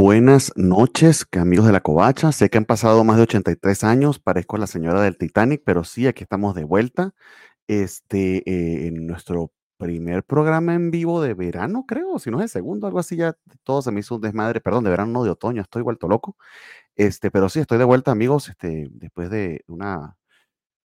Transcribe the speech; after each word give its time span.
Buenas 0.00 0.52
noches, 0.54 1.26
amigos 1.32 1.66
de 1.66 1.72
la 1.72 1.80
Covacha. 1.80 2.30
Sé 2.30 2.50
que 2.50 2.58
han 2.58 2.64
pasado 2.66 3.02
más 3.02 3.16
de 3.16 3.24
83 3.24 3.82
años, 3.82 4.20
parezco 4.20 4.56
la 4.56 4.68
señora 4.68 5.02
del 5.02 5.18
Titanic, 5.18 5.62
pero 5.64 5.82
sí, 5.82 6.06
aquí 6.06 6.22
estamos 6.22 6.54
de 6.54 6.62
vuelta. 6.62 7.14
Este, 7.66 8.48
eh, 8.48 8.86
en 8.86 9.08
nuestro 9.08 9.50
primer 9.76 10.22
programa 10.22 10.74
en 10.74 10.92
vivo 10.92 11.20
de 11.20 11.34
verano, 11.34 11.84
creo, 11.84 12.20
si 12.20 12.30
no 12.30 12.38
es 12.38 12.44
el 12.44 12.48
segundo, 12.48 12.86
algo 12.86 13.00
así, 13.00 13.16
ya 13.16 13.36
todo 13.64 13.82
se 13.82 13.90
me 13.90 13.98
hizo 13.98 14.14
un 14.14 14.20
desmadre, 14.20 14.60
perdón, 14.60 14.84
de 14.84 14.90
verano, 14.90 15.10
no 15.10 15.24
de 15.24 15.30
otoño, 15.30 15.62
estoy 15.62 15.82
vuelto 15.82 16.06
loco. 16.06 16.36
Este, 16.94 17.32
pero 17.32 17.48
sí, 17.48 17.58
estoy 17.58 17.78
de 17.78 17.84
vuelta, 17.84 18.12
amigos, 18.12 18.48
este, 18.50 18.86
después 18.92 19.30
de 19.30 19.64
una 19.66 20.16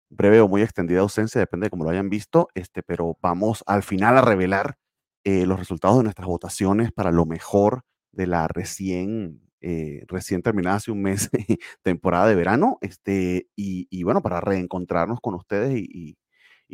breve 0.09 0.41
o 0.41 0.47
muy 0.47 0.63
extendida 0.63 1.02
ausencia, 1.02 1.39
depende 1.39 1.67
de 1.67 1.69
cómo 1.69 1.83
lo 1.83 1.91
hayan 1.91 2.09
visto, 2.09 2.49
este, 2.55 2.81
pero 2.81 3.19
vamos 3.21 3.63
al 3.67 3.83
final 3.83 4.17
a 4.17 4.21
revelar 4.21 4.77
eh, 5.23 5.45
los 5.45 5.59
resultados 5.59 5.97
de 5.97 6.03
nuestras 6.03 6.27
votaciones 6.27 6.91
para 6.91 7.11
lo 7.11 7.27
mejor 7.27 7.83
de 8.13 8.27
la 8.27 8.48
recién, 8.48 9.41
eh, 9.62 10.03
recién 10.08 10.41
terminada 10.41 10.77
hace 10.77 10.91
un 10.91 11.02
mes 11.02 11.30
temporada 11.84 12.27
de 12.27 12.36
verano, 12.36 12.77
este, 12.81 13.48
y, 13.55 14.03
bueno, 14.03 14.22
para 14.22 14.41
reencontrarnos 14.41 15.20
con 15.22 15.36
ustedes 15.36 15.73
y, 15.76 16.17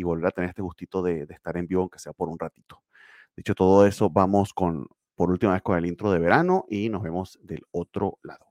volver 0.04 0.28
a 0.28 0.32
tener 0.32 0.50
este 0.52 0.62
gustito 0.62 1.02
de, 1.04 1.26
de, 1.26 1.34
estar 1.34 1.58
en 1.58 1.68
vivo, 1.68 1.82
aunque 1.82 2.00
sea 2.00 2.14
por 2.14 2.30
un 2.30 2.40
ratito. 2.40 2.81
Dicho 3.36 3.54
todo 3.56 3.86
eso, 3.86 4.09
vamos 4.09 4.54
con, 4.54 4.88
por 5.16 5.30
última 5.30 5.54
vez 5.54 5.62
con 5.62 5.78
el 5.78 5.86
intro 5.86 6.12
de 6.12 6.20
verano 6.20 6.66
y 6.70 6.88
nos 6.90 7.04
vemos 7.04 7.38
del 7.44 7.64
otro 7.72 8.18
lado. 8.24 8.48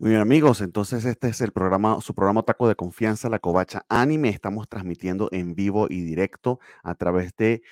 Muy 0.00 0.10
bien, 0.10 0.20
amigos. 0.20 0.60
Entonces, 0.60 1.04
este 1.04 1.28
es 1.28 1.40
el 1.40 1.50
programa, 1.50 2.00
su 2.00 2.14
programa 2.14 2.44
Taco 2.44 2.68
de 2.68 2.76
Confianza, 2.76 3.28
La 3.28 3.40
Covacha 3.40 3.84
Anime. 3.88 4.28
Estamos 4.28 4.68
transmitiendo 4.68 5.28
en 5.32 5.56
vivo 5.56 5.88
y 5.90 6.02
directo 6.02 6.60
a 6.84 6.94
través 6.94 7.34
de 7.36 7.62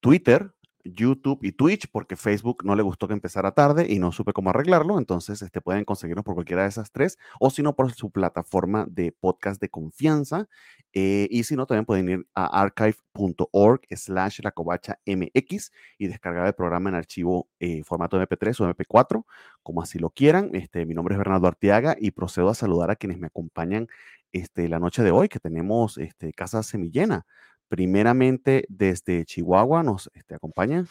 Twitter, 0.00 0.54
YouTube 0.92 1.40
y 1.42 1.52
Twitch, 1.52 1.88
porque 1.90 2.16
Facebook 2.16 2.64
no 2.64 2.74
le 2.74 2.82
gustó 2.82 3.08
que 3.08 3.14
empezara 3.14 3.52
tarde 3.52 3.86
y 3.88 3.98
no 3.98 4.12
supe 4.12 4.32
cómo 4.32 4.50
arreglarlo. 4.50 4.98
Entonces, 4.98 5.42
este, 5.42 5.60
pueden 5.60 5.84
conseguirnos 5.84 6.24
por 6.24 6.34
cualquiera 6.34 6.62
de 6.62 6.68
esas 6.68 6.90
tres, 6.92 7.18
o 7.40 7.50
si 7.50 7.62
no, 7.62 7.74
por 7.74 7.92
su 7.92 8.10
plataforma 8.10 8.86
de 8.88 9.12
podcast 9.12 9.60
de 9.60 9.68
confianza. 9.68 10.48
Eh, 10.92 11.28
y 11.30 11.44
si 11.44 11.56
no, 11.56 11.66
también 11.66 11.84
pueden 11.84 12.08
ir 12.08 12.26
a 12.34 12.62
archive.org 12.62 13.80
slash 13.90 14.40
la 14.42 14.50
covacha 14.50 14.98
mx 15.04 15.72
y 15.98 16.06
descargar 16.08 16.46
el 16.46 16.54
programa 16.54 16.88
en 16.90 16.96
archivo 16.96 17.48
eh, 17.60 17.82
formato 17.84 18.20
MP3 18.20 18.60
o 18.60 18.74
MP4, 18.74 19.24
como 19.62 19.82
así 19.82 19.98
lo 19.98 20.10
quieran. 20.10 20.50
Este, 20.54 20.86
mi 20.86 20.94
nombre 20.94 21.14
es 21.14 21.18
Bernardo 21.18 21.46
Arteaga 21.48 21.96
y 21.98 22.12
procedo 22.12 22.48
a 22.48 22.54
saludar 22.54 22.90
a 22.90 22.96
quienes 22.96 23.18
me 23.18 23.26
acompañan 23.26 23.88
este, 24.32 24.68
la 24.68 24.78
noche 24.78 25.02
de 25.02 25.10
hoy, 25.10 25.28
que 25.28 25.40
tenemos 25.40 25.98
este, 25.98 26.32
Casa 26.32 26.62
Semillena. 26.62 27.26
Primeramente, 27.68 28.64
desde 28.68 29.24
Chihuahua 29.24 29.82
nos 29.82 30.10
este, 30.14 30.34
acompaña. 30.34 30.86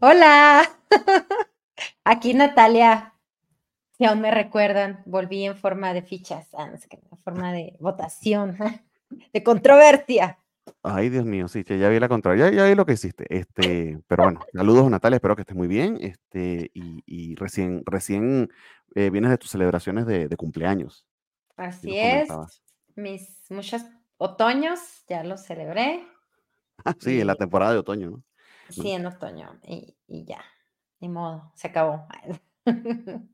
Hola, 0.00 0.62
aquí 2.04 2.34
Natalia. 2.34 3.14
Si 3.92 4.04
aún 4.04 4.20
me 4.20 4.30
recuerdan, 4.30 5.02
volví 5.06 5.44
en 5.44 5.56
forma 5.56 5.92
de 5.92 6.02
fichas, 6.02 6.48
ah, 6.54 6.70
en 6.72 7.18
forma 7.18 7.52
de 7.52 7.76
votación, 7.80 8.56
de 9.32 9.42
controversia. 9.42 10.38
Ay, 10.82 11.08
Dios 11.08 11.24
mío, 11.24 11.48
sí, 11.48 11.64
ya 11.64 11.88
vi 11.88 11.98
la 11.98 12.08
controversia, 12.08 12.50
ya, 12.50 12.66
vi 12.66 12.74
lo 12.74 12.86
que 12.86 12.92
hiciste. 12.92 13.26
Este, 13.28 13.98
pero 14.06 14.24
bueno, 14.24 14.40
saludos 14.52 14.90
Natalia, 14.90 15.16
espero 15.16 15.34
que 15.34 15.42
estés 15.42 15.56
muy 15.56 15.66
bien. 15.66 15.98
Este, 16.00 16.70
y, 16.72 17.34
recién, 17.36 17.82
recién 17.86 18.50
eh, 18.94 19.10
vienes 19.10 19.30
de 19.30 19.38
tus 19.38 19.50
celebraciones 19.50 20.06
de, 20.06 20.28
cumpleaños. 20.36 21.06
Así 21.56 21.98
es. 21.98 22.28
Mis 22.94 23.50
muchas 23.50 23.84
otoños, 24.18 25.04
ya 25.08 25.24
lo 25.24 25.38
celebré. 25.38 26.06
sí, 27.00 27.20
en 27.20 27.26
la 27.26 27.34
temporada 27.34 27.72
de 27.72 27.78
otoño, 27.78 28.10
¿no? 28.10 28.22
Sí, 28.68 28.90
en 28.90 29.06
otoño. 29.06 29.58
Y, 29.62 29.96
ya, 30.08 30.44
ni 31.00 31.08
modo, 31.08 31.50
se 31.54 31.68
acabó. 31.68 32.06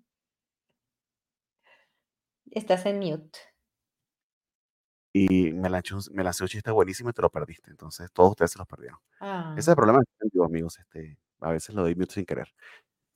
Estás 2.50 2.86
en 2.86 3.00
mute. 3.00 3.38
Y 5.12 5.52
me 5.52 5.68
lancé, 5.68 5.94
me 6.12 6.24
un 6.24 6.32
chiste 6.32 6.70
buenísimo 6.70 7.10
y 7.10 7.12
te 7.12 7.22
lo 7.22 7.30
perdiste. 7.30 7.70
Entonces, 7.70 8.12
todos 8.12 8.30
ustedes 8.30 8.52
se 8.52 8.58
los 8.58 8.66
perdieron. 8.66 8.98
Ese 9.52 9.60
es 9.60 9.68
el 9.68 9.72
ah. 9.72 9.76
problema 9.76 10.00
amigos. 10.44 10.78
Este, 10.78 11.18
a 11.40 11.50
veces 11.50 11.74
lo 11.74 11.82
doy 11.82 11.94
mute 11.94 12.14
sin 12.14 12.24
querer. 12.24 12.52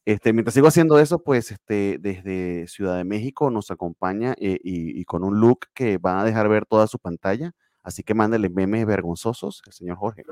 Este, 0.08 0.32
mientras 0.32 0.54
sigo 0.54 0.68
haciendo 0.68 0.98
eso, 0.98 1.22
pues 1.22 1.50
este, 1.50 1.98
desde 2.00 2.66
Ciudad 2.66 2.96
de 2.96 3.04
México 3.04 3.50
nos 3.50 3.70
acompaña 3.70 4.34
eh, 4.40 4.58
y, 4.64 5.04
con 5.04 5.22
un 5.22 5.38
look 5.38 5.66
que 5.74 5.98
va 5.98 6.22
a 6.22 6.24
dejar 6.24 6.48
ver 6.48 6.64
toda 6.64 6.86
su 6.86 6.98
pantalla. 6.98 7.52
Así 7.82 8.02
que 8.02 8.14
mándale 8.14 8.48
memes 8.48 8.86
vergonzosos 8.86 9.60
el 9.66 9.74
señor 9.74 9.98
Jorge. 9.98 10.24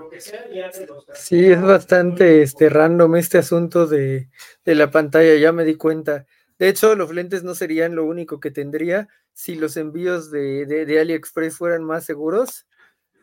Sí, 1.12 1.44
es 1.44 1.60
bastante 1.60 2.40
este, 2.40 2.70
random 2.70 3.16
este 3.16 3.36
asunto 3.36 3.86
de, 3.86 4.30
la 4.64 4.90
pantalla, 4.90 5.34
ya 5.34 5.52
me 5.52 5.64
di 5.64 5.74
cuenta. 5.74 6.24
De 6.58 6.70
hecho, 6.70 6.94
los 6.94 7.12
lentes 7.12 7.44
no 7.44 7.54
serían 7.54 7.94
lo 7.94 8.06
único 8.06 8.40
que 8.40 8.50
tendría 8.50 9.08
si 9.34 9.56
los 9.56 9.76
envíos 9.76 10.30
de, 10.30 10.64
de 10.64 11.00
AliExpress 11.00 11.58
fueran 11.58 11.84
más 11.84 12.06
seguros. 12.06 12.66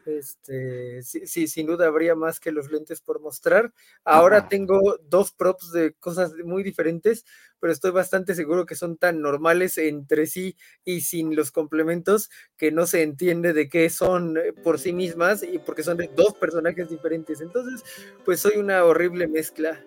Este, 0.05 1.01
sí, 1.03 1.47
sin 1.47 1.67
duda 1.67 1.87
habría 1.87 2.15
más 2.15 2.39
que 2.39 2.51
los 2.51 2.71
lentes 2.71 3.01
por 3.01 3.21
mostrar. 3.21 3.73
Ahora 4.03 4.47
tengo 4.49 4.97
dos 5.09 5.31
props 5.31 5.71
de 5.71 5.93
cosas 5.93 6.33
muy 6.43 6.63
diferentes, 6.63 7.25
pero 7.59 7.71
estoy 7.71 7.91
bastante 7.91 8.35
seguro 8.35 8.65
que 8.65 8.75
son 8.75 8.97
tan 8.97 9.21
normales 9.21 9.77
entre 9.77 10.27
sí 10.27 10.57
y 10.83 11.01
sin 11.01 11.35
los 11.35 11.51
complementos 11.51 12.29
que 12.57 12.71
no 12.71 12.85
se 12.85 13.03
entiende 13.03 13.53
de 13.53 13.69
qué 13.69 13.89
son 13.89 14.37
eh, 14.37 14.53
por 14.53 14.79
sí 14.79 14.93
mismas 14.93 15.43
y 15.43 15.59
porque 15.59 15.83
son 15.83 15.97
de 15.97 16.09
dos 16.15 16.33
personajes 16.33 16.89
diferentes. 16.89 17.41
Entonces, 17.41 17.83
pues 18.25 18.39
soy 18.39 18.57
una 18.57 18.83
horrible 18.83 19.27
mezcla. 19.27 19.83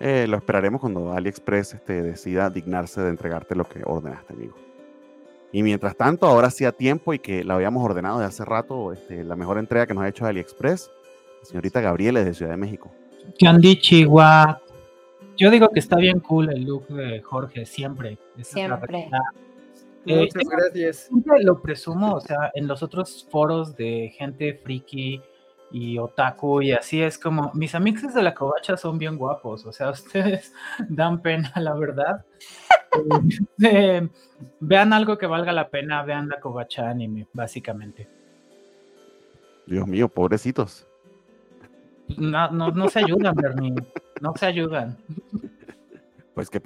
Eh, 0.00 0.26
lo 0.28 0.36
esperaremos 0.36 0.80
cuando 0.80 1.12
AliExpress 1.12 1.74
este, 1.74 2.02
decida 2.02 2.50
dignarse 2.50 3.00
de 3.00 3.08
entregarte 3.08 3.56
lo 3.56 3.64
que 3.68 3.82
ordenaste, 3.84 4.32
amigo. 4.32 4.67
Y 5.52 5.62
mientras 5.62 5.96
tanto, 5.96 6.26
ahora 6.26 6.50
sí 6.50 6.64
a 6.64 6.72
tiempo 6.72 7.14
y 7.14 7.18
que 7.18 7.42
la 7.42 7.54
habíamos 7.54 7.82
ordenado 7.82 8.18
de 8.18 8.26
hace 8.26 8.44
rato, 8.44 8.92
este, 8.92 9.24
la 9.24 9.36
mejor 9.36 9.58
entrega 9.58 9.86
que 9.86 9.94
nos 9.94 10.04
ha 10.04 10.08
hecho 10.08 10.26
AliExpress, 10.26 10.90
la 11.40 11.44
señorita 11.44 11.80
Gabriela 11.80 12.22
de 12.22 12.34
Ciudad 12.34 12.52
de 12.52 12.58
México. 12.58 12.90
¿Qué 13.38 13.46
han 13.46 13.60
Chihuahua? 13.60 14.60
Yo 15.36 15.50
digo 15.50 15.68
que 15.68 15.78
está 15.78 15.96
bien 15.96 16.20
cool 16.20 16.50
el 16.50 16.64
look 16.64 16.88
de 16.88 17.22
Jorge, 17.22 17.64
siempre. 17.64 18.18
siempre. 18.42 19.08
Eh, 20.04 20.20
Muchas 20.20 20.42
gracias. 20.50 20.96
Siempre 21.08 21.42
lo 21.42 21.60
presumo, 21.60 22.14
o 22.14 22.20
sea, 22.20 22.50
en 22.54 22.66
los 22.66 22.82
otros 22.82 23.26
foros 23.30 23.76
de 23.76 24.12
gente 24.16 24.54
friki 24.54 25.20
y 25.70 25.98
otaku 25.98 26.62
y 26.62 26.72
así 26.72 27.02
es 27.02 27.18
como, 27.18 27.50
mis 27.54 27.74
amigos 27.74 28.14
de 28.14 28.22
la 28.22 28.34
covacha 28.34 28.76
son 28.76 28.98
bien 28.98 29.16
guapos, 29.16 29.66
o 29.66 29.72
sea, 29.72 29.90
ustedes 29.90 30.52
dan 30.88 31.20
pena, 31.20 31.52
la 31.56 31.74
verdad. 31.74 32.24
Eh, 33.62 34.08
vean 34.60 34.92
algo 34.94 35.18
que 35.18 35.26
valga 35.26 35.52
la 35.52 35.68
pena, 35.68 36.02
vean 36.04 36.28
la 36.28 36.40
covacha 36.40 36.88
anime, 36.88 37.26
básicamente. 37.34 38.08
Dios 39.66 39.86
mío, 39.86 40.08
pobrecitos. 40.08 40.86
No, 42.16 42.50
no, 42.50 42.70
no 42.70 42.88
se 42.88 43.00
ayudan, 43.00 43.34
Bernie. 43.34 43.74
No 44.22 44.32
se 44.34 44.46
ayudan. 44.46 44.96
Pues 46.34 46.48
que, 46.48 46.62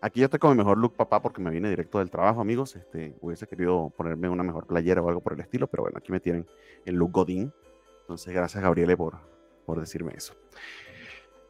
aquí 0.00 0.20
yo 0.20 0.26
estoy 0.26 0.38
con 0.38 0.50
mi 0.50 0.58
mejor 0.58 0.76
look, 0.76 0.94
papá, 0.94 1.22
porque 1.22 1.40
me 1.40 1.50
viene 1.50 1.70
directo 1.70 1.98
del 1.98 2.10
trabajo, 2.10 2.40
amigos. 2.40 2.76
Este, 2.76 3.16
hubiese 3.20 3.46
querido 3.46 3.90
ponerme 3.96 4.28
una 4.28 4.42
mejor 4.42 4.66
playera 4.66 5.00
o 5.00 5.08
algo 5.08 5.20
por 5.20 5.32
el 5.32 5.40
estilo, 5.40 5.66
pero 5.66 5.84
bueno, 5.84 5.98
aquí 5.98 6.12
me 6.12 6.20
tienen 6.20 6.46
el 6.84 6.96
look 6.96 7.12
Godín. 7.12 7.52
Entonces, 8.06 8.32
gracias, 8.32 8.62
Gabriele, 8.62 8.96
por, 8.96 9.18
por 9.64 9.80
decirme 9.80 10.12
eso. 10.16 10.32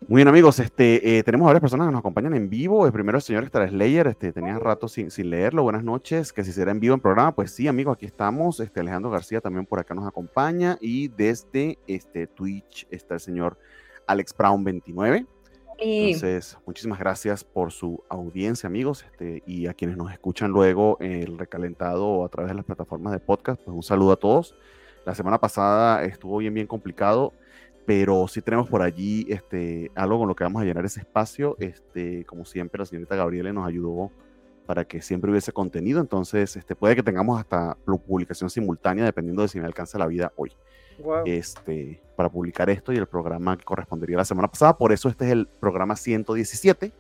Muy 0.08 0.20
bien, 0.20 0.28
amigos, 0.28 0.58
este, 0.58 1.18
eh, 1.18 1.22
tenemos 1.22 1.44
varias 1.44 1.60
personas 1.60 1.86
que 1.86 1.92
nos 1.92 1.98
acompañan 1.98 2.34
en 2.34 2.48
vivo. 2.48 2.86
El 2.86 2.92
primero 2.92 3.18
el 3.18 3.22
señor 3.22 3.44
Star 3.44 3.68
Slayer, 3.68 4.06
este, 4.06 4.32
tenía 4.32 4.58
rato 4.58 4.88
sin, 4.88 5.10
sin, 5.10 5.28
leerlo. 5.28 5.64
Buenas 5.64 5.84
noches, 5.84 6.32
que 6.32 6.44
si 6.44 6.52
será 6.52 6.70
en 6.70 6.80
vivo 6.80 6.94
en 6.94 7.00
programa, 7.00 7.34
pues 7.34 7.50
sí, 7.50 7.68
amigos, 7.68 7.94
aquí 7.94 8.06
estamos. 8.06 8.58
Este, 8.60 8.80
Alejandro 8.80 9.10
García 9.10 9.42
también 9.42 9.66
por 9.66 9.80
acá 9.80 9.94
nos 9.94 10.06
acompaña. 10.06 10.78
Y 10.80 11.08
desde 11.08 11.78
este, 11.86 12.26
Twitch 12.26 12.86
está 12.90 13.14
el 13.14 13.20
señor 13.20 13.58
Alex 14.06 14.34
Brown 14.34 14.64
29. 14.64 15.26
Entonces, 15.78 16.56
muchísimas 16.64 16.98
gracias 16.98 17.44
por 17.44 17.70
su 17.70 18.02
audiencia, 18.08 18.66
amigos, 18.66 19.04
este, 19.10 19.42
y 19.46 19.66
a 19.66 19.74
quienes 19.74 19.98
nos 19.98 20.10
escuchan 20.10 20.50
luego 20.50 20.96
el 21.00 21.36
recalentado 21.36 22.24
a 22.24 22.30
través 22.30 22.50
de 22.50 22.54
las 22.54 22.64
plataformas 22.64 23.12
de 23.12 23.20
podcast, 23.20 23.60
pues 23.62 23.74
un 23.74 23.82
saludo 23.82 24.12
a 24.12 24.16
todos. 24.16 24.54
La 25.06 25.14
semana 25.14 25.38
pasada 25.38 26.04
estuvo 26.04 26.36
bien, 26.36 26.52
bien 26.52 26.66
complicado 26.66 27.32
pero 27.86 28.26
sí 28.26 28.42
tenemos 28.42 28.68
por 28.68 28.82
allí 28.82 29.26
este, 29.30 29.90
algo 29.94 30.18
con 30.18 30.28
lo 30.28 30.34
que 30.34 30.44
vamos 30.44 30.60
a 30.60 30.64
llenar 30.64 30.84
ese 30.84 31.00
espacio. 31.00 31.56
Este, 31.60 32.24
como 32.24 32.44
siempre, 32.44 32.80
la 32.80 32.84
señorita 32.84 33.14
Gabriela 33.14 33.52
nos 33.52 33.66
ayudó 33.66 34.10
para 34.66 34.84
que 34.84 35.00
siempre 35.00 35.30
hubiese 35.30 35.52
contenido, 35.52 36.00
entonces 36.00 36.56
este, 36.56 36.74
puede 36.74 36.96
que 36.96 37.02
tengamos 37.04 37.38
hasta 37.38 37.76
publicación 37.84 38.50
simultánea 38.50 39.04
dependiendo 39.04 39.42
de 39.42 39.48
si 39.48 39.60
me 39.60 39.66
alcanza 39.66 39.96
la 39.96 40.08
vida 40.08 40.32
hoy. 40.36 40.52
este, 41.24 42.02
para 42.16 42.28
publicar 42.30 42.68
esto 42.70 42.92
y 42.92 42.96
el 42.96 43.06
programa 43.06 43.56
que 43.56 43.64
correspondería 43.64 44.16
la 44.16 44.24
semana 44.24 44.48
pasada. 44.48 44.76
Por 44.76 44.92
eso 44.92 45.08
este 45.08 45.26
es 45.26 45.32
el 45.32 45.46
programa 45.46 45.94
117, 45.94 46.90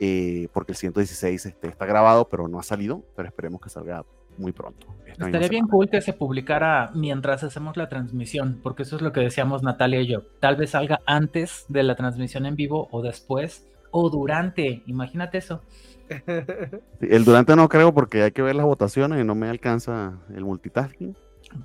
eh, 0.00 0.48
porque 0.52 0.72
el 0.72 0.76
116 0.76 1.46
este, 1.46 1.68
está 1.68 1.86
grabado, 1.86 2.28
pero 2.28 2.46
no 2.48 2.58
ha 2.58 2.62
salido, 2.62 3.02
pero 3.16 3.28
esperemos 3.28 3.60
que 3.62 3.70
salga 3.70 4.04
muy 4.38 4.52
pronto. 4.52 4.86
Estaría 5.06 5.48
bien 5.48 5.66
cool 5.66 5.90
que 5.90 6.00
se 6.00 6.12
publicara 6.12 6.90
mientras 6.94 7.44
hacemos 7.44 7.76
la 7.76 7.88
transmisión, 7.88 8.58
porque 8.62 8.84
eso 8.84 8.96
es 8.96 9.02
lo 9.02 9.12
que 9.12 9.20
decíamos 9.20 9.62
Natalia 9.62 10.00
y 10.00 10.06
yo. 10.06 10.22
Tal 10.40 10.56
vez 10.56 10.70
salga 10.70 11.00
antes 11.04 11.66
de 11.68 11.82
la 11.82 11.94
transmisión 11.94 12.46
en 12.46 12.56
vivo 12.56 12.88
o 12.90 13.02
después 13.02 13.66
o 13.90 14.08
durante. 14.08 14.82
Imagínate 14.86 15.38
eso. 15.38 15.62
el 17.00 17.24
durante 17.24 17.54
no 17.54 17.68
creo 17.68 17.92
porque 17.92 18.22
hay 18.22 18.32
que 18.32 18.42
ver 18.42 18.56
las 18.56 18.66
votaciones 18.66 19.20
y 19.20 19.24
no 19.24 19.34
me 19.34 19.48
alcanza 19.48 20.18
el 20.34 20.44
multitasking. 20.44 21.16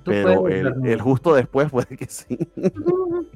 Pero 0.04 0.48
el, 0.48 1.00
justo 1.00 1.34
después 1.34 1.70
puede 1.70 1.96
que 1.96 2.06
sí. 2.06 2.38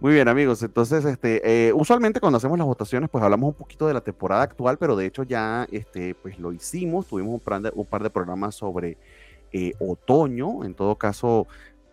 Muy 0.00 0.12
bien, 0.12 0.28
amigos. 0.28 0.62
Entonces, 0.62 1.04
este, 1.04 1.68
eh, 1.68 1.72
usualmente 1.72 2.20
cuando 2.20 2.36
hacemos 2.36 2.56
las 2.56 2.68
votaciones, 2.68 3.10
pues 3.10 3.24
hablamos 3.24 3.48
un 3.48 3.54
poquito 3.54 3.88
de 3.88 3.94
la 3.94 4.00
temporada 4.00 4.42
actual, 4.42 4.78
pero 4.78 4.94
de 4.94 5.06
hecho 5.06 5.24
ya, 5.24 5.66
este, 5.72 6.14
pues 6.14 6.38
lo 6.38 6.52
hicimos. 6.52 7.08
Tuvimos 7.08 7.34
un 7.34 7.40
par 7.40 7.60
de, 7.62 7.72
un 7.74 7.84
par 7.84 8.04
de 8.04 8.10
programas 8.10 8.54
sobre 8.54 8.96
eh, 9.52 9.72
otoño. 9.80 10.64
En 10.64 10.74
todo 10.74 10.94
caso, 10.94 11.48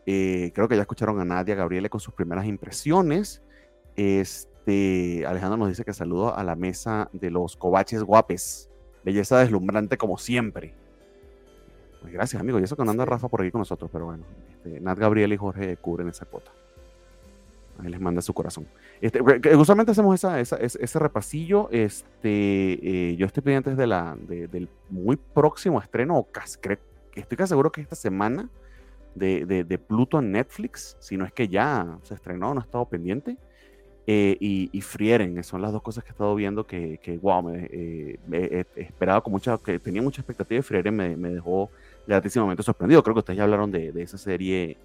eh, 0.06 0.52
creo 0.54 0.68
que 0.68 0.76
ya 0.76 0.84
escucharon 0.84 1.20
a 1.20 1.26
Nadia 1.26 1.56
Gabriele 1.56 1.90
con 1.90 2.00
sus 2.00 2.14
primeras 2.14 2.46
impresiones. 2.46 3.42
Este, 3.96 5.26
Alejandro 5.26 5.58
nos 5.58 5.70
dice 5.70 5.84
que 5.84 5.94
saludo 5.94 6.36
a 6.36 6.44
la 6.44 6.56
mesa 6.56 7.10
de 7.12 7.32
los 7.32 7.58
cobaches 7.58 8.04
guapes. 8.04 8.70
Belleza 9.04 9.40
deslumbrante 9.40 9.98
como 9.98 10.20
siempre. 10.20 10.76
Pues 12.02 12.14
gracias, 12.14 12.40
amigo. 12.40 12.60
Y 12.60 12.64
eso 12.64 12.76
que 12.76 12.84
anda 12.84 13.04
Rafa 13.04 13.30
por 13.30 13.42
aquí 13.42 13.50
con 13.50 13.62
nosotros, 13.62 13.90
pero 13.92 14.06
bueno, 14.06 14.26
este, 14.52 14.80
Nat 14.80 15.00
Gabriel 15.00 15.34
y 15.34 15.38
Jorge 15.38 15.76
cubren 15.78 16.10
esa 16.10 16.28
cuota. 16.28 16.52
Ahí 17.80 17.90
les 17.90 18.00
manda 18.00 18.22
su 18.22 18.34
corazón. 18.34 18.68
Este, 19.02 19.22
usualmente 19.56 19.92
hacemos 19.92 20.16
esa, 20.16 20.40
ese 20.40 21.00
repasillo. 21.00 21.70
Este, 21.72 23.10
eh, 23.10 23.16
yo 23.18 23.26
estoy 23.26 23.44
pendiente 23.44 23.76
de 23.76 23.88
la, 23.88 24.16
del 24.18 24.70
muy 24.90 25.18
próximo 25.18 25.82
estreno, 25.82 26.18
o 26.18 26.32
casi, 26.32 26.58
estoy 27.16 27.38
casi 27.38 27.50
seguro 27.50 27.72
que 27.72 27.82
esta 27.82 27.96
semana, 27.96 28.50
de, 29.14 29.46
de, 29.46 29.78
Pluto 29.78 30.20
en 30.20 30.32
Netflix, 30.32 30.98
si 31.00 31.16
no 31.16 31.26
es 31.26 31.32
que 31.32 31.48
ya 31.48 31.98
se 32.04 32.14
estrenó, 32.14 32.54
no 32.54 32.62
he 32.62 32.64
estado 32.64 32.86
pendiente. 32.86 33.38
Eh, 34.08 34.38
y, 34.40 34.82
Frieren, 34.82 35.44
son 35.44 35.62
las 35.62 35.72
dos 35.72 35.82
cosas 35.82 36.04
que 36.04 36.10
he 36.10 36.12
estado 36.12 36.36
viendo 36.36 36.68
que, 36.68 37.00
que 37.02 37.18
wow, 37.18 37.42
me, 37.42 37.68
eh, 37.72 38.20
he 38.32 38.66
esperado 38.76 39.24
con 39.24 39.34
mucha, 39.34 39.58
que 39.58 39.80
tenía 39.80 40.02
mucha 40.02 40.22
expectativa 40.22 40.60
y 40.60 40.62
Frieren 40.62 40.96
me, 40.96 41.18
me 41.18 41.30
dejó 41.30 41.72
gratísimamente 42.06 42.62
sorprendido. 42.62 43.02
Creo 43.02 43.16
que 43.16 43.20
ustedes 43.20 43.38
ya 43.38 43.44
hablaron 43.44 43.72
de, 43.72 43.92
de 43.92 44.04
esa 44.04 44.18
serie 44.18 44.78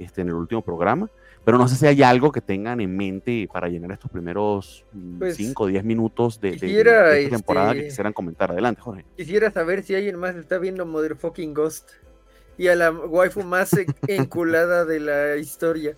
este, 0.00 0.22
en 0.22 0.28
el 0.28 0.34
último 0.34 0.62
programa, 0.62 1.10
pero 1.44 1.56
no 1.56 1.68
sé 1.68 1.76
si 1.76 1.86
hay 1.86 2.02
algo 2.02 2.32
que 2.32 2.40
tengan 2.40 2.80
en 2.80 2.96
mente 2.96 3.48
para 3.52 3.68
llenar 3.68 3.92
estos 3.92 4.10
primeros 4.10 4.84
5 4.92 5.62
o 5.62 5.66
10 5.66 5.84
minutos 5.84 6.40
de, 6.40 6.50
esta 6.50 7.36
temporada 7.36 7.72
que 7.72 7.78
este, 7.78 7.88
quisieran 7.88 8.12
comentar. 8.12 8.50
Adelante, 8.50 8.80
Jorge. 8.80 9.04
Quisiera 9.16 9.50
saber 9.50 9.82
si 9.82 9.94
alguien 9.94 10.16
más 10.16 10.36
está 10.36 10.58
viendo 10.58 10.84
Motherfucking 10.84 11.54
Ghost 11.54 11.90
y 12.58 12.68
a 12.68 12.76
la 12.76 12.90
waifu 12.90 13.42
más 13.42 13.74
enculada 14.06 14.84
de 14.84 15.00
la 15.00 15.36
historia. 15.36 15.96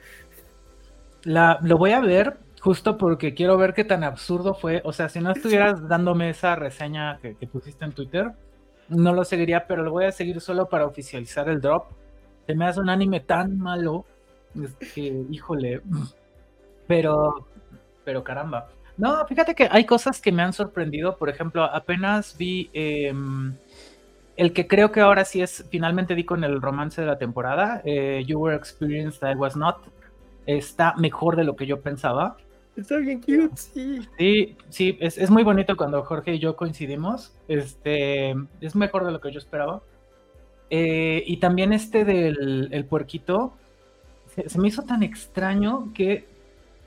La, 1.24 1.58
lo 1.62 1.76
voy 1.76 1.90
a 1.90 2.00
ver 2.00 2.36
justo 2.60 2.96
porque 2.96 3.34
quiero 3.34 3.56
ver 3.56 3.74
qué 3.74 3.84
tan 3.84 4.04
absurdo 4.04 4.54
fue. 4.54 4.80
O 4.84 4.92
sea, 4.92 5.08
si 5.08 5.18
no 5.18 5.32
estuvieras 5.32 5.88
dándome 5.88 6.30
esa 6.30 6.54
reseña 6.54 7.18
que, 7.20 7.34
que 7.34 7.48
pusiste 7.48 7.84
en 7.84 7.92
Twitter, 7.92 8.30
no 8.88 9.12
lo 9.12 9.24
seguiría, 9.24 9.66
pero 9.66 9.82
lo 9.82 9.90
voy 9.90 10.04
a 10.04 10.12
seguir 10.12 10.40
solo 10.40 10.68
para 10.68 10.86
oficializar 10.86 11.48
el 11.48 11.60
drop. 11.60 11.86
Se 12.46 12.54
me 12.54 12.64
hace 12.64 12.78
un 12.78 12.90
anime 12.90 13.20
tan 13.20 13.58
malo 13.58 14.04
que, 14.94 15.25
híjole, 15.31 15.82
pero, 16.87 17.46
pero 18.04 18.22
caramba. 18.22 18.69
No, 18.96 19.26
fíjate 19.26 19.54
que 19.54 19.69
hay 19.70 19.87
cosas 19.87 20.20
que 20.20 20.32
me 20.32 20.43
han 20.43 20.52
sorprendido. 20.52 21.16
Por 21.16 21.28
ejemplo, 21.28 21.64
apenas 21.64 22.37
vi 22.37 22.70
em, 22.72 23.54
el 24.37 24.52
que 24.52 24.66
creo 24.66 24.93
que 24.93 25.00
ahora 25.00 25.25
sí 25.25 25.43
es, 25.43 25.66
finalmente 25.70 26.14
di 26.14 26.25
con 26.25 26.44
el 26.44 26.60
romance 26.60 27.00
de 27.00 27.06
la 27.06 27.19
temporada, 27.19 27.82
eh, 27.84 28.22
You 28.26 28.38
Were 28.38 28.56
Experienced, 28.56 29.26
I 29.28 29.34
Was 29.34 29.56
Not. 29.56 29.78
Está 30.46 30.94
mejor 30.96 31.37
de 31.37 31.44
lo 31.44 31.56
que 31.56 31.66
yo 31.66 31.81
pensaba. 31.81 32.37
Está 32.76 32.96
bien 32.96 33.20
cute, 33.20 33.56
sí. 33.56 34.00
Sí, 34.19 34.56
sí, 34.70 34.99
es, 35.00 35.19
es, 35.19 35.31
muy 35.31 35.44
bonito 35.44 35.76
cuando 35.76 36.02
Jorge 36.04 36.34
y 36.34 36.38
yo 36.38 36.56
coincidimos. 36.56 37.34
Este, 37.49 38.34
es 38.60 38.75
mejor 38.75 39.04
de 39.04 39.12
lo 39.12 39.20
que 39.20 39.31
yo 39.31 39.38
esperaba. 39.38 39.82
Eh, 40.70 41.22
y 41.26 41.37
también 41.37 41.75
este 41.75 42.06
del 42.06 42.70
el 42.72 42.84
puerquito, 42.87 43.52
se, 44.34 44.58
me 44.58 44.69
hizo 44.69 44.82
tan 44.82 45.02
extraño 45.02 45.93
que 45.94 46.26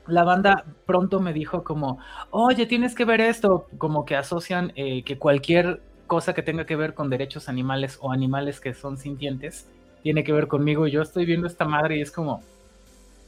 la 0.06 0.24
banda 0.24 0.64
pronto 0.86 1.20
me 1.20 1.32
dijo 1.32 1.64
como, 1.64 1.98
oye, 2.30 2.66
tienes 2.66 2.94
que 2.94 3.04
ver 3.04 3.20
esto, 3.20 3.66
como 3.78 4.04
que 4.04 4.16
asocian 4.16 4.72
eh, 4.76 5.02
que 5.02 5.18
cualquier 5.18 5.80
cosa 6.06 6.34
que 6.34 6.42
tenga 6.42 6.66
que 6.66 6.76
ver 6.76 6.94
con 6.94 7.10
derechos 7.10 7.48
animales 7.48 7.98
o 8.00 8.12
animales 8.12 8.60
que 8.60 8.74
son 8.74 8.98
sintientes 8.98 9.66
tiene 10.02 10.22
que 10.22 10.32
ver 10.32 10.46
conmigo. 10.46 10.86
Y 10.86 10.92
yo 10.92 11.02
estoy 11.02 11.24
viendo 11.24 11.46
esta 11.46 11.64
madre 11.64 11.98
y 11.98 12.02
es 12.02 12.12
como, 12.12 12.42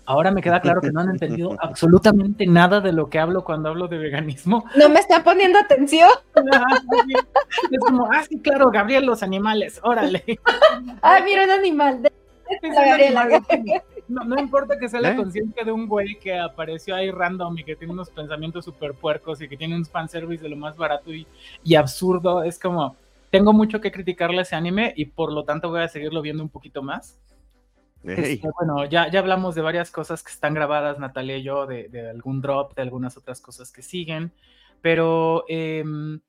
Ahora 0.09 0.31
me 0.31 0.41
queda 0.41 0.63
claro 0.63 0.81
que 0.81 0.91
no 0.91 1.01
han 1.01 1.11
entendido 1.11 1.55
absolutamente 1.61 2.47
nada 2.47 2.81
de 2.81 2.93
lo 2.93 3.11
que 3.11 3.19
hablo 3.19 3.45
cuando 3.45 3.69
hablo 3.69 3.89
de 3.89 3.99
veganismo. 3.99 4.65
No 4.75 4.89
me 4.89 5.01
está 5.01 5.23
poniendo 5.23 5.59
atención. 5.59 6.09
es 7.71 7.81
como, 7.81 8.11
ah, 8.11 8.25
sí, 8.27 8.41
claro, 8.41 8.71
Gabriel, 8.71 9.05
los 9.05 9.23
animales, 9.23 9.79
órale. 9.83 10.25
ah, 11.03 11.19
mira, 11.23 11.45
un 11.45 11.51
animal. 11.51 12.11
No, 14.09 14.25
no, 14.25 14.41
importa 14.41 14.79
que 14.79 14.89
sea 14.89 15.01
la 15.01 15.13
¿Eh? 15.13 15.17
conciencia 15.17 15.65
de 15.65 15.73
un 15.73 15.87
güey 15.87 16.19
que 16.19 16.39
apareció 16.39 16.95
ahí 16.95 17.11
random 17.11 17.59
y 17.59 17.65
que 17.65 17.77
tiene 17.77 17.93
unos 17.93 18.11
pensamientos 18.11 18.65
súper 18.65 18.95
puercos 18.95 19.41
y 19.43 19.49
que 19.49 19.57
tiene 19.57 19.77
un 19.77 19.85
fanservice 19.85 20.43
de 20.43 20.49
lo 20.49 20.57
más 20.57 20.77
barato 20.77 21.13
y, 21.13 21.27
y 21.63 21.75
absurdo. 21.75 22.43
Es 22.43 22.59
como, 22.59 22.97
tengo 23.31 23.53
mucho 23.53 23.81
que 23.81 23.93
criticarle 23.93 24.39
a 24.39 24.43
ese 24.43 24.57
anime 24.57 24.95
y 24.97 25.05
por 25.05 25.33
lo 25.33 25.45
tanto 25.45 25.69
voy 25.69 25.83
a 25.83 25.89
seguirlo 25.89 26.23
viendo 26.23 26.43
un 26.43 26.49
poquito 26.49 26.83
más 26.83 27.19
este, 28.05 28.49
bueno, 28.59 28.85
ya, 28.87 29.11
ya 29.11 29.19
hablamos 29.19 29.55
de 29.55 29.63
varias 29.63 29.91
cosas 29.91 30.23
que 30.23 30.31
están 30.31 30.55
grabadas, 30.55 30.99
Natalia 30.99 31.37
y 31.37 31.43
yo, 31.43 31.67
de, 31.67 32.09
algún 32.11 32.41
drop, 32.41 32.75
de 32.75 32.83
algunas 32.83 33.17
otras 33.17 33.41
cosas 33.41 33.73
que 33.73 33.83
siguen, 33.83 34.33
pero 34.81 35.45
em, 35.49 36.21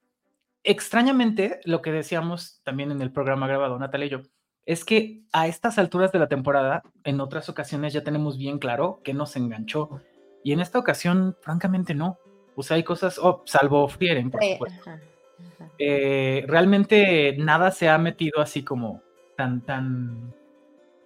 extrañamente, 0.63 1.59
lo 1.65 1.81
que 1.81 1.91
decíamos 1.91 2.61
también 2.63 2.91
en 2.91 3.01
el 3.01 3.11
programa 3.11 3.47
grabado, 3.47 3.77
Natalia 3.77 4.07
y 4.07 4.09
yo, 4.09 4.21
es 4.69 4.85
que 4.85 5.21
a 5.31 5.47
estas 5.47 5.79
alturas 5.79 6.11
de 6.11 6.19
la 6.19 6.27
temporada, 6.27 6.83
en 7.03 7.21
otras 7.21 7.49
ocasiones 7.49 7.91
ya 7.91 8.03
tenemos 8.03 8.37
bien 8.37 8.59
claro 8.59 9.01
que 9.03 9.15
nos 9.15 9.35
enganchó, 9.35 10.01
y 10.43 10.53
en 10.53 10.59
esta 10.59 10.77
ocasión, 10.77 11.35
francamente, 11.41 11.95
no. 11.95 12.17
Pues 12.55 12.71
hay 12.71 12.83
cosas, 12.83 13.17
oh, 13.17 13.41
salvo 13.45 13.87
Frieren, 13.87 14.29
por 14.29 14.43
supuesto. 14.43 14.91
Eh, 15.79 16.45
realmente 16.47 17.35
nada 17.37 17.71
se 17.71 17.89
ha 17.89 17.97
metido 17.97 18.41
así 18.41 18.63
como 18.63 19.01
tan, 19.35 19.61
tan 19.61 20.33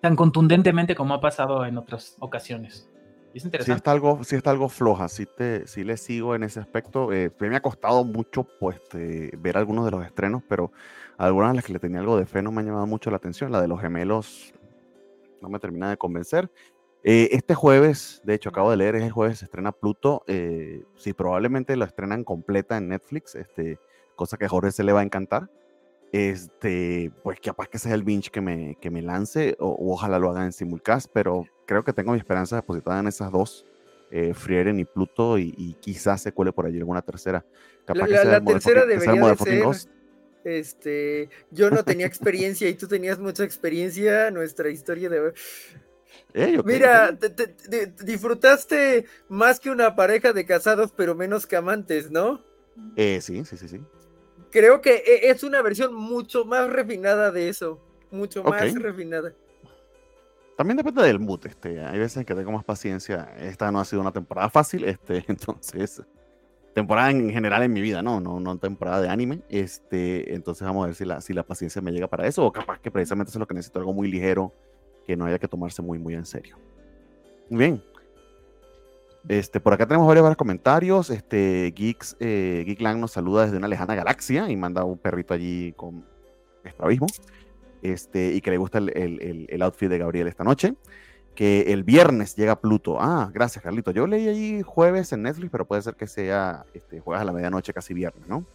tan 0.04 0.18
contundentemente 0.18 0.96
como 0.96 1.14
ha 1.14 1.22
pasado 1.22 1.66
en 1.66 1.78
otras 1.78 2.18
ocasiones. 2.20 2.90
Es 3.34 3.46
interesante. 3.46 3.74
Sí 3.74 3.78
está 3.78 3.92
algo, 3.92 4.24
sí 4.24 4.36
está 4.36 4.52
algo 4.52 4.70
floja, 4.70 5.08
sí, 5.10 5.26
te, 5.26 5.68
sí 5.68 5.84
le 5.84 5.98
sigo 5.98 6.36
en 6.36 6.44
ese 6.44 6.60
aspecto. 6.60 7.12
Eh, 7.12 7.32
me 7.40 7.56
ha 7.56 7.62
costado 7.62 8.04
mucho 8.04 8.48
pues, 8.60 8.80
ver 8.92 9.58
algunos 9.58 9.86
de 9.86 9.92
los 9.92 10.06
estrenos, 10.06 10.44
pero 10.48 10.72
algunas 11.18 11.52
de 11.52 11.56
las 11.56 11.66
que 11.66 11.74
le 11.74 11.80
tenía 11.80 12.00
algo 12.00 12.18
de 12.18 12.26
fe 12.26 12.42
no 12.42 12.52
me 12.52 12.62
han 12.62 12.68
llamado 12.68 12.88
mucho 12.88 13.10
la 13.10 13.18
atención. 13.18 13.52
La 13.52 13.62
de 13.62 13.68
los 13.68 13.80
gemelos 13.82 14.54
no 15.42 15.50
me 15.50 15.60
termina 15.60 15.90
de 15.90 15.98
convencer. 15.98 16.50
Eh, 17.04 17.30
este 17.32 17.54
jueves, 17.54 18.22
de 18.24 18.34
hecho, 18.34 18.50
acabo 18.50 18.72
de 18.72 18.78
leer, 18.78 18.96
es 18.96 19.04
el 19.04 19.12
jueves 19.12 19.40
se 19.40 19.46
estrena 19.46 19.72
Pluto. 19.72 20.24
Eh, 20.28 20.84
sí, 20.96 21.14
probablemente 21.14 21.76
lo 21.76 21.86
estrenan 21.86 22.24
completa 22.24 22.78
en 22.78 22.88
Netflix, 22.88 23.36
este, 23.36 23.78
cosa 24.16 24.38
que 24.38 24.46
a 24.46 24.50
Jorge 24.50 24.72
se 24.72 24.84
le 24.84 24.94
va 24.94 25.02
a 25.02 25.04
encantar 25.04 25.50
este, 26.14 27.12
pues 27.24 27.40
capaz 27.40 27.68
que 27.68 27.80
sea 27.80 27.96
el 27.96 28.04
binge 28.04 28.30
que 28.30 28.40
me, 28.40 28.78
que 28.80 28.92
me 28.92 29.02
lance, 29.02 29.58
o, 29.60 29.94
ojalá 29.94 30.20
lo 30.20 30.30
haga 30.30 30.46
en 30.46 30.54
simulcast, 30.54 31.10
pero 31.12 31.48
creo 31.66 31.84
que 31.84 31.92
tengo 31.92 32.12
mi 32.12 32.20
esperanza 32.20 32.56
depositada 32.56 33.00
en 33.00 33.08
esas 33.08 33.32
dos, 33.32 33.66
eh, 34.12 34.36
Frieren 34.36 34.80
y 34.80 34.86
Pluto, 34.86 35.40
y, 35.40 35.76
quizás 35.82 36.22
se 36.22 36.32
cuele 36.32 36.54
por 36.54 36.68
allí 36.68 36.78
alguna 36.78 37.02
tercera. 37.02 37.44
Capaz 37.84 38.08
la, 38.08 38.22
que 38.22 38.28
la 38.28 38.46
tercera 38.46 38.86
debería 38.86 39.14
de 39.14 39.36
ser, 39.38 39.92
este, 40.44 41.30
yo 41.50 41.72
no 41.72 41.84
tenía 41.84 42.06
experiencia 42.06 42.70
y 42.70 42.76
tú 42.76 42.88
tenías 42.88 43.18
mucha 43.18 43.44
experiencia, 43.44 44.30
nuestra 44.30 44.70
historia 44.70 45.10
de... 45.10 45.34
Mira, 46.64 47.18
disfrutaste 48.04 49.06
más 49.30 49.60
que 49.60 49.72
una 49.72 49.96
pareja 49.96 50.32
de 50.32 50.46
casados, 50.46 50.94
pero 50.96 51.16
menos 51.16 51.48
que 51.48 51.56
amantes, 51.56 52.12
¿no? 52.12 52.40
Eh, 52.96 53.20
sí, 53.20 53.44
sí, 53.46 53.58
sí, 53.58 53.68
sí 53.68 53.80
creo 54.54 54.82
que 54.82 54.96
e, 54.96 55.30
es 55.30 55.44
una 55.44 55.62
versión 55.62 55.94
mucho 55.94 56.46
más 56.46 56.70
refinada 56.70 57.32
de 57.32 57.50
eso. 57.50 57.80
Mucho 58.12 58.44
más 58.44 58.74
refinada. 58.76 59.34
También 60.56 60.78
depende 60.78 61.02
del 61.02 61.20
mood, 61.20 61.48
este, 61.48 61.84
hay 61.84 61.98
veces 61.98 62.26
que 62.26 62.36
tengo 62.36 62.52
más 62.52 62.64
paciencia. 62.64 63.34
Esta 63.40 63.72
no 63.72 63.80
ha 63.80 63.86
sido 63.86 64.02
una 64.02 64.12
temporada 64.12 64.50
fácil, 64.50 64.84
este, 64.86 65.26
entonces, 65.28 66.04
temporada 66.76 67.10
en 67.10 67.32
general 67.32 67.64
en 67.64 67.74
mi 67.74 67.82
vida, 67.82 68.04
no, 68.04 68.20
no, 68.20 68.40
no 68.40 68.58
temporada 68.60 69.02
de 69.02 69.10
anime. 69.10 69.42
Este, 69.50 70.34
entonces 70.34 70.66
vamos 70.66 70.84
a 70.84 70.88
ver 70.88 70.96
si 70.96 71.06
la, 71.06 71.22
si 71.22 71.34
la 71.34 71.44
paciencia 71.44 71.82
me 71.82 71.92
llega 71.92 72.08
para 72.08 72.28
eso, 72.28 72.46
o 72.46 72.54
capaz 72.54 72.80
que 72.80 72.92
precisamente 72.92 73.32
eso 73.32 73.40
es 73.40 73.42
lo 73.42 73.48
que 73.48 73.56
necesito, 73.56 73.80
algo 73.80 73.94
muy 73.94 74.10
ligero 74.10 74.54
que 75.08 75.18
no 75.18 75.26
haya 75.26 75.40
que 75.40 75.48
tomarse 75.48 75.82
muy, 75.82 75.98
muy 75.98 76.14
en 76.14 76.26
serio. 76.26 76.58
Muy 77.50 77.60
bien. 77.60 77.84
Este, 79.28 79.60
por 79.60 79.74
acá 79.74 79.88
tenemos 79.88 80.08
varios, 80.08 80.24
varios 80.24 80.38
comentarios. 80.38 81.10
Este, 81.10 81.72
Geeks, 81.76 82.18
eh, 82.20 82.64
Geekland 82.66 83.00
nos 83.00 83.12
saluda 83.12 83.46
desde 83.46 83.58
una 83.58 83.68
lejana 83.68 83.96
galaxia 83.96 84.50
y 84.50 84.56
manda 84.56 84.84
un 84.84 84.98
perrito 84.98 85.34
allí 85.34 85.74
con 85.74 86.06
estrabismo. 86.64 87.08
Este, 87.82 88.34
y 88.34 88.42
que 88.42 88.52
le 88.52 88.58
gusta 88.58 88.78
el, 88.78 88.90
el, 88.96 89.48
el, 89.50 89.62
outfit 89.62 89.90
de 89.90 89.98
Gabriel 89.98 90.28
esta 90.28 90.44
noche. 90.44 90.76
Que 91.36 91.74
el 91.74 91.84
viernes 91.84 92.36
llega 92.36 92.60
Pluto. 92.60 92.98
Ah, 93.00 93.32
gracias, 93.34 93.64
Carlito. 93.64 93.92
Yo 93.92 94.06
leí 94.08 94.28
allí 94.28 94.62
jueves 94.62 95.12
en 95.14 95.24
Netflix, 95.24 95.50
pero 95.52 95.66
puede 95.66 95.82
ser 95.82 95.96
que 95.96 96.06
sea 96.06 96.66
este, 96.74 97.00
jueves 97.00 97.22
a 97.22 97.26
la 97.26 97.32
medianoche, 97.32 97.74
casi 97.74 97.94
viernes, 97.94 98.28
¿no? 98.28 98.46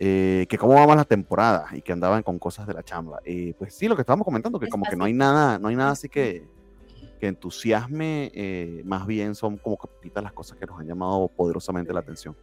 Eh, 0.00 0.46
que 0.48 0.58
cómo 0.58 0.74
va 0.74 0.86
más 0.86 0.96
la 0.96 1.04
temporada 1.04 1.68
y 1.72 1.80
que 1.80 1.92
andaban 1.92 2.22
con 2.22 2.38
cosas 2.38 2.66
de 2.66 2.74
la 2.74 2.82
chamba. 2.82 3.20
Eh, 3.24 3.54
pues 3.58 3.74
sí, 3.74 3.86
lo 3.86 3.94
que 3.94 4.02
estábamos 4.02 4.24
comentando, 4.24 4.58
que 4.58 4.68
como 4.68 4.84
que 4.84 4.96
no 4.96 5.04
hay 5.04 5.12
nada, 5.12 5.58
no 5.58 5.68
hay 5.68 5.76
nada 5.76 5.92
así 5.92 6.08
que, 6.08 6.44
que 7.24 7.28
entusiasme, 7.28 8.30
eh, 8.34 8.82
más 8.84 9.06
bien 9.06 9.34
son 9.34 9.56
como 9.56 9.78
que 9.78 9.88
las 10.20 10.34
cosas 10.34 10.58
que 10.58 10.66
nos 10.66 10.78
han 10.78 10.86
llamado 10.86 11.26
poderosamente 11.28 11.90
la 11.90 12.00
atención. 12.00 12.36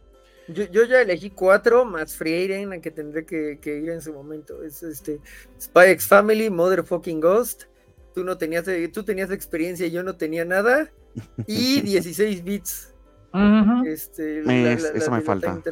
Yo, 0.48 0.64
yo 0.72 0.84
ya 0.84 1.00
elegí 1.00 1.30
cuatro, 1.30 1.84
más 1.84 2.16
Free 2.16 2.52
a 2.52 2.80
que 2.80 2.90
tendré 2.90 3.24
que, 3.24 3.60
que, 3.60 3.78
ir 3.78 3.90
en 3.90 4.02
su 4.02 4.12
momento. 4.12 4.64
Es 4.64 4.82
este 4.82 5.20
Spy 5.60 5.90
X 5.90 6.08
Family, 6.08 6.50
Motherfucking 6.50 7.20
Ghost. 7.20 7.66
Tú 8.12 8.24
no 8.24 8.36
tenías, 8.36 8.64
tú 8.92 9.04
tenías 9.04 9.30
experiencia, 9.30 9.86
yo 9.86 10.02
no 10.02 10.16
tenía 10.16 10.44
nada. 10.44 10.90
Y 11.46 11.80
16 11.82 12.42
bits. 12.42 12.92
este, 13.86 14.42
la, 14.42 14.72
eso 14.72 15.12
me 15.12 15.20
falta. 15.20 15.62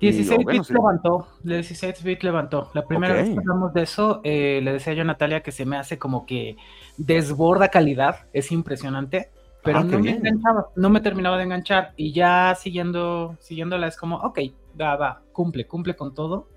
16 0.00 0.46
bits 0.46 0.70
levantó, 0.70 1.26
16 1.42 2.02
bits 2.02 2.24
levantó. 2.24 2.70
La 2.72 2.86
primera 2.86 3.14
vez 3.14 3.28
que 3.28 3.38
hablamos 3.38 3.74
de 3.74 3.82
eso, 3.82 4.20
eh, 4.24 4.60
le 4.62 4.72
decía 4.72 4.94
yo 4.94 5.02
a 5.02 5.04
Natalia 5.04 5.42
que 5.42 5.52
se 5.52 5.66
me 5.66 5.76
hace 5.76 5.98
como 5.98 6.24
que 6.24 6.56
desborda 6.96 7.68
calidad, 7.68 8.26
es 8.32 8.50
impresionante, 8.50 9.30
pero 9.62 9.78
ah, 9.78 9.84
no 9.84 9.98
me 9.98 10.10
enganchaba, 10.10 10.68
no 10.74 10.88
me 10.88 11.00
terminaba 11.00 11.36
de 11.36 11.44
enganchar 11.44 11.92
y 11.96 12.12
ya 12.12 12.56
siguiendo, 12.58 13.36
siguiéndola 13.40 13.88
es 13.88 13.96
como, 13.96 14.16
ok, 14.16 14.38
va, 14.80 14.96
va, 14.96 15.22
cumple, 15.32 15.66
cumple 15.66 15.94
con 15.94 16.14
todo. 16.14 16.48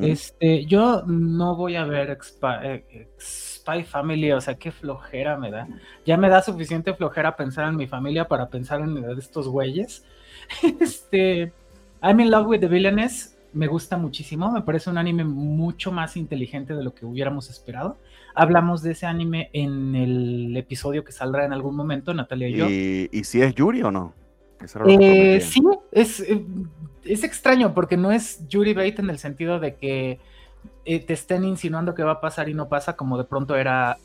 Este, 0.00 0.64
yo 0.64 1.02
no 1.06 1.56
voy 1.56 1.76
a 1.76 1.84
ver 1.84 2.16
eh, 2.62 3.08
Spy 3.20 3.82
Family, 3.82 4.32
o 4.32 4.40
sea, 4.40 4.54
qué 4.54 4.72
flojera 4.72 5.36
me 5.36 5.50
da. 5.50 5.68
Ya 6.06 6.16
me 6.16 6.30
da 6.30 6.40
suficiente 6.40 6.94
flojera 6.94 7.36
pensar 7.36 7.68
en 7.68 7.76
mi 7.76 7.86
familia 7.86 8.26
para 8.26 8.48
pensar 8.48 8.80
en 8.80 8.96
estos 9.18 9.46
güeyes. 9.46 10.04
Este, 10.80 11.52
I'm 12.04 12.20
in 12.20 12.30
love 12.30 12.46
with 12.46 12.60
the 12.60 12.68
villainess 12.68 13.34
me 13.54 13.68
gusta 13.68 13.96
muchísimo, 13.96 14.50
me 14.50 14.62
parece 14.62 14.90
un 14.90 14.98
anime 14.98 15.24
mucho 15.24 15.92
más 15.92 16.16
inteligente 16.16 16.74
de 16.74 16.82
lo 16.82 16.92
que 16.92 17.06
hubiéramos 17.06 17.48
esperado. 17.48 17.96
Hablamos 18.34 18.82
de 18.82 18.92
ese 18.92 19.06
anime 19.06 19.48
en 19.52 19.94
el 19.94 20.56
episodio 20.56 21.04
que 21.04 21.12
saldrá 21.12 21.44
en 21.44 21.52
algún 21.52 21.76
momento, 21.76 22.12
Natalia 22.12 22.48
y 22.48 22.56
yo. 22.56 22.68
¿Y, 22.68 23.24
si 23.24 23.40
es 23.40 23.54
Yuri 23.54 23.82
o 23.82 23.92
no? 23.92 24.12
Eh, 24.86 25.40
sí, 25.40 25.62
es, 25.92 26.20
eh, 26.20 26.44
es 27.04 27.22
extraño 27.22 27.74
porque 27.74 27.96
no 27.96 28.10
es 28.10 28.46
Yuri 28.48 28.74
Bait 28.74 28.98
en 28.98 29.08
el 29.10 29.18
sentido 29.18 29.60
de 29.60 29.74
que 29.74 30.18
eh, 30.84 31.00
te 31.00 31.12
estén 31.12 31.44
insinuando 31.44 31.94
que 31.94 32.02
va 32.02 32.12
a 32.12 32.20
pasar 32.20 32.48
y 32.48 32.54
no 32.54 32.68
pasa, 32.68 32.96
como 32.96 33.18
de 33.18 33.24
pronto 33.24 33.56
era, 33.56 33.98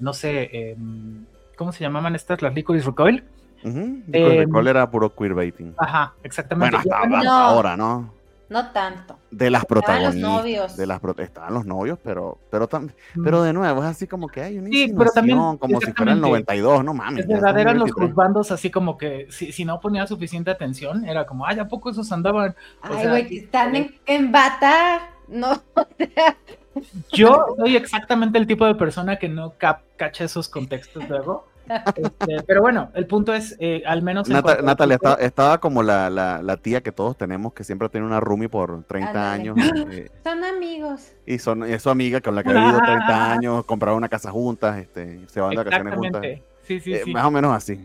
no 0.00 0.12
sé, 0.14 0.70
em, 0.72 1.26
¿cómo 1.56 1.72
se 1.72 1.80
llamaban 1.80 2.14
estas? 2.14 2.40
Las 2.40 2.54
Licorice 2.54 2.86
Recoil. 2.86 3.24
Uh 3.64 4.02
Recoil 4.06 4.68
era 4.68 4.90
puro 4.90 5.14
queerbaiting. 5.14 5.74
Ajá, 5.78 6.14
exactamente. 6.22 6.76
Bueno, 6.76 6.96
hasta, 7.18 7.44
ahora, 7.44 7.76
¿no? 7.76 8.18
No 8.48 8.70
tanto. 8.70 9.18
De 9.30 9.50
las 9.50 9.66
protagonistas. 9.66 10.14
Estaban 10.14 10.32
los 10.32 10.42
novios. 10.42 10.76
De 10.76 10.86
las 10.86 11.00
estaban 11.18 11.54
los 11.54 11.66
novios, 11.66 11.98
pero, 12.02 12.38
pero, 12.50 12.66
mm. 12.66 13.22
pero 13.22 13.42
de 13.42 13.52
nuevo, 13.52 13.82
es 13.82 13.88
así 13.88 14.06
como 14.06 14.28
que 14.28 14.40
hay 14.40 14.58
una 14.58 14.68
sí, 14.70 14.94
pero 14.96 15.10
también, 15.10 15.38
como 15.58 15.80
si 15.80 15.92
fuera 15.92 16.12
el 16.12 16.20
92, 16.20 16.82
no 16.82 16.94
mames. 16.94 17.24
Es 17.24 17.28
verdad, 17.28 17.58
eran 17.58 17.78
los 17.78 17.90
bandos 18.14 18.50
así 18.50 18.70
como 18.70 18.96
que 18.96 19.26
si, 19.30 19.52
si, 19.52 19.66
no 19.66 19.80
ponía 19.80 20.06
suficiente 20.06 20.50
atención, 20.50 21.04
era 21.04 21.26
como, 21.26 21.44
ay, 21.44 21.58
¿a 21.58 21.68
poco 21.68 21.90
esos 21.90 22.10
andaban? 22.10 22.54
ay, 22.80 23.06
güey, 23.06 23.38
están 23.38 23.76
en, 23.76 23.94
en 24.06 24.32
bata, 24.32 25.10
no. 25.28 25.62
Yo 27.12 27.54
soy 27.58 27.76
exactamente 27.76 28.38
el 28.38 28.46
tipo 28.46 28.64
de 28.64 28.76
persona 28.76 29.16
que 29.16 29.28
no 29.28 29.54
cap 29.58 29.82
cacha 29.96 30.24
esos 30.24 30.48
contextos 30.48 31.06
luego. 31.08 31.47
Este, 31.96 32.42
pero 32.46 32.60
bueno, 32.60 32.90
el 32.94 33.06
punto 33.06 33.34
es, 33.34 33.56
eh, 33.60 33.82
al 33.86 34.02
menos... 34.02 34.28
Natalia, 34.28 34.98
estaba, 35.20 35.58
como 35.58 35.82
la, 35.82 36.10
la, 36.10 36.56
tía 36.56 36.82
que 36.82 36.92
todos 36.92 37.16
tenemos, 37.16 37.52
que 37.52 37.64
siempre 37.64 37.88
tiene 37.88 38.06
una 38.06 38.20
roomie 38.20 38.48
por 38.48 38.84
30 38.84 39.32
años. 39.32 39.56
Eh, 39.90 40.10
son 40.24 40.44
amigos. 40.44 41.12
Y 41.24 41.38
son, 41.38 41.62
es 41.64 41.82
su 41.82 41.90
amiga 41.90 42.20
con 42.20 42.34
la 42.34 42.42
que 42.42 42.50
ha 42.50 42.54
vivido 42.54 42.78
30 42.78 43.32
años, 43.32 43.64
compraron 43.64 43.98
una 43.98 44.08
casa 44.08 44.30
juntas, 44.30 44.78
este, 44.78 45.20
se 45.28 45.40
van 45.40 45.50
de 45.50 45.56
vacaciones 45.56 45.94
juntas. 45.94 46.22
Sí, 46.62 46.80
sí, 46.80 46.92
eh, 46.92 47.02
sí. 47.04 47.12
Más 47.12 47.24
o 47.24 47.30
menos 47.30 47.54
así. 47.54 47.80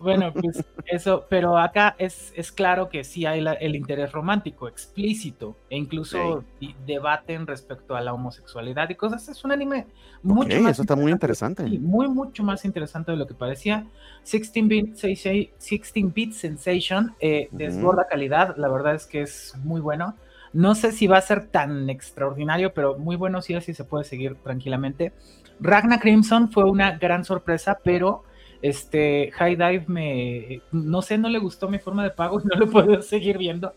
Bueno, 0.00 0.32
pues 0.32 0.64
eso, 0.86 1.26
pero 1.28 1.58
acá 1.58 1.94
es, 1.98 2.32
es 2.36 2.52
claro 2.52 2.88
que 2.88 3.04
sí 3.04 3.26
hay 3.26 3.44
el 3.60 3.76
interés 3.76 4.12
romántico 4.12 4.68
explícito 4.68 5.56
e 5.70 5.76
incluso 5.76 6.44
debaten 6.86 7.46
respecto 7.46 7.96
a 7.96 8.00
la 8.00 8.12
homosexualidad 8.12 8.88
y 8.90 8.94
cosas. 8.94 9.28
Es 9.28 9.44
un 9.44 9.52
anime 9.52 9.86
mucho 10.22 10.60
más. 10.60 10.72
Eso 10.72 10.82
está 10.82 10.96
muy 10.96 11.12
interesante. 11.12 11.62
muy, 11.64 12.08
mucho 12.08 12.42
más 12.42 12.64
interesante 12.64 13.12
de 13.12 13.18
lo 13.18 13.26
que 13.26 13.34
parecía. 13.34 13.86
16-bit 14.24 16.14
bit 16.14 16.32
Sensation 16.32 17.14
eh, 17.20 17.48
desborda 17.52 18.06
calidad. 18.06 18.56
La 18.56 18.68
verdad 18.68 18.94
es 18.94 19.06
que 19.06 19.22
es 19.22 19.54
muy 19.62 19.80
bueno. 19.80 20.14
No 20.52 20.74
sé 20.74 20.92
si 20.92 21.06
va 21.06 21.18
a 21.18 21.22
ser 21.22 21.46
tan 21.48 21.90
extraordinario, 21.90 22.72
pero 22.72 22.98
muy 22.98 23.16
bueno 23.16 23.42
sí, 23.42 23.54
así 23.54 23.74
se 23.74 23.84
puede 23.84 24.04
seguir 24.04 24.36
tranquilamente. 24.36 25.12
Ragna 25.60 25.98
Crimson 25.98 26.50
fue 26.50 26.64
una 26.64 26.96
gran 26.98 27.24
sorpresa, 27.24 27.78
pero 27.82 28.24
este, 28.62 29.30
High 29.32 29.56
Dive 29.56 29.84
me, 29.86 30.62
no 30.72 31.02
sé, 31.02 31.18
no 31.18 31.28
le 31.28 31.38
gustó 31.38 31.68
mi 31.68 31.78
forma 31.78 32.02
de 32.02 32.10
pago 32.10 32.40
y 32.40 32.44
no 32.48 32.56
lo 32.56 32.70
puedo 32.70 33.02
seguir 33.02 33.38
viendo, 33.38 33.72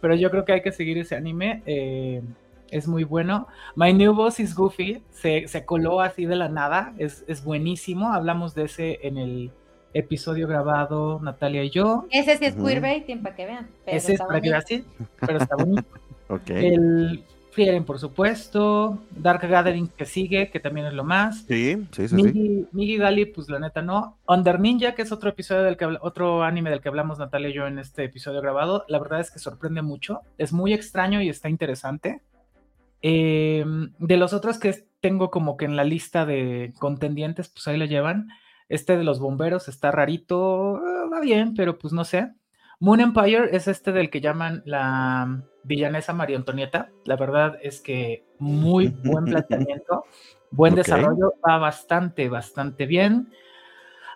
pero 0.00 0.14
yo 0.14 0.30
creo 0.30 0.44
que 0.44 0.52
hay 0.52 0.62
que 0.62 0.72
seguir 0.72 0.98
ese 0.98 1.16
anime. 1.16 1.62
Eh, 1.66 2.22
es 2.70 2.88
muy 2.88 3.04
bueno. 3.04 3.48
My 3.76 3.92
New 3.92 4.14
Boss 4.14 4.40
is 4.40 4.54
Goofy, 4.54 5.02
se, 5.10 5.46
se 5.46 5.66
coló 5.66 6.00
así 6.00 6.24
de 6.24 6.36
la 6.36 6.48
nada, 6.48 6.94
es, 6.96 7.22
es, 7.28 7.44
buenísimo. 7.44 8.14
Hablamos 8.14 8.54
de 8.54 8.64
ese 8.64 8.98
en 9.02 9.18
el 9.18 9.50
episodio 9.92 10.48
grabado 10.48 11.20
Natalia 11.22 11.62
y 11.64 11.70
yo. 11.70 12.06
Ese 12.10 12.38
sí 12.38 12.46
es 12.46 12.54
queerbaiting, 12.54 13.22
para 13.22 13.36
que 13.36 13.44
vean. 13.44 13.68
ese 13.84 14.14
es 14.14 14.20
para 14.20 14.40
que 14.40 14.48
vean, 14.48 14.62
sí, 14.66 14.84
pero 15.20 15.38
está 15.38 15.54
bonito. 15.54 15.84
okay. 16.28 16.74
El 16.74 17.24
Frieren, 17.52 17.84
por 17.84 17.98
supuesto. 17.98 18.98
Dark 19.10 19.46
Gathering 19.46 19.88
que 19.88 20.06
sigue, 20.06 20.50
que 20.50 20.58
también 20.58 20.86
es 20.86 20.94
lo 20.94 21.04
más. 21.04 21.42
Sí, 21.42 21.86
sí, 21.92 22.08
sí. 22.08 22.14
Migi, 22.14 22.66
Migi 22.72 22.96
Gali, 22.96 23.26
pues 23.26 23.50
la 23.50 23.58
neta 23.58 23.82
no. 23.82 24.16
Under 24.26 24.58
Ninja, 24.58 24.94
que 24.94 25.02
es 25.02 25.12
otro 25.12 25.28
episodio 25.28 25.62
del 25.62 25.76
que 25.76 25.84
otro 26.00 26.44
anime 26.44 26.70
del 26.70 26.80
que 26.80 26.88
hablamos 26.88 27.18
Natalia 27.18 27.50
y 27.50 27.52
yo 27.52 27.66
en 27.66 27.78
este 27.78 28.04
episodio 28.04 28.40
grabado. 28.40 28.86
La 28.88 28.98
verdad 28.98 29.20
es 29.20 29.30
que 29.30 29.38
sorprende 29.38 29.82
mucho. 29.82 30.22
Es 30.38 30.54
muy 30.54 30.72
extraño 30.72 31.20
y 31.20 31.28
está 31.28 31.50
interesante. 31.50 32.22
Em, 33.02 33.92
de 33.98 34.16
los 34.16 34.32
otros 34.32 34.58
que 34.58 34.86
tengo 35.00 35.30
como 35.30 35.58
que 35.58 35.66
en 35.66 35.76
la 35.76 35.84
lista 35.84 36.24
de 36.24 36.72
contendientes, 36.78 37.50
pues 37.50 37.68
ahí 37.68 37.76
lo 37.76 37.84
llevan. 37.84 38.28
Este 38.70 38.96
de 38.96 39.04
los 39.04 39.20
bomberos 39.20 39.68
está 39.68 39.90
rarito, 39.90 40.78
eh, 40.78 41.08
va 41.12 41.20
bien, 41.20 41.52
pero 41.52 41.78
pues 41.78 41.92
no 41.92 42.04
sé. 42.04 42.32
Moon 42.80 43.00
Empire 43.00 43.54
es 43.54 43.68
este 43.68 43.92
del 43.92 44.08
que 44.08 44.22
llaman 44.22 44.62
la 44.64 45.44
villanesa 45.64 46.12
María 46.12 46.36
Antonieta. 46.36 46.90
La 47.04 47.16
verdad 47.16 47.58
es 47.62 47.80
que 47.80 48.24
muy 48.38 48.88
buen 48.88 49.24
planteamiento, 49.26 50.04
buen 50.50 50.74
desarrollo, 50.74 51.34
va 51.46 51.58
bastante, 51.58 52.28
bastante 52.28 52.86
bien. 52.86 53.30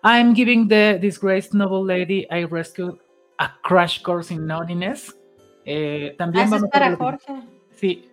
I'm 0.02 0.34
giving 0.34 0.68
the 0.68 0.98
disgraced 1.00 1.52
noble 1.52 1.84
lady 1.84 2.26
I 2.30 2.44
rescued 2.44 2.98
a 3.38 3.50
crash 3.62 4.02
course 4.02 4.32
in 4.32 4.46
naughtiness. 4.46 5.16
Eh, 5.64 6.14
también 6.16 6.52
ah, 6.52 6.60
para 6.70 6.96
Jorge. 6.96 7.42
Sí, 7.74 8.08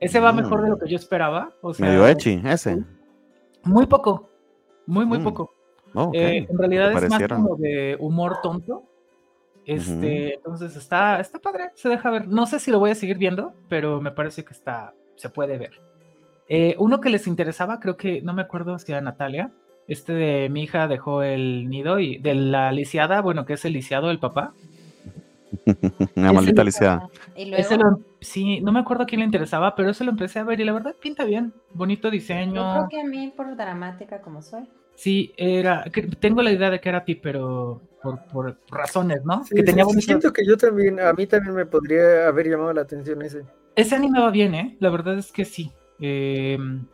ese 0.00 0.20
va 0.20 0.32
mejor 0.32 0.62
de 0.62 0.68
lo 0.68 0.78
que 0.78 0.88
yo 0.88 0.96
esperaba. 0.96 1.52
O 1.62 1.72
sea, 1.72 1.86
Medio 1.86 2.06
echi, 2.06 2.40
ese. 2.44 2.82
Muy 3.62 3.86
poco, 3.86 4.28
muy, 4.86 5.06
muy 5.06 5.18
mm. 5.18 5.24
poco. 5.24 5.52
Eh, 6.12 6.46
en 6.48 6.58
realidad 6.58 6.92
es 6.92 7.08
más 7.08 7.22
como 7.28 7.56
de 7.56 7.96
humor 7.98 8.40
tonto. 8.42 8.84
Este, 9.66 10.34
entonces 10.34 10.76
está, 10.76 11.18
está 11.18 11.40
padre, 11.40 11.70
se 11.74 11.88
deja 11.88 12.08
ver. 12.10 12.28
No 12.28 12.46
sé 12.46 12.60
si 12.60 12.70
lo 12.70 12.78
voy 12.78 12.92
a 12.92 12.94
seguir 12.94 13.18
viendo, 13.18 13.52
pero 13.68 14.00
me 14.00 14.12
parece 14.12 14.44
que 14.44 14.52
está, 14.52 14.94
se 15.16 15.28
puede 15.28 15.58
ver. 15.58 15.80
Eh, 16.48 16.76
uno 16.78 17.00
que 17.00 17.10
les 17.10 17.26
interesaba, 17.26 17.80
creo 17.80 17.96
que, 17.96 18.22
no 18.22 18.32
me 18.32 18.42
acuerdo 18.42 18.78
si 18.78 18.92
era 18.92 19.00
Natalia, 19.00 19.50
este 19.88 20.12
de 20.12 20.48
mi 20.48 20.62
hija 20.62 20.86
dejó 20.86 21.24
el 21.24 21.68
nido 21.68 21.98
y 21.98 22.18
de 22.18 22.34
la 22.34 22.70
lisiada, 22.70 23.20
bueno, 23.20 23.44
que 23.44 23.54
es 23.54 23.64
el 23.64 23.72
lisiado 23.72 24.06
del 24.06 24.20
papá. 24.20 24.54
Una 26.14 26.32
maldita 26.32 26.62
lisiada. 26.62 27.08
sí, 28.20 28.60
no 28.60 28.70
me 28.70 28.78
acuerdo 28.78 29.02
a 29.02 29.06
quién 29.06 29.18
le 29.18 29.24
interesaba, 29.24 29.74
pero 29.74 29.90
eso 29.90 30.04
lo 30.04 30.12
empecé 30.12 30.38
a 30.38 30.44
ver 30.44 30.60
y 30.60 30.64
la 30.64 30.74
verdad 30.74 30.94
pinta 31.00 31.24
bien, 31.24 31.52
bonito 31.72 32.08
diseño. 32.08 32.54
Yo 32.54 32.72
creo 32.72 32.88
que 32.88 33.00
a 33.00 33.04
mí 33.04 33.32
por 33.36 33.56
dramática 33.56 34.20
como 34.20 34.42
soy. 34.42 34.68
Sí, 34.96 35.32
era, 35.36 35.84
tengo 36.20 36.42
la 36.42 36.50
idea 36.50 36.70
de 36.70 36.80
que 36.80 36.88
era 36.88 36.98
a 36.98 37.04
ti, 37.04 37.14
pero 37.14 37.82
por, 38.32 38.58
razones, 38.70 39.24
¿no? 39.24 39.42
que 39.54 39.62
tenía 39.62 39.84
siento 39.84 40.32
que 40.32 40.44
yo 40.44 40.56
también, 40.56 40.98
a 41.00 41.12
mí 41.12 41.26
también 41.26 41.54
me 41.54 41.66
podría 41.66 42.28
haber 42.28 42.48
llamado 42.48 42.72
la 42.72 42.82
atención 42.82 43.20
ese. 43.22 43.44
Ese 43.74 43.94
anime 43.94 44.20
va 44.20 44.30
bien, 44.30 44.54
¿eh? 44.54 44.76
La 44.80 44.88
verdad 44.88 45.18
es 45.18 45.30
que 45.32 45.44
sí. 45.44 45.70
Em, 46.00 46.86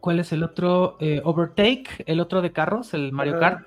¿Cuál 0.00 0.20
es 0.20 0.32
el 0.32 0.42
otro? 0.42 0.96
Eh, 1.00 1.20
Overtake, 1.22 2.04
el 2.06 2.20
otro 2.20 2.40
de 2.40 2.52
carros, 2.52 2.94
el 2.94 3.12
Mario 3.12 3.38
Kart. 3.38 3.66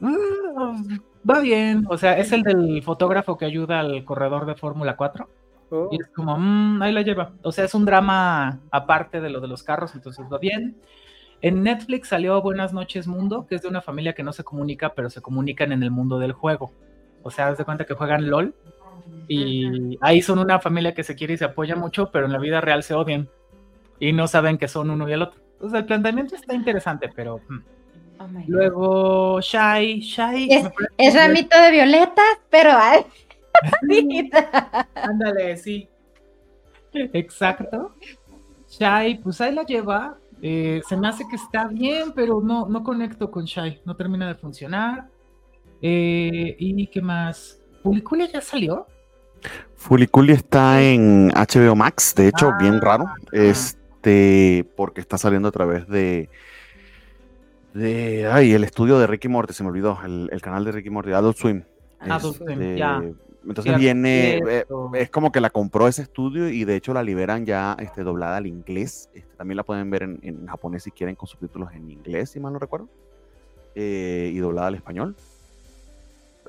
Mm, 0.00 0.98
va 1.28 1.40
bien, 1.40 1.84
o 1.88 1.98
sea, 1.98 2.18
es 2.18 2.32
el 2.32 2.42
del 2.42 2.82
fotógrafo 2.82 3.36
que 3.36 3.44
ayuda 3.44 3.80
al 3.80 4.04
corredor 4.04 4.46
de 4.46 4.54
Fórmula 4.54 4.96
4. 4.96 5.28
Y 5.90 6.00
es 6.00 6.08
como, 6.14 6.38
mm, 6.38 6.80
ahí 6.80 6.92
la 6.92 7.02
lleva. 7.02 7.32
O 7.42 7.52
sea, 7.52 7.64
es 7.64 7.74
un 7.74 7.84
drama 7.84 8.60
aparte 8.70 9.20
de 9.20 9.28
lo 9.28 9.40
de 9.40 9.48
los 9.48 9.62
carros, 9.62 9.94
entonces 9.94 10.24
va 10.32 10.38
bien. 10.38 10.76
En 11.40 11.62
Netflix 11.62 12.08
salió 12.08 12.40
Buenas 12.42 12.72
noches 12.72 13.06
Mundo, 13.06 13.46
que 13.46 13.54
es 13.54 13.62
de 13.62 13.68
una 13.68 13.80
familia 13.80 14.12
que 14.12 14.24
no 14.24 14.32
se 14.32 14.42
comunica, 14.42 14.94
pero 14.94 15.08
se 15.08 15.20
comunican 15.20 15.72
en 15.72 15.82
el 15.82 15.90
mundo 15.90 16.18
del 16.18 16.32
juego. 16.32 16.72
O 17.22 17.30
sea, 17.30 17.48
haz 17.48 17.58
de 17.58 17.64
cuenta 17.64 17.84
que 17.84 17.94
juegan 17.94 18.28
LOL 18.28 18.54
y 19.28 19.96
ahí 20.00 20.20
son 20.20 20.38
una 20.38 20.58
familia 20.58 20.94
que 20.94 21.04
se 21.04 21.14
quiere 21.14 21.34
y 21.34 21.38
se 21.38 21.44
apoya 21.44 21.76
mucho, 21.76 22.10
pero 22.10 22.26
en 22.26 22.32
la 22.32 22.38
vida 22.38 22.60
real 22.60 22.82
se 22.82 22.94
odian 22.94 23.28
y 24.00 24.12
no 24.12 24.26
saben 24.26 24.58
que 24.58 24.68
son 24.68 24.90
uno 24.90 25.08
y 25.08 25.12
el 25.12 25.22
otro. 25.22 25.40
Entonces 25.54 25.80
el 25.80 25.86
planteamiento 25.86 26.34
está 26.34 26.54
interesante, 26.54 27.10
pero... 27.14 27.40
Mm. 27.48 27.58
Oh 28.20 28.28
Luego, 28.48 29.40
Shy, 29.40 30.00
Shy... 30.00 30.48
Es, 30.96 31.14
ramito 31.14 31.60
de 31.60 31.70
violetas, 31.70 32.40
pero... 32.50 32.72
Ándale, 34.94 35.56
sí. 35.56 35.88
Exacto. 36.92 37.94
Shy, 38.68 39.20
pues 39.22 39.40
ahí 39.40 39.54
la 39.54 39.62
lleva. 39.62 40.16
Eh, 40.42 40.82
se 40.88 40.96
me 40.96 41.08
hace 41.08 41.26
que 41.28 41.36
está 41.36 41.66
bien, 41.66 42.12
pero 42.14 42.40
no, 42.40 42.68
no 42.68 42.82
conecto 42.84 43.30
con 43.30 43.44
Shy. 43.44 43.80
No 43.84 43.96
termina 43.96 44.28
de 44.28 44.34
funcionar. 44.34 45.08
Eh, 45.82 46.56
¿Y 46.58 46.86
qué 46.88 47.02
más? 47.02 47.60
¿Fuliculi 47.82 48.28
ya 48.28 48.40
salió? 48.40 48.86
Fuliculi 49.76 50.32
está 50.32 50.82
en 50.82 51.30
HBO 51.30 51.76
Max, 51.76 52.14
de 52.14 52.28
hecho, 52.28 52.52
bien 52.58 52.74
ah. 52.74 52.80
raro. 52.82 53.04
Este, 53.32 54.66
porque 54.76 55.00
está 55.00 55.18
saliendo 55.18 55.48
a 55.48 55.52
través 55.52 55.86
de. 55.88 56.28
de 57.74 58.28
ay, 58.30 58.52
el 58.52 58.64
estudio 58.64 58.98
de 58.98 59.06
Ricky 59.06 59.28
Morty, 59.28 59.52
se 59.54 59.62
me 59.62 59.70
olvidó. 59.70 59.98
El, 60.04 60.40
canal 60.40 60.64
de 60.64 60.72
Ricky 60.72 60.90
Morty, 60.90 61.12
Adult 61.12 61.36
Swim. 61.36 61.62
Adult 62.00 62.36
Swim, 62.36 62.50
este, 62.50 62.78
ya. 62.78 63.02
Entonces 63.46 63.78
viene, 63.78 64.38
eh, 64.38 64.64
es 64.94 65.10
como 65.10 65.32
que 65.32 65.40
la 65.40 65.48
compró 65.48 65.88
ese 65.88 66.02
estudio 66.02 66.50
y 66.50 66.64
de 66.64 66.76
hecho 66.76 66.92
la 66.92 67.02
liberan 67.02 67.46
ya 67.46 67.76
este, 67.78 68.02
doblada 68.02 68.36
al 68.36 68.46
inglés. 68.46 69.08
También 69.38 69.56
la 69.56 69.62
pueden 69.62 69.88
ver 69.88 70.02
en, 70.02 70.46
japonés 70.46 70.82
si 70.82 70.90
quieren 70.90 71.14
con 71.14 71.26
subtítulos 71.26 71.72
en 71.72 71.90
inglés, 71.90 72.30
si 72.30 72.40
mal 72.40 72.52
no 72.52 72.58
recuerdo. 72.58 72.88
Eh, 73.74 74.30
y 74.34 74.38
doblada 74.38 74.66
al 74.66 74.74
español. 74.74 75.16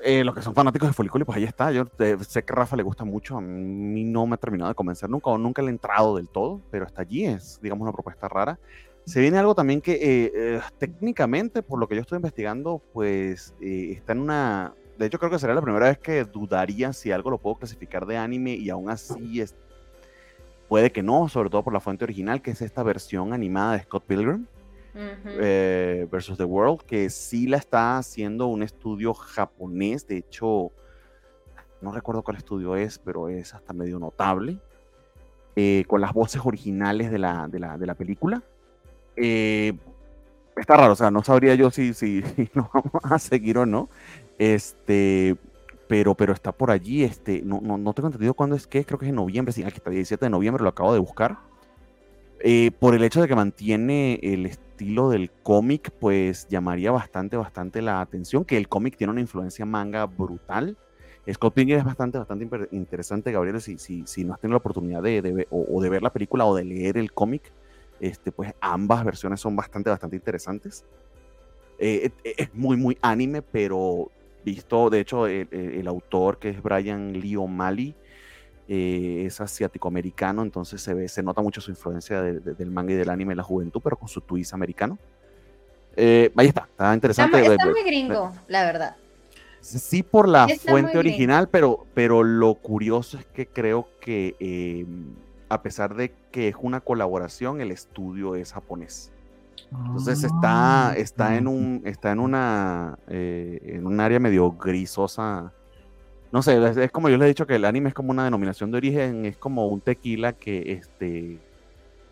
Eh, 0.02 0.24
los 0.24 0.34
que 0.34 0.42
son 0.42 0.54
fanáticos 0.54 0.88
de 0.88 0.92
Foliculi, 0.92 1.24
pues 1.24 1.38
ahí 1.38 1.44
está. 1.44 1.72
Yo 1.72 1.86
sé 2.26 2.42
que 2.42 2.52
a 2.52 2.56
Rafa 2.56 2.76
le 2.76 2.82
gusta 2.82 3.04
mucho. 3.04 3.38
A 3.38 3.40
mí 3.40 4.04
no 4.04 4.26
me 4.26 4.34
ha 4.34 4.38
terminado 4.38 4.68
de 4.68 4.74
convencer 4.74 5.08
nunca 5.08 5.30
o 5.30 5.38
nunca 5.38 5.62
le 5.62 5.68
he 5.68 5.70
entrado 5.70 6.16
del 6.16 6.28
todo, 6.28 6.60
pero 6.70 6.84
hasta 6.84 7.02
allí 7.02 7.24
es, 7.24 7.58
digamos, 7.62 7.82
una 7.82 7.92
propuesta 7.92 8.28
rara. 8.28 8.58
Se 9.06 9.20
viene 9.20 9.38
algo 9.38 9.54
también 9.54 9.80
que 9.80 10.60
técnicamente, 10.78 11.62
por 11.62 11.78
lo 11.78 11.88
que 11.88 11.94
yo 11.94 12.02
estoy 12.02 12.16
investigando, 12.16 12.82
pues 12.92 13.54
está 13.60 14.12
en 14.12 14.20
una 14.20 14.74
de 15.00 15.06
hecho, 15.06 15.18
creo 15.18 15.30
que 15.30 15.38
sería 15.38 15.54
la 15.54 15.62
primera 15.62 15.86
vez 15.86 15.96
que 15.96 16.24
dudaría 16.24 16.92
si 16.92 17.10
algo 17.10 17.30
lo 17.30 17.38
puedo 17.38 17.56
clasificar 17.56 18.04
de 18.04 18.18
anime 18.18 18.52
y 18.52 18.68
aún 18.68 18.90
así 18.90 19.40
es, 19.40 19.54
puede 20.70 20.92
que 20.92 21.02
no, 21.02 21.28
sobre 21.28 21.50
todo 21.50 21.64
por 21.64 21.72
la 21.72 21.80
fuente 21.80 22.04
original, 22.04 22.42
que 22.42 22.52
es 22.52 22.62
esta 22.62 22.84
versión 22.84 23.32
animada 23.32 23.72
de 23.72 23.82
Scott 23.82 24.04
Pilgrim 24.06 24.46
eh, 24.94 26.06
versus 26.12 26.38
The 26.38 26.44
World, 26.44 26.82
que 26.82 27.10
sí 27.10 27.48
la 27.48 27.56
está 27.56 27.98
haciendo 27.98 28.46
un 28.46 28.62
estudio 28.62 29.12
japonés. 29.12 30.06
De 30.06 30.18
hecho, 30.18 30.70
no 31.80 31.90
recuerdo 31.90 32.22
cuál 32.22 32.36
estudio 32.36 32.76
es, 32.76 33.00
pero 33.00 33.28
es 33.28 33.52
hasta 33.52 33.72
medio 33.72 33.98
notable. 33.98 34.60
Eh, 35.56 35.84
con 35.88 36.00
las 36.00 36.12
voces 36.12 36.40
originales 36.44 37.10
de 37.10 37.18
la, 37.18 37.48
de 37.48 37.58
la, 37.58 37.94
película. 37.96 38.40
Eh, 39.16 39.76
está 40.56 40.76
raro, 40.76 40.92
o 40.92 40.96
sea, 40.96 41.10
no 41.10 41.24
sabría 41.24 41.56
yo 41.56 41.72
si, 41.72 41.94
si, 41.94 42.22
si 42.36 42.48
nos 42.54 42.72
vamos 42.72 43.02
a 43.02 43.18
seguir 43.18 43.58
o 43.58 43.66
no. 43.66 43.88
Este, 44.38 45.36
pero, 45.90 46.14
pero 46.14 46.32
está 46.32 46.52
por 46.52 46.70
allí. 46.70 47.02
Este, 47.02 47.42
no, 47.42 47.60
no, 47.60 47.76
no 47.76 47.92
tengo 47.94 48.06
entendido 48.06 48.32
cuándo 48.32 48.54
es 48.54 48.68
que, 48.68 48.84
creo 48.84 48.96
que 48.96 49.06
es 49.06 49.08
en 49.08 49.16
noviembre, 49.16 49.52
sí, 49.52 49.64
aquí 49.64 49.78
está 49.78 49.90
17 49.90 50.24
de 50.24 50.30
noviembre, 50.30 50.62
lo 50.62 50.68
acabo 50.68 50.92
de 50.92 51.00
buscar. 51.00 51.38
Eh, 52.38 52.70
por 52.78 52.94
el 52.94 53.02
hecho 53.02 53.20
de 53.20 53.26
que 53.26 53.34
mantiene 53.34 54.20
el 54.22 54.46
estilo 54.46 55.10
del 55.10 55.32
cómic, 55.42 55.90
pues 55.98 56.46
llamaría 56.46 56.92
bastante, 56.92 57.36
bastante 57.36 57.82
la 57.82 58.00
atención, 58.00 58.44
que 58.44 58.56
el 58.56 58.68
cómic 58.68 58.96
tiene 58.96 59.10
una 59.10 59.20
influencia 59.20 59.66
manga 59.66 60.06
brutal. 60.06 60.78
Scott 61.28 61.54
Pilgrim 61.54 61.80
es 61.80 61.84
bastante, 61.84 62.18
bastante 62.18 62.48
interesante, 62.70 63.32
Gabriel, 63.32 63.60
si, 63.60 63.76
si, 63.76 64.04
si 64.06 64.24
no 64.24 64.34
has 64.34 64.40
tenido 64.40 64.54
la 64.54 64.58
oportunidad 64.58 65.02
de, 65.02 65.22
de 65.22 65.48
o, 65.50 65.82
de 65.82 65.88
ver 65.88 66.04
la 66.04 66.12
película 66.12 66.44
o 66.46 66.54
de 66.54 66.66
leer 66.66 66.98
el 66.98 67.12
cómic, 67.12 67.52
este, 67.98 68.30
pues 68.30 68.54
ambas 68.60 69.04
versiones 69.04 69.40
son 69.40 69.56
bastante, 69.56 69.90
bastante 69.90 70.14
interesantes. 70.14 70.84
Eh, 71.80 72.12
es 72.22 72.54
muy, 72.54 72.76
muy 72.76 72.96
anime, 73.02 73.42
pero 73.42 74.12
visto, 74.44 74.90
de 74.90 75.00
hecho, 75.00 75.26
el, 75.26 75.86
autor 75.86 76.38
que 76.38 76.50
es 76.50 76.62
Brian 76.62 77.12
Lee 77.12 77.36
O'Malley 77.36 77.94
eh, 78.68 79.24
es 79.26 79.40
asiático-americano, 79.40 80.42
entonces 80.42 80.80
se 80.80 80.94
ve, 80.94 81.08
se 81.08 81.22
nota 81.22 81.42
mucho 81.42 81.60
su 81.60 81.70
influencia 81.70 82.22
del 82.22 82.70
manga 82.70 82.92
y 82.92 82.96
del 82.96 83.10
anime 83.10 83.32
en 83.32 83.38
la 83.38 83.42
juventud, 83.42 83.80
pero 83.82 83.96
con 83.96 84.08
su 84.08 84.20
twist 84.20 84.54
americano. 84.54 84.98
Eh, 85.96 86.32
ahí 86.36 86.48
está, 86.48 86.68
está 86.70 86.94
interesante. 86.94 87.40
Está, 87.44 87.66
muy 87.66 87.82
gringo, 87.82 88.32
la 88.48 88.64
verdad. 88.64 88.96
Sí, 89.60 90.02
por 90.02 90.28
la 90.28 90.48
fuente 90.48 90.96
original, 90.96 91.48
pero, 91.48 91.86
pero 91.94 92.22
lo 92.22 92.54
curioso 92.54 93.18
es 93.18 93.26
que 93.26 93.46
creo 93.46 93.88
que 94.00 94.86
a 95.50 95.62
pesar 95.62 95.94
de 95.96 96.14
que 96.30 96.48
es 96.48 96.54
una 96.58 96.80
colaboración, 96.80 97.60
el 97.60 97.72
estudio 97.72 98.36
es 98.36 98.52
japonés. 98.52 99.12
Entonces 99.70 100.24
está, 100.24 100.90
ah, 100.90 100.94
está 100.96 101.36
en 101.36 101.46
un, 101.46 101.82
está 101.84 102.12
en 102.12 102.20
una, 102.20 102.98
eh, 103.08 103.60
en 103.64 103.86
un 103.86 104.00
área 104.00 104.18
medio 104.18 104.52
grisosa. 104.52 105.52
No 106.32 106.42
sé, 106.42 106.84
es, 106.84 106.90
como 106.92 107.08
yo 107.08 107.16
les 107.16 107.26
he 107.26 107.28
dicho 107.28 107.46
que 107.46 107.56
el 107.56 107.64
anime 107.64 107.88
es 107.88 107.94
como 107.94 108.10
una 108.10 108.24
denominación 108.24 108.70
de 108.70 108.78
origen, 108.78 109.26
es 109.26 109.36
como 109.36 109.66
un 109.66 109.80
tequila 109.80 110.32
que 110.32 110.72
este 110.72 111.38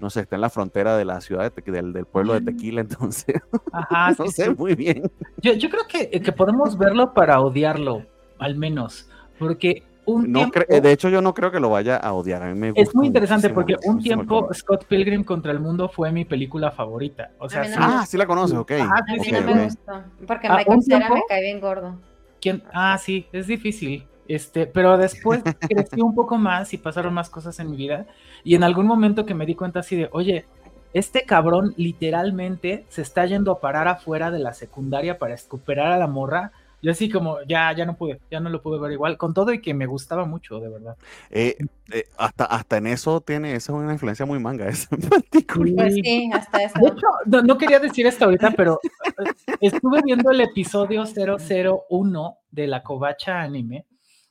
no 0.01 0.11
sé, 0.11 0.21
está 0.21 0.37
en 0.37 0.43
la 0.43 0.51
frontera 0.51 0.97
de 0.97 1.05
la 1.05 1.21
ciudad 1.21 1.53
del, 1.53 1.93
del, 1.93 2.07
pueblo 2.07 2.35
de 2.35 2.41
Tequila, 2.41 2.81
entonces. 2.83 3.37
Ajá, 3.73 4.15
no 4.19 4.29
sé, 4.29 4.51
muy 4.55 4.75
bien. 4.75 5.11
Yo, 5.39 5.55
yo 5.55 5.69
creo 5.71 5.87
que, 5.89 6.09
que, 6.21 6.33
podemos 6.33 6.79
verlo 6.79 7.15
para 7.15 7.41
odiarlo, 7.41 8.05
al 8.39 8.57
menos. 8.57 9.09
Porque 9.39 9.83
eh, 10.69 10.81
de 10.81 10.93
hecho, 10.93 11.09
yo 11.09 11.21
no 11.21 11.35
creo 11.35 11.51
que 11.51 11.61
lo 11.61 11.71
vaya 11.71 11.97
a 11.97 12.13
odiar. 12.13 12.43
A 12.43 12.47
mí 12.47 12.59
me 12.59 12.73
es 12.75 12.95
muy 12.95 13.07
interesante 13.07 13.51
porque 13.51 13.77
un 13.85 14.01
tiempo 14.01 14.49
Scott 14.53 14.85
Pilgrim 14.87 15.25
contra 15.25 15.53
el 15.53 15.61
mundo 15.61 15.89
fue 15.89 16.13
mi 16.13 16.25
película 16.25 16.71
favorita. 16.71 17.31
O 17.39 17.49
sea, 17.49 17.65
ah, 17.77 18.07
sí 18.07 18.17
la 18.17 18.27
conoces, 18.27 18.57
ok. 18.57 18.73
Ah, 18.81 19.03
sí, 19.23 19.33
no 19.33 19.41
me 19.43 19.65
gustó. 19.65 20.03
Porque 20.27 20.49
Michael 20.49 20.83
Cera 20.83 21.11
me 21.11 21.23
cae 21.29 21.43
bien 21.43 21.61
gordo. 21.61 21.97
¿Quién? 22.41 22.63
Ah, 22.73 22.97
sí, 22.99 23.27
es 23.33 23.47
difícil. 23.47 24.07
Este, 24.29 24.67
pero 24.67 24.99
después 24.99 25.43
crecí 25.69 26.01
un 26.01 26.15
poco 26.15 26.37
más 26.37 26.73
y 26.75 26.79
pasaron 26.79 27.15
más 27.15 27.31
cosas 27.31 27.59
en 27.61 27.71
mi 27.71 27.77
vida. 27.77 28.07
Y 28.45 28.55
en 28.55 28.63
algún 28.63 28.87
momento 28.87 29.27
que 29.27 29.35
me 29.35 29.47
di 29.47 29.55
cuenta 29.55 29.81
así 29.81 29.97
de, 29.97 30.09
oye, 30.13 30.47
este 30.95 31.25
cabrón 31.25 31.75
literalmente 31.77 32.87
se 32.89 33.03
está 33.03 33.27
yendo 33.27 33.53
a 33.53 33.61
parar 33.61 33.89
afuera 33.89 34.31
de 34.31 34.39
la 34.39 34.55
secundaria 34.55 35.19
para 35.19 35.35
escuperar 35.35 35.93
a 35.93 35.99
la 35.99 36.07
morra 36.07 36.53
yo 36.81 36.93
así 36.93 37.09
como, 37.09 37.39
ya, 37.43 37.75
ya 37.75 37.85
no 37.85 37.97
pude, 37.97 38.21
ya 38.31 38.41
no 38.41 38.51
lo 38.51 38.63
pude 38.63 38.79
ver 38.79 38.93
igual, 38.93 39.17
con 39.17 39.35
todo 39.35 39.53
y 39.53 39.61
que 39.61 39.75
me 39.75 39.87
gustaba 39.87 40.25
mucho, 40.25 40.61
de 40.61 40.69
verdad. 40.69 40.97
Eh, 41.31 41.57
eh, 41.93 42.05
hasta, 42.17 42.45
hasta 42.45 42.77
en 42.77 42.87
eso 42.87 43.21
tiene, 43.21 43.55
eso 43.55 43.77
es 43.77 43.83
una 43.83 43.93
influencia 43.93 44.27
muy 44.27 44.39
manga, 44.39 44.69
es 44.69 44.87
particular. 44.87 45.87
Pues 45.87 45.95
sí, 45.95 46.31
hasta 46.33 46.63
eso. 46.63 46.79
De 46.81 46.89
hecho, 46.89 47.43
no, 47.43 47.59
quería 47.59 47.81
decir 47.81 48.07
esto 48.07 48.27
ahorita, 48.27 48.53
pero 48.53 48.81
eh, 48.83 49.55
estuve 49.61 50.03
viendo 50.03 50.31
el 50.31 50.41
episodio 50.41 51.05
001 51.05 52.39
de 52.51 52.67
la 52.67 52.83
Covacha 52.83 53.41
Anime, 53.41 53.85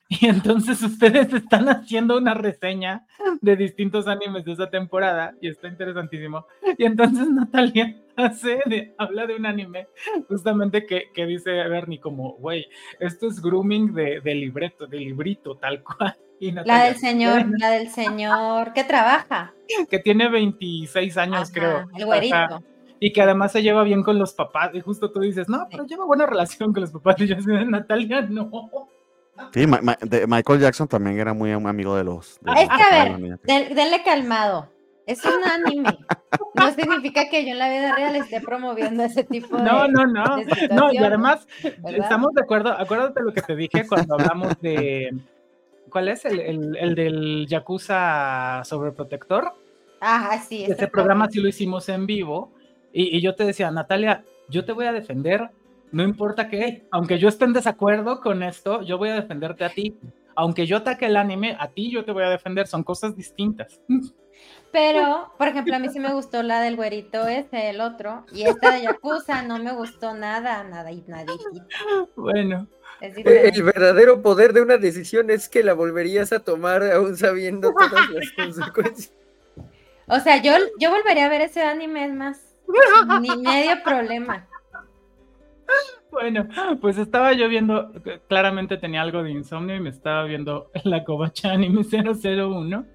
y 0.21 0.27
entonces 0.27 0.81
ustedes 0.81 1.33
están 1.33 1.67
haciendo 1.67 2.17
una 2.17 2.33
reseña 2.33 3.05
de 3.41 3.55
distintos 3.57 4.07
animes 4.07 4.45
de 4.45 4.53
esa 4.53 4.69
temporada 4.69 5.35
y 5.41 5.49
está 5.49 5.67
interesantísimo. 5.67 6.45
Y 6.77 6.85
entonces 6.85 7.29
Natalia 7.29 7.97
hace 8.15 8.61
de, 8.65 8.95
habla 8.97 9.27
de 9.27 9.35
un 9.35 9.45
anime 9.45 9.87
justamente 10.29 10.85
que, 10.85 11.11
que 11.13 11.25
dice 11.25 11.51
Bernie 11.51 11.99
como, 11.99 12.33
güey, 12.35 12.67
esto 13.01 13.27
es 13.27 13.41
grooming 13.41 13.93
de, 13.93 14.21
de, 14.21 14.35
libreto, 14.35 14.87
de 14.87 14.97
librito, 14.97 15.57
tal 15.57 15.83
cual. 15.83 16.15
la 16.65 16.85
del 16.85 16.95
señor, 16.95 17.45
la 17.57 17.71
del 17.71 17.89
señor 17.89 18.71
que 18.73 18.85
trabaja. 18.85 19.53
Que 19.89 19.99
tiene 19.99 20.29
26 20.29 21.17
años, 21.17 21.51
creo. 21.51 21.85
El 21.95 22.05
güerito. 22.05 22.63
y 22.99 23.11
que 23.11 23.21
además 23.21 23.51
se 23.51 23.61
lleva 23.61 23.83
bien 23.83 24.03
con 24.03 24.17
los 24.17 24.33
papás. 24.33 24.71
Y 24.73 24.79
justo 24.79 25.11
tú 25.11 25.19
dices, 25.19 25.49
no, 25.49 25.67
pero 25.69 25.85
lleva 25.85 26.05
buena 26.05 26.25
relación 26.25 26.71
con 26.71 26.81
los 26.81 26.91
papás. 26.91 27.19
Y 27.19 27.27
yo 27.27 27.35
así, 27.35 27.49
Natalia, 27.49 28.21
no. 28.21 28.49
Sí, 29.53 29.65
Michael 30.27 30.59
Jackson 30.59 30.87
también 30.87 31.19
era 31.19 31.33
muy 31.33 31.51
amigo 31.51 31.95
de 31.95 32.03
los. 32.03 32.39
es 32.55 32.69
que 32.69 32.83
a 32.83 33.03
ver, 33.03 33.39
denle 33.43 34.03
calmado. 34.03 34.69
Es 35.05 35.23
un 35.23 35.41
anime. 35.43 35.97
No 36.53 36.73
significa 36.73 37.29
que 37.29 37.45
yo 37.45 37.51
en 37.51 37.59
la 37.59 37.69
vida 37.69 37.95
real 37.95 38.15
esté 38.17 38.41
promoviendo 38.41 39.03
ese 39.03 39.23
tipo 39.23 39.55
de. 39.55 39.63
No, 39.63 39.87
no, 39.87 40.05
no. 40.05 40.25
No, 40.71 40.91
y 40.91 40.97
además, 40.97 41.47
estamos 41.85 42.33
de 42.33 42.41
acuerdo. 42.41 42.73
Acuérdate 42.73 43.21
lo 43.21 43.31
que 43.31 43.41
te 43.41 43.55
dije 43.55 43.87
cuando 43.87 44.15
hablamos 44.15 44.59
de. 44.59 45.15
¿Cuál 45.89 46.09
es? 46.09 46.25
El, 46.25 46.39
el, 46.41 46.75
el 46.75 46.95
del 46.95 47.47
Yakuza 47.47 48.63
sobreprotector. 48.65 49.53
Ajá, 49.99 50.39
sí. 50.39 50.65
Ese 50.67 50.87
programa 50.87 51.27
sí 51.29 51.39
lo 51.39 51.47
hicimos 51.47 51.89
en 51.89 52.05
vivo 52.05 52.51
Y, 52.91 53.21
yo 53.21 53.35
te 53.35 53.45
decía, 53.45 53.71
Natalia, 53.71 54.23
yo 54.49 54.65
te 54.65 54.71
voy 54.71 54.85
a 54.85 54.91
defender, 54.91 55.49
no 55.91 56.03
importa 56.03 56.49
qué, 56.49 56.85
aunque 56.91 57.17
yo 57.19 57.29
esté 57.29 57.45
en 57.45 57.53
desacuerdo 57.53 58.21
con 58.21 58.43
esto, 58.43 58.81
yo 58.81 58.97
voy 58.97 59.09
a 59.09 59.15
defenderte 59.15 59.63
a 59.63 59.69
ti. 59.69 59.97
Aunque 60.35 60.67
yo 60.67 60.77
ataque 60.77 61.07
el 61.07 61.17
anime, 61.17 61.57
a 61.59 61.69
ti 61.69 61.89
yo 61.91 62.05
te 62.05 62.11
voy 62.11 62.23
a 62.23 62.29
defender, 62.29 62.67
son 62.67 62.83
cosas 62.83 63.15
distintas. 63.15 63.81
Pero, 64.71 65.33
por 65.37 65.47
ejemplo, 65.47 65.75
a 65.75 65.79
mí 65.79 65.89
sí 65.89 65.99
me 65.99 66.13
gustó 66.13 66.43
la 66.43 66.61
del 66.61 66.75
güerito 66.75 67.27
ese, 67.27 67.69
el 67.69 67.81
otro, 67.81 68.25
y 68.31 68.43
esta 68.43 68.71
de 68.71 68.83
Yakuza 68.83 69.41
no 69.41 69.57
me 69.57 69.73
gustó 69.73 70.13
nada, 70.13 70.63
nada 70.63 70.91
y 70.91 71.03
nadie. 71.07 71.33
Bueno. 72.15 72.67
El 72.99 73.63
verdadero 73.63 74.21
poder 74.21 74.53
de 74.53 74.61
una 74.61 74.77
decisión 74.77 75.29
es 75.29 75.49
que 75.49 75.63
la 75.63 75.73
volverías 75.73 76.33
a 76.33 76.39
tomar 76.39 76.83
aún 76.83 77.15
sabiendo 77.15 77.71
todas 77.71 78.09
las 78.09 78.31
consecuencias. 78.31 79.13
O 80.07 80.19
sea, 80.19 80.41
yo, 80.41 80.53
yo 80.79 80.89
volvería 80.89 81.25
a 81.25 81.29
ver 81.29 81.41
ese 81.41 81.61
anime, 81.61 82.05
es 82.05 82.13
más, 82.13 82.39
ni 83.21 83.35
medio 83.37 83.83
problema. 83.83 84.47
Bueno, 86.11 86.47
pues 86.81 86.97
estaba 86.97 87.33
yo 87.33 87.47
viendo, 87.47 87.91
claramente 88.27 88.77
tenía 88.77 89.01
algo 89.01 89.21
de 89.23 89.31
insomnio 89.31 89.75
y 89.75 89.79
me 89.79 89.89
estaba 89.89 90.23
viendo 90.23 90.71
la 90.83 91.03
Kobacha 91.03 91.51
Anime 91.51 91.83
001 91.83 92.85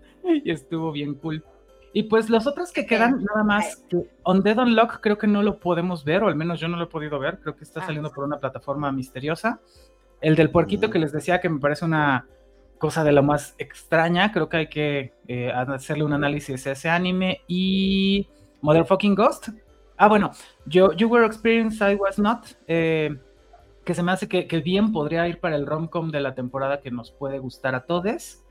y 0.45 0.51
estuvo 0.51 0.91
bien 0.91 1.15
cool. 1.15 1.45
Y 1.93 2.05
pues 2.05 2.31
los 2.31 2.47
otros 2.47 2.73
que 2.73 2.87
quedan, 2.87 3.23
nada 3.23 3.45
más, 3.45 3.85
que 3.89 4.09
On 4.23 4.43
Dead 4.43 4.59
Unlock 4.59 5.01
creo 5.01 5.19
que 5.19 5.27
no 5.27 5.43
lo 5.43 5.59
podemos 5.61 6.05
ver, 6.05 6.23
o 6.23 6.29
al 6.29 6.37
menos 6.37 6.59
yo 6.59 6.67
no 6.69 6.79
lo 6.79 6.85
he 6.85 6.89
podido 6.89 7.19
ver, 7.19 7.39
creo 7.39 7.55
que 7.55 7.65
está 7.65 7.81
ah, 7.81 7.87
saliendo 7.87 8.11
por 8.11 8.25
una 8.25 8.39
plataforma 8.39 8.91
misteriosa. 8.91 9.61
El 10.21 10.35
del 10.35 10.51
puerquito 10.51 10.89
que 10.89 10.99
les 10.99 11.13
decía 11.13 11.41
que 11.41 11.51
me 11.51 11.61
parece 11.61 11.85
una 11.85 12.27
cosa 12.79 13.05
de 13.05 13.13
lo 13.13 13.23
más 13.23 13.55
extraña, 13.59 14.33
creo 14.33 14.49
que 14.49 14.57
hay 14.57 14.67
que 14.69 15.13
eh, 15.29 15.53
hacerle 15.53 16.05
un 16.05 16.15
análisis 16.15 16.67
a 16.67 16.73
ese 16.73 16.89
anime. 16.89 17.43
Y 17.47 18.27
Motherfucking 18.63 19.15
Ghost. 19.15 19.51
Ah, 19.97 20.09
bueno, 20.09 20.33
yo, 20.67 20.93
You 20.93 21.09
Were 21.09 21.27
Experienced, 21.27 21.87
I 21.89 21.95
Was 21.95 22.19
Not. 22.19 22.47
Eh, 22.67 23.17
que 23.85 23.95
se 23.95 24.03
me 24.03 24.13
hace 24.13 24.29
que, 24.29 24.47
que, 24.47 24.61
bien 24.61 24.93
podría 24.93 25.27
ir 25.27 25.41
para 25.41 25.57
el 25.57 25.67
romcom 25.67 26.11
de 26.11 26.21
la 26.21 26.35
temporada 26.35 26.81
que 26.81 26.91
nos 26.91 27.11
puede 27.11 27.39
gustar 27.39 27.75
a 27.75 27.85
todos. 27.85 28.43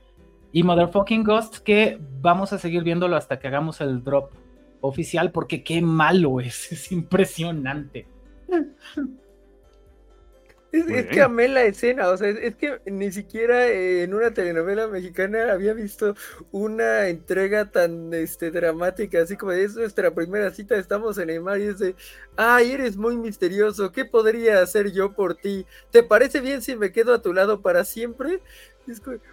Y 0.52 0.62
Motherfucking 0.62 1.24
Ghost, 1.24 1.58
que 1.58 1.98
vamos 2.20 2.52
a 2.52 2.58
seguir 2.58 2.82
viéndolo 2.82 3.16
hasta 3.16 3.38
que 3.38 3.48
hagamos 3.48 3.80
el 3.80 4.04
drop 4.04 4.30
oficial, 4.82 5.32
porque 5.32 5.62
qué 5.62 5.80
malo 5.80 6.40
es, 6.40 6.70
es 6.72 6.92
impresionante. 6.92 8.06
Es, 10.72 11.06
que 11.06 11.20
amé 11.20 11.48
la 11.48 11.64
escena, 11.64 12.08
o 12.08 12.16
sea, 12.16 12.30
es, 12.30 12.56
que 12.56 12.80
ni 12.86 13.12
siquiera 13.12 13.68
en 13.68 14.14
una 14.14 14.32
telenovela 14.32 14.88
mexicana 14.88 15.52
había 15.52 15.74
visto 15.74 16.14
una 16.50 17.08
entrega 17.08 17.70
tan 17.70 18.14
este, 18.14 18.50
dramática, 18.50 19.20
así 19.20 19.36
como 19.36 19.52
es 19.52 19.74
nuestra 19.74 20.14
primera 20.14 20.50
cita, 20.50 20.76
estamos 20.76 21.18
en 21.18 21.28
el 21.28 21.42
mar 21.42 21.60
y 21.60 21.64
es 21.64 21.78
de, 21.78 21.94
ay, 22.36 22.72
eres 22.72 22.96
muy 22.96 23.18
misterioso, 23.18 23.92
¿qué 23.92 24.06
podría 24.06 24.62
hacer 24.62 24.90
yo 24.92 25.12
por 25.12 25.34
ti? 25.34 25.66
¿Te 25.90 26.02
parece 26.02 26.40
bien 26.40 26.62
si 26.62 26.74
me 26.74 26.90
quedo 26.90 27.12
a 27.12 27.20
tu 27.20 27.34
lado 27.34 27.60
para 27.60 27.84
siempre? 27.84 28.40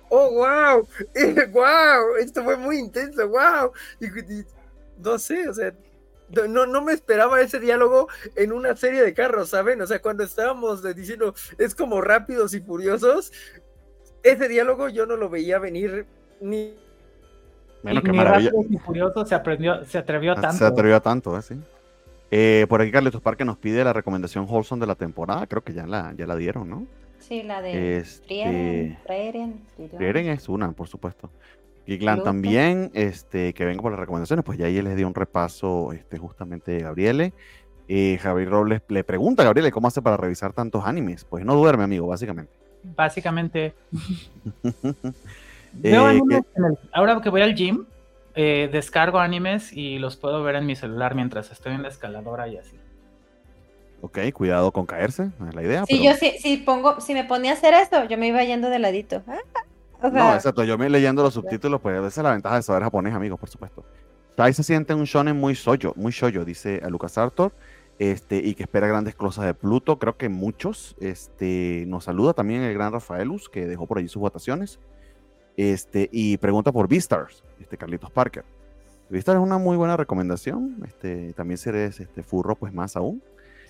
oh, 0.10 0.32
wow, 0.32 0.88
wow, 1.54 2.16
esto 2.20 2.44
fue 2.44 2.58
muy 2.58 2.80
intenso, 2.80 3.30
wow. 3.30 3.72
no 4.98 5.18
sé, 5.18 5.48
o 5.48 5.54
sea, 5.54 5.74
no, 6.50 6.66
no 6.66 6.82
me 6.82 6.94
esperaba 6.94 7.42
ese 7.42 7.60
diálogo 7.60 8.08
en 8.36 8.52
una 8.52 8.76
serie 8.76 9.02
de 9.02 9.14
carros, 9.14 9.50
¿saben? 9.50 9.82
O 9.82 9.88
sea, 9.88 10.02
cuando 10.02 10.24
estábamos 10.24 10.84
diciendo 10.96 11.34
es 11.58 11.76
como 11.76 12.02
rápidos 12.02 12.54
y 12.54 12.62
furiosos, 12.62 13.32
ese 14.24 14.48
diálogo 14.48 14.90
yo 14.90 15.06
no 15.06 15.16
lo 15.16 15.30
veía 15.30 15.60
venir 15.60 16.06
ni. 16.42 16.74
Bueno, 17.84 18.02
qué 18.02 18.12
maravilla. 18.12 18.52
y 18.70 18.78
furioso 18.78 19.26
se, 19.26 19.36
aprendió, 19.36 19.84
se 19.86 19.98
atrevió 19.98 20.34
ah, 20.34 20.42
tanto. 20.42 20.58
Se 20.58 20.66
atrevió 20.66 21.02
tanto, 21.02 21.38
¿eh? 21.38 21.42
Sí. 21.42 21.56
Eh, 22.32 22.66
por 22.70 22.82
aquí 22.82 22.92
Carlitos 22.92 23.22
Parque 23.22 23.44
nos 23.44 23.58
pide 23.58 23.84
la 23.84 23.94
recomendación 23.94 24.46
Wholesome 24.48 24.82
de 24.82 24.88
la 24.88 24.96
temporada. 24.96 25.48
Creo 25.48 25.64
que 25.64 25.74
ya 25.74 25.88
la, 25.88 26.14
ya 26.18 26.28
la 26.28 26.36
dieron, 26.36 26.70
¿no? 26.70 26.86
Sí, 27.20 27.44
la 27.44 27.62
de 27.62 27.98
este... 27.98 28.98
Frieren. 29.06 30.30
es 30.30 30.50
una, 30.50 30.72
por 30.72 30.88
supuesto. 30.88 31.30
Giglan 31.90 32.24
también, 32.24 32.92
este, 32.94 33.54
que 33.54 33.66
vengo 33.66 33.82
por 33.82 33.92
las 33.92 34.00
recomendaciones, 34.00 34.46
pues 34.46 34.60
ya 34.60 34.68
ahí 34.68 34.80
les 34.80 34.96
di 34.96 35.04
un 35.04 35.16
repaso 35.16 35.92
este, 35.92 36.20
justamente 36.20 36.78
Gabriele. 36.80 37.34
Eh, 37.88 38.20
Javier 38.22 38.50
Robles 38.50 38.82
le 38.88 39.04
pregunta 39.04 39.42
a 39.42 39.46
Gabriele 39.46 39.72
cómo 39.72 39.88
hace 39.88 40.02
para 40.04 40.16
revisar 40.16 40.54
tantos 40.54 40.86
animes. 40.86 41.26
Pues 41.26 41.44
no 41.44 41.56
duerme, 41.56 41.84
amigo, 41.84 42.08
básicamente. 42.08 42.52
Básicamente. 42.96 43.74
Eh, 45.84 45.96
ahora 46.92 47.22
que 47.22 47.30
voy 47.30 47.44
al 47.44 47.54
gym, 47.54 47.86
eh, 48.34 48.70
descargo 48.72 49.20
animes 49.20 49.72
y 49.72 50.00
los 50.00 50.18
puedo 50.18 50.42
ver 50.42 50.56
en 50.56 50.66
mi 50.66 50.76
celular 50.76 51.14
mientras 51.14 51.52
estoy 51.52 51.74
en 51.74 51.84
la 51.84 51.90
escaladora 51.90 52.48
y 52.48 52.58
así. 52.58 52.76
Ok, 54.02 54.18
cuidado 54.34 54.72
con 54.72 54.88
caerse, 54.88 55.30
no 55.38 55.48
es 55.48 55.54
la 55.54 55.62
idea. 55.62 55.86
Sí, 55.86 56.04
yo 56.04 56.14
sí, 56.16 56.34
si, 56.40 56.58
pongo, 56.58 57.00
si 57.02 57.14
me 57.14 57.24
ponía 57.24 57.52
a 57.52 57.54
hacer 57.54 57.76
esto, 57.76 58.04
yo 58.06 58.18
me 58.18 58.30
iba 58.30 58.44
yendo 58.44 58.72
de 58.72 58.80
ladito. 58.80 59.22
Ah, 59.28 59.38
no, 60.02 60.34
exacto. 60.34 60.64
Yo 60.64 60.78
me 60.78 60.90
leyendo 60.90 61.24
los 61.24 61.34
subtítulos, 61.34 61.82
pues 61.82 61.98
esa 61.98 62.08
es 62.08 62.18
la 62.24 62.32
ventaja 62.32 62.56
de 62.56 62.62
saber 62.64 62.84
japonés, 62.84 63.14
amigos, 63.14 63.40
por 63.40 63.50
supuesto. 63.50 63.84
Shai 64.38 64.54
se 64.54 64.64
siente 64.64 64.94
un 64.94 65.04
shonen 65.04 65.36
muy 65.36 65.54
soyo, 65.54 65.94
muy 65.98 66.14
shoyo, 66.14 66.46
dice 66.46 66.82
a 66.84 66.90
Lucas 66.90 67.18
Arthur, 67.18 67.52
este, 68.00 68.38
y 68.38 68.56
que 68.56 68.64
espera 68.64 68.88
grandes 68.88 69.14
cosas 69.14 69.46
de 69.46 69.54
Pluto. 69.54 70.00
Creo 70.00 70.16
que 70.16 70.30
muchos. 70.30 70.96
Este, 71.02 71.84
nos 71.88 72.06
saluda 72.06 72.34
también 72.34 72.62
el 72.62 72.74
gran 72.74 72.94
Rafaelus, 72.94 73.50
que 73.50 73.68
dejó 73.68 73.86
por 73.86 73.98
allí 73.98 74.08
sus 74.08 74.22
votaciones. 74.22 74.80
Este, 75.58 76.10
y 76.14 76.38
pregunta 76.38 76.72
por 76.72 76.88
Beastars, 76.88 77.44
este, 77.60 77.76
Carlitos 77.76 78.12
Parker. 78.12 78.46
Beastars 79.10 79.40
es 79.40 79.44
una 79.44 79.58
muy 79.58 79.76
buena 79.76 79.98
recomendación. 79.98 80.78
Este, 80.88 81.34
también 81.34 81.58
si 81.58 81.68
eres 81.68 82.00
este, 82.00 82.24
furro, 82.24 82.56
pues 82.56 82.74
más 82.74 82.96
aún. 82.96 83.22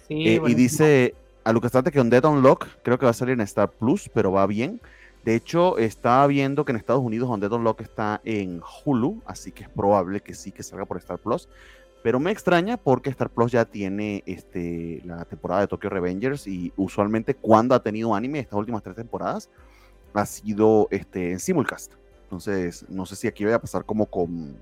Eh, 0.10 0.40
y 0.46 0.54
dice 0.54 1.16
a 1.44 1.52
Lucas 1.52 1.74
Arthur 1.74 1.92
que 1.92 2.02
un 2.02 2.10
Dead 2.10 2.24
Unlock 2.24 2.68
creo 2.84 3.00
que 3.00 3.06
va 3.06 3.12
a 3.12 3.14
salir 3.14 3.34
en 3.34 3.42
Star 3.42 3.72
Plus, 3.72 4.10
pero 4.14 4.32
va 4.32 4.46
bien. 4.46 4.80
De 5.24 5.36
hecho, 5.36 5.78
estaba 5.78 6.26
viendo 6.28 6.66
que 6.66 6.72
en 6.72 6.78
Estados 6.78 7.04
Unidos 7.04 7.30
donde 7.30 7.50
Don 7.50 7.64
Lock 7.64 7.82
está 7.82 8.22
en 8.24 8.62
Hulu, 8.62 9.22
así 9.26 9.52
que 9.52 9.64
es 9.64 9.70
probable 9.70 10.22
que 10.22 10.34
sí 10.34 10.52
que 10.52 10.64
salga 10.64 10.86
por 10.86 10.98
Star 10.98 11.20
Plus. 11.20 11.50
Pero 12.02 12.20
me 12.20 12.32
extraña 12.32 12.78
porque 12.78 13.10
Star 13.10 13.30
Plus 13.30 13.52
ya 13.52 13.66
tiene 13.66 14.24
este, 14.26 15.02
la 15.04 15.26
temporada 15.26 15.62
de 15.62 15.68
Tokyo 15.68 15.90
Revengers 15.90 16.48
y 16.48 16.72
usualmente 16.78 17.36
cuando 17.36 17.76
ha 17.76 17.84
tenido 17.84 18.16
anime 18.16 18.40
estas 18.40 18.58
últimas 18.58 18.82
tres 18.82 18.96
temporadas 18.96 19.50
ha 20.14 20.26
sido 20.26 20.88
este, 20.92 21.32
en 21.32 21.40
simulcast. 21.40 21.94
Entonces, 22.24 22.86
no 22.88 23.06
sé 23.06 23.16
si 23.16 23.28
aquí 23.28 23.44
vaya 23.44 23.58
a 23.58 23.62
pasar 23.62 23.84
como 23.84 24.06
con 24.06 24.56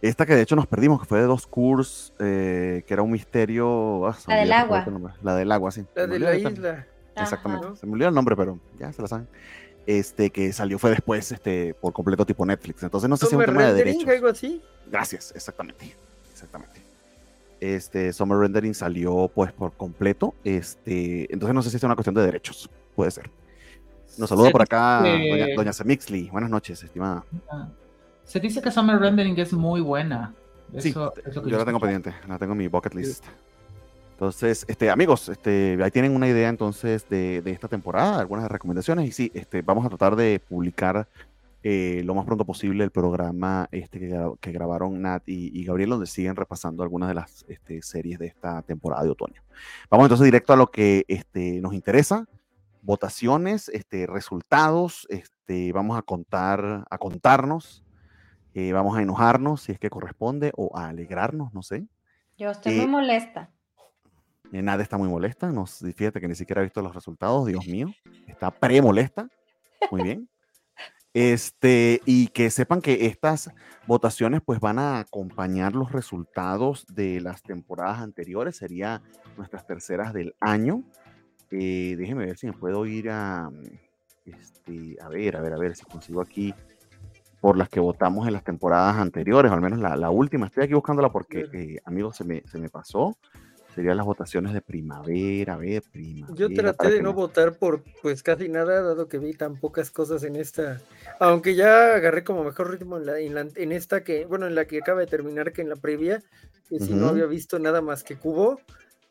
esta 0.00 0.26
que 0.26 0.36
de 0.36 0.42
hecho 0.42 0.54
nos 0.54 0.66
perdimos, 0.66 1.00
que 1.00 1.06
fue 1.06 1.18
de 1.18 1.24
dos 1.24 1.46
cursos, 1.46 2.12
eh, 2.20 2.84
que 2.86 2.94
era 2.94 3.02
un 3.02 3.10
misterio. 3.10 4.06
Ah, 4.06 4.16
la 4.28 4.36
del 4.36 4.52
agua. 4.52 4.86
La 5.22 5.34
del 5.34 5.50
agua, 5.50 5.70
sí. 5.72 5.84
La 5.94 6.06
de 6.06 6.18
la 6.20 6.36
isla. 6.36 6.86
Exactamente. 7.22 7.76
Se 7.76 7.86
me 7.86 7.92
olvidó 7.92 8.08
el 8.08 8.14
nombre, 8.14 8.36
pero 8.36 8.58
ya 8.78 8.92
se 8.92 9.02
la 9.02 9.08
saben. 9.08 9.28
Este, 9.86 10.30
que 10.30 10.52
salió 10.52 10.78
fue 10.78 10.90
después 10.90 11.32
este, 11.32 11.74
por 11.74 11.92
completo 11.92 12.26
tipo 12.26 12.44
Netflix. 12.44 12.82
Entonces 12.82 13.08
no 13.08 13.16
sé 13.16 13.26
si 13.26 13.34
es 13.34 13.38
un 13.38 13.46
tema 13.46 13.64
de 13.64 13.74
derechos. 13.74 14.08
algo 14.08 14.28
así? 14.28 14.62
Gracias, 14.90 15.32
exactamente. 15.34 15.94
Exactamente. 16.30 16.82
Este, 17.60 18.12
Summer 18.12 18.38
Rendering 18.38 18.74
salió 18.74 19.30
pues 19.34 19.52
por 19.52 19.72
completo. 19.72 20.34
Este, 20.44 21.32
entonces 21.32 21.54
no 21.54 21.62
sé 21.62 21.70
si 21.70 21.76
es 21.76 21.82
una 21.82 21.94
cuestión 21.94 22.14
de 22.14 22.22
derechos. 22.22 22.68
Puede 22.94 23.10
ser. 23.10 23.30
Nos 24.18 24.28
saluda 24.28 24.50
por 24.50 24.62
acá 24.62 25.02
doña, 25.56 25.72
Semixley. 25.72 26.28
Buenas 26.30 26.50
noches, 26.50 26.82
estimada. 26.82 27.24
Ah, 27.50 27.68
se 28.24 28.40
dice 28.40 28.60
que 28.60 28.70
Summer 28.70 28.98
Rendering 28.98 29.38
es 29.38 29.52
muy 29.52 29.80
buena. 29.80 30.34
sí, 30.78 30.92
yo 30.92 31.12
la 31.44 31.64
tengo 31.64 31.80
pendiente, 31.80 32.12
la 32.28 32.38
tengo 32.38 32.52
en 32.52 32.58
mi 32.58 32.68
bucket 32.68 32.94
list. 32.94 33.24
Entonces, 34.18 34.64
este, 34.66 34.90
amigos, 34.90 35.28
este, 35.28 35.78
ahí 35.80 35.92
tienen 35.92 36.16
una 36.16 36.26
idea 36.26 36.48
entonces 36.48 37.08
de, 37.08 37.40
esta 37.46 37.68
temporada, 37.68 38.18
algunas 38.18 38.50
recomendaciones. 38.50 39.06
Y 39.06 39.12
sí, 39.12 39.30
este, 39.32 39.62
vamos 39.62 39.86
a 39.86 39.90
tratar 39.90 40.16
de 40.16 40.40
publicar 40.40 41.06
eh, 41.62 42.02
lo 42.04 42.16
más 42.16 42.26
pronto 42.26 42.44
posible 42.44 42.82
el 42.82 42.90
programa 42.90 43.68
este, 43.70 44.00
que, 44.40 44.50
grabaron 44.50 45.00
Nat 45.00 45.22
y, 45.26 45.64
Gabriel, 45.64 45.90
donde 45.90 46.06
siguen 46.06 46.34
repasando 46.34 46.82
algunas 46.82 47.08
de 47.10 47.14
las 47.14 47.44
este, 47.46 47.80
series 47.80 48.18
de 48.18 48.26
esta 48.26 48.60
temporada 48.62 49.04
de 49.04 49.10
otoño. 49.10 49.40
Vamos 49.88 50.06
entonces 50.06 50.24
directo 50.24 50.52
a 50.52 50.56
lo 50.56 50.66
que 50.66 51.04
este, 51.06 51.60
nos 51.60 51.72
interesa. 51.72 52.26
Votaciones, 52.82 53.68
este, 53.68 54.08
resultados, 54.08 55.06
este, 55.10 55.70
vamos 55.70 55.96
a 55.96 56.02
contar, 56.02 56.84
a 56.90 56.98
contarnos, 56.98 57.84
eh, 58.52 58.72
vamos 58.72 58.98
a 58.98 59.02
enojarnos 59.02 59.62
si 59.62 59.70
es 59.70 59.78
que 59.78 59.90
corresponde 59.90 60.50
o 60.56 60.76
a 60.76 60.88
alegrarnos, 60.88 61.54
no 61.54 61.62
sé. 61.62 61.86
Yo 62.36 62.50
estoy 62.50 62.78
muy 62.78 62.88
molesta. 62.88 63.52
Eh, 64.52 64.62
Nada 64.62 64.82
está 64.82 64.96
muy 64.96 65.08
molesta. 65.08 65.50
Nos, 65.52 65.78
fíjate 65.94 66.20
que 66.20 66.28
ni 66.28 66.34
siquiera 66.34 66.60
ha 66.60 66.64
visto 66.64 66.82
los 66.82 66.94
resultados. 66.94 67.46
Dios 67.46 67.66
mío. 67.66 67.92
Está 68.26 68.50
pre-molesta. 68.50 69.28
Muy 69.90 70.02
bien. 70.02 70.28
Este, 71.14 72.00
y 72.04 72.28
que 72.28 72.50
sepan 72.50 72.80
que 72.80 73.06
estas 73.06 73.50
votaciones 73.86 74.40
pues 74.44 74.60
van 74.60 74.78
a 74.78 75.00
acompañar 75.00 75.74
los 75.74 75.90
resultados 75.90 76.86
de 76.94 77.20
las 77.20 77.42
temporadas 77.42 78.00
anteriores. 78.00 78.56
Sería 78.56 79.02
nuestras 79.36 79.66
terceras 79.66 80.12
del 80.12 80.34
año. 80.40 80.84
Eh, 81.50 81.96
déjenme 81.98 82.26
ver 82.26 82.36
si 82.36 82.46
me 82.46 82.52
puedo 82.52 82.84
ir 82.86 83.08
a, 83.10 83.50
este, 84.26 84.96
a 85.00 85.08
ver, 85.08 85.36
a 85.36 85.40
ver, 85.40 85.54
a 85.54 85.58
ver 85.58 85.74
si 85.74 85.84
consigo 85.84 86.20
aquí 86.20 86.54
por 87.40 87.56
las 87.56 87.68
que 87.68 87.80
votamos 87.80 88.26
en 88.26 88.34
las 88.34 88.44
temporadas 88.44 88.96
anteriores, 88.96 89.50
o 89.50 89.54
al 89.54 89.60
menos 89.60 89.78
la, 89.78 89.96
la 89.96 90.10
última. 90.10 90.46
Estoy 90.46 90.64
aquí 90.64 90.74
buscándola 90.74 91.10
porque, 91.10 91.46
eh, 91.52 91.78
amigos, 91.84 92.16
se 92.16 92.24
me, 92.24 92.42
se 92.46 92.58
me 92.58 92.68
pasó. 92.68 93.16
Serían 93.78 93.96
las 93.96 94.06
votaciones 94.06 94.52
de 94.52 94.60
primavera, 94.60 95.54
a 95.54 95.56
ver, 95.56 95.84
primavera. 95.92 96.36
Yo 96.36 96.52
traté 96.52 96.90
de 96.90 97.00
no 97.00 97.12
votar 97.12 97.58
por 97.58 97.84
pues 98.02 98.24
casi 98.24 98.48
nada, 98.48 98.82
dado 98.82 99.06
que 99.06 99.18
vi 99.18 99.34
tan 99.34 99.54
pocas 99.54 99.92
cosas 99.92 100.24
en 100.24 100.34
esta. 100.34 100.80
Aunque 101.20 101.54
ya 101.54 101.94
agarré 101.94 102.24
como 102.24 102.42
mejor 102.42 102.72
ritmo 102.72 102.96
en, 102.96 103.06
la, 103.06 103.46
en, 103.54 103.70
esta 103.70 104.02
que, 104.02 104.24
bueno, 104.24 104.48
en 104.48 104.56
la 104.56 104.64
que 104.64 104.78
acaba 104.78 104.98
de 104.98 105.06
terminar 105.06 105.52
que 105.52 105.62
en 105.62 105.68
la 105.68 105.76
previa, 105.76 106.20
que 106.68 106.80
si 106.80 106.92
no 106.92 107.06
había 107.06 107.26
visto 107.26 107.60
nada 107.60 107.80
más 107.80 108.02
que 108.02 108.16
Cubo, 108.16 108.60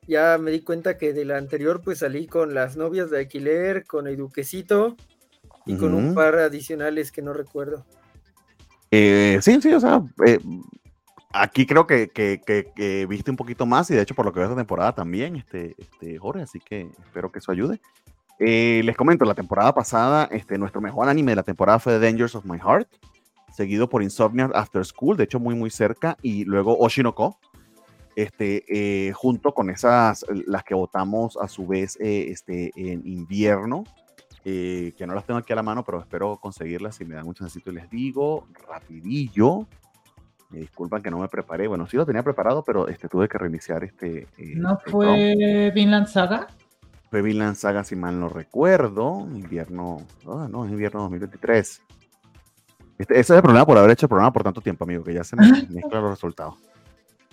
ya 0.05 0.37
me 0.37 0.51
di 0.51 0.59
cuenta 0.59 0.97
que 0.97 1.13
de 1.13 1.23
la 1.23 1.37
anterior 1.37 1.79
pues 1.81 1.99
salí 1.99 2.27
con 2.27 2.53
las 2.53 2.75
novias 2.75 3.09
de 3.09 3.19
alquiler, 3.19 3.85
con 3.85 4.05
el 4.05 4.17
duquecito 4.17 4.97
y 5.65 5.77
con 5.77 5.93
un 5.93 6.13
par 6.13 6.35
adicionales 6.39 7.13
que 7.13 7.21
no 7.21 7.31
recuerdo. 7.31 7.85
Eh, 8.91 9.39
sí, 9.41 9.61
sí, 9.61 9.71
o 9.71 9.79
sea, 9.79 10.03
eh, 10.25 10.39
aquí 11.31 11.65
creo 11.65 11.85
que, 11.85 12.09
que, 12.09 13.05
viste 13.09 13.31
un 13.31 13.37
poquito 13.37 13.65
más 13.65 13.89
y 13.91 13.95
de 13.95 14.01
hecho 14.01 14.15
por 14.15 14.25
lo 14.25 14.33
que 14.33 14.39
veo 14.39 14.49
esta 14.49 14.59
temporada 14.59 14.93
también, 14.93 15.35
este, 15.35 15.75
este, 15.77 16.17
Jorge, 16.17 16.43
así 16.43 16.59
que 16.59 16.89
espero 17.03 17.31
que 17.31 17.39
eso 17.39 17.51
ayude. 17.51 17.79
Eh, 18.39 18.81
les 18.83 18.95
comento, 18.95 19.25
la 19.25 19.33
temporada 19.33 19.73
pasada, 19.73 20.29
este, 20.31 20.57
nuestro 20.57 20.79
mejor 20.79 21.09
anime 21.09 21.31
de 21.31 21.37
la 21.37 21.43
temporada 21.43 21.79
fue 21.79 21.93
The 21.93 22.05
Dangers 22.05 22.35
of 22.35 22.45
My 22.45 22.59
Heart, 22.59 22.87
seguido 23.51 23.89
por 23.89 24.03
Insomnia 24.03 24.49
After 24.53 24.85
School, 24.85 25.17
de 25.17 25.23
hecho 25.23 25.39
muy 25.39 25.55
muy 25.55 25.71
cerca, 25.71 26.17
y 26.21 26.45
luego 26.45 26.77
Oshinoko, 26.77 27.39
este, 28.15 28.63
eh, 28.67 29.11
junto 29.13 29.53
con 29.53 29.69
esas, 29.69 30.25
las 30.45 30.63
que 30.63 30.75
votamos 30.75 31.37
a 31.37 31.47
su 31.47 31.65
vez 31.67 31.97
eh, 31.99 32.27
este, 32.29 32.71
en 32.75 33.05
invierno, 33.07 33.83
que 34.43 35.05
no 35.05 35.13
las 35.13 35.25
tengo 35.25 35.39
aquí 35.39 35.51
a 35.51 35.57
la 35.57 35.63
mano, 35.63 35.83
pero 35.83 35.99
espero 35.99 36.37
conseguirlas 36.37 36.95
si 36.95 37.03
me 37.03 37.15
dan 37.15 37.27
un 37.27 37.33
chancito 37.33 37.69
y 37.69 37.73
les 37.73 37.89
digo 37.89 38.47
rapidillo. 38.69 39.67
Me 40.49 40.59
disculpan 40.59 41.01
que 41.01 41.11
no 41.11 41.19
me 41.19 41.27
preparé. 41.27 41.67
Bueno, 41.67 41.87
sí 41.87 41.97
lo 41.97 42.05
tenía 42.05 42.23
preparado, 42.23 42.63
pero 42.63 42.87
este, 42.87 43.09
tuve 43.09 43.27
que 43.27 43.37
reiniciar 43.37 43.83
este. 43.83 44.27
Eh, 44.37 44.53
¿No 44.55 44.79
fue 44.79 45.71
Vinland 45.73 46.07
Saga? 46.07 46.47
Fue 47.09 47.21
Vinland 47.21 47.55
Saga, 47.55 47.83
si 47.83 47.95
mal 47.95 48.19
no 48.19 48.29
recuerdo. 48.29 49.27
Invierno. 49.33 50.05
Oh, 50.25 50.47
no, 50.47 50.65
es 50.65 50.71
invierno 50.71 51.01
2023. 51.01 51.81
Este, 52.97 53.13
ese 53.13 53.33
es 53.33 53.37
el 53.37 53.41
problema 53.41 53.65
por 53.65 53.77
haber 53.77 53.91
hecho 53.91 54.05
el 54.05 54.09
programa 54.09 54.33
por 54.33 54.43
tanto 54.43 54.61
tiempo, 54.61 54.85
amigo, 54.85 55.03
que 55.03 55.13
ya 55.13 55.23
se 55.23 55.35
me 55.35 55.43
mezclan 55.69 56.01
los 56.01 56.11
resultados. 56.11 56.55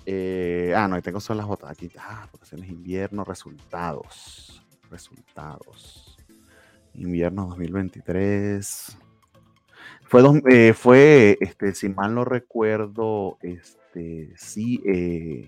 Eh, 0.07 0.75
ah, 0.77 0.87
no, 0.89 0.97
ahí 0.97 1.03
tengo 1.03 1.21
son 1.21 1.37
las 1.37 1.47
botas 1.47 1.71
aquí. 1.71 1.91
Ah, 1.99 2.29
votaciones 2.31 2.69
invierno, 2.69 3.25
resultados. 3.25 4.63
Resultados. 4.91 6.17
Invierno 6.95 7.47
2023. 7.47 8.99
Fue, 10.15 10.23
eh, 10.49 10.75
fue 10.75 11.37
este, 11.41 11.75
si 11.75 11.89
mal 11.89 12.15
no 12.15 12.25
recuerdo, 12.25 13.37
este, 13.43 14.33
sí, 14.37 14.81
eh, 14.87 15.45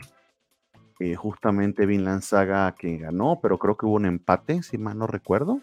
eh, 0.99 1.15
justamente 1.15 1.87
Vinland 1.87 2.23
Saga 2.23 2.75
que 2.77 2.97
ganó, 2.97 3.39
pero 3.41 3.59
creo 3.59 3.77
que 3.77 3.87
hubo 3.87 3.95
un 3.95 4.07
empate, 4.07 4.65
si 4.65 4.77
mal 4.77 4.99
no 4.99 5.07
recuerdo. 5.07 5.61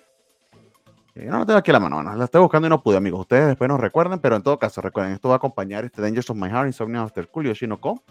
no 1.16 1.40
lo 1.40 1.46
tengo 1.46 1.60
aquí 1.60 1.74
la 1.74 1.82
mano, 1.82 2.02
no, 2.02 2.16
la 2.16 2.24
estoy 2.24 2.40
buscando 2.40 2.68
y 2.68 2.70
no 2.70 2.82
pude, 2.82 2.96
amigos. 2.96 3.20
Ustedes 3.20 3.48
después 3.48 3.68
nos 3.68 3.82
recuerden, 3.82 4.20
pero 4.20 4.38
en 4.38 4.42
todo 4.42 4.58
caso, 4.58 4.80
recuerden, 4.80 5.12
esto 5.12 5.28
va 5.28 5.36
a 5.36 5.38
acompañar 5.38 5.84
este 5.84 6.02
Dangers 6.02 6.30
of 6.30 6.38
My 6.38 6.48
Heart, 6.48 6.68
Insomnia 6.68 7.02
After 7.02 7.28
Cool, 7.28 7.48
Yoshinoko, 7.48 8.04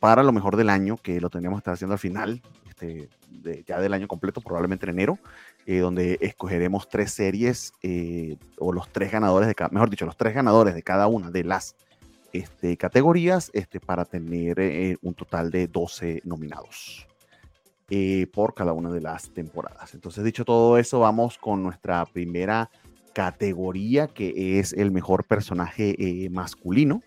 para 0.00 0.24
lo 0.24 0.32
mejor 0.32 0.56
del 0.56 0.70
año, 0.70 0.96
que 0.96 1.20
lo 1.20 1.30
tenemos 1.30 1.58
que 1.58 1.60
estar 1.60 1.74
haciendo 1.74 1.92
al 1.92 2.00
final, 2.00 2.42
este, 2.80 3.64
ya 3.66 3.80
del 3.80 3.94
año 3.94 4.08
completo, 4.08 4.40
probablemente 4.40 4.86
en 4.86 4.90
enero. 4.90 5.18
Eh, 5.70 5.80
donde 5.80 6.16
escogeremos 6.22 6.88
tres 6.88 7.12
series 7.12 7.74
eh, 7.82 8.38
o 8.56 8.72
los 8.72 8.88
tres 8.88 9.12
ganadores 9.12 9.46
de 9.48 9.54
cada, 9.54 9.68
mejor 9.68 9.90
dicho, 9.90 10.06
los 10.06 10.16
tres 10.16 10.34
ganadores 10.34 10.74
de 10.74 10.82
cada 10.82 11.08
una 11.08 11.30
de 11.30 11.44
las 11.44 11.76
este, 12.32 12.78
categorías 12.78 13.50
este, 13.52 13.78
para 13.78 14.06
tener 14.06 14.58
eh, 14.60 14.96
un 15.02 15.12
total 15.12 15.50
de 15.50 15.66
12 15.66 16.22
nominados 16.24 17.06
por 18.32 18.54
cada 18.54 18.72
una 18.72 18.90
de 18.90 19.02
las 19.02 19.30
temporadas. 19.30 19.92
Entonces, 19.92 20.24
dicho 20.24 20.46
todo 20.46 20.78
eso, 20.78 21.00
vamos 21.00 21.36
con 21.36 21.62
nuestra 21.62 22.06
primera 22.06 22.70
categoría 23.14 24.08
que 24.08 24.58
es 24.58 24.72
el 24.74 24.90
mejor 24.90 25.24
personaje 25.24 26.28
masculino. 26.30 27.02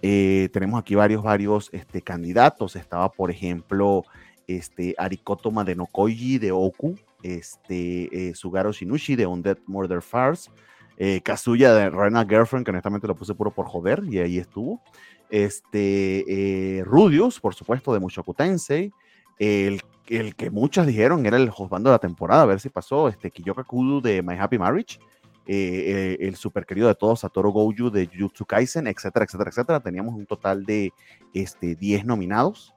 tenemos 0.00 0.80
aquí 0.80 0.94
varios, 0.94 1.22
varios 1.22 1.70
candidatos. 2.02 2.76
Estaba, 2.76 3.10
por 3.10 3.30
ejemplo, 3.30 4.04
este, 4.46 4.94
Arikoto 4.98 5.50
Madenokoji 5.50 6.38
de 6.38 6.52
Oku, 6.52 6.96
este, 7.22 8.28
eh, 8.28 8.34
Sugaro 8.34 8.72
Shinushi 8.72 9.16
de 9.16 9.26
Undead 9.26 9.58
Murder 9.66 10.02
Farce, 10.02 10.50
eh, 10.96 11.20
Kazuya 11.22 11.74
de 11.74 11.90
Rena 11.90 12.24
Girlfriend, 12.24 12.64
que 12.64 12.70
honestamente 12.70 13.06
lo 13.06 13.16
puse 13.16 13.34
puro 13.34 13.50
por 13.50 13.66
joder, 13.66 14.02
y 14.08 14.18
ahí 14.18 14.38
estuvo. 14.38 14.80
Este, 15.28 16.78
eh, 16.78 16.84
Rudius, 16.84 17.40
por 17.40 17.54
supuesto, 17.54 17.92
de 17.92 18.00
Mushoku 18.00 18.34
Tensei. 18.34 18.92
El, 19.38 19.82
que 20.06 20.50
muchas 20.50 20.86
dijeron 20.86 21.26
era 21.26 21.36
el 21.36 21.50
juzgando 21.50 21.90
de 21.90 21.94
la 21.94 21.98
temporada, 21.98 22.42
a 22.42 22.46
ver 22.46 22.60
si 22.60 22.70
pasó. 22.70 23.08
Este, 23.08 23.30
Kiyoka 23.30 23.64
Kudu 23.64 24.00
de 24.00 24.22
My 24.22 24.36
Happy 24.38 24.58
Marriage. 24.58 24.98
el 25.46 26.36
super 26.36 26.64
querido 26.64 26.88
de 26.88 26.94
todos, 26.94 27.20
Satoru 27.20 27.52
Goju 27.52 27.90
de 27.90 28.06
Jujutsu 28.06 28.46
Kaisen, 28.46 28.86
etcétera, 28.86 29.26
etcétera, 29.26 29.50
etcétera. 29.50 29.80
Teníamos 29.80 30.14
un 30.14 30.26
total 30.26 30.64
de 30.64 30.92
este, 31.34 31.74
10 31.74 32.06
nominados 32.06 32.75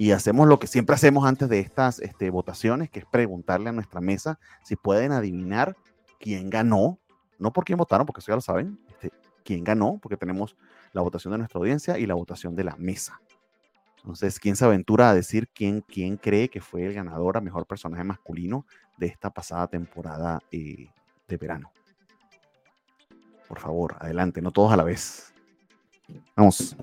y 0.00 0.12
hacemos 0.12 0.48
lo 0.48 0.58
que 0.58 0.66
siempre 0.66 0.94
hacemos 0.94 1.26
antes 1.26 1.46
de 1.50 1.60
estas 1.60 1.98
este, 1.98 2.30
votaciones, 2.30 2.88
que 2.88 3.00
es 3.00 3.04
preguntarle 3.04 3.68
a 3.68 3.72
nuestra 3.72 4.00
mesa 4.00 4.38
si 4.64 4.74
pueden 4.74 5.12
adivinar 5.12 5.76
quién 6.18 6.48
ganó, 6.48 6.98
no 7.38 7.52
por 7.52 7.66
quién 7.66 7.76
votaron, 7.76 8.06
porque 8.06 8.20
eso 8.20 8.32
ya 8.32 8.36
lo 8.36 8.40
saben, 8.40 8.80
este, 8.88 9.10
quién 9.44 9.62
ganó, 9.62 9.98
porque 10.00 10.16
tenemos 10.16 10.56
la 10.94 11.02
votación 11.02 11.32
de 11.32 11.38
nuestra 11.38 11.58
audiencia 11.58 11.98
y 11.98 12.06
la 12.06 12.14
votación 12.14 12.56
de 12.56 12.64
la 12.64 12.76
mesa. 12.76 13.20
Entonces, 13.98 14.40
¿quién 14.40 14.56
se 14.56 14.64
aventura 14.64 15.10
a 15.10 15.14
decir 15.14 15.48
quién, 15.48 15.82
quién 15.82 16.16
cree 16.16 16.48
que 16.48 16.62
fue 16.62 16.86
el 16.86 16.94
ganador 16.94 17.36
a 17.36 17.42
mejor 17.42 17.66
personaje 17.66 18.02
masculino 18.02 18.64
de 18.96 19.08
esta 19.08 19.28
pasada 19.28 19.66
temporada 19.66 20.40
eh, 20.50 20.88
de 21.28 21.36
verano? 21.36 21.72
Por 23.46 23.60
favor, 23.60 23.96
adelante, 24.00 24.40
no 24.40 24.50
todos 24.50 24.72
a 24.72 24.78
la 24.78 24.82
vez. 24.82 25.34
Vamos. 26.34 26.74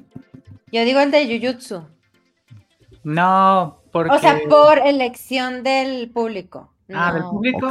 Yo 0.72 0.86
digo 0.86 1.00
el 1.00 1.10
de 1.10 1.40
Jujutsu. 1.40 1.97
No, 3.08 3.84
porque... 3.94 4.14
O 4.14 4.20
sea, 4.20 4.38
por 4.50 4.80
elección 4.80 5.64
del 5.64 6.12
público. 6.12 6.74
Ah, 6.94 7.14
del 7.14 7.24
público. 7.24 7.70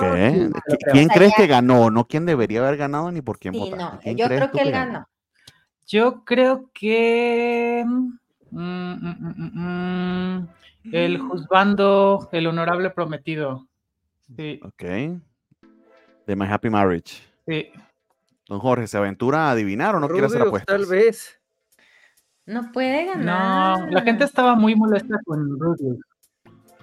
¿Quién 0.93 1.09
crees 1.09 1.35
que 1.37 1.47
ganó? 1.47 1.91
No 1.91 2.09
quién 2.09 2.25
debería 2.25 2.61
haber 2.61 2.79
ganado 2.79 3.13
ni 3.13 3.21
por 3.21 3.39
quién 3.39 3.53
sí, 3.53 3.71
No, 3.71 4.01
yo 4.03 4.27
creo 4.29 4.51
que 4.51 4.63
él 4.63 4.71
ganó. 4.71 5.07
Yo 5.87 6.25
creo 6.25 6.71
que 6.73 7.85
mm, 7.87 8.19
mm, 8.51 10.39
mm, 10.41 10.49
el 10.93 11.19
juzgando, 11.19 12.31
el 12.33 12.47
honorable 12.47 12.89
prometido. 12.89 13.67
Sí. 14.37 14.59
Ok. 14.65 14.83
De 16.27 16.35
My 16.35 16.47
Happy 16.47 16.71
Marriage. 16.71 17.23
Sí. 17.47 17.69
Don 18.49 18.59
Jorge, 18.59 18.87
¿se 18.87 18.97
aventura 18.97 19.49
a 19.49 19.51
adivinar 19.51 19.97
o 19.97 20.01
no 20.01 20.09
quiere 20.09 20.29
hacer 20.29 20.41
apuestas? 20.41 20.75
Tal 20.75 20.87
vez. 20.87 21.39
No 22.47 22.71
puede 22.73 23.07
ganar. 23.07 23.81
No, 23.81 23.87
la 23.91 24.03
gente 24.03 24.25
estaba 24.25 24.55
muy 24.55 24.77
molesta 24.77 25.19
con 25.25 25.59
Rudio. 25.59 25.97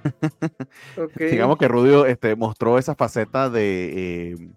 Digamos 1.17 1.57
que 1.57 1.67
Rudio 1.69 2.05
este, 2.05 2.35
mostró 2.35 2.77
esa 2.77 2.95
faceta 2.95 3.49
de, 3.49 4.31
eh, 4.31 4.49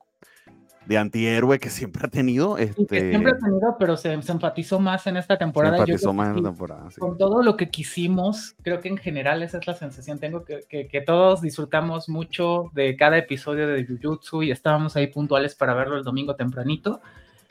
de 0.86 0.98
antihéroe 0.98 1.60
que 1.60 1.70
siempre 1.70 2.02
ha 2.04 2.10
tenido. 2.10 2.58
Este... 2.58 3.10
siempre 3.10 3.32
ha 3.32 3.38
tenido, 3.38 3.76
pero 3.78 3.96
se, 3.96 4.12
enfatizó 4.12 4.80
más 4.80 5.06
en 5.06 5.16
esta 5.16 5.38
temporada. 5.38 5.76
Se 5.76 5.82
enfatizó 5.82 6.12
más 6.12 6.30
en 6.30 6.38
esta 6.38 6.48
temporada. 6.48 6.88
Con 6.98 7.16
todo 7.16 7.42
lo 7.42 7.56
que 7.56 7.70
quisimos, 7.70 8.56
creo 8.62 8.80
que 8.80 8.88
en 8.88 8.96
general 8.96 9.44
esa 9.44 9.58
es 9.58 9.66
la 9.68 9.74
sensación. 9.74 10.18
Tengo 10.18 10.44
que, 10.44 10.60
que, 10.68 10.88
que, 10.88 11.00
todos 11.00 11.40
disfrutamos 11.40 12.08
mucho 12.08 12.70
de 12.72 12.96
cada 12.96 13.16
episodio 13.18 13.68
de 13.68 13.86
Jujutsu 13.86 14.42
y 14.42 14.50
estábamos 14.50 14.96
ahí 14.96 15.06
puntuales 15.06 15.54
para 15.54 15.74
verlo 15.74 15.96
el 15.96 16.04
domingo 16.04 16.34
tempranito. 16.34 17.00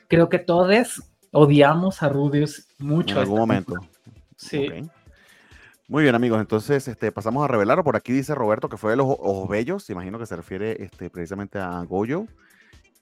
Creo 0.08 0.30
que 0.30 0.39
todos 0.39 1.08
odiamos 1.36 2.02
a 2.02 2.10
Rudius 2.10 2.67
mucho. 2.80 3.15
En 3.15 3.21
algún 3.21 3.39
momento. 3.39 3.76
Sí. 4.38 4.67
Muy 5.88 6.04
bien, 6.04 6.15
amigos. 6.15 6.39
Entonces, 6.39 6.88
este, 6.88 7.12
pasamos 7.12 7.43
a 7.43 7.48
revelar. 7.48 7.84
Por 7.84 7.95
aquí 7.95 8.12
dice 8.12 8.34
Roberto 8.34 8.69
que 8.69 8.78
fue 8.78 8.91
de 8.91 8.98
los 8.98 9.06
ojos 9.08 9.50
bellos. 9.50 9.89
Imagino 9.89 10.17
que 10.17 10.26
se 10.26 10.36
refiere 10.36 10.82
este, 10.84 11.10
precisamente 11.10 11.60
a 11.60 11.80
Goyo. 11.84 12.26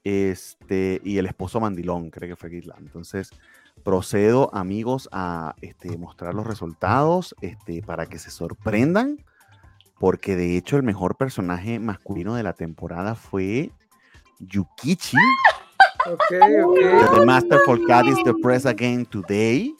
Este, 0.03 0.99
y 1.03 1.17
el 1.17 1.27
esposo 1.27 1.59
mandilón, 1.61 2.09
creo 2.09 2.29
que 2.29 2.35
fue 2.35 2.49
Gisla. 2.49 2.75
Entonces, 2.79 3.29
procedo, 3.83 4.53
amigos, 4.53 5.07
a 5.11 5.55
este, 5.61 5.95
mostrar 5.97 6.33
los 6.33 6.45
resultados 6.45 7.35
este, 7.41 7.81
para 7.83 8.07
que 8.07 8.17
se 8.19 8.31
sorprendan. 8.31 9.23
Porque 9.99 10.35
de 10.35 10.57
hecho, 10.57 10.75
el 10.75 10.83
mejor 10.83 11.15
personaje 11.15 11.79
masculino 11.79 12.35
de 12.35 12.43
la 12.43 12.53
temporada 12.53 13.15
fue 13.15 13.71
Yukichi. 14.39 15.17
Ok, 16.05 16.21
ok. 16.65 16.79
The 17.15 17.25
Masterful 17.25 17.85
Cat 17.87 18.05
is 18.07 18.17
the 18.23 18.33
press 18.41 18.65
again 18.65 19.05
today. 19.05 19.73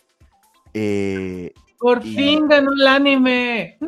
Eh, 0.73 1.53
Por 1.79 2.01
fin 2.01 2.47
ganó 2.47 2.71
el 2.73 2.87
anime. 2.87 3.77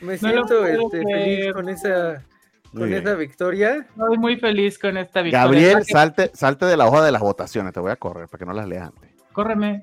Me 0.00 0.16
siento 0.18 0.66
este, 0.66 1.02
feliz 1.02 1.52
con 1.52 1.68
esa, 1.68 2.24
Muy 2.72 2.82
con 2.82 2.88
bien. 2.88 3.02
esa 3.02 3.14
victoria. 3.14 3.74
Estoy 3.76 4.18
muy 4.18 4.36
feliz 4.36 4.78
con 4.78 4.96
esta 4.96 5.22
victoria. 5.22 5.44
Gabriel, 5.44 5.84
salte, 5.84 6.30
salte 6.34 6.66
de 6.66 6.76
la 6.76 6.86
hoja 6.86 7.04
de 7.04 7.12
las 7.12 7.22
votaciones. 7.22 7.72
Te 7.72 7.80
voy 7.80 7.90
a 7.90 7.96
correr 7.96 8.28
para 8.28 8.38
que 8.38 8.46
no 8.46 8.52
las 8.52 8.68
leas 8.68 8.88
antes. 8.88 9.09
Córreme. 9.32 9.82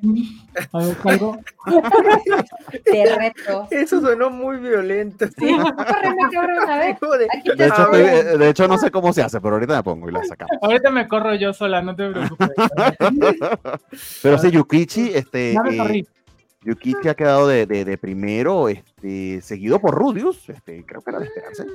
A 0.73 0.77
ver, 0.79 0.95
salgo. 1.01 1.37
Te 2.83 3.15
reto. 3.15 3.67
Eso 3.71 4.01
sonó 4.01 4.29
muy 4.29 4.57
violento. 4.57 5.25
Sí, 5.37 5.55
córreme, 5.57 6.21
cabrón, 6.31 6.69
a 6.69 6.77
ver. 6.77 6.97
De- 6.99 7.27
Aquí 7.37 7.49
De 7.49 7.55
te 7.55 7.65
hecho, 7.65 7.83
estoy- 7.91 8.37
de 8.37 8.49
hecho, 8.49 8.67
no 8.67 8.77
sé 8.77 8.91
cómo 8.91 9.13
se 9.13 9.21
hace, 9.23 9.39
pero 9.39 9.55
ahorita 9.55 9.77
me 9.77 9.83
pongo 9.83 10.09
y 10.09 10.11
la 10.11 10.23
sacamos. 10.25 10.57
Ahorita 10.61 10.89
me 10.91 11.07
corro 11.07 11.33
yo 11.35 11.53
sola, 11.53 11.81
no 11.81 11.95
te 11.95 12.09
preocupes. 12.11 12.49
Pero 14.21 14.37
sí, 14.37 14.51
Yukichi, 14.51 15.11
este, 15.13 15.53
eh. 15.53 16.05
Yukichi 16.63 17.07
ha 17.07 17.15
quedado 17.15 17.47
de, 17.47 17.65
de- 17.65 17.85
de 17.85 17.97
primero, 17.97 18.67
este, 18.69 19.41
seguido 19.41 19.79
por 19.79 19.95
Rudius, 19.95 20.49
este, 20.49 20.83
creo 20.85 21.01
que 21.01 21.09
era 21.11 21.19
de 21.19 21.25
esperarse. 21.25 21.65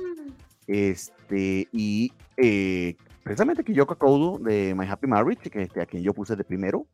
Este, 0.67 1.67
y 1.71 2.13
eh, 2.37 2.95
precisamente 3.23 3.63
Kiyoko 3.63 3.95
Kodo 3.97 4.37
de 4.39 4.75
My 4.77 4.85
Happy 4.87 5.07
Marriage, 5.07 5.49
que 5.49 5.63
este, 5.63 5.81
a 5.81 5.85
quien 5.85 6.03
yo 6.03 6.13
puse 6.13 6.35
de 6.35 6.43
primero. 6.43 6.85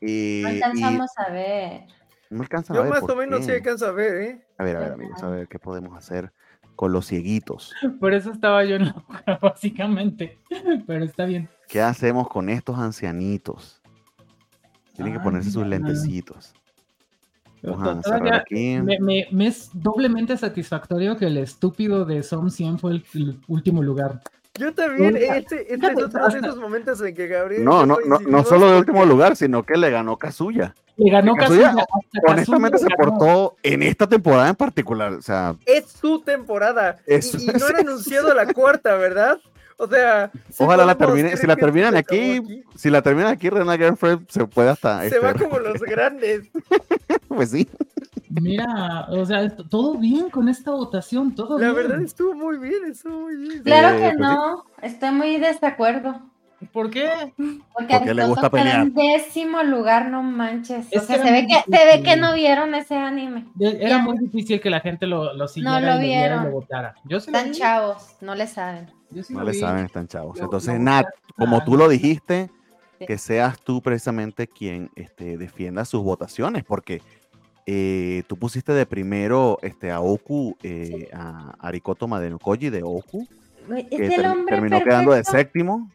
Eh, 0.00 0.40
No 0.42 0.48
y 0.48 0.52
alcanzamos 0.62 1.10
a 1.16 1.30
ver. 1.32 1.82
no 2.30 2.42
alcanzan 2.42 2.76
a 2.76 2.78
Yo 2.80 2.82
ver 2.84 2.90
más 2.90 3.02
o 3.08 3.16
menos 3.16 3.40
sí 3.40 3.46
qué. 3.46 3.56
alcanzo 3.56 3.86
a 3.86 3.92
ver, 3.92 4.14
¿eh? 4.16 4.46
A 4.58 4.64
ver, 4.64 4.76
a 4.76 4.80
ver, 4.80 4.92
amigos, 4.92 5.22
a 5.22 5.28
ver 5.28 5.48
qué 5.48 5.58
podemos 5.58 5.96
hacer 5.96 6.32
con 6.76 6.92
los 6.92 7.06
cieguitos. 7.06 7.74
Por 8.00 8.14
eso 8.14 8.30
estaba 8.32 8.64
yo 8.64 8.76
en 8.76 8.86
la 8.86 8.94
hoja, 9.08 9.38
básicamente. 9.42 10.38
Pero 10.86 11.04
está 11.04 11.24
bien. 11.24 11.48
¿Qué 11.68 11.80
hacemos 11.80 12.28
con 12.28 12.48
estos 12.48 12.78
ancianitos? 12.78 13.80
Tienen 14.94 15.12
que 15.14 15.20
ponerse 15.20 15.50
sus 15.50 15.66
lentecitos. 15.66 16.52
Vamos 17.62 17.82
a 17.84 18.02
cerrar 18.02 18.34
aquí. 18.34 18.78
Me, 18.78 18.98
me- 19.00 19.26
me 19.32 19.46
es 19.48 19.70
doblemente 19.72 20.36
satisfactorio 20.36 21.16
que 21.16 21.26
el 21.26 21.36
estúpido 21.38 22.04
de 22.04 22.22
Som 22.22 22.50
100 22.50 22.78
fue 22.78 22.92
el, 22.92 23.04
el 23.14 23.40
último 23.48 23.82
lugar. 23.82 24.20
Yo 24.58 24.74
también, 24.74 25.16
este, 25.16 25.72
este 25.72 25.86
es 25.86 26.02
otro 26.02 26.28
de 26.28 26.38
esos 26.38 26.56
momentos 26.56 27.00
en 27.02 27.14
que 27.14 27.26
Gabriel. 27.28 27.64
No, 27.64 27.86
no, 27.86 27.98
no, 28.04 28.18
no 28.20 28.44
solo 28.44 28.70
de 28.70 28.78
último 28.78 29.04
lugar, 29.04 29.36
sino 29.36 29.62
que 29.62 29.76
le 29.76 29.90
ganó 29.90 30.16
Kazuya. 30.16 30.74
Le 30.96 31.10
ganó 31.10 31.34
Kazuya, 31.36 31.68
Kazuya. 31.68 31.86
Honestamente 32.26 32.78
se 32.78 32.86
Kazuya 32.86 32.96
ganó. 33.06 33.18
portó 33.18 33.56
en 33.62 33.82
esta 33.84 34.06
temporada 34.08 34.48
en 34.48 34.56
particular. 34.56 35.12
O 35.12 35.22
sea, 35.22 35.54
Es 35.64 35.86
su 35.92 36.20
temporada. 36.22 36.98
Es- 37.06 37.34
Y, 37.34 37.44
y 37.44 37.46
no 37.54 37.66
han 37.66 37.76
anunciado 37.76 38.34
la 38.34 38.52
cuarta, 38.52 38.96
¿verdad? 38.96 39.38
O 39.80 39.86
sea, 39.86 40.32
Ojalá 40.58 40.84
la 40.84 40.98
termine- 40.98 41.36
si 41.36 41.46
la 41.46 41.54
terminan 41.54 41.92
se 41.92 41.98
aquí, 41.98 42.36
acabó 42.38 42.48
si 42.74 42.90
la 42.90 43.00
terminan 43.00 43.30
aquí, 43.30 43.48
Renal 43.48 43.78
Girlfriend 43.78 44.28
se 44.28 44.44
puede 44.46 44.70
hasta. 44.70 45.00
Se 45.02 45.06
este, 45.06 45.18
va 45.20 45.34
como 45.34 45.58
los 45.60 45.80
grandes. 45.80 46.48
Pues 47.28 47.50
sí. 47.52 47.68
Mira, 48.30 49.06
o 49.10 49.24
sea, 49.24 49.48
todo 49.56 49.96
bien 49.96 50.30
con 50.30 50.48
esta 50.48 50.70
votación, 50.72 51.34
todo 51.34 51.58
La 51.58 51.72
bien. 51.72 51.88
verdad 51.88 52.02
estuvo 52.02 52.34
muy 52.34 52.58
bien, 52.58 52.84
estuvo 52.90 53.20
muy 53.20 53.36
bien. 53.36 53.62
Claro 53.62 53.88
Eh, 53.88 53.92
que 54.00 54.00
pues 54.00 54.12
sí. 54.16 54.20
no. 54.20 54.64
Estoy 54.82 55.10
muy 55.12 55.32
de 55.38 55.46
desacuerdo. 55.48 56.20
¿Por 56.72 56.90
qué? 56.90 57.08
Porque, 57.72 57.94
Porque 57.98 58.14
le 58.14 58.26
gusta 58.26 58.50
pelear. 58.50 58.80
en 58.80 58.92
décimo 58.92 59.62
lugar, 59.62 60.08
no 60.10 60.24
manches. 60.24 60.88
Es 60.90 61.02
o 61.04 61.06
sea, 61.06 61.22
se 61.22 61.30
ve 61.30 61.46
que, 61.46 61.54
se 61.54 61.86
ve 61.86 62.02
que 62.02 62.16
no 62.16 62.34
vieron 62.34 62.74
ese 62.74 62.96
anime. 62.96 63.46
Era 63.60 63.88
Ya. 63.88 63.98
muy 63.98 64.18
difícil 64.18 64.60
que 64.60 64.68
la 64.68 64.80
gente 64.80 65.06
lo, 65.06 65.32
lo 65.34 65.46
siguiera 65.46 65.94
lo 65.96 66.02
y 66.02 66.06
vieron. 66.06 66.44
lo 66.46 66.50
votara. 66.50 66.94
Yo 67.04 67.20
sí 67.20 67.30
lo 67.30 67.38
Están 67.38 67.52
vi, 67.52 67.58
chavos, 67.58 68.16
no 68.20 68.34
le 68.34 68.48
saben. 68.48 68.90
yo 69.10 69.22
sí 69.22 69.34
No 69.34 69.40
lo 69.40 69.46
le 69.46 69.52
vi. 69.52 69.58
saben, 69.60 69.84
están 69.84 70.08
chavos. 70.08 70.36
Lo- 70.38 70.44
Entonces, 70.44 70.74
lo 70.74 70.80
Nat, 70.80 71.06
como 71.36 71.62
tú 71.62 71.76
lo 71.76 71.88
dijiste, 71.88 72.50
Sí. 72.98 73.06
que 73.06 73.18
seas 73.18 73.60
tú 73.60 73.80
precisamente 73.80 74.48
quien 74.48 74.90
este, 74.96 75.38
defienda 75.38 75.84
sus 75.84 76.02
votaciones, 76.02 76.64
porque 76.64 77.00
eh, 77.70 78.22
tú 78.26 78.38
pusiste 78.38 78.72
de 78.72 78.86
primero 78.86 79.58
este, 79.60 79.90
a 79.90 80.00
Oku, 80.00 80.56
eh, 80.62 81.10
a 81.12 81.52
Arikoto 81.60 82.08
Madenokoji 82.08 82.70
de 82.70 82.82
Oku, 82.82 83.28
que 83.90 84.06
el 84.06 84.24
hombre 84.24 84.54
terminó 84.54 84.78
perfecto. 84.78 84.84
quedando 84.84 85.12
de 85.12 85.22
séptimo. 85.22 85.90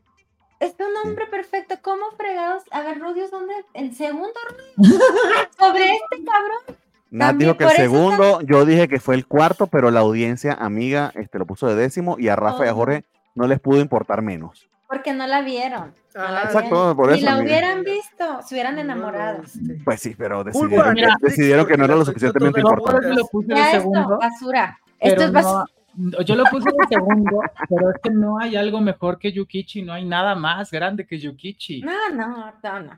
Es 0.60 0.76
un 0.78 0.96
hombre 1.04 1.26
perfecto. 1.26 1.74
¿Cómo 1.82 2.12
fregados? 2.16 2.62
A 2.70 2.84
ver, 2.84 3.00
Rudius, 3.00 3.32
¿dónde? 3.32 3.56
¿El 3.74 3.96
segundo? 3.96 4.40
Sobre 5.58 5.96
este 5.96 6.24
cabrón. 6.24 6.78
Nat 7.10 7.38
dijo 7.38 7.58
que 7.58 7.64
el 7.64 7.72
eso 7.72 7.82
segundo, 7.82 8.42
yo 8.42 8.66
dije 8.66 8.88
que 8.88 9.00
fue 9.00 9.16
el 9.16 9.26
cuarto, 9.26 9.66
pero 9.66 9.90
la 9.90 10.02
audiencia 10.02 10.54
amiga 10.54 11.12
este, 11.16 11.40
lo 11.40 11.48
puso 11.48 11.66
de 11.66 11.76
décimo 11.76 12.18
y 12.20 12.28
a 12.28 12.36
Rafa 12.36 12.66
y 12.66 12.68
a 12.68 12.74
Oh. 12.74 12.76
Jorge 12.76 13.04
no 13.34 13.48
les 13.48 13.60
pudo 13.60 13.82
importar 13.82 14.22
menos. 14.22 14.70
Porque 14.88 15.12
no 15.12 15.26
la 15.26 15.42
vieron. 15.42 15.96
Vieron. 16.14 16.38
Exacto, 16.38 16.96
por 16.96 17.12
Si 17.12 17.18
eso, 17.20 17.26
la 17.26 17.32
amiga. 17.34 17.46
hubieran 17.46 17.84
visto, 17.84 18.42
se 18.46 18.56
hubieran 18.56 18.80
enamorado. 18.80 19.44
No, 19.62 19.74
Pues 19.84 20.00
sí, 20.02 20.16
pero 20.18 20.44
decidieron, 20.44 20.90
a 20.90 20.94
que, 20.94 21.08
decidieron 21.28 21.66
que 21.68 21.78
no 21.78 21.86
era 21.86 21.96
lo 21.96 22.06
suficientemente 22.06 22.62
Yo 22.62 22.70
importante. 22.70 23.08
eso 23.08 23.16
lo 23.20 23.26
puse 23.28 23.54
de 23.54 23.64
segundo. 23.72 24.18
basura. 24.20 24.80
Esto 25.00 25.24
es 25.24 25.32
basura. 25.32 25.66
no- 25.96 26.22
yo 26.24 26.36
lo 26.36 26.44
puse 26.46 26.70
de 26.70 26.88
segundo, 26.90 27.42
pero 27.70 27.90
es 27.92 27.98
que 28.02 28.10
no 28.10 28.40
hay 28.40 28.56
algo 28.56 28.82
mejor 28.82 29.18
que 29.20 29.32
Yukichi, 29.32 29.82
no 29.84 29.94
hay 29.94 30.06
nada 30.06 30.34
más 30.36 30.72
grande 30.72 31.06
que 31.06 31.20
Yukichi. 31.20 31.82
No, 31.82 31.92
no, 32.14 32.54
no, 32.64 32.80
no. 32.80 32.92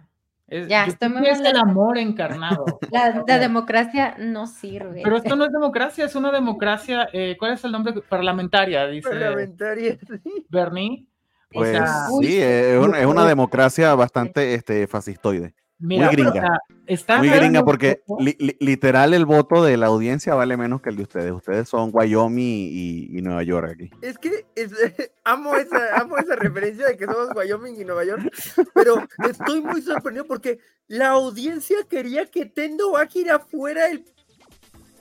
Es, 0.47 0.67
Ya, 0.67 0.85
estoy 0.85 1.09
muy 1.09 1.27
es 1.27 1.39
el 1.39 1.57
amor 1.57 1.97
encarnado. 1.97 2.65
La, 2.91 3.23
la 3.27 3.39
democracia 3.39 4.15
no 4.19 4.45
sirve. 4.45 5.01
Pero 5.03 5.17
esto 5.17 5.35
no 5.35 5.43
es 5.45 5.51
democracia, 5.59 6.05
es 6.05 6.15
una 6.15 6.31
democracia, 6.31 7.09
eh, 7.13 7.35
¿cuál 7.39 7.53
es 7.53 7.63
el 7.65 7.71
nombre? 7.71 7.93
Parlamentaria, 8.07 8.85
dice 8.87 9.09
Parlamentaria. 9.09 9.97
Bernie. 10.49 11.05
O 11.55 11.59
Pues 11.59 11.81
Uy, 12.11 12.25
sí, 12.27 12.37
es 12.41 12.79
una, 12.83 12.99
es 12.99 13.05
una 13.05 13.27
democracia 13.27 13.95
bastante 13.95 14.53
este, 14.53 14.87
fascistoide. 14.87 15.53
mira, 15.79 16.09
gringa. 16.09 16.29
o 16.29 16.33
sea, 16.33 16.59
está 16.87 17.17
Muy 17.17 17.29
gringa 17.29 17.63
porque 17.63 18.01
li- 18.19 18.35
li- 18.39 18.57
literal 18.59 19.13
el 19.13 19.25
voto 19.25 19.63
de 19.63 19.75
la 19.77 19.87
audiencia 19.87 20.33
vale 20.35 20.55
menos 20.57 20.81
que 20.81 20.89
el 20.89 20.95
de 20.97 21.03
ustedes. 21.03 21.31
Ustedes 21.31 21.67
son 21.69 21.89
Wyoming 21.93 22.69
y, 22.71 23.17
y 23.17 23.21
Nueva 23.21 23.43
York 23.43 23.69
aquí. 23.71 23.89
Es 24.01 24.17
que 24.17 24.45
es- 24.55 24.71
amo, 25.23 25.55
esa, 25.55 25.95
amo 25.99 26.17
esa 26.17 26.35
referencia 26.35 26.87
de 26.87 26.97
que 26.97 27.05
somos 27.05 27.29
Wyoming 27.35 27.79
y 27.79 27.85
Nueva 27.85 28.03
York, 28.05 28.23
pero 28.73 28.95
estoy 29.29 29.61
muy 29.61 29.81
sorprendido 29.81 30.25
porque 30.25 30.59
la 30.87 31.09
audiencia 31.09 31.77
quería 31.89 32.25
que 32.25 32.45
Tendo 32.45 32.95
Akira 32.97 33.39
fuera 33.39 33.89
el. 33.89 34.05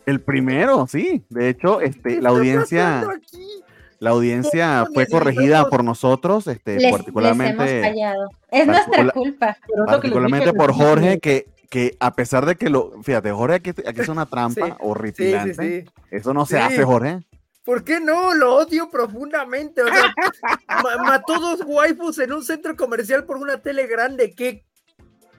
El 0.07 0.21
primero, 0.21 0.87
sí. 0.87 1.25
De 1.31 1.49
hecho, 1.49 1.79
¿Qué 1.79 1.87
este, 1.87 2.21
la 2.21 2.29
audiencia, 2.31 3.01
aquí? 3.01 3.63
La 4.05 4.11
audiencia 4.11 4.83
¿Cómo 4.85 4.95
fue 4.95 5.07
corregida 5.07 5.69
por 5.69 5.83
nosotros, 5.83 6.47
este, 6.47 6.75
les, 6.75 6.83
les 6.83 6.89
hemos 6.89 6.99
particularmente, 7.01 7.81
fallado. 7.83 8.29
Es 8.51 8.67
nuestra 8.67 9.11
culpa. 9.11 9.57
particularmente 9.87 10.53
por 10.53 10.73
Jorge, 10.73 11.19
que, 11.19 11.47
que 11.71 11.97
a 11.99 12.15
pesar 12.15 12.47
de 12.47 12.57
que 12.57 12.69
lo, 12.71 13.03
fíjate, 13.03 13.33
Jorge 13.33 13.57
aquí, 13.57 13.71
aquí 13.71 14.01
es 14.01 14.09
una 14.09 14.27
trampa 14.31 14.67
Sí, 14.67 14.71
Sí, 14.73 14.77
horripilante. 14.81 15.55
sí, 15.55 15.81
sí. 15.87 15.91
Eso 16.11 16.33
no 16.35 16.47
se 16.47 16.57
Sí. 16.57 16.63
hace, 16.63 16.85
Jorge. 16.85 17.21
¿Por 17.65 17.83
qué 17.83 17.99
no? 17.99 18.35
Lo 18.35 18.57
odio 18.57 18.91
profundamente. 18.91 19.83
O 19.83 19.87
sea, 19.89 20.15
ma- 20.83 21.03
mató 21.03 21.41
dos 21.41 21.63
waifus 21.67 22.19
en 22.19 22.33
un 22.35 22.45
centro 22.45 22.77
comercial 22.77 23.25
por 23.25 23.39
una 23.39 23.63
tele 23.63 23.87
grande. 23.87 24.35
¡Qué 24.35 24.65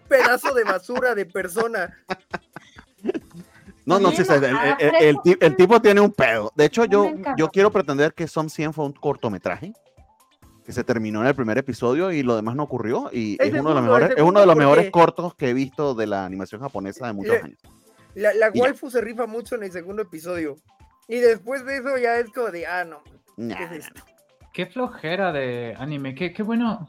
pedazo 0.07 0.53
de 0.55 0.63
basura 0.63 1.13
de 1.13 1.27
persona! 1.27 1.95
No, 3.85 3.99
no, 3.99 4.11
sí, 4.11 4.23
el, 4.79 5.17
el- 5.39 5.55
tipo 5.55 5.79
tiene 5.79 6.01
un 6.01 6.11
pedo. 6.11 6.51
De 6.55 6.65
hecho, 6.65 6.85
yo, 6.85 7.11
yo 7.37 7.49
quiero 7.49 7.71
pretender 7.71 8.13
que 8.13 8.27
Som 8.27 8.49
100 8.49 8.73
fue 8.73 8.85
un 8.85 8.93
cortometraje 8.93 9.73
que 10.65 10.71
se 10.71 10.83
terminó 10.83 11.21
en 11.21 11.27
el 11.27 11.35
primer 11.35 11.59
episodio 11.59 12.11
y 12.11 12.23
lo 12.23 12.35
demás 12.35 12.55
no 12.55 12.63
ocurrió. 12.63 13.09
Y 13.13 13.37
es 13.39 13.53
uno 13.53 13.69
de 13.69 13.75
los 13.75 13.83
mejores, 13.83 14.09
es 14.17 14.23
uno 14.23 14.39
de 14.39 14.45
los 14.47 14.55
mejores 14.55 14.89
cortos 14.89 15.35
que 15.35 15.49
he 15.49 15.53
visto 15.53 15.93
de 15.93 16.07
la 16.07 16.25
animación 16.25 16.61
japonesa 16.61 17.05
de 17.05 17.13
muchos 17.13 17.43
años. 17.43 17.59
La, 18.15 18.33
la 18.33 18.49
waifu 18.49 18.89
se 18.89 19.01
rifa 19.01 19.27
mucho 19.27 19.55
en 19.55 19.63
el 19.63 19.71
segundo 19.71 20.01
episodio. 20.01 20.55
Y 21.07 21.17
después 21.17 21.65
de 21.65 21.77
eso 21.77 21.97
ya 21.97 22.17
es 22.17 22.31
como 22.31 22.47
de, 22.47 22.65
ah, 22.65 22.83
no. 22.83 23.03
Nah, 23.37 23.55
¿Qué 23.55 23.63
es 23.65 23.69
nah, 23.69 23.75
esto? 23.77 24.01
Qué 24.53 24.65
flojera 24.65 25.31
de 25.31 25.75
anime, 25.77 26.15
qué, 26.15 26.33
qué 26.33 26.41
bueno. 26.41 26.87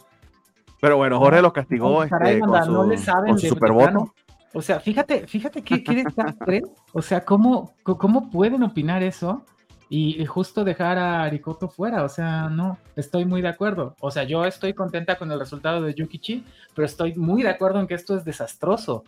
Pero 0.80 0.96
bueno, 0.96 1.18
Jorge 1.18 1.42
los 1.42 1.52
castigó 1.52 2.02
este, 2.02 2.38
con 2.40 2.64
su, 2.64 2.72
no 2.72 2.84
le 2.84 2.96
saben 2.96 3.30
con 3.30 3.38
su 3.40 3.56
plano. 3.56 4.14
O 4.54 4.62
sea, 4.62 4.80
fíjate, 4.80 5.26
fíjate 5.26 5.62
qué, 5.62 5.82
qué 5.84 6.04
desastre. 6.04 6.62
O 6.92 7.02
sea, 7.02 7.20
¿cómo, 7.24 7.74
¿cómo 7.82 8.30
pueden 8.30 8.62
opinar 8.62 9.02
eso? 9.02 9.44
Y, 9.88 10.20
y 10.20 10.26
justo 10.26 10.64
dejar 10.64 10.98
a 10.98 11.22
Arikoto 11.24 11.68
fuera. 11.68 12.02
O 12.04 12.08
sea, 12.08 12.48
no, 12.48 12.78
estoy 12.96 13.24
muy 13.24 13.42
de 13.42 13.48
acuerdo. 13.48 13.94
O 14.00 14.10
sea, 14.10 14.24
yo 14.24 14.44
estoy 14.44 14.72
contenta 14.74 15.16
con 15.16 15.30
el 15.30 15.38
resultado 15.38 15.82
de 15.82 15.94
Yukichi, 15.94 16.44
pero 16.74 16.86
estoy 16.86 17.14
muy 17.14 17.42
de 17.42 17.50
acuerdo 17.50 17.80
en 17.80 17.86
que 17.86 17.94
esto 17.94 18.16
es 18.16 18.24
desastroso. 18.24 19.04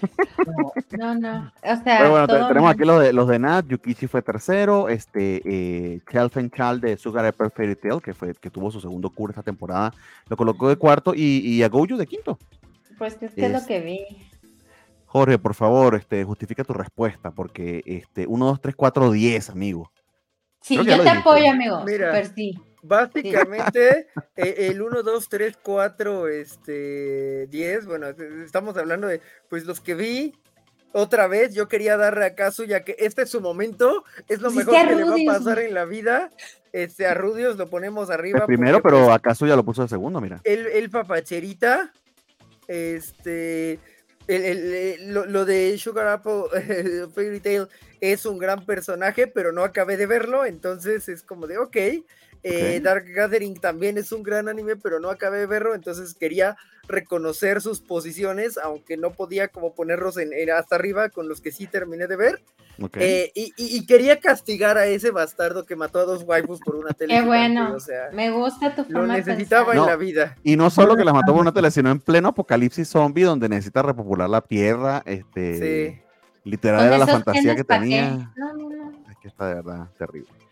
No, 0.98 1.14
No. 1.14 1.52
O 1.62 1.76
sea, 1.82 1.98
Pero 1.98 2.10
bueno, 2.10 2.26
todo 2.26 2.48
tenemos 2.48 2.64
mal. 2.64 2.72
aquí 2.74 2.84
los 2.84 3.00
de, 3.02 3.12
los 3.12 3.28
de 3.28 3.38
Nat, 3.38 3.66
Yukichi 3.66 4.06
fue 4.06 4.22
tercero, 4.22 4.88
este, 4.88 5.40
eh, 5.44 6.00
Chelfen 6.10 6.50
Chal 6.50 6.80
de 6.80 6.96
Sugar 6.96 7.24
Apple 7.24 7.48
Fairy 7.50 7.74
Tail, 7.76 8.02
que, 8.02 8.12
fue, 8.12 8.34
que 8.34 8.50
tuvo 8.50 8.70
su 8.70 8.80
segundo 8.80 9.08
cura 9.10 9.30
esta 9.30 9.42
temporada, 9.42 9.94
lo 10.28 10.36
colocó 10.36 10.68
de 10.68 10.76
cuarto, 10.76 11.14
y, 11.14 11.38
y 11.38 11.62
a 11.62 11.68
Goju 11.68 11.96
de 11.96 12.06
quinto. 12.06 12.38
Pues 12.98 13.14
es 13.14 13.32
que 13.34 13.46
es 13.46 13.52
es- 13.54 13.62
lo 13.62 13.66
que 13.66 13.80
vi. 13.80 14.04
Jorge, 15.14 15.38
por 15.38 15.54
favor, 15.54 15.94
este, 15.94 16.24
justifica 16.24 16.64
tu 16.64 16.72
respuesta, 16.72 17.30
porque 17.30 17.84
este, 17.86 18.26
1, 18.26 18.46
2, 18.46 18.60
3, 18.60 18.74
4, 18.74 19.10
10, 19.12 19.50
amigo. 19.50 19.92
Sí, 20.60 20.74
yo 20.74 20.82
te 20.82 20.90
dijiste. 20.90 21.08
apoyo, 21.10 21.50
amigo. 21.52 21.84
Mira. 21.84 22.08
Super 22.08 22.34
sí. 22.34 22.54
Básicamente, 22.82 24.08
eh, 24.36 24.54
el 24.72 24.82
1, 24.82 25.04
2, 25.04 25.28
3, 25.28 25.56
4, 25.62 26.26
este, 26.26 27.46
10, 27.46 27.86
bueno, 27.86 28.08
es- 28.08 28.18
estamos 28.18 28.76
hablando 28.76 29.06
de, 29.06 29.20
pues 29.48 29.66
los 29.66 29.80
que 29.80 29.94
vi, 29.94 30.34
otra 30.92 31.28
vez, 31.28 31.54
yo 31.54 31.68
quería 31.68 31.96
darle 31.96 32.24
a 32.24 32.34
ya 32.64 32.82
que 32.82 32.96
este 32.98 33.22
es 33.22 33.30
su 33.30 33.40
momento, 33.40 34.02
es 34.28 34.40
lo 34.40 34.50
mejor 34.50 34.74
que 34.74 34.96
le 34.96 35.04
va 35.04 35.14
a 35.14 35.38
pasar 35.38 35.60
en 35.60 35.74
la 35.74 35.84
vida. 35.84 36.28
Este, 36.72 37.06
a 37.06 37.14
Rudios 37.14 37.56
lo 37.56 37.70
ponemos 37.70 38.10
arriba. 38.10 38.40
El 38.40 38.46
primero, 38.46 38.82
pero 38.82 39.04
pues, 39.04 39.10
a 39.10 39.18
ya 39.46 39.54
lo 39.54 39.64
puso 39.64 39.82
de 39.82 39.88
segundo, 39.88 40.20
mira. 40.20 40.40
El, 40.42 40.66
el 40.66 40.90
papacherita, 40.90 41.92
este, 42.66 43.78
lo, 44.26 45.44
de 45.44 45.76
Sugar 45.78 46.08
Apple 46.08 47.08
Fairy 47.14 47.40
Tail 47.40 47.68
es 48.00 48.26
un 48.26 48.38
gran 48.38 48.64
personaje, 48.64 49.26
pero 49.26 49.52
no 49.52 49.62
acabé 49.62 49.96
de 49.96 50.06
verlo, 50.06 50.44
entonces 50.44 51.08
es 51.08 51.22
como 51.22 51.46
de, 51.46 51.58
ok, 51.58 51.76
eh, 52.44 52.80
Dark 52.80 53.06
Gathering 53.06 53.58
también 53.58 53.96
es 53.96 54.12
un 54.12 54.22
gran 54.22 54.48
anime, 54.48 54.76
pero 54.76 55.00
no 55.00 55.08
acabé 55.08 55.38
de 55.38 55.46
verlo, 55.46 55.74
entonces 55.74 56.14
quería 56.14 56.56
reconocer 56.86 57.62
sus 57.62 57.80
posiciones, 57.80 58.58
aunque 58.58 58.98
no 58.98 59.12
podía 59.12 59.48
como 59.48 59.74
ponerlos 59.74 60.18
en, 60.18 60.32
hasta 60.50 60.76
arriba 60.76 61.08
con 61.08 61.26
los 61.26 61.40
que 61.40 61.52
sí 61.52 61.66
terminé 61.66 62.06
de 62.06 62.16
ver. 62.16 62.42
Eh, 62.96 63.30
y, 63.34 63.86
quería 63.86 64.18
castigar 64.18 64.76
a 64.76 64.86
ese 64.86 65.10
bastardo 65.10 65.64
que 65.64 65.76
mató 65.76 66.00
a 66.00 66.04
dos 66.04 66.24
waifus 66.24 66.60
por 66.60 66.74
una 66.74 66.92
tele. 66.92 67.14
Qué 67.14 67.22
bueno, 67.22 67.76
me 68.12 68.30
gusta 68.30 68.74
tu 68.74 68.84
forma 68.84 69.00
Lo 69.00 69.06
necesitaba 69.06 69.72
en 69.74 69.86
la 69.86 69.96
vida. 69.96 70.36
Y 70.42 70.56
no 70.56 70.68
solo 70.70 70.96
que 70.96 71.04
las 71.04 71.14
mató 71.14 71.32
por 71.32 71.40
una 71.40 71.52
tele, 71.52 71.70
sino 71.70 71.90
en 71.90 72.00
pleno 72.00 72.28
apocalipsis 72.28 72.88
zombie 72.88 73.22
donde 73.22 73.48
necesita 73.48 73.80
repopular 73.82 74.28
la 74.28 74.40
tierra. 74.40 75.02
Este, 75.06 76.04
Literal 76.42 76.84
era 76.84 76.98
la 76.98 77.06
fantasía 77.06 77.56
que 77.56 77.64
tenía. 77.64 78.32
No, 78.36 78.52
no, 78.52 78.68
no. 78.68 78.92
Es 79.08 79.16
que 79.16 79.28
está 79.28 79.48
de 79.48 79.54
verdad 79.54 79.88
terrible. 79.96 80.43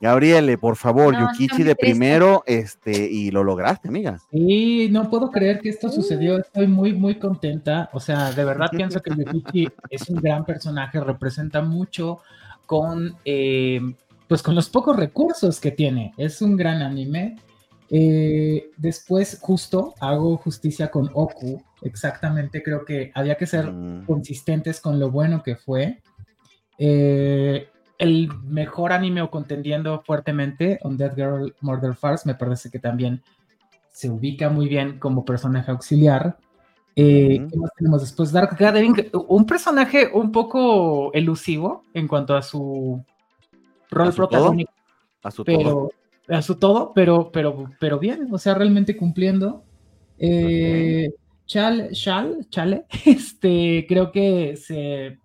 Gabriele, 0.00 0.58
por 0.58 0.76
favor, 0.76 1.16
Yukichi 1.18 1.64
de 1.64 1.74
primero, 1.74 2.44
este, 2.46 2.92
y 3.10 3.32
lo 3.32 3.42
lograste, 3.42 3.88
amiga. 3.88 4.20
Sí, 4.30 4.88
no 4.90 5.10
puedo 5.10 5.30
creer 5.30 5.60
que 5.60 5.70
esto 5.70 5.88
sucedió. 5.88 6.38
Estoy 6.38 6.68
muy, 6.68 6.92
muy 6.92 7.16
contenta. 7.18 7.90
O 7.92 7.98
sea, 7.98 8.30
de 8.30 8.44
verdad 8.44 8.68
pienso 8.70 9.00
que 9.00 9.10
Yukichi 9.10 9.68
es 9.90 10.08
un 10.08 10.20
gran 10.20 10.44
personaje, 10.44 11.00
representa 11.00 11.62
mucho 11.62 12.20
con, 12.66 13.16
eh, 13.24 13.80
pues, 14.28 14.40
con 14.42 14.54
los 14.54 14.68
pocos 14.68 14.96
recursos 14.96 15.58
que 15.58 15.72
tiene. 15.72 16.12
Es 16.16 16.42
un 16.42 16.56
gran 16.56 16.80
anime. 16.80 17.36
Eh, 17.90 18.70
después, 18.76 19.38
justo, 19.40 19.94
hago 19.98 20.36
justicia 20.36 20.92
con 20.92 21.10
Oku. 21.12 21.60
Exactamente, 21.82 22.62
creo 22.62 22.84
que 22.84 23.10
había 23.14 23.36
que 23.36 23.46
ser 23.46 23.72
mm. 23.72 24.06
consistentes 24.06 24.80
con 24.80 25.00
lo 25.00 25.10
bueno 25.10 25.42
que 25.42 25.56
fue. 25.56 26.02
Eh, 26.78 27.68
el 27.98 28.30
mejor 28.44 28.92
anime 28.92 29.22
o 29.22 29.30
contendiendo 29.30 30.00
fuertemente, 30.06 30.78
On 30.82 30.96
Dead 30.96 31.14
Girl 31.14 31.54
Murder 31.60 31.94
Farce, 31.94 32.26
me 32.26 32.34
parece 32.34 32.70
que 32.70 32.78
también 32.78 33.22
se 33.90 34.08
ubica 34.08 34.48
muy 34.48 34.68
bien 34.68 34.98
como 34.98 35.24
personaje 35.24 35.70
auxiliar. 35.70 36.38
Eh, 36.94 37.46
¿Qué 37.50 37.56
más 37.56 37.70
tenemos 37.76 38.00
después? 38.00 38.32
Dark 38.32 38.56
Gathering, 38.56 39.10
un 39.12 39.44
personaje 39.44 40.08
un 40.12 40.30
poco 40.30 41.12
elusivo 41.12 41.84
en 41.94 42.06
cuanto 42.06 42.36
a 42.36 42.42
su 42.42 43.04
rol 43.90 44.12
protagónico. 44.12 44.72
A 45.22 45.30
su 45.30 45.44
pero, 45.44 45.62
todo. 45.62 45.92
A 46.28 46.42
su 46.42 46.54
todo, 46.56 46.92
pero, 46.94 47.30
pero, 47.32 47.70
pero 47.80 47.98
bien, 47.98 48.28
o 48.30 48.38
sea, 48.38 48.54
realmente 48.54 48.96
cumpliendo. 48.96 49.64
Eh, 50.18 51.10
Chal, 51.46 51.90
Chal, 51.92 52.46
Chale, 52.50 52.86
este, 53.04 53.84
creo 53.88 54.12
que 54.12 54.56
se 54.56 55.18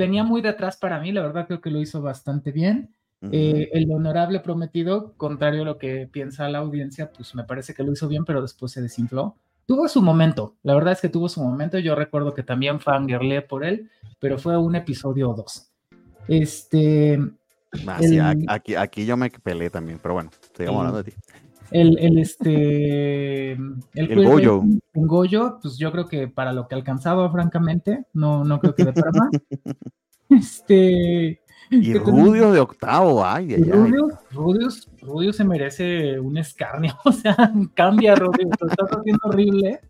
venía 0.00 0.24
muy 0.24 0.40
detrás 0.40 0.76
para 0.76 0.98
mí, 0.98 1.12
la 1.12 1.22
verdad 1.22 1.46
creo 1.46 1.60
que 1.60 1.70
lo 1.70 1.80
hizo 1.80 2.02
bastante 2.02 2.50
bien. 2.50 2.94
Eh, 3.30 3.68
el 3.74 3.92
honorable 3.92 4.40
prometido, 4.40 5.12
contrario 5.18 5.60
a 5.60 5.64
lo 5.66 5.76
que 5.76 6.08
piensa 6.10 6.48
la 6.48 6.58
audiencia, 6.58 7.12
pues 7.12 7.34
me 7.34 7.44
parece 7.44 7.74
que 7.74 7.82
lo 7.82 7.92
hizo 7.92 8.08
bien, 8.08 8.24
pero 8.24 8.40
después 8.40 8.72
se 8.72 8.80
desinfló. 8.80 9.36
Tuvo 9.66 9.88
su 9.88 10.00
momento, 10.00 10.56
la 10.62 10.74
verdad 10.74 10.94
es 10.94 11.02
que 11.02 11.10
tuvo 11.10 11.28
su 11.28 11.42
momento. 11.42 11.78
Yo 11.78 11.94
recuerdo 11.94 12.32
que 12.32 12.42
también 12.42 12.80
fangirlé 12.80 13.42
por 13.42 13.62
él, 13.62 13.90
pero 14.18 14.38
fue 14.38 14.56
un 14.56 14.74
episodio 14.74 15.30
o 15.30 15.34
dos. 15.34 15.70
Este. 16.28 17.20
Ah, 17.86 18.00
aquí, 18.48 18.74
aquí 18.74 19.04
yo 19.04 19.18
me 19.18 19.30
peleé 19.30 19.68
también, 19.68 20.00
pero 20.02 20.14
bueno, 20.14 20.30
sigamos 20.56 20.78
hablando 20.78 21.02
de 21.02 21.10
ti. 21.12 21.16
El, 21.70 21.98
el, 21.98 22.18
este, 22.18 23.52
el, 23.52 24.24
Goyo. 24.24 24.60
Un 24.60 25.06
Goyo, 25.06 25.58
pues 25.62 25.78
yo 25.78 25.92
creo 25.92 26.06
que 26.06 26.28
para 26.28 26.52
lo 26.52 26.66
que 26.66 26.74
alcanzaba, 26.74 27.30
francamente, 27.30 28.06
no, 28.12 28.44
no 28.44 28.58
creo 28.60 28.74
que 28.74 28.84
de 28.84 28.92
para 28.92 29.10
más. 29.12 29.30
Este. 30.28 31.40
Y 31.72 31.94
Rudio 31.94 32.52
de 32.52 32.60
octavo, 32.60 33.24
ay, 33.24 33.54
ay, 33.54 33.62
Rudios, 34.30 34.88
Rudios, 35.00 35.36
se 35.36 35.44
merece 35.44 36.18
un 36.18 36.36
escarnio, 36.36 36.96
o 37.04 37.12
sea, 37.12 37.52
cambia 37.74 38.14
Rudios, 38.14 38.50
lo 38.60 38.68
estás 38.68 38.90
haciendo 38.90 39.20
horrible, 39.24 39.80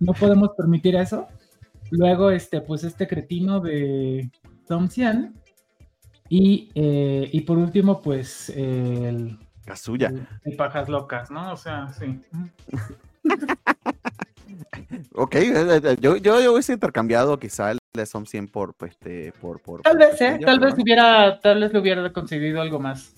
no 0.00 0.12
podemos 0.12 0.50
permitir 0.56 0.96
eso. 0.96 1.26
Luego, 1.90 2.30
este, 2.30 2.60
pues 2.60 2.84
este 2.84 3.06
cretino 3.06 3.60
de 3.60 4.30
Tom 4.66 4.88
Cien. 4.88 5.34
Y, 6.28 6.70
eh, 6.74 7.28
y 7.32 7.42
por 7.42 7.56
último, 7.58 8.02
pues 8.02 8.50
el, 8.50 9.38
suya. 9.74 10.12
Y 10.44 10.54
pajas 10.54 10.88
locas, 10.88 11.30
¿no? 11.30 11.52
O 11.52 11.56
sea, 11.56 11.88
sí. 11.88 12.20
ok, 15.14 15.34
eh, 15.34 15.40
eh, 15.46 15.80
eh, 15.82 15.96
yo, 16.00 16.16
yo, 16.16 16.40
yo 16.40 16.52
hubiese 16.52 16.72
intercambiado 16.72 17.38
quizá 17.38 17.72
el 17.72 17.78
de 17.92 18.06
Som 18.06 18.26
100 18.26 18.48
por, 18.48 18.74
pues, 18.74 18.92
este, 18.92 19.32
por, 19.40 19.60
por, 19.60 19.82
Tal 19.82 19.96
vez, 19.96 20.20
¿eh? 20.20 20.38
Tal 20.44 20.60
vez, 20.60 20.74
hubiera, 20.74 21.40
tal 21.40 21.60
vez 21.60 21.72
le 21.72 21.78
hubiera 21.80 22.12
conseguido 22.12 22.60
algo 22.60 22.78
más. 22.78 23.14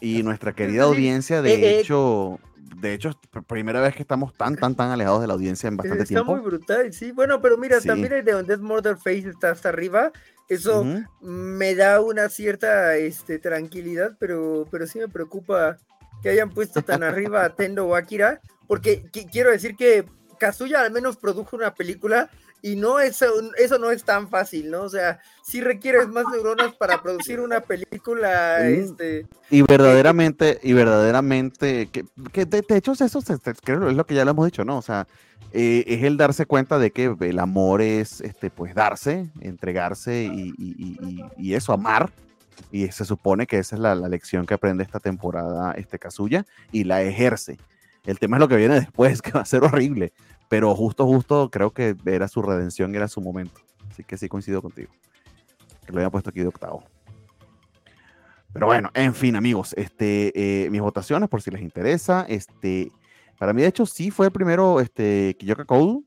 y 0.00 0.22
nuestra 0.22 0.52
querida 0.52 0.84
audiencia, 0.84 1.42
de 1.42 1.80
hecho, 1.80 2.38
de 2.80 2.94
hecho, 2.94 3.10
primera 3.46 3.80
vez 3.80 3.94
que 3.94 4.02
estamos 4.02 4.32
tan, 4.34 4.56
tan, 4.56 4.74
tan 4.74 4.90
alejados 4.90 5.20
de 5.20 5.26
la 5.26 5.34
audiencia 5.34 5.68
en 5.68 5.76
bastante 5.76 6.04
tiempo. 6.04 6.32
Está 6.32 6.42
muy 6.42 6.50
brutal, 6.50 6.92
sí. 6.92 7.12
Bueno, 7.12 7.40
pero 7.40 7.58
mira, 7.58 7.80
también 7.80 8.12
el 8.12 8.24
de 8.24 8.42
Dead 8.44 8.60
Murder 8.60 8.96
Face 8.96 9.28
está 9.28 9.50
hasta 9.50 9.68
arriba. 9.68 10.12
Eso 10.50 10.84
me 11.20 11.76
da 11.76 12.00
una 12.00 12.28
cierta 12.28 12.96
este, 12.96 13.38
tranquilidad, 13.38 14.16
pero, 14.18 14.66
pero 14.68 14.84
sí 14.88 14.98
me 14.98 15.06
preocupa 15.06 15.78
que 16.24 16.30
hayan 16.30 16.50
puesto 16.50 16.82
tan 16.82 17.04
arriba 17.04 17.44
a 17.44 17.54
Tendo 17.54 17.86
o 17.86 17.94
Akira, 17.94 18.40
porque 18.66 19.04
quiero 19.30 19.52
decir 19.52 19.76
que 19.76 20.04
Kazuya 20.40 20.80
al 20.80 20.90
menos 20.90 21.16
produjo 21.16 21.54
una 21.54 21.72
película 21.74 22.30
y 22.62 22.76
no 22.76 23.00
es, 23.00 23.22
eso 23.58 23.78
no 23.78 23.90
es 23.90 24.04
tan 24.04 24.28
fácil, 24.28 24.70
¿no? 24.70 24.82
O 24.82 24.88
sea, 24.88 25.20
sí 25.42 25.60
requieres 25.60 26.08
más 26.08 26.24
neuronas 26.30 26.74
para 26.74 27.02
producir 27.02 27.40
una 27.40 27.60
película, 27.60 28.66
este... 28.68 29.26
Y 29.50 29.62
verdaderamente, 29.62 30.60
y 30.62 30.72
verdaderamente, 30.72 31.88
que, 31.90 32.04
que 32.32 32.44
de, 32.44 32.64
hecho 32.70 32.92
eso 32.92 33.20
creo 33.64 33.88
es 33.88 33.96
lo 33.96 34.06
que 34.06 34.14
ya 34.14 34.24
lo 34.24 34.32
hemos 34.32 34.46
dicho, 34.46 34.64
¿no? 34.64 34.78
O 34.78 34.82
sea, 34.82 35.06
eh, 35.52 35.84
es 35.86 36.04
el 36.04 36.16
darse 36.16 36.46
cuenta 36.46 36.78
de 36.78 36.92
que 36.92 37.16
el 37.20 37.38
amor 37.38 37.82
es, 37.82 38.20
este, 38.20 38.50
pues, 38.50 38.74
darse, 38.74 39.30
entregarse 39.40 40.30
y, 40.32 41.54
eso, 41.54 41.72
amar. 41.72 42.10
Y 42.70 42.86
se 42.88 43.04
supone 43.04 43.46
que 43.46 43.58
esa 43.58 43.76
es 43.76 43.82
la, 43.82 43.94
lección 43.96 44.46
que 44.46 44.54
aprende 44.54 44.84
esta 44.84 45.00
temporada 45.00 45.72
este 45.72 45.98
Kazuya 45.98 46.46
y 46.70 46.84
la 46.84 47.02
ejerce. 47.02 47.58
El 48.04 48.18
tema 48.18 48.36
es 48.36 48.40
lo 48.40 48.48
que 48.48 48.56
viene 48.56 48.74
después, 48.74 49.22
que 49.22 49.32
va 49.32 49.40
a 49.40 49.44
ser 49.44 49.62
horrible. 49.64 50.12
Pero 50.48 50.74
justo, 50.74 51.06
justo, 51.06 51.50
creo 51.50 51.72
que 51.72 51.96
era 52.06 52.28
su 52.28 52.42
redención, 52.42 52.94
era 52.94 53.08
su 53.08 53.20
momento. 53.20 53.60
Así 53.90 54.04
que 54.04 54.16
sí 54.16 54.28
coincido 54.28 54.62
contigo. 54.62 54.90
Que 55.86 55.92
lo 55.92 55.98
había 55.98 56.10
puesto 56.10 56.30
aquí 56.30 56.40
de 56.40 56.48
octavo. 56.48 56.84
Pero 58.52 58.66
bueno, 58.66 58.90
en 58.94 59.14
fin, 59.14 59.36
amigos, 59.36 59.74
este, 59.76 60.32
eh, 60.34 60.70
mis 60.70 60.80
votaciones, 60.80 61.28
por 61.28 61.40
si 61.40 61.52
les 61.52 61.62
interesa, 61.62 62.26
este, 62.28 62.90
para 63.38 63.52
mí, 63.52 63.62
de 63.62 63.68
hecho, 63.68 63.86
sí 63.86 64.10
fue 64.10 64.26
el 64.26 64.32
primero 64.32 64.80
este, 64.80 65.36
Kiyoka 65.38 65.64
Code. 65.64 66.00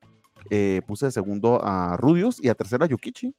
Eh, 0.49 0.81
puse 0.85 1.05
de 1.05 1.11
segundo 1.11 1.61
a 1.63 1.95
Rudius 1.97 2.43
y 2.43 2.49
a 2.49 2.55
tercero 2.55 2.83
a 2.83 2.87
Yukichi. 2.87 3.33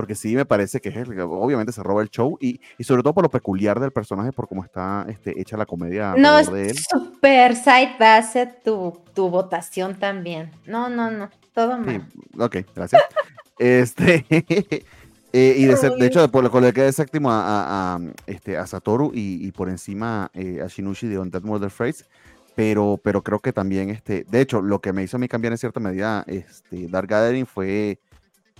Porque 0.00 0.14
sí 0.14 0.34
me 0.34 0.46
parece 0.46 0.80
que 0.80 0.88
es 0.88 0.96
el, 0.96 1.20
obviamente 1.20 1.72
se 1.72 1.82
roba 1.82 2.00
el 2.00 2.08
show 2.08 2.38
y, 2.40 2.58
y, 2.78 2.84
sobre 2.84 3.02
todo 3.02 3.12
por 3.12 3.22
lo 3.22 3.28
peculiar 3.28 3.78
del 3.78 3.90
personaje, 3.90 4.32
por 4.32 4.48
cómo 4.48 4.64
está 4.64 5.04
este, 5.10 5.38
hecha 5.38 5.58
la 5.58 5.66
comedia. 5.66 6.14
No, 6.16 6.38
es 6.38 6.50
de 6.50 6.70
él. 6.70 6.78
super 6.78 7.54
side 7.54 7.96
base 8.00 8.46
tu, 8.64 8.98
tu 9.12 9.28
votación 9.28 9.94
también. 9.96 10.52
No, 10.64 10.88
no, 10.88 11.10
no, 11.10 11.28
todo 11.52 11.76
mal. 11.76 12.06
ok, 12.38 12.56
gracias. 12.74 13.02
este, 13.58 14.24
eh, 14.30 15.54
y 15.58 15.66
de, 15.66 15.76
de, 15.76 16.06
hecho, 16.06 16.30
por 16.30 16.42
lo 16.42 16.50
que 16.50 16.62
le 16.62 16.72
queda 16.72 16.90
séptimo 16.92 17.30
a, 17.30 17.96
a, 17.96 18.00
este, 18.26 18.56
a 18.56 18.66
Satoru 18.66 19.12
y, 19.12 19.46
y 19.46 19.52
por 19.52 19.68
encima 19.68 20.30
eh, 20.32 20.62
a 20.64 20.66
Shinushi 20.66 21.08
de 21.08 21.18
On 21.18 21.30
That 21.30 21.42
Murder 21.42 21.68
Phrase 21.68 22.06
pero, 22.54 22.98
pero 23.04 23.22
creo 23.22 23.40
que 23.40 23.52
también, 23.52 23.90
este, 23.90 24.24
de 24.30 24.40
hecho, 24.40 24.62
lo 24.62 24.80
que 24.80 24.94
me 24.94 25.02
hizo 25.02 25.18
a 25.18 25.20
mí 25.20 25.28
cambiar 25.28 25.52
en 25.52 25.58
cierta 25.58 25.78
medida 25.78 26.24
este, 26.26 26.88
Dark 26.88 27.06
Gathering 27.06 27.46
fue 27.46 27.98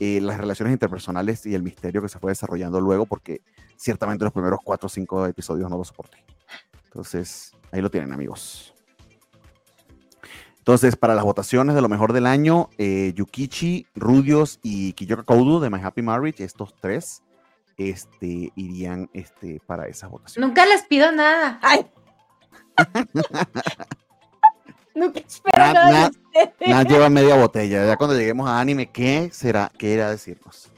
eh, 0.01 0.19
las 0.21 0.39
relaciones 0.39 0.73
interpersonales 0.73 1.45
y 1.45 1.55
el 1.55 1.63
misterio 1.63 2.01
que 2.01 2.09
se 2.09 2.19
fue 2.19 2.31
desarrollando 2.31 2.81
luego, 2.81 3.05
porque 3.05 3.43
ciertamente 3.77 4.25
los 4.25 4.33
primeros 4.33 4.61
cuatro 4.65 4.87
o 4.87 4.89
cinco 4.89 5.27
episodios 5.27 5.69
no 5.69 5.77
lo 5.77 5.85
soporté. 5.85 6.25
Entonces, 6.85 7.53
ahí 7.71 7.83
lo 7.83 7.91
tienen, 7.91 8.11
amigos. 8.13 8.73
Entonces, 10.57 10.97
para 10.97 11.15
las 11.15 11.25
votaciones 11.25 11.75
de 11.75 11.83
lo 11.83 11.91
mejor 11.91 12.15
del 12.15 12.27
año, 12.27 12.71
eh, 12.79 13.13
Yukichi, 13.15 13.87
Rudios 13.95 14.59
y 14.63 14.95
Kiyoka 14.95 15.23
Koudu 15.23 15.61
de 15.61 15.69
My 15.69 15.81
Happy 15.83 16.01
Marriage, 16.01 16.45
estos 16.45 16.75
tres, 16.81 17.23
este, 17.77 18.53
irían 18.57 19.11
este, 19.13 19.61
para 19.67 19.87
esas 19.87 20.11
votaciones. 20.11 20.49
Nunca 20.49 20.65
les 20.65 20.83
pido 20.85 21.13
nada. 21.13 21.59
¡Ay! 21.63 21.87
Nunca 24.95 25.21
espero 25.21 25.73
nada 25.73 26.11
Nada 26.67 26.83
lleva 26.85 27.09
media 27.09 27.37
botella. 27.37 27.87
Ya 27.87 27.97
cuando 27.97 28.17
lleguemos 28.17 28.49
a 28.49 28.61
anime, 28.61 28.87
¿qué 28.87 29.31
será? 29.33 29.71
¿Qué 29.77 29.95
era 29.95 30.11
decirnos? 30.11 30.71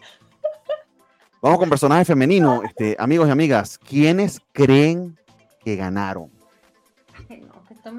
Vamos 1.40 1.58
con 1.58 1.68
personaje 1.68 2.04
femenino. 2.04 2.62
Este, 2.62 2.96
amigos 2.98 3.28
y 3.28 3.30
amigas, 3.32 3.78
¿quiénes 3.78 4.40
creen 4.52 5.18
que 5.64 5.76
ganaron? 5.76 6.30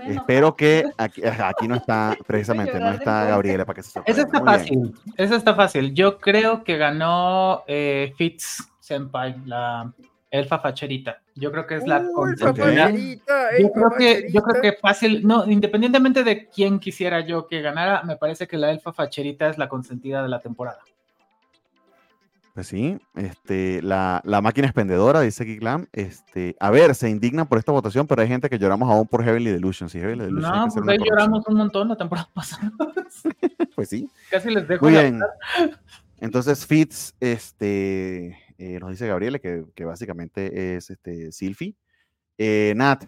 Espero 0.07 0.55
que 0.55 0.85
aquí, 0.97 1.21
aquí, 1.23 1.67
no 1.67 1.75
está, 1.75 2.17
precisamente, 2.25 2.79
no 2.79 2.91
está 2.91 3.25
Gabriela 3.25 3.65
para 3.65 3.75
que 3.75 3.83
se 3.83 3.91
sorprenda. 3.91 4.21
Eso 4.21 4.27
está 4.27 4.45
fácil, 4.45 4.95
eso 5.17 5.35
está 5.35 5.55
fácil. 5.55 5.93
Yo 5.93 6.19
creo 6.19 6.63
que 6.63 6.77
ganó 6.77 7.63
eh, 7.67 8.13
Fitz 8.17 8.63
Senpai, 8.79 9.35
la 9.45 9.91
elfa 10.33 10.57
facherita. 10.57 11.21
Yo 11.35 11.51
creo 11.51 11.67
que 11.67 11.75
es 11.75 11.85
la 11.85 11.99
uh, 11.99 12.35
yo 12.41 12.53
creo 13.71 13.89
que, 13.95 14.27
yo 14.31 14.41
creo 14.41 14.61
que 14.61 14.73
fácil, 14.73 15.25
no, 15.25 15.45
independientemente 15.49 16.23
de 16.23 16.49
quién 16.49 16.79
quisiera 16.79 17.21
yo 17.21 17.47
que 17.47 17.61
ganara, 17.61 18.01
me 18.01 18.17
parece 18.17 18.47
que 18.47 18.57
la 18.57 18.71
elfa 18.71 18.91
facherita 18.91 19.47
es 19.49 19.59
la 19.59 19.69
consentida 19.69 20.23
de 20.23 20.29
la 20.29 20.41
temporada. 20.41 20.79
Pues 22.55 22.67
sí, 22.67 22.97
este, 23.15 23.81
la, 23.83 24.21
la 24.25 24.41
máquina 24.41 24.67
expendedora, 24.67 25.21
dice 25.21 25.45
Kiklam. 25.45 25.87
Este, 25.91 26.55
a 26.59 26.71
ver, 26.71 26.95
se 26.95 27.09
indignan 27.09 27.47
por 27.47 27.59
esta 27.59 27.71
votación, 27.71 28.07
pero 28.07 28.23
hay 28.23 28.27
gente 28.27 28.49
que 28.49 28.57
lloramos 28.57 28.89
aún 28.89 29.07
por 29.07 29.23
Heavenly 29.23 29.51
Delusion. 29.51 29.87
Sí, 29.87 29.99
Heavenly 29.99 30.25
Delusion 30.25 30.51
no, 30.51 30.67
pues 30.67 30.87
ahí 30.87 30.97
lloramos 30.97 31.47
un 31.47 31.57
montón 31.57 31.89
la 31.89 31.95
temporada 31.95 32.29
pasada. 32.33 32.71
pues 33.75 33.89
sí. 33.89 34.09
Casi 34.31 34.49
les 34.49 34.67
dejo. 34.67 34.85
Muy 34.85 34.93
bien. 34.93 35.19
Entonces, 36.19 36.65
Fitz, 36.65 37.15
este, 37.19 38.37
eh, 38.57 38.79
nos 38.79 38.91
dice 38.91 39.07
Gabriele 39.07 39.39
que, 39.39 39.65
que, 39.75 39.85
básicamente 39.85 40.75
es 40.75 40.89
este, 40.89 41.31
Silfi. 41.31 41.75
Eh, 42.37 42.73
Nat, 42.75 43.05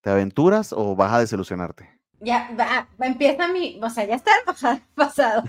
¿te 0.00 0.10
aventuras 0.10 0.72
o 0.72 0.96
vas 0.96 1.12
a 1.12 1.20
desilusionarte? 1.20 1.88
Ya, 2.20 2.50
va, 2.58 2.88
empieza 3.00 3.48
mi, 3.48 3.78
o 3.82 3.90
sea, 3.90 4.04
ya 4.04 4.14
está 4.16 4.32
el 4.36 4.80
pasado. 4.94 5.44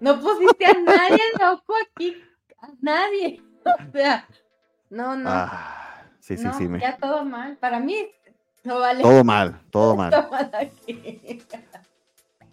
No 0.00 0.20
pusiste 0.20 0.66
a 0.66 0.74
nadie 0.74 1.22
loco 1.40 1.74
aquí, 1.90 2.16
a 2.60 2.68
nadie. 2.80 3.42
O 3.68 3.92
sea, 3.92 4.26
no, 4.88 5.14
no. 5.14 5.28
Ah, 5.30 6.02
sí, 6.20 6.38
sí, 6.38 6.48
sí. 6.56 6.68
Ya 6.80 6.96
todo 6.96 7.22
mal. 7.22 7.58
Para 7.58 7.80
mí, 7.80 8.08
no 8.64 8.78
vale. 8.78 9.02
Todo 9.02 9.24
mal, 9.24 9.60
todo 9.70 9.96
mal. 9.96 10.10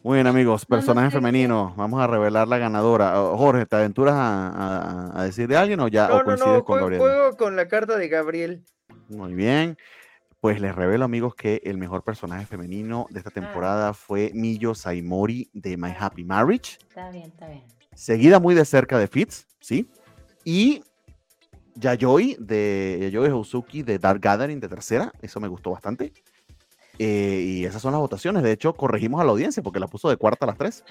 Muy 0.06 0.18
bien, 0.18 0.28
amigos. 0.28 0.68
Personaje 0.68 1.10
femenino. 1.10 1.74
Vamos 1.76 1.99
a 1.99 2.06
revelar 2.06 2.47
la 2.47 2.60
ganadora. 2.60 3.16
Jorge, 3.36 3.66
¿te 3.66 3.76
aventuras 3.76 4.14
a, 4.16 5.20
a, 5.20 5.24
decir 5.24 5.47
de 5.47 5.58
alguien 5.58 5.80
o 5.80 5.88
ya 5.88 6.08
no, 6.08 6.24
coincides 6.24 6.45
no, 6.45 6.53
no, 6.58 6.64
con 6.64 6.80
Gabriel? 6.80 7.01
Juego 7.01 7.36
con 7.36 7.56
la 7.56 7.68
carta 7.68 7.97
de 7.97 8.08
Gabriel. 8.08 8.64
Muy 9.10 9.34
bien. 9.34 9.80
Pues 10.39 10.62
les 10.62 10.76
revelo, 10.76 11.06
amigos, 11.06 11.34
que 11.34 11.60
el 11.64 11.80
mejor 11.80 12.03
personaje 12.03 12.45
femenino 12.45 13.08
de 13.10 13.18
esta 13.18 13.32
ah. 13.32 13.34
temporada 13.34 13.93
fue 13.95 14.30
Miyo 14.36 14.76
Saimori 14.76 15.49
de 15.53 15.76
My 15.76 15.95
Happy 15.99 16.24
Marriage. 16.24 16.78
Está 16.88 17.10
bien, 17.10 17.24
está 17.24 17.47
bien. 17.47 17.64
Seguida 17.95 18.39
muy 18.39 18.53
de 18.53 18.64
cerca 18.64 18.99
de 18.99 19.08
Fitz, 19.08 19.47
¿sí? 19.60 19.89
Y 20.43 20.84
Yayoi 21.74 22.38
de 22.39 22.99
Yayoi 23.01 23.32
Hosuki 23.32 23.82
de 23.82 23.97
Dark 23.97 24.20
Gathering 24.22 24.60
de 24.60 24.68
tercera. 24.68 25.12
Eso 25.24 25.39
me 25.39 25.47
gustó 25.47 25.72
bastante. 25.72 26.14
Eh, 27.00 27.43
y 27.46 27.66
esas 27.66 27.82
son 27.82 27.91
las 27.91 28.02
votaciones. 28.02 28.43
De 28.43 28.52
hecho, 28.52 28.74
corregimos 28.74 29.22
a 29.22 29.24
la 29.24 29.32
audiencia 29.32 29.62
porque 29.62 29.80
la 29.80 29.88
puso 29.88 30.10
de 30.10 30.18
cuarta 30.18 30.46
a 30.46 30.48
las 30.48 30.58
tres. 30.58 30.84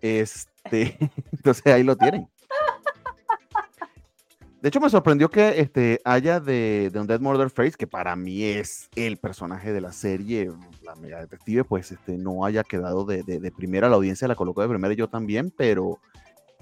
Este, 0.00 0.96
entonces 1.32 1.66
ahí 1.66 1.82
lo 1.82 1.96
tienen. 1.96 2.28
De 4.60 4.68
hecho, 4.68 4.80
me 4.80 4.90
sorprendió 4.90 5.30
que 5.30 5.58
este, 5.58 6.02
haya 6.04 6.38
de, 6.38 6.90
de 6.92 7.04
Dead 7.04 7.20
Murder 7.20 7.48
Face, 7.48 7.72
que 7.78 7.86
para 7.86 8.14
mí 8.14 8.42
es 8.42 8.90
el 8.94 9.16
personaje 9.16 9.72
de 9.72 9.80
la 9.80 9.90
serie, 9.90 10.52
la 10.82 10.94
mega 10.96 11.18
detective, 11.18 11.64
pues 11.64 11.90
este, 11.92 12.18
no 12.18 12.44
haya 12.44 12.62
quedado 12.62 13.06
de, 13.06 13.22
de, 13.22 13.52
primera. 13.52 13.88
La 13.88 13.96
audiencia 13.96 14.28
la 14.28 14.34
colocó 14.34 14.60
de 14.60 14.68
primera 14.68 14.92
y 14.92 14.98
yo 14.98 15.08
también, 15.08 15.50
pero 15.56 15.98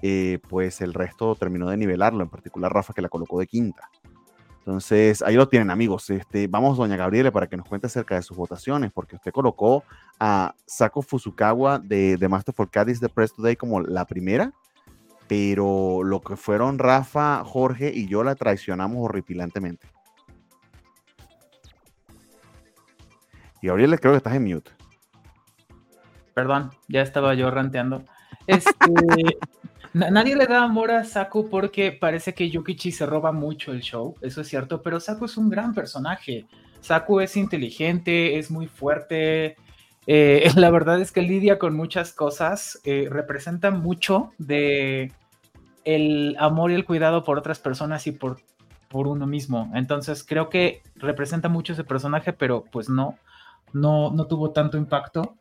eh, 0.01 0.39
pues 0.47 0.79
el 0.79 0.93
resto 0.93 1.35
terminó 1.35 1.69
de 1.69 1.75
nivelarlo, 1.75 2.23
en 2.23 2.29
particular 2.29 2.71
Rafa, 2.71 2.93
que 2.93 3.01
la 3.01 3.09
colocó 3.09 3.37
de 3.37 3.47
quinta. 3.47 3.89
Entonces, 4.59 5.21
ahí 5.21 5.35
lo 5.35 5.47
tienen, 5.47 5.71
amigos. 5.71 6.09
Este, 6.09 6.47
vamos, 6.47 6.77
doña 6.77 6.95
Gabriela, 6.95 7.31
para 7.31 7.47
que 7.47 7.57
nos 7.57 7.67
cuente 7.67 7.87
acerca 7.87 8.15
de 8.15 8.21
sus 8.21 8.37
votaciones, 8.37 8.91
porque 8.91 9.15
usted 9.15 9.31
colocó 9.31 9.83
a 10.19 10.53
Sako 10.65 11.01
Fusukawa 11.01 11.79
de, 11.79 12.17
de 12.17 12.27
Master 12.29 12.53
for 12.53 12.69
Cadis 12.69 12.99
de 12.99 13.09
Press 13.09 13.33
Today 13.33 13.55
como 13.55 13.81
la 13.81 14.05
primera 14.05 14.53
pero 15.29 16.01
lo 16.03 16.21
que 16.21 16.35
fueron 16.35 16.79
Rafa, 16.79 17.43
Jorge 17.45 17.91
y 17.93 18.07
yo 18.07 18.23
la 18.23 18.33
traicionamos 18.33 18.97
horripilantemente. 19.05 19.87
Y 23.61 23.67
Gabriel, 23.67 23.99
creo 23.99 24.13
que 24.13 24.17
estás 24.17 24.33
en 24.33 24.45
mute. 24.45 24.71
Perdón, 26.33 26.71
ya 26.87 27.03
estaba 27.03 27.35
yo 27.35 27.51
ranteando. 27.51 28.03
Este, 28.47 28.73
nadie 29.93 30.35
le 30.35 30.45
da 30.45 30.63
amor 30.63 30.91
a 30.91 31.03
Saku 31.03 31.49
porque 31.49 31.91
parece 31.91 32.33
que 32.33 32.49
Yukichi 32.49 32.91
se 32.91 33.05
roba 33.05 33.31
mucho 33.31 33.71
el 33.71 33.81
show, 33.81 34.15
eso 34.21 34.41
es 34.41 34.47
cierto, 34.47 34.81
pero 34.81 34.99
Saku 34.99 35.25
es 35.25 35.37
un 35.37 35.49
gran 35.49 35.73
personaje. 35.73 36.45
Saku 36.81 37.19
es 37.19 37.35
inteligente, 37.35 38.37
es 38.37 38.51
muy 38.51 38.67
fuerte. 38.67 39.55
Eh, 40.07 40.49
la 40.55 40.69
verdad 40.71 41.01
es 41.01 41.11
que 41.11 41.21
lidia 41.21 41.59
con 41.59 41.75
muchas 41.75 42.13
cosas, 42.13 42.79
eh, 42.83 43.07
representa 43.09 43.71
mucho 43.71 44.31
de 44.37 45.11
el 45.85 46.35
amor 46.39 46.71
y 46.71 46.75
el 46.75 46.85
cuidado 46.85 47.23
por 47.23 47.37
otras 47.37 47.59
personas 47.59 48.05
y 48.07 48.11
por, 48.11 48.41
por 48.89 49.07
uno 49.07 49.27
mismo. 49.27 49.71
Entonces 49.73 50.23
creo 50.23 50.49
que 50.49 50.81
representa 50.95 51.49
mucho 51.49 51.73
ese 51.73 51.83
personaje, 51.83 52.33
pero 52.33 52.63
pues 52.71 52.89
no, 52.89 53.17
no, 53.73 54.11
no 54.11 54.27
tuvo 54.27 54.51
tanto 54.51 54.77
impacto. 54.77 55.35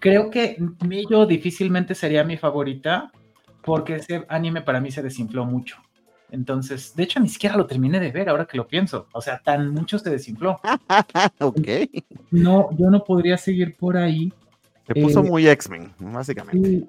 Creo 0.00 0.30
que 0.30 0.56
Millo 0.84 1.26
difícilmente 1.26 1.94
sería 1.94 2.24
mi 2.24 2.36
favorita 2.36 3.12
porque 3.64 3.96
ese 3.96 4.24
anime 4.28 4.62
para 4.62 4.80
mí 4.80 4.90
se 4.90 5.02
desinfló 5.02 5.44
mucho. 5.44 5.76
Entonces, 6.30 6.96
de 6.96 7.04
hecho, 7.04 7.20
ni 7.20 7.28
siquiera 7.28 7.56
lo 7.56 7.66
terminé 7.66 8.00
de 8.00 8.10
ver 8.10 8.28
ahora 8.28 8.46
que 8.46 8.56
lo 8.56 8.66
pienso. 8.66 9.06
O 9.12 9.20
sea, 9.20 9.38
tan 9.38 9.70
mucho 9.70 9.98
se 9.98 10.10
desinfló. 10.10 10.60
ok. 11.40 11.68
No, 12.32 12.70
yo 12.76 12.90
no 12.90 13.04
podría 13.04 13.38
seguir 13.38 13.76
por 13.76 13.96
ahí. 13.96 14.32
Se 14.86 14.94
puso 14.94 15.20
eh, 15.20 15.30
muy 15.30 15.46
X-Men, 15.46 15.92
básicamente. 15.98 16.86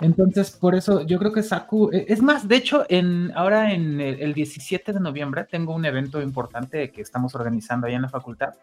Entonces, 0.00 0.50
por 0.50 0.74
eso 0.74 1.02
yo 1.02 1.18
creo 1.18 1.32
que 1.32 1.42
Saku, 1.42 1.90
e, 1.92 2.06
es 2.08 2.22
más, 2.22 2.48
de 2.48 2.56
hecho, 2.56 2.84
en, 2.88 3.32
ahora 3.34 3.72
en 3.72 4.00
el, 4.00 4.34
17 4.34 4.92
de 4.92 5.00
noviembre 5.00 5.44
tengo 5.44 5.74
un 5.74 5.84
evento 5.84 6.20
importante 6.22 6.90
que 6.90 7.02
estamos 7.02 7.34
organizando 7.34 7.86
ahí 7.86 7.94
en 7.94 8.02
la 8.02 8.08
facultad 8.08 8.54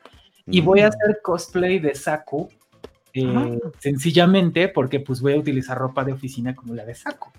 y 0.45 0.61
voy 0.61 0.81
a 0.81 0.87
mm. 0.87 0.89
hacer 0.89 1.19
cosplay 1.23 1.79
de 1.79 1.95
Saku, 1.95 2.49
eh, 3.13 3.59
sencillamente 3.79 4.67
porque 4.67 4.99
pues 4.99 5.21
voy 5.21 5.33
a 5.33 5.37
utilizar 5.37 5.77
ropa 5.77 6.03
de 6.03 6.13
oficina 6.13 6.55
como 6.55 6.73
la 6.73 6.85
de 6.85 6.95
Saku. 6.95 7.31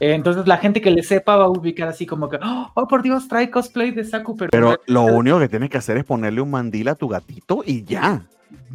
Entonces 0.00 0.46
la 0.46 0.56
gente 0.56 0.80
que 0.80 0.90
le 0.90 1.02
sepa 1.02 1.36
va 1.36 1.44
a 1.44 1.48
ubicar 1.48 1.88
así 1.88 2.06
como 2.06 2.28
que, 2.28 2.38
oh, 2.42 2.88
por 2.88 3.02
Dios, 3.02 3.28
trae 3.28 3.50
cosplay 3.50 3.90
de 3.90 4.04
Saku. 4.04 4.36
Pero, 4.36 4.50
pero 4.50 4.80
lo 4.86 5.04
único 5.04 5.38
que 5.38 5.48
tienes 5.48 5.70
que 5.70 5.78
hacer 5.78 5.98
es 5.98 6.04
ponerle 6.04 6.40
un 6.40 6.50
mandil 6.50 6.88
a 6.88 6.94
tu 6.94 7.08
gatito 7.08 7.62
y 7.64 7.84
ya. 7.84 8.22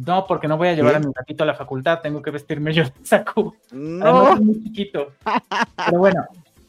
No, 0.06 0.26
porque 0.26 0.46
no 0.46 0.56
voy 0.56 0.68
a 0.68 0.74
llevar 0.74 0.96
a 0.96 1.00
mi 1.00 1.12
gatito 1.12 1.42
a 1.42 1.46
la 1.46 1.54
facultad, 1.54 2.00
tengo 2.00 2.22
que 2.22 2.30
vestirme 2.30 2.72
yo 2.72 2.84
de 2.84 2.92
saco. 3.02 3.54
No. 3.72 4.34
es 4.34 4.40
muy 4.40 4.62
chiquito. 4.62 5.12
Pero 5.76 5.98
bueno. 5.98 6.24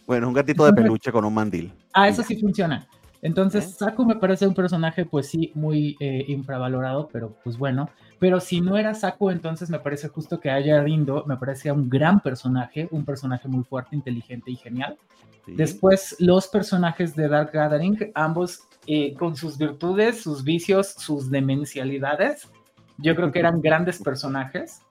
Bueno, 0.05 0.29
un 0.29 0.33
gatito 0.33 0.65
de 0.65 0.73
peluche 0.73 1.11
con 1.11 1.25
un 1.25 1.33
mandil. 1.33 1.71
Ah, 1.93 2.07
eso 2.07 2.23
sí 2.23 2.37
funciona. 2.39 2.87
Entonces, 3.21 3.75
Saku 3.75 4.05
me 4.05 4.15
parece 4.15 4.47
un 4.47 4.53
personaje, 4.53 5.05
pues 5.05 5.27
sí, 5.27 5.51
muy 5.55 5.97
eh, 5.99 6.25
infravalorado, 6.27 7.09
pero 7.11 7.35
pues 7.43 7.57
bueno. 7.57 7.89
Pero 8.19 8.39
si 8.39 8.61
no 8.61 8.77
era 8.77 8.93
Saku, 8.93 9.29
entonces 9.29 9.69
me 9.69 9.79
parece 9.79 10.07
justo 10.07 10.39
que 10.39 10.49
haya 10.49 10.81
Rindo, 10.81 11.23
me 11.27 11.37
parece 11.37 11.71
un 11.71 11.89
gran 11.89 12.19
personaje, 12.19 12.87
un 12.91 13.05
personaje 13.05 13.47
muy 13.47 13.63
fuerte, 13.63 13.95
inteligente 13.95 14.51
y 14.51 14.55
genial. 14.55 14.97
Después, 15.47 16.15
los 16.19 16.47
personajes 16.47 17.15
de 17.15 17.29
Dark 17.29 17.51
Gathering, 17.53 18.11
ambos 18.15 18.61
eh, 18.85 19.13
con 19.13 19.35
sus 19.35 19.57
virtudes, 19.57 20.21
sus 20.21 20.43
vicios, 20.43 20.87
sus 20.97 21.29
demencialidades, 21.29 22.49
yo 22.97 23.15
creo 23.15 23.31
que 23.31 23.39
eran 23.39 23.61
grandes 23.61 24.01
personajes. 24.01 24.81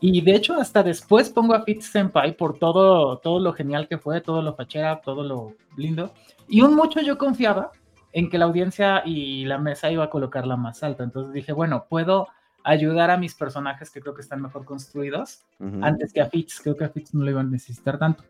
Y 0.00 0.20
de 0.20 0.34
hecho, 0.34 0.54
hasta 0.54 0.82
después 0.82 1.30
pongo 1.30 1.54
a 1.54 1.62
Fitz 1.62 1.86
Senpai 1.86 2.36
por 2.36 2.58
todo, 2.58 3.18
todo 3.18 3.40
lo 3.40 3.52
genial 3.52 3.88
que 3.88 3.98
fue, 3.98 4.20
todo 4.20 4.42
lo 4.42 4.54
fachera, 4.54 5.00
todo 5.00 5.22
lo 5.24 5.54
lindo. 5.76 6.12
Y 6.48 6.60
un 6.60 6.74
mucho 6.74 7.00
yo 7.00 7.18
confiaba 7.18 7.72
en 8.12 8.30
que 8.30 8.38
la 8.38 8.44
audiencia 8.44 9.02
y 9.04 9.44
la 9.44 9.58
mesa 9.58 9.90
iba 9.90 10.04
a 10.04 10.10
colocarla 10.10 10.56
más 10.56 10.82
alta. 10.82 11.04
Entonces 11.04 11.32
dije, 11.32 11.52
bueno, 11.52 11.86
puedo 11.88 12.28
ayudar 12.62 13.10
a 13.10 13.16
mis 13.16 13.34
personajes 13.34 13.90
que 13.90 14.00
creo 14.00 14.14
que 14.14 14.22
están 14.22 14.42
mejor 14.42 14.64
construidos 14.64 15.44
antes 15.82 16.12
que 16.12 16.20
a 16.20 16.26
Fitz. 16.26 16.60
Creo 16.62 16.76
que 16.76 16.84
a 16.84 16.88
Fitz 16.88 17.14
no 17.14 17.24
lo 17.24 17.30
iban 17.30 17.46
a 17.46 17.50
necesitar 17.50 17.98
tanto. 17.98 18.24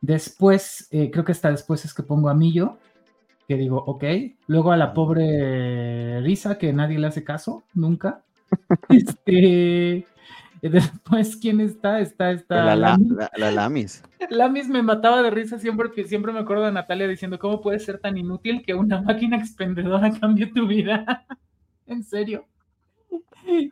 Después, 0.00 0.88
eh, 0.90 1.10
creo 1.10 1.24
que 1.24 1.32
hasta 1.32 1.50
después 1.50 1.84
es 1.84 1.94
que 1.94 2.02
pongo 2.02 2.28
a 2.28 2.34
Millo, 2.34 2.78
que 3.46 3.56
digo, 3.56 3.82
ok. 3.86 4.04
Luego 4.46 4.72
a 4.72 4.76
la 4.76 4.92
pobre 4.92 6.20
Risa, 6.20 6.58
que 6.58 6.72
nadie 6.72 6.98
le 6.98 7.06
hace 7.06 7.24
caso, 7.24 7.64
nunca. 7.74 8.22
este, 8.88 10.06
después, 10.68 11.36
¿quién 11.36 11.60
está? 11.60 12.00
Está, 12.00 12.30
está. 12.32 12.64
La, 12.64 12.76
la, 13.36 13.50
Lamis. 13.50 14.02
Lamis 14.30 14.68
me 14.68 14.82
mataba 14.82 15.22
de 15.22 15.30
risa 15.30 15.58
siempre, 15.58 15.90
siempre 16.06 16.32
me 16.32 16.40
acuerdo 16.40 16.64
de 16.64 16.72
Natalia 16.72 17.06
diciendo, 17.08 17.38
¿cómo 17.38 17.60
puede 17.60 17.78
ser 17.78 17.98
tan 17.98 18.16
inútil 18.18 18.62
que 18.64 18.74
una 18.74 19.00
máquina 19.02 19.36
expendedora 19.36 20.10
cambie 20.20 20.46
tu 20.46 20.66
vida? 20.66 21.26
en 21.86 22.02
serio. 22.04 22.46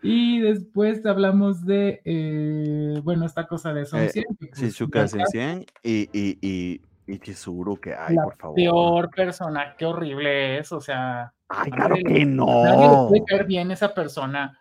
Y 0.02 0.40
después 0.40 1.04
hablamos 1.04 1.66
de, 1.66 2.00
eh, 2.04 3.00
bueno, 3.04 3.26
esta 3.26 3.46
cosa 3.46 3.74
de 3.74 3.84
Son 3.84 4.00
Eh, 4.00 4.08
100. 4.08 4.24
Shizuka 4.54 5.06
Sensien 5.06 5.66
y, 5.82 6.08
y, 6.18 6.38
y, 6.40 6.80
y 7.06 7.18
Chizuru, 7.18 7.76
que 7.78 7.94
ay, 7.94 8.16
la 8.16 8.24
por 8.24 8.36
favor. 8.36 8.54
peor 8.56 9.10
persona, 9.10 9.74
qué 9.76 9.84
horrible 9.84 10.58
es, 10.58 10.72
o 10.72 10.80
sea, 10.80 11.34
Ay, 11.48 11.70
claro 11.70 11.90
nadie 11.90 12.04
que 12.04 12.22
a 12.22 12.24
nadie 12.24 12.24
le 12.24 12.34
no. 12.34 13.06
puede 13.08 13.24
caer 13.26 13.44
bien 13.46 13.70
esa 13.70 13.92
persona. 13.92 14.58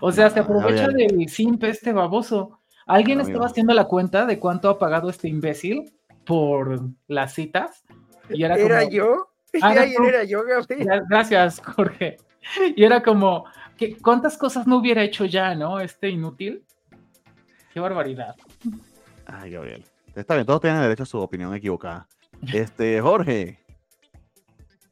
O 0.00 0.12
sea, 0.12 0.30
se 0.30 0.36
No, 0.40 0.44
aprovecha 0.44 0.86
Gabriel. 0.86 1.16
del 1.18 1.28
simp 1.28 1.62
este 1.64 1.92
baboso. 1.92 2.60
¿Alguien 2.86 3.18
No, 3.18 3.22
estaba 3.22 3.38
amigo. 3.38 3.50
haciendo 3.50 3.74
la 3.74 3.84
cuenta 3.84 4.26
de 4.26 4.38
cuánto 4.38 4.68
ha 4.68 4.78
pagado 4.78 5.10
este 5.10 5.28
imbécil 5.28 5.92
por 6.24 6.80
las 7.08 7.34
citas? 7.34 7.84
Y 8.30 8.42
era, 8.44 8.56
¿Era 8.56 8.80
como, 8.80 8.90
yo? 8.92 9.28
Ah, 9.62 9.74
tú. 9.96 10.04
era 10.04 10.24
yo, 10.24 10.44
Gabriel. 10.44 10.86
Gra- 10.86 11.04
Gracias, 11.08 11.60
Jorge. 11.60 12.16
Y 12.76 12.84
era 12.84 13.02
como, 13.02 13.44
¿qué, 13.76 13.96
¿cuántas 13.98 14.36
cosas 14.36 14.66
no 14.66 14.76
hubiera 14.76 15.02
hecho 15.02 15.24
ya, 15.24 15.54
no? 15.54 15.80
Este 15.80 16.08
inútil. 16.10 16.62
Qué 17.72 17.80
barbaridad. 17.80 18.34
Ay, 19.26 19.50
Gabriel. 19.52 19.84
Está 20.14 20.34
bien, 20.34 20.46
todos 20.46 20.60
tienen 20.60 20.80
derecho 20.82 21.02
a 21.04 21.06
su 21.06 21.18
opinión 21.18 21.54
equivocada. 21.54 22.06
Este, 22.52 23.00
Jorge, 23.00 23.58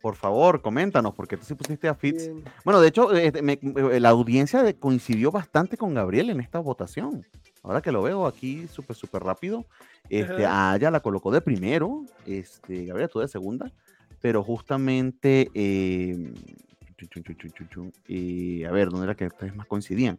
por 0.04 0.16
favor, 0.16 0.60
coméntanos, 0.60 1.14
porque 1.14 1.38
tú 1.38 1.46
sí 1.46 1.54
pusiste 1.54 1.88
a 1.88 1.94
Fitz. 1.94 2.28
Bien. 2.28 2.44
Bueno, 2.62 2.78
de 2.78 2.88
hecho, 2.88 3.10
este, 3.14 3.40
me- 3.40 3.58
me- 3.62 3.98
la 3.98 4.10
audiencia 4.10 4.62
de- 4.62 4.74
coincidió 4.74 5.30
bastante 5.30 5.78
con 5.78 5.94
Gabriel 5.94 6.28
en 6.28 6.40
esta 6.40 6.58
votación. 6.58 7.24
Ahora 7.62 7.80
que 7.80 7.90
lo 7.90 8.02
veo 8.02 8.26
aquí 8.26 8.68
súper, 8.68 8.94
súper 8.96 9.22
rápido, 9.22 9.64
este, 10.10 10.44
Ajá. 10.44 10.72
a 10.72 10.76
ella 10.76 10.90
la 10.90 11.00
colocó 11.00 11.30
de 11.32 11.40
primero, 11.40 12.04
este, 12.26 12.84
Gabriel, 12.84 13.08
tú 13.10 13.20
de 13.20 13.28
segunda, 13.28 13.72
pero 14.20 14.44
justamente, 14.44 15.50
eh, 15.54 16.34
chun, 16.98 17.08
chun, 17.08 17.22
chun, 17.24 17.36
chun, 17.38 17.52
chun, 17.52 17.68
chun, 17.70 17.92
eh, 18.06 18.66
a 18.68 18.72
ver, 18.72 18.90
¿dónde 18.90 19.06
era 19.06 19.14
que 19.14 19.26
ustedes 19.28 19.56
más 19.56 19.66
coincidían? 19.66 20.18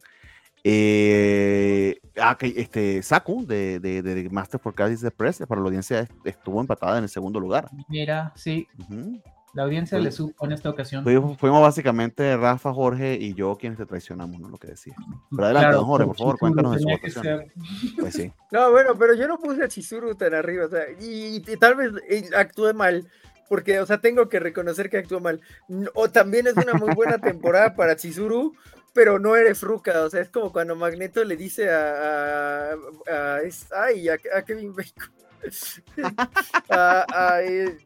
Eh, 0.63 1.99
ah, 2.19 2.35
que, 2.39 2.47
este, 2.57 3.03
Saku 3.03 3.45
de, 3.45 3.79
de, 3.79 4.01
de- 4.01 4.29
Master 4.31 4.59
for 4.59 4.73
Cádiz 4.73 4.99
de 5.01 5.11
Press 5.11 5.43
para 5.47 5.61
la 5.61 5.67
audiencia 5.67 5.99
est- 5.99 6.11
estuvo 6.23 6.59
empatada 6.59 6.97
en 6.97 7.03
el 7.03 7.09
segundo 7.11 7.39
lugar. 7.39 7.69
Mira, 7.87 8.33
sí, 8.35 8.67
Ujú. 8.79 9.21
La 9.55 9.63
audiencia 9.63 9.97
Pues- 9.97 10.03
le 10.05 10.11
supo 10.11 10.45
en 10.45 10.51
esta 10.51 10.69
ocasión. 10.69 11.03
Fuimos, 11.03 11.37
fuimos 11.39 11.61
básicamente 11.61 12.37
Rafa, 12.37 12.71
Jorge 12.73 13.15
y 13.15 13.33
yo 13.33 13.57
quienes 13.57 13.79
te 13.79 13.85
traicionamos, 13.87 14.39
¿no? 14.39 14.49
Lo 14.49 14.57
que 14.57 14.67
decía. 14.67 14.93
Pero 15.31 15.45
adelante, 15.45 15.65
Claro, 15.69 15.77
don 15.77 15.85
Jorge, 15.87 16.05
por 16.07 16.17
favor, 16.17 16.37
cuéntanos 16.37 16.73
de 16.75 16.79
su 16.81 16.87
votación. 16.89 17.45
Pues 17.99 18.13
sí. 18.13 18.31
No, 18.51 18.71
bueno, 18.71 18.95
pero 18.97 19.13
yo 19.15 19.27
no 19.27 19.39
puse 19.39 19.63
a 19.63 19.67
Chizuru 19.67 20.13
tan 20.15 20.33
arriba, 20.35 20.65
o 20.65 20.69
sea, 20.69 20.83
y, 21.01 21.37
y 21.37 21.57
tal 21.57 21.75
vez 21.75 21.91
eh, 22.09 22.29
actué 22.37 22.73
mal, 22.73 23.07
porque, 23.49 23.79
o 23.79 23.85
sea, 23.85 23.99
tengo 23.99 24.29
que 24.29 24.39
reconocer 24.39 24.89
que 24.89 24.97
actué 24.99 25.19
mal. 25.19 25.41
O 25.93 26.09
también 26.09 26.47
es 26.47 26.55
una 26.55 26.73
muy 26.73 26.93
buena 26.95 27.17
temporada 27.17 27.75
para 27.75 27.95
Chizuru, 27.95 28.53
pero 28.93 29.19
no 29.19 29.35
eres 29.35 29.61
Ruka, 29.61 30.03
o 30.03 30.09
sea, 30.09 30.21
es 30.21 30.29
como 30.29 30.51
cuando 30.53 30.75
Magneto 30.75 31.23
le 31.23 31.35
dice 31.35 31.69
a, 31.69 32.71
a, 32.71 32.75
a- 33.11 33.41
es- 33.41 33.67
ay, 33.73 34.07
a, 34.09 34.17
a 34.35 34.41
Kevin 34.43 34.73
Bacon. 34.73 35.11
a- 36.69 37.05
a, 37.11 37.41
eh, 37.43 37.77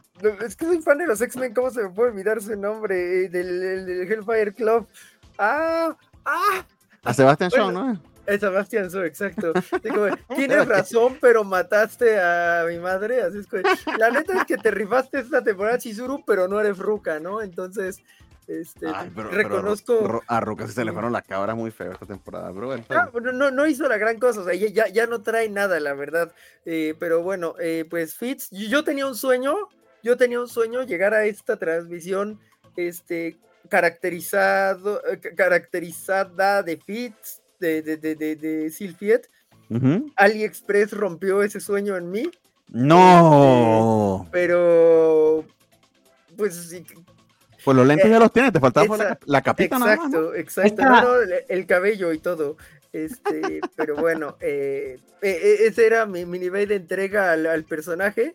es 0.45 0.55
que 0.55 0.65
soy 0.65 0.81
fan 0.81 0.97
de 0.97 1.07
los 1.07 1.21
X-Men, 1.21 1.53
¿cómo 1.53 1.69
se 1.71 1.83
me 1.83 1.89
puede 1.89 2.11
olvidar 2.11 2.41
su 2.41 2.55
nombre? 2.55 3.25
Eh, 3.25 3.29
Del, 3.29 3.59
del- 3.59 3.85
del 3.85 4.11
Hellfire 4.11 4.53
Club. 4.53 4.87
Ah, 5.37 5.95
ah, 6.25 6.65
A 7.03 7.13
Sebastián 7.13 7.49
Shaw, 7.49 7.71
¿no? 7.71 8.01
es 8.25 8.39
Sebastián 8.41 8.89
Shaw, 8.89 9.03
exacto. 9.03 9.53
Digo, 9.83 10.05
tienes 10.35 10.67
razón, 10.67 11.17
pero 11.19 11.43
mataste 11.43 12.19
a 12.19 12.63
mi 12.67 12.77
madre. 12.77 13.21
Así 13.23 13.39
es 13.39 13.47
que, 13.47 13.63
la 13.97 14.11
neta 14.11 14.37
es 14.37 14.45
que 14.45 14.57
te 14.57 14.69
rifaste 14.69 15.19
esta 15.19 15.43
temporada 15.43 15.79
Chizuru, 15.79 16.23
pero 16.25 16.47
no 16.47 16.59
eres 16.59 16.77
Ruka, 16.77 17.19
¿no? 17.19 17.41
Entonces, 17.41 18.03
este, 18.47 18.87
Ay, 18.93 19.11
pero, 19.15 19.29
reconozco. 19.29 20.21
A 20.27 20.39
Ruka 20.41 20.67
sí 20.67 20.73
se 20.73 20.85
le 20.85 20.91
fueron 20.91 21.11
las 21.11 21.23
cabras 21.23 21.55
muy 21.55 21.71
feo 21.71 21.91
esta 21.91 22.05
temporada, 22.05 22.51
pero 22.53 22.67
bueno, 22.67 22.83
Ah, 22.89 23.09
bueno, 23.11 23.31
no, 23.31 23.49
no 23.51 23.65
hizo 23.65 23.87
la 23.87 23.97
gran 23.97 24.19
cosa, 24.19 24.41
o 24.41 24.43
sea, 24.43 24.53
ya, 24.53 24.87
ya, 24.87 25.07
no 25.07 25.21
trae 25.23 25.49
nada, 25.49 25.79
la 25.79 25.93
verdad. 25.93 26.31
Eh, 26.65 26.95
pero 26.99 27.23
bueno, 27.23 27.55
eh, 27.59 27.85
pues 27.89 28.13
Fitz, 28.15 28.49
yo 28.51 28.83
tenía 28.83 29.07
un 29.07 29.15
sueño, 29.15 29.55
yo 30.03 30.17
tenía 30.17 30.39
un 30.39 30.47
sueño 30.47 30.83
llegar 30.83 31.13
a 31.13 31.25
esta 31.25 31.57
transmisión, 31.57 32.39
este, 32.77 33.37
caracterizado, 33.69 35.01
eh, 35.05 35.19
ca- 35.19 35.35
caracterizada 35.35 36.63
de 36.63 36.77
Fitz, 36.77 37.41
de, 37.59 37.81
de, 37.81 37.97
de, 37.97 38.15
de, 38.15 38.35
de 38.35 38.69
Silfiet. 38.69 39.29
AliExpress 40.15 40.91
rompió 40.93 41.43
ese 41.43 41.59
sueño 41.59 41.95
en 41.97 42.09
mí, 42.09 42.29
No. 42.69 44.27
pero 44.31 45.45
pues 46.37 46.55
sí, 46.55 46.83
Pues 47.63 47.75
los 47.77 47.85
lentes 47.85 48.05
Eh, 48.07 48.09
ya 48.11 48.19
los 48.19 48.31
tienes, 48.31 48.53
te 48.53 48.59
faltaba 48.59 48.97
la, 48.97 49.19
la 49.25 49.41
capita 49.41 49.77
nada 49.77 49.97
más. 49.97 50.09
¿no? 50.11 50.33
exacto, 50.33 50.35
exacto, 50.35 50.81
no, 50.83 51.01
no, 51.01 51.21
el, 51.21 51.33
el 51.49 51.65
cabello 51.65 52.13
y 52.13 52.19
todo. 52.19 52.57
Este, 52.93 53.59
pero 53.75 53.95
bueno, 53.97 54.37
eh, 54.39 54.97
eh, 55.21 55.39
eh, 55.43 55.57
ese 55.67 55.85
era 55.85 56.05
mi, 56.05 56.25
mi 56.25 56.39
nivel 56.39 56.67
de 56.69 56.75
entrega 56.75 57.31
al, 57.33 57.45
al 57.45 57.63
personaje. 57.65 58.33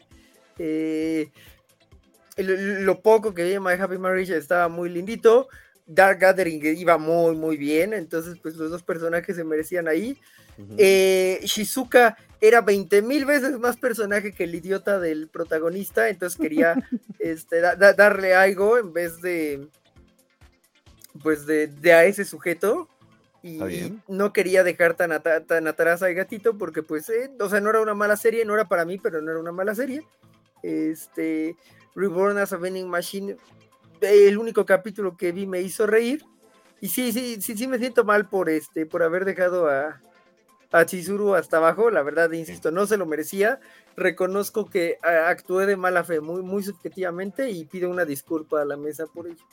Eh, 0.58 1.30
lo 2.36 3.00
poco 3.00 3.32
que 3.34 3.44
vi 3.44 3.52
en 3.52 3.62
My 3.62 3.72
Happy 3.72 3.98
Marriage 3.98 4.36
estaba 4.36 4.68
muy 4.68 4.88
lindito. 4.88 5.48
Dark 5.86 6.18
Gathering 6.18 6.60
iba 6.78 6.96
muy, 6.98 7.36
muy 7.36 7.56
bien. 7.56 7.92
Entonces, 7.92 8.38
pues 8.42 8.56
los 8.56 8.70
dos 8.70 8.82
personajes 8.82 9.36
se 9.36 9.44
merecían 9.44 9.86
ahí. 9.88 10.18
Eh, 10.78 11.40
Shizuka 11.42 12.16
era 12.40 12.60
20 12.60 13.02
mil 13.02 13.24
veces 13.24 13.58
más 13.58 13.76
personaje 13.76 14.32
que 14.32 14.44
el 14.44 14.54
idiota 14.54 15.00
del 15.00 15.26
protagonista, 15.28 16.08
entonces 16.08 16.38
quería 16.40 16.74
este, 17.18 17.60
da- 17.60 17.74
da- 17.74 17.92
darle 17.92 18.34
algo 18.34 18.78
en 18.78 18.92
vez 18.92 19.20
de, 19.20 19.66
pues 21.22 21.46
de, 21.46 21.66
de 21.68 21.92
a 21.92 22.04
ese 22.04 22.24
sujeto. 22.24 22.88
Y, 23.42 23.58
no 24.08 24.32
quería 24.32 24.62
dejar 24.64 24.94
tan, 24.94 25.12
ata- 25.12 25.44
tan 25.44 25.66
atrás 25.66 26.02
al 26.02 26.14
gatito 26.14 26.56
porque 26.56 26.82
pues, 26.82 27.08
eh, 27.10 27.30
o 27.40 27.48
sea, 27.50 27.60
no 27.60 27.68
era 27.70 27.80
una 27.82 27.94
mala 27.94 28.16
serie, 28.16 28.44
no 28.44 28.54
era 28.54 28.66
para 28.66 28.84
mí, 28.86 28.98
pero 28.98 29.20
no 29.20 29.30
era 29.30 29.40
una 29.40 29.52
mala 29.52 29.74
serie. 29.74 30.02
Este, 30.62 31.56
Reborn 31.94 32.38
as 32.38 32.52
a 32.52 32.56
Vending 32.56 32.88
Machine, 32.88 33.36
el 34.00 34.38
único 34.38 34.64
capítulo 34.64 35.16
que 35.16 35.32
vi 35.32 35.46
me 35.46 35.60
hizo 35.60 35.86
reír. 35.86 36.24
Y 36.80 36.88
sí, 36.88 37.12
sí, 37.12 37.40
sí, 37.40 37.56
sí 37.56 37.66
me 37.66 37.78
siento 37.78 38.04
mal 38.04 38.28
por 38.28 38.50
este, 38.50 38.84
por 38.84 39.02
haber 39.02 39.24
dejado 39.24 39.68
a, 39.68 40.00
a 40.72 40.86
Chizuru 40.86 41.34
hasta 41.34 41.58
abajo, 41.58 41.88
la 41.90 42.02
verdad, 42.02 42.30
insisto, 42.32 42.70
no 42.70 42.86
se 42.86 42.96
lo 42.96 43.06
merecía. 43.06 43.60
Reconozco 43.96 44.66
que 44.66 44.98
ah, 45.02 45.28
actué 45.28 45.66
de 45.66 45.76
mala 45.76 46.02
fe, 46.04 46.20
muy, 46.20 46.42
muy 46.42 46.62
subjetivamente, 46.62 47.50
y 47.50 47.64
pido 47.64 47.88
una 47.88 48.04
disculpa 48.04 48.60
a 48.60 48.64
la 48.64 48.76
mesa 48.76 49.06
por 49.06 49.28
ello. 49.28 49.44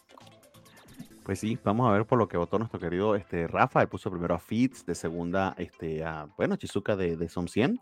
Pues 1.23 1.39
sí, 1.39 1.59
vamos 1.63 1.87
a 1.87 1.93
ver 1.93 2.05
por 2.05 2.17
lo 2.17 2.27
que 2.27 2.37
votó 2.37 2.57
nuestro 2.57 2.79
querido 2.79 3.15
este, 3.15 3.47
Rafa. 3.47 3.81
Él 3.81 3.87
puso 3.87 4.09
primero 4.09 4.33
a 4.33 4.39
Fitz, 4.39 4.83
de 4.85 4.95
segunda 4.95 5.53
este, 5.57 6.03
a, 6.03 6.27
bueno, 6.35 6.55
Chizuka 6.55 6.95
de, 6.95 7.15
de 7.15 7.29
Som 7.29 7.47
100. 7.47 7.79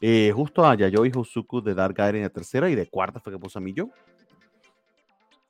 Eh, 0.00 0.32
justo 0.34 0.64
a 0.66 0.74
Yayoi 0.74 1.12
Hosuku 1.14 1.60
de 1.60 1.74
Dark 1.74 1.94
Gaiden 1.94 2.22
de 2.22 2.30
tercera 2.30 2.70
y 2.70 2.74
de 2.74 2.86
cuarta 2.88 3.20
fue 3.20 3.32
que 3.32 3.38
puso 3.38 3.58
a 3.58 3.62
Miyo. 3.62 3.88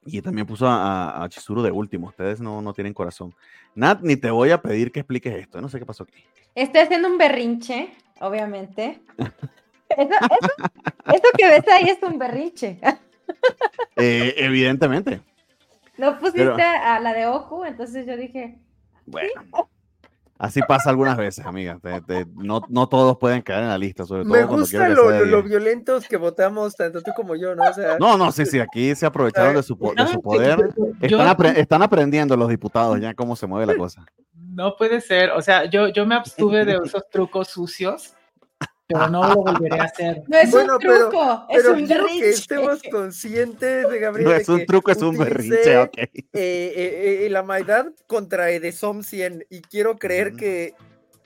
Y 0.06 0.20
también 0.22 0.46
puso 0.46 0.66
a, 0.66 1.22
a- 1.22 1.28
Chizuru 1.28 1.62
de 1.62 1.70
último. 1.70 2.08
Ustedes 2.08 2.40
no, 2.40 2.60
no 2.62 2.72
tienen 2.72 2.94
corazón. 2.94 3.34
Nat, 3.74 4.00
ni 4.02 4.16
te 4.16 4.30
voy 4.30 4.50
a 4.50 4.60
pedir 4.60 4.90
que 4.90 5.00
expliques 5.00 5.34
esto. 5.34 5.60
No 5.60 5.68
sé 5.68 5.78
qué 5.78 5.86
pasó 5.86 6.04
aquí. 6.04 6.24
Estoy 6.54 6.80
haciendo 6.82 7.08
un 7.08 7.18
berrinche, 7.18 7.92
obviamente. 8.20 9.00
Eso, 9.90 10.08
eso, 10.08 10.70
eso 11.12 11.22
que 11.36 11.48
ves 11.48 11.66
ahí 11.66 11.88
es 11.88 11.98
un 12.02 12.18
berrinche. 12.18 12.78
Eh, 13.96 14.34
evidentemente. 14.38 15.20
No 15.98 16.18
pusiste 16.18 16.44
Pero- 16.44 16.56
a 16.56 16.98
la 17.00 17.12
de 17.12 17.26
Oku, 17.26 17.64
entonces 17.64 18.06
yo 18.06 18.16
dije, 18.16 18.58
Bueno. 19.06 19.28
Así 20.40 20.60
pasa 20.66 20.88
algunas 20.88 21.18
veces, 21.18 21.44
amiga. 21.44 21.78
Te- 21.82 22.00
te- 22.00 22.26
no, 22.34 22.62
no 22.70 22.88
todos 22.88 23.18
pueden 23.18 23.42
caer 23.42 23.64
en 23.64 23.68
la 23.68 23.76
lista, 23.76 24.06
sobre 24.06 24.22
todo 24.22 24.32
Me 24.32 24.38
cuando 24.46 24.62
gusta 24.62 24.88
lo, 24.88 25.42
violentos 25.42 26.08
que 26.08 26.16
votamos, 26.16 26.74
tanto 26.74 27.02
tú 27.02 27.10
como 27.14 27.36
yo, 27.36 27.54
¿no? 27.54 27.62
O 27.68 27.72
sea, 27.74 27.98
No, 27.98 28.16
no, 28.16 28.32
sí, 28.32 28.46
sí, 28.46 28.58
aquí 28.58 28.94
se 28.94 29.04
aprovecharon 29.04 29.54
de 29.54 29.62
su, 29.62 29.74
de 29.76 29.92
¿Saben 29.96 30.12
su 30.14 30.22
poder. 30.22 30.70
Están, 31.02 31.28
apre- 31.28 31.56
están 31.58 31.82
aprendiendo 31.82 32.38
los 32.38 32.48
diputados 32.48 32.98
ya 32.98 33.12
cómo 33.12 33.36
se 33.36 33.46
mueve 33.46 33.66
la 33.66 33.76
cosa. 33.76 34.06
No 34.32 34.76
puede 34.76 35.02
ser, 35.02 35.30
o 35.32 35.42
sea, 35.42 35.66
yo, 35.66 35.88
yo 35.88 36.06
me 36.06 36.14
abstuve 36.14 36.64
de 36.64 36.78
esos 36.84 37.06
trucos 37.10 37.48
sucios, 37.48 38.14
pero 38.92 39.08
no 39.08 39.28
lo 39.28 39.34
volveré 39.36 39.80
a 39.80 39.84
hacer. 39.84 40.22
no 40.28 40.36
es 40.38 40.50
Bueno, 40.50 40.74
un 40.74 40.78
pero- 40.80 41.08
truco, 41.08 41.46
es 41.48 41.56
pero 41.62 41.72
un 41.72 41.86
quiero 41.86 42.04
que 42.06 42.12
berrinche. 42.12 42.30
estemos 42.30 42.82
conscientes 42.90 43.88
de 43.90 43.98
Gabriel. 43.98 44.28
No 44.30 44.34
es 44.36 44.48
un 44.48 44.66
truco, 44.66 44.90
es 44.90 45.02
un 45.02 45.16
berrinche, 45.16 45.78
ok. 45.78 45.96
eh, 45.98 46.10
eh, 46.34 47.22
eh, 47.26 47.30
la 47.30 47.42
maldad 47.42 47.86
contra 48.06 48.50
Edesom 48.50 49.02
100 49.02 49.46
y 49.50 49.60
quiero 49.62 49.96
creer 49.98 50.28
Ujú. 50.28 50.36
que 50.38 50.74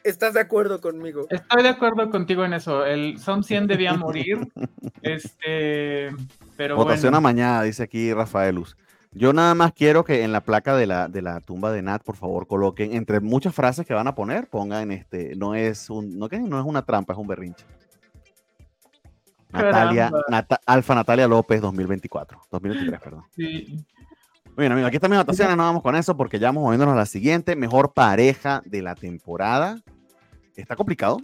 estás 0.03 0.35
de 0.35 0.41
acuerdo 0.41 0.81
conmigo. 0.81 1.27
Estoy 1.31 1.63
de 1.63 1.71
acuerdo 1.71 2.11
contigo 2.11 2.45
en 2.45 2.53
eso. 2.55 2.85
El 2.85 3.19
Som 3.19 3.43
100 3.43 3.67
debía 3.67 3.95
morir. 3.95 4.39
Este, 5.03 6.09
pero 6.57 6.77
Votación 6.77 7.11
bueno. 7.11 7.19
a 7.19 7.21
mañana, 7.21 7.63
dice 7.63 7.83
aquí 7.83 8.13
Rafaelus. 8.15 8.75
Yo 9.15 9.33
nada 9.33 9.55
más 9.55 9.73
quiero 9.73 10.05
que 10.05 10.25
en 10.25 10.33
la 10.33 10.41
placa 10.41 10.77
de 10.77 10.87
la, 10.87 11.09
de 11.09 11.23
la 11.23 11.41
tumba 11.41 11.71
de 11.71 11.83
Nat, 11.83 12.03
por 12.03 12.17
favor, 12.17 12.47
coloquen 12.49 12.93
entre 12.95 13.21
muchas 13.21 13.55
frases 13.55 13.87
que 13.87 13.95
van 13.95 14.09
a 14.09 14.15
poner, 14.15 14.49
pongan 14.49 14.91
este, 14.91 15.37
no 15.37 15.55
es 15.55 15.89
un, 15.89 16.19
no, 16.19 16.29
no 16.29 16.59
es 16.61 16.67
una 16.67 16.83
trampa, 16.83 17.13
es 17.13 17.19
un 17.19 17.27
berrinche. 17.29 17.65
Natalia. 19.53 20.11
Nata- 20.29 20.61
Alfa 20.67 20.95
Natalia 20.97 21.29
López 21.29 21.61
2024, 21.61 22.41
2023, 22.51 23.01
perdón. 23.01 23.23
Sí. 23.31 23.85
Bueno, 24.57 24.75
amigos, 24.75 24.89
aquí 24.89 24.97
están 24.97 25.11
mis 25.11 25.17
anotaciones, 25.19 25.57
no 25.57 25.63
vamos 25.65 25.83
con 25.83 25.95
eso 25.97 26.17
porque 26.17 26.39
ya 26.39 26.49
vamos 26.49 26.65
moviéndonos 26.65 26.95
a 26.95 26.97
la 26.99 27.07
siguiente. 27.07 27.55
Mejor 27.57 27.93
pareja 27.93 28.63
de 28.65 28.83
la 28.83 28.95
temporada. 28.95 29.81
Está 30.57 30.77
complicado. 30.77 31.19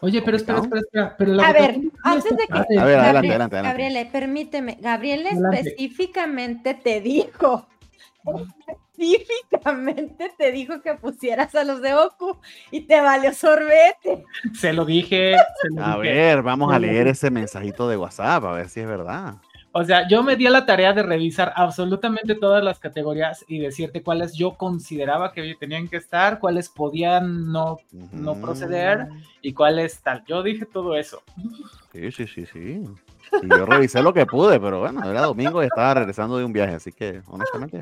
Oye, 0.00 0.22
pero 0.22 0.36
espera, 0.36 0.58
espera, 0.60 0.80
espera. 0.80 1.16
Pero 1.16 1.40
a 1.40 1.52
ver, 1.52 1.80
antes 2.04 2.36
de 2.36 2.46
que. 2.46 2.78
A 2.78 2.84
ver, 2.84 2.98
adelante, 2.98 3.28
adelante, 3.28 3.56
adelante. 3.56 3.62
Gabriele, 3.62 4.06
permíteme. 4.06 4.78
Gabriele 4.80 5.30
específicamente 5.30 6.74
te 6.74 7.00
dijo. 7.00 7.66
Específicamente 8.98 10.32
te 10.38 10.52
dijo 10.52 10.80
que 10.80 10.94
pusieras 10.94 11.54
a 11.54 11.64
los 11.64 11.82
de 11.82 11.94
Oku 11.94 12.38
y 12.70 12.80
te 12.82 13.00
valió 13.00 13.32
sorbete. 13.34 14.24
Se 14.54 14.72
lo 14.72 14.86
dije. 14.86 15.36
a 15.78 15.96
ver, 15.98 16.42
vamos 16.42 16.72
a 16.72 16.78
leer 16.78 17.06
ese 17.08 17.30
mensajito 17.30 17.88
de 17.90 17.98
WhatsApp, 17.98 18.44
a 18.44 18.52
ver 18.52 18.70
si 18.70 18.80
es 18.80 18.86
verdad. 18.86 19.34
O 19.78 19.84
sea, 19.84 20.08
yo 20.08 20.22
me 20.22 20.36
di 20.36 20.46
a 20.46 20.50
la 20.50 20.64
tarea 20.64 20.94
de 20.94 21.02
revisar 21.02 21.52
absolutamente 21.54 22.34
todas 22.34 22.64
las 22.64 22.78
categorías 22.78 23.44
y 23.46 23.58
decirte 23.58 24.02
cuáles 24.02 24.32
yo 24.32 24.54
consideraba 24.54 25.32
que 25.34 25.54
tenían 25.60 25.86
que 25.86 25.98
estar, 25.98 26.38
cuáles 26.38 26.70
podían 26.70 27.52
no, 27.52 27.76
no 28.10 28.40
proceder 28.40 29.08
y 29.42 29.52
cuáles 29.52 30.00
tal. 30.00 30.24
Yo 30.26 30.42
dije 30.42 30.64
todo 30.64 30.96
eso. 30.96 31.22
Sí, 31.92 32.10
sí, 32.10 32.26
sí, 32.26 32.46
sí. 32.46 32.84
yo 33.42 33.66
revisé 33.66 34.02
lo 34.02 34.14
que 34.14 34.24
pude, 34.24 34.58
pero 34.58 34.80
bueno, 34.80 35.04
era 35.04 35.20
domingo 35.20 35.62
y 35.62 35.66
estaba 35.66 35.92
regresando 35.92 36.38
de 36.38 36.46
un 36.46 36.54
viaje, 36.54 36.76
así 36.76 36.90
que 36.90 37.20
honestamente. 37.26 37.80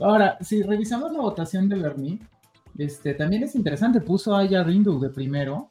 Ahora, 0.00 0.38
si 0.40 0.64
revisamos 0.64 1.12
la 1.12 1.20
votación 1.20 1.68
de 1.68 1.76
Bernie, 1.76 2.18
este, 2.76 3.14
también 3.14 3.44
es 3.44 3.54
interesante, 3.54 4.00
puso 4.00 4.34
a 4.34 4.44
Yarindu 4.44 4.98
de 4.98 5.10
primero, 5.10 5.68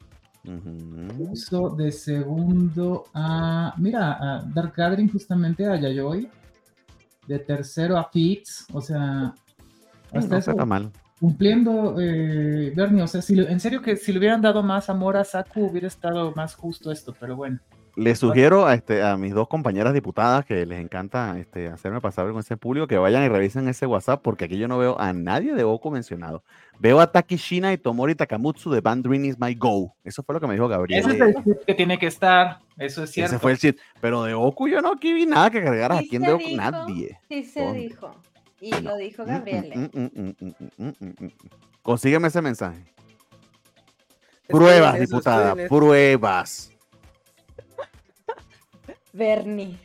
Puso 1.16 1.70
de 1.70 1.92
segundo 1.92 3.04
a. 3.14 3.74
Mira, 3.78 4.12
a 4.12 4.42
Dark 4.42 4.74
Gathering 4.76 5.08
justamente 5.08 5.66
a 5.66 5.76
Yayoi. 5.76 6.28
De 7.26 7.38
tercero 7.38 7.96
a 7.96 8.10
Fitz. 8.10 8.66
O 8.72 8.80
sea. 8.80 9.34
Hasta 10.12 10.38
eso, 10.38 10.50
está 10.50 10.66
mal. 10.66 10.90
Cumpliendo, 11.20 12.00
eh, 12.00 12.72
Bernie. 12.74 13.02
O 13.02 13.06
sea, 13.06 13.22
si, 13.22 13.38
en 13.38 13.60
serio 13.60 13.80
que 13.80 13.96
si 13.96 14.12
le 14.12 14.18
hubieran 14.18 14.42
dado 14.42 14.62
más 14.62 14.90
amor 14.90 15.16
a 15.16 15.24
Saku, 15.24 15.66
hubiera 15.66 15.86
estado 15.86 16.32
más 16.34 16.56
justo 16.56 16.90
esto, 16.90 17.14
pero 17.18 17.36
bueno. 17.36 17.60
Les 17.94 18.18
sugiero 18.18 18.66
a, 18.66 18.74
este, 18.74 19.02
a 19.02 19.18
mis 19.18 19.34
dos 19.34 19.48
compañeras 19.48 19.92
diputadas 19.92 20.46
que 20.46 20.64
les 20.64 20.80
encanta 20.80 21.38
este, 21.38 21.68
hacerme 21.68 22.00
pasar 22.00 22.30
con 22.30 22.40
ese 22.40 22.56
público 22.56 22.86
que 22.86 22.96
vayan 22.96 23.22
y 23.22 23.28
revisen 23.28 23.68
ese 23.68 23.84
WhatsApp 23.84 24.22
porque 24.22 24.46
aquí 24.46 24.56
yo 24.56 24.66
no 24.66 24.78
veo 24.78 24.98
a 24.98 25.12
nadie 25.12 25.54
de 25.54 25.62
Goku 25.62 25.90
mencionado. 25.90 26.42
Veo 26.78 27.00
a 27.00 27.12
Takishina 27.12 27.70
y 27.72 27.78
Tomori 27.78 28.14
Takamutsu 28.14 28.70
de 28.70 28.80
Band 28.80 29.06
Dream 29.06 29.26
is 29.26 29.38
My 29.38 29.54
Go. 29.54 29.94
Eso 30.04 30.22
fue 30.22 30.34
lo 30.34 30.40
que 30.40 30.46
me 30.46 30.54
dijo 30.54 30.68
Gabriel. 30.68 31.00
Ese 31.00 31.14
es 31.14 31.20
el 31.20 31.44
chip 31.44 31.64
que 31.66 31.74
tiene 31.74 31.98
que 31.98 32.06
estar. 32.06 32.60
Eso 32.78 33.04
es 33.04 33.10
cierto. 33.10 33.34
Ese 33.34 33.38
fue 33.38 33.52
el 33.52 33.58
chip. 33.58 33.78
Pero 34.00 34.22
de 34.24 34.32
Goku 34.32 34.68
yo 34.68 34.80
no 34.80 34.92
aquí 34.92 35.12
vi 35.12 35.26
nada 35.26 35.50
que 35.50 35.58
agregar 35.58 35.92
aquí 35.92 36.16
en 36.16 36.22
de 36.22 36.32
Goku. 36.32 36.56
Nadie. 36.56 37.18
Sí 37.28 37.44
se 37.44 37.72
dijo. 37.72 38.16
Y 38.58 38.72
lo 38.80 38.96
dijo 38.96 39.24
Gabriel. 39.26 39.90
Consígueme 41.82 42.28
ese 42.28 42.40
mensaje. 42.40 42.84
Pruebas, 44.48 44.98
diputada. 44.98 45.54
Pruebas. 45.68 46.71
Bernie. 49.12 49.78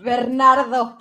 Bernardo. 0.00 0.98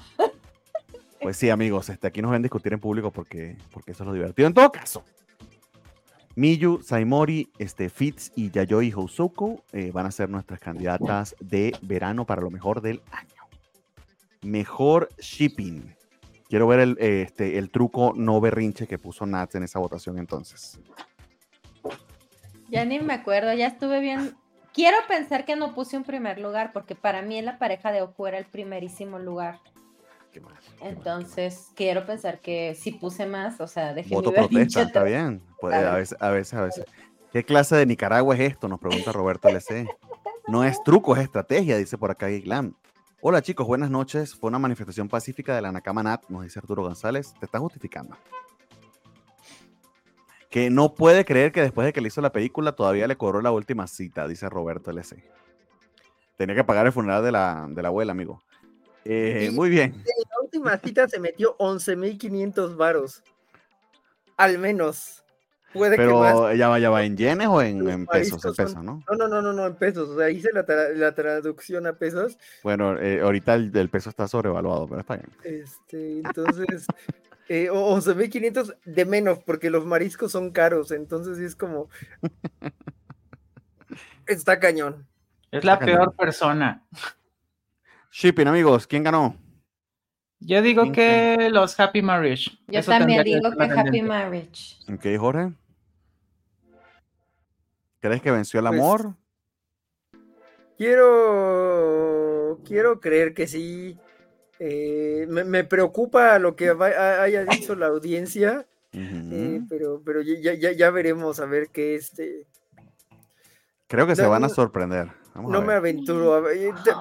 Pues 1.21 1.37
sí, 1.37 1.49
amigos, 1.49 1.89
este, 1.89 2.07
aquí 2.07 2.21
nos 2.21 2.31
ven 2.31 2.41
discutir 2.41 2.73
en 2.73 2.79
público 2.79 3.11
porque, 3.11 3.57
porque 3.71 3.91
eso 3.91 4.03
es 4.03 4.07
lo 4.07 4.13
divertido. 4.13 4.47
En 4.47 4.53
todo 4.53 4.71
caso, 4.71 5.03
Miyu, 6.35 6.81
Saimori, 6.81 7.51
este, 7.59 7.89
Fitz 7.89 8.31
y 8.35 8.49
Yayoi 8.49 8.91
Housoko 8.91 9.63
eh, 9.71 9.91
van 9.91 10.05
a 10.05 10.11
ser 10.11 10.29
nuestras 10.29 10.59
candidatas 10.59 11.35
de 11.39 11.75
verano 11.81 12.25
para 12.25 12.41
lo 12.41 12.49
mejor 12.49 12.81
del 12.81 13.01
año. 13.11 13.43
Mejor 14.41 15.09
shipping. 15.19 15.95
Quiero 16.47 16.67
ver 16.67 16.79
el, 16.79 16.97
este, 16.99 17.57
el 17.57 17.69
truco 17.69 18.13
no 18.15 18.41
berrinche 18.41 18.87
que 18.87 18.97
puso 18.97 19.25
Nats 19.25 19.55
en 19.55 19.63
esa 19.63 19.79
votación 19.79 20.17
entonces. 20.17 20.79
Ya 22.69 22.85
ni 22.85 22.99
me 22.99 23.13
acuerdo, 23.13 23.53
ya 23.53 23.67
estuve 23.67 23.99
bien 23.99 24.35
Quiero 24.73 24.97
pensar 25.07 25.45
que 25.45 25.55
no 25.55 25.73
puse 25.73 25.97
un 25.97 26.03
primer 26.03 26.39
lugar, 26.39 26.71
porque 26.71 26.95
para 26.95 27.21
mí 27.21 27.41
la 27.41 27.57
pareja 27.57 27.91
de 27.91 28.01
Oku 28.01 28.27
era 28.27 28.37
el 28.37 28.45
primerísimo 28.45 29.19
lugar. 29.19 29.59
Qué 30.31 30.41
Entonces, 30.81 31.71
quiero 31.75 32.05
pensar 32.05 32.39
que 32.39 32.73
si 32.75 32.91
puse 32.91 33.25
más, 33.25 33.59
o 33.59 33.67
sea, 33.67 33.93
dejé 33.93 34.15
Voto 34.15 34.31
protesta, 34.31 34.83
está 34.83 35.03
bien. 35.03 35.41
a, 35.61 35.95
veces, 35.95 36.17
a 36.21 36.29
veces, 36.29 36.53
a 36.53 36.61
veces. 36.61 36.85
¿Qué 37.33 37.43
clase 37.43 37.75
de 37.75 37.85
Nicaragua 37.85 38.35
es 38.35 38.41
esto? 38.41 38.69
Nos 38.69 38.79
pregunta 38.79 39.11
Roberto 39.11 39.49
LC. 39.49 39.87
No 40.47 40.63
es 40.63 40.83
truco, 40.83 41.15
es 41.15 41.21
estrategia, 41.21 41.77
dice 41.77 41.99
por 41.99 42.09
acá 42.09 42.27
Glam. 42.27 42.75
Hola 43.21 43.43
chicos, 43.43 43.67
buenas 43.67 43.91
noches. 43.91 44.33
Fue 44.35 44.49
una 44.49 44.57
manifestación 44.57 45.07
pacífica 45.07 45.55
de 45.55 45.61
la 45.61 45.71
Nakama 45.71 46.01
Nat, 46.01 46.23
nos 46.29 46.43
dice 46.43 46.57
Arturo 46.57 46.81
González. 46.81 47.35
Te 47.39 47.45
está 47.45 47.59
justificando 47.59 48.17
que 50.51 50.69
no 50.69 50.93
puede 50.93 51.23
creer 51.23 51.53
que 51.53 51.61
después 51.61 51.85
de 51.85 51.93
que 51.93 52.01
le 52.01 52.09
hizo 52.09 52.21
la 52.21 52.33
película 52.33 52.73
todavía 52.73 53.07
le 53.07 53.15
cobró 53.15 53.41
la 53.41 53.51
última 53.51 53.87
cita, 53.87 54.27
dice 54.27 54.49
Roberto 54.49 54.91
LC. 54.91 55.23
Tenía 56.37 56.55
que 56.55 56.65
pagar 56.65 56.85
el 56.85 56.91
funeral 56.91 57.23
de 57.23 57.31
la, 57.31 57.67
de 57.69 57.81
la 57.81 57.87
abuela, 57.87 58.11
amigo. 58.11 58.43
Eh, 59.05 59.49
muy 59.53 59.69
bien. 59.69 59.93
En 59.93 60.29
la 60.29 60.41
última 60.43 60.77
cita 60.77 61.07
se 61.07 61.19
metió 61.19 61.57
11.500 61.57 62.75
varos. 62.75 63.23
Al 64.35 64.57
menos. 64.59 65.23
Puede 65.73 65.95
Pero 65.95 66.15
que 66.15 66.33
más. 66.33 66.57
ya 66.57 66.67
va, 66.67 66.79
ya 66.79 66.89
va 66.89 67.05
en 67.05 67.15
yenes 67.15 67.47
o 67.47 67.61
en, 67.61 68.05
pesos, 68.05 68.43
en 68.43 68.53
pesos, 68.53 68.83
¿no? 68.83 69.01
No, 69.09 69.27
no, 69.29 69.41
no, 69.41 69.53
no, 69.53 69.65
en 69.65 69.75
pesos. 69.75 70.09
O 70.09 70.17
sea, 70.17 70.29
hice 70.29 70.49
la, 70.51 70.65
la 70.95 71.15
traducción 71.15 71.87
a 71.87 71.93
pesos. 71.93 72.37
Bueno, 72.61 72.99
eh, 72.99 73.21
ahorita 73.21 73.53
el, 73.53 73.71
el, 73.73 73.89
peso 73.89 74.09
está 74.09 74.27
sobrevaluado, 74.27 74.85
pero 74.87 74.99
está 74.99 75.15
bien. 75.15 75.29
Este, 75.45 76.17
entonces, 76.17 76.87
eh, 77.53 77.69
11.500 77.69 78.77
de 78.85 79.05
menos, 79.05 79.39
porque 79.39 79.69
los 79.69 79.85
mariscos 79.85 80.31
son 80.31 80.51
caros, 80.51 80.89
entonces 80.91 81.37
es 81.39 81.53
como... 81.53 81.89
Está 84.25 84.57
cañón. 84.57 85.05
Es 85.51 85.65
la 85.65 85.77
peor 85.77 86.15
persona. 86.15 86.87
Shipping, 88.09 88.47
amigos, 88.47 88.87
¿quién 88.87 89.03
ganó? 89.03 89.35
Yo 90.39 90.61
digo 90.61 90.93
que 90.93 91.49
los 91.51 91.77
Happy 91.77 92.01
Marriage. 92.01 92.51
Yo 92.67 92.81
también 92.83 93.21
digo 93.25 93.51
que, 93.51 93.63
Happy 93.65 94.01
Marriage. 94.01 94.77
Ok, 94.89 95.19
Jorge. 95.19 95.51
¿Crees 97.99 98.21
que 98.21 98.31
venció 98.31 98.61
el 98.61 98.67
pues 98.67 98.79
amor? 98.79 99.15
quiero. 100.77 102.61
Quiero 102.65 103.01
creer 103.01 103.33
que 103.33 103.45
sí. 103.45 103.99
Eh, 104.63 105.25
me, 105.27 105.63
preocupa 105.63 106.37
lo 106.37 106.55
que 106.55 106.69
haya 106.69 107.45
dicho 107.45 107.73
la 107.73 107.87
audiencia, 107.87 108.67
eh, 108.93 109.59
pero, 109.67 110.03
pero 110.05 110.21
ya, 110.21 110.53
ya, 110.53 110.91
veremos 110.91 111.39
a 111.39 111.45
ver 111.47 111.69
qué 111.69 111.95
este. 111.95 112.45
Creo 113.87 114.05
que 114.05 114.15
se 114.15 114.27
van 114.27 114.43
a 114.43 114.49
sorprender. 114.49 115.07
no 115.33 115.63
me 115.63 115.73
aventuro. 115.73 116.43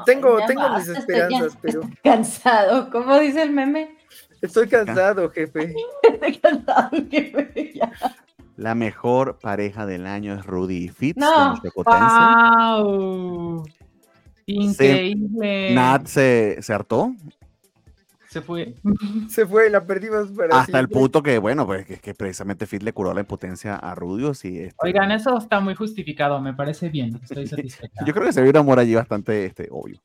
tengo 0.07 0.39
tengo 0.47 0.71
mis 0.71 0.89
esperanzas, 0.89 1.59
pero. 1.63 1.83
Cansado, 2.03 2.89
¿cómo 2.89 3.19
dice 3.19 3.43
el 3.43 3.51
meme? 3.51 3.95
Estoy 4.41 4.67
cansado, 4.67 5.29
jefe. 5.29 5.75
Estoy 6.03 6.39
cansado, 6.39 6.97
jefe. 7.11 7.79
La 8.57 8.75
mejor 8.75 9.39
pareja 9.39 9.85
del 9.85 10.07
año 10.07 10.33
es 10.33 10.47
Rudy 10.47 10.85
y 10.85 10.89
Fitz. 10.89 11.19
No. 11.19 11.61
Wow. 11.85 13.67
Increíble. 14.47 15.75
Nat 15.75 16.07
se, 16.07 16.57
se 16.63 16.73
hartó 16.73 17.15
se 18.31 18.43
fue. 18.43 18.77
Se 19.29 19.45
fue, 19.45 19.69
la 19.71 19.85
perdimos 19.85 20.31
para 20.31 20.61
Hasta 20.61 20.79
el 20.79 20.89
punto 20.89 21.23
que, 21.23 21.39
bueno, 21.39 21.67
pues 21.67 21.85
que, 21.85 22.15
precisamente 22.15 22.67
Fit 22.67 22.83
le 22.83 22.93
curó 22.93 23.13
la 23.13 23.21
impotencia 23.21 23.75
a 23.75 23.95
Rudios 23.95 24.45
y 24.45 24.59
este... 24.59 24.77
Oigan, 24.79 25.11
eso 25.11 25.37
está 25.37 25.61
muy 25.61 25.75
justificado, 25.75 26.41
me 26.41 26.55
parece 26.55 26.89
bien, 26.89 27.19
estoy 27.23 27.47
satisfecho. 27.49 27.93
Yo 28.07 28.13
creo 28.13 28.27
que 28.27 28.33
se 28.33 28.41
vio 28.41 28.51
un 28.51 28.57
amor 28.57 28.79
allí 28.79 28.95
bastante 28.95 29.47
este, 29.47 29.69
obvio. 29.71 30.01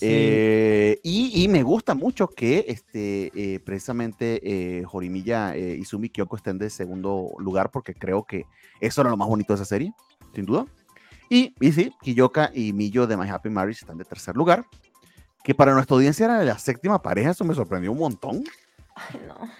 Eh, 0.00 0.98
y, 1.02 1.46
me 1.48 1.62
gusta 1.62 1.94
mucho 1.94 2.28
que 2.28 2.64
este, 2.68 3.30
eh, 3.34 3.60
precisamente 3.60 4.40
eh, 4.42 4.84
Jorimilla 4.84 5.56
y 5.56 5.74
Izumi 5.74 6.08
Kyoko 6.08 6.36
estén 6.36 6.58
de 6.58 6.70
segundo 6.70 7.32
lugar 7.38 7.70
porque 7.70 7.94
creo 7.94 8.24
que 8.24 8.44
eso 8.80 9.02
era 9.02 9.10
lo 9.10 9.16
más 9.18 9.28
bonito 9.28 9.52
de 9.52 9.56
esa 9.56 9.66
serie, 9.66 9.92
sin 10.34 10.46
duda. 10.46 10.66
Y, 11.28 11.54
y 11.60 11.72
sí, 11.72 11.92
Kiyoka 12.02 12.50
y 12.54 12.72
Millo 12.72 13.06
de 13.06 13.16
My 13.16 13.28
Happy 13.28 13.50
Marriage 13.50 13.80
están 13.82 13.98
de 13.98 14.04
tercer 14.04 14.36
lugar 14.36 14.66
que 15.44 15.54
para 15.54 15.74
nuestra 15.74 15.94
audiencia 15.94 16.24
era 16.24 16.42
la 16.42 16.58
séptima 16.58 17.00
pareja, 17.00 17.30
eso 17.30 17.44
me 17.44 17.54
sorprendió 17.54 17.92
un 17.92 17.98
montón. 17.98 18.42
Ay, 18.96 19.20
no. 19.28 19.50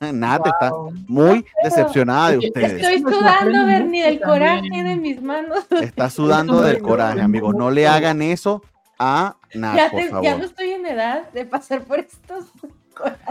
Nada, 0.12 0.50
está 0.50 0.70
muy 1.08 1.44
decepcionada 1.64 2.30
de 2.30 2.38
ustedes. 2.38 2.72
Estoy 2.74 3.00
sudando, 3.00 3.66
Bernie, 3.66 4.04
del 4.04 4.20
coraje 4.20 4.82
de 4.84 4.96
mis 4.96 5.20
manos. 5.20 5.66
Está 5.82 6.08
sudando 6.10 6.60
del 6.60 6.80
coraje, 6.80 7.20
amigos. 7.20 7.56
No 7.56 7.72
le 7.72 7.88
hagan 7.88 8.22
eso 8.22 8.62
a 9.00 9.36
Nat, 9.52 9.90
por 9.90 10.02
favor. 10.04 10.24
Ya 10.24 10.38
no 10.38 10.44
estoy 10.44 10.70
en 10.70 10.86
edad 10.86 11.28
de 11.32 11.44
pasar 11.44 11.82
por 11.82 11.98
estos 11.98 12.44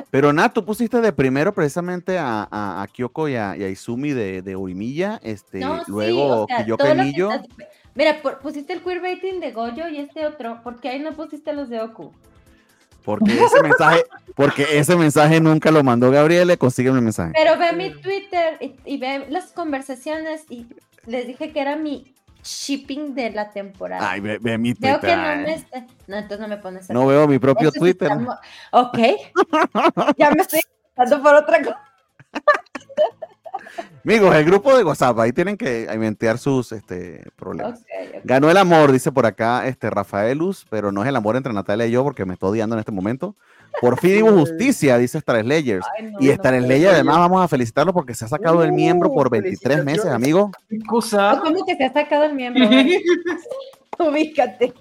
Pero 0.10 0.32
Nat, 0.32 0.54
tú 0.54 0.64
pusiste 0.64 1.02
de 1.02 1.12
primero 1.12 1.54
precisamente 1.54 2.18
a, 2.18 2.48
a, 2.52 2.88
Kyoko 2.88 3.28
y 3.28 3.36
a, 3.36 3.56
Izumi 3.56 4.12
de, 4.12 4.42
de 4.42 4.56
Urimilla, 4.56 5.20
este, 5.24 5.62
luego 5.88 6.48
sí, 6.48 6.72
o 6.72 6.96
Millo. 6.96 7.30
Mira, 7.96 8.22
pusiste 8.42 8.74
el 8.74 8.82
queerbaiting 8.82 9.40
de 9.40 9.52
Goyo 9.52 9.88
y 9.88 10.00
este 10.00 10.26
otro, 10.26 10.60
porque 10.64 10.90
ahí 10.90 11.00
no 11.00 11.14
pusiste 11.14 11.54
los 11.54 11.70
de 11.70 11.82
Oku. 11.82 12.14
Porque 13.04 13.34
ese 13.34 13.62
mensaje, 13.62 14.04
porque 14.36 14.80
ese 14.80 14.96
mensaje 14.96 15.40
nunca 15.40 15.70
lo 15.70 15.84
mandó 15.84 16.10
Gabriele, 16.10 16.58
consígueme 16.58 16.98
el 16.98 17.04
mensaje. 17.04 17.34
Pero 17.36 17.58
ve 17.58 17.74
mi 17.74 17.92
Twitter 18.02 18.58
y, 18.60 18.76
y 18.84 18.98
ve 18.98 19.28
las 19.30 19.52
conversaciones 19.52 20.46
y 20.50 20.66
les 21.06 21.28
dije 21.28 21.52
que 21.52 21.60
era 21.60 21.76
mi 21.76 22.15
shipping 22.46 23.16
de 23.16 23.32
la 23.32 23.50
temporada. 23.52 24.10
Ay, 24.12 24.20
ve, 24.22 24.38
ve 24.40 24.58
mi 24.58 24.74
Veo 24.74 25.00
Twitter. 25.00 25.10
que 25.10 25.16
no 25.18 25.36
me 25.44 25.54
está- 25.56 25.86
No, 26.08 26.16
entonces 26.18 26.40
no 26.40 26.48
me 26.48 26.58
pones 26.58 26.90
No 26.90 27.06
veo 27.08 27.28
mi 27.28 27.40
propio 27.40 27.70
Eso 27.70 27.80
Twitter. 27.80 28.12
está 28.12 28.40
Ok. 28.72 28.98
ya 30.18 30.32
me 30.32 30.42
estoy 30.42 30.62
dando 30.96 31.22
por 31.24 31.34
otra 31.36 31.62
cosa. 31.64 31.82
Amigos, 34.04 34.36
el 34.36 34.46
grupo 34.46 34.76
de 34.78 34.84
WhatsApp, 34.84 35.20
ahí 35.20 35.32
tienen 35.32 35.58
que 35.58 35.88
inventar 35.94 36.38
sus 36.38 36.72
este, 36.72 37.24
problemas. 37.36 37.84
Ganó 38.24 38.50
el 38.50 38.58
amor, 38.58 38.92
dice 38.92 39.12
por 39.12 39.26
acá 39.26 39.68
este 39.68 39.90
Rafaelus, 39.90 40.66
pero 40.70 40.92
no 40.92 41.04
es 41.04 41.10
el 41.10 41.16
amor 41.16 41.36
entre 41.36 41.54
Natalia 41.54 41.88
y 41.88 41.92
yo 41.92 42.04
porque 42.04 42.26
me 42.26 42.34
estoy 42.34 42.52
odiando 42.52 42.76
en 42.76 42.80
este 42.80 42.92
momento. 42.92 43.36
Por 43.82 44.00
fin 44.00 44.24
hubo 44.24 44.40
justicia, 44.40 44.98
dice 44.98 45.18
Star 45.18 45.42
Slayers. 45.42 45.86
Ay, 45.98 46.12
no, 46.12 46.18
Y 46.22 46.30
Star 46.30 46.54
no. 46.54 46.66
Slayer, 46.66 46.90
además, 46.90 47.18
vamos 47.18 47.44
a 47.44 47.48
felicitarlo 47.48 47.94
porque 47.94 48.14
se 48.14 48.26
ha 48.26 48.28
sacado 48.28 48.64
el 48.64 48.72
miembro 48.72 49.12
por 49.12 49.28
Uh, 49.28 49.32
23 49.32 49.84
meses, 49.84 50.06
amigo. 50.06 50.52
¿Qué 50.70 50.80
cosa? 50.80 51.40
¿Cómo 51.44 51.66
que 51.66 51.76
se 51.76 51.84
ha 51.84 51.92
sacado 51.92 52.24
el 52.24 52.34
miembro? 52.36 52.64
Ubícate. 54.00 54.74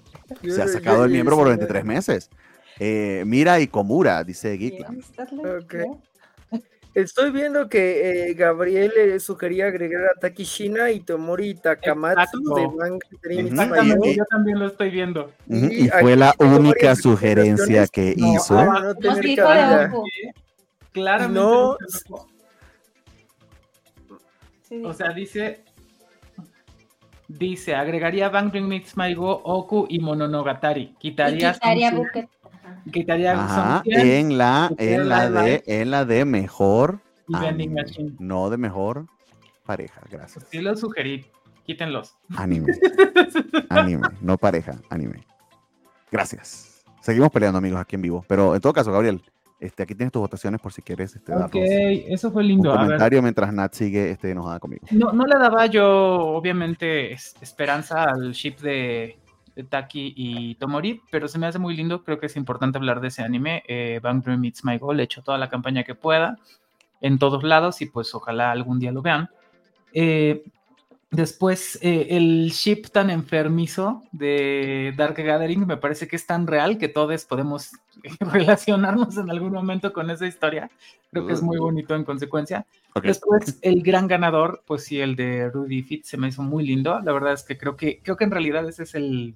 Se 0.43 0.62
ha 0.62 0.68
sacado 0.68 1.05
el 1.05 1.11
miembro 1.11 1.37
por 1.37 1.49
23 1.49 1.85
meses. 1.85 2.31
Eh, 2.79 3.22
Mira 3.27 3.61
y 3.61 3.68
Komura, 3.68 4.25
dice 4.25 4.57
Geekland. 4.57 4.91
Bien, 4.91 5.05
¿estás 5.05 5.33
loco? 5.33 5.49
Ok. 5.49 5.75
Estoy 6.95 7.33
viendo 7.33 7.69
que 7.69 8.29
eh, 8.31 8.35
Gabriel 8.35 8.93
eh, 8.97 9.19
sugería 9.19 9.67
agregar 9.67 10.05
a 10.05 10.21
Takishina 10.21 10.91
y 10.93 11.01
Tomori 11.01 11.55
Takamatsu 11.57 12.21
Exacto. 12.39 12.55
de 12.55 12.67
Bang 12.79 13.03
Dream. 13.23 13.47
Exactamente, 13.49 14.11
Y- 14.11 14.17
yo 14.17 14.25
también 14.31 14.59
lo 14.61 14.67
estoy 14.69 14.91
viendo. 14.91 15.33
Ujú, 15.49 15.67
Y 15.73 15.87
Y 15.87 15.89
fue 15.89 16.15
la 16.15 16.35
única 16.39 16.95
sugerencia 16.95 17.87
que 17.89 18.15
No, 18.17 18.35
hizo. 18.35 18.65
No 18.65 18.95
tener. 18.95 19.91
Claramente. 20.93 21.41
No. 21.41 21.77
Sí, 24.63 24.83
O 24.85 24.93
sea, 24.95 25.11
dice. 25.13 25.65
Dice, 27.27 27.75
agregaría 27.75 28.29
Bang 28.29 28.51
Bring 28.51 28.69
Mix 28.69 28.97
Maigo, 28.97 29.31
Oku 29.45 29.87
y 29.89 29.99
Mononogatari. 29.99 30.83
y 30.83 30.95
Quitaría. 30.99 31.55
quitaría 31.55 31.91
Son- 31.91 31.99
Bucket. 31.99 32.29
Ajá, 33.35 33.82
Son 33.85 33.93
Cien 33.93 34.01
en 34.32 34.39
la, 34.39 34.70
en 34.78 35.09
la 35.09 35.30
de, 35.30 35.62
en 35.66 35.91
la 35.91 36.05
de 36.05 36.24
mejor 36.24 37.01
anime, 37.32 37.85
no 38.18 38.51
de 38.51 38.57
mejor 38.59 39.07
pareja, 39.64 40.01
gracias. 40.11 40.47
Sí 40.51 40.61
lo 40.61 40.76
sugerí. 40.76 41.24
Quítenlos. 41.64 42.14
Anime, 42.37 42.74
anime, 43.70 44.07
no 44.20 44.37
pareja, 44.37 44.76
anime. 44.91 45.24
Gracias. 46.12 46.85
Seguimos 47.01 47.30
peleando, 47.30 47.59
amigos, 47.59 47.80
aquí 47.80 47.97
en 47.97 48.03
vivo. 48.03 48.24
Pero 48.28 48.55
en 48.55 48.61
todo 48.61 48.72
caso, 48.74 48.93
Gabriel, 48.93 49.22
este, 49.61 49.82
aquí 49.82 49.95
tienes 49.95 50.12
tus 50.12 50.20
votaciones 50.20 50.61
por 50.61 50.72
si 50.72 50.82
quieres 50.82 51.16
este, 51.16 51.32
darnos 51.32 51.49
Ok, 51.49 51.57
eso 51.57 52.30
fue 52.30 52.43
un 52.43 52.49
lindo. 52.49 52.70
Comentario 52.72 53.22
mientras 53.22 53.51
Nat 53.53 53.72
sigue 53.72 54.11
este, 54.11 54.30
enojada 54.32 54.59
conmigo. 54.61 54.87
no, 54.91 55.12
no 55.12 55.24
le 55.24 55.39
daba 55.39 55.64
yo, 55.66 55.87
obviamente, 55.87 57.12
es- 57.12 57.35
esperanza 57.41 58.05
al 58.05 58.32
ship 58.32 58.59
de 58.59 59.18
Taki 59.69 60.15
y 60.17 60.55
Tomori, 60.57 61.01
pero 61.11 61.29
se 61.29 61.39
me 61.39 61.47
hace 61.47 61.59
muy 61.59 61.77
lindo. 61.77 62.03
Creo 62.03 62.19
que 62.19 62.27
es 62.27 62.37
importante 62.37 62.79
hablar 62.79 63.01
de 63.01 63.09
ese 63.09 63.23
anime. 63.23 63.63
Eh, 63.69 64.01
Bang 64.03 64.23
Dream 64.23 64.41
Meets 64.41 64.65
My 64.65 64.79
Goal. 64.79 65.01
He 65.01 65.05
hecho 65.05 65.23
toda 65.23 65.39
la 65.39 65.49
campaña 65.49 65.85
que 65.85 65.95
pueda 65.95 66.39
en 67.01 67.19
todos 67.19 67.45
lados 67.45 67.81
y 67.83 67.87
pues 67.87 68.15
ojalá 68.15 68.51
algún 68.51 68.81
día 68.81 68.91
lo 68.91 69.03
vean. 69.03 69.29
Eh, 69.93 70.45
después, 71.15 71.79
eh, 71.83 72.09
el 72.11 72.51
ship 72.51 72.87
tan 72.93 73.11
enfermizo 73.11 74.03
de 74.12 74.93
Dark 74.97 75.17
Gathering 75.17 75.67
me 75.67 75.77
parece 75.77 76.09
que 76.09 76.17
es 76.17 76.27
tan 76.27 76.47
real 76.47 76.79
que 76.79 76.89
todos 76.89 77.25
podemos 77.25 77.73
relacionarnos 78.21 79.17
en 79.17 79.31
algún 79.31 79.53
momento 79.53 79.93
con 79.93 80.11
esa 80.11 80.27
historia. 80.27 80.71
Creo 81.11 81.27
que 81.27 81.33
es 81.33 81.43
muy 81.43 81.59
bonito 81.59 81.95
en 81.95 82.05
consecuencia. 82.05 82.67
Después, 83.03 83.59
el 83.62 83.83
gran 83.83 84.09
ganador, 84.09 84.62
pues 84.67 84.85
sí, 84.85 85.01
el 85.01 85.17
de 85.17 85.51
Rudy 85.51 85.83
Fitz 85.83 86.09
se 86.09 86.17
me 86.17 86.29
hizo 86.29 86.43
muy 86.43 86.67
lindo. 86.67 87.01
La 87.01 87.12
verdad 87.12 87.33
es 87.33 87.43
que 87.43 87.57
creo 87.57 87.77
que, 87.77 88.01
creo 88.03 88.17
que 88.17 88.25
en 88.25 88.31
realidad 88.31 88.69
ese 88.69 88.83
es 88.83 88.95
el 88.95 89.35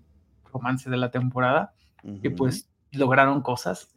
romance 0.53 0.91
de 0.91 0.97
la 0.97 1.11
temporada, 1.11 1.72
que 2.22 2.29
Ujú. 2.29 2.37
pues 2.37 2.68
lograron 2.93 3.43
cosas. 3.43 3.95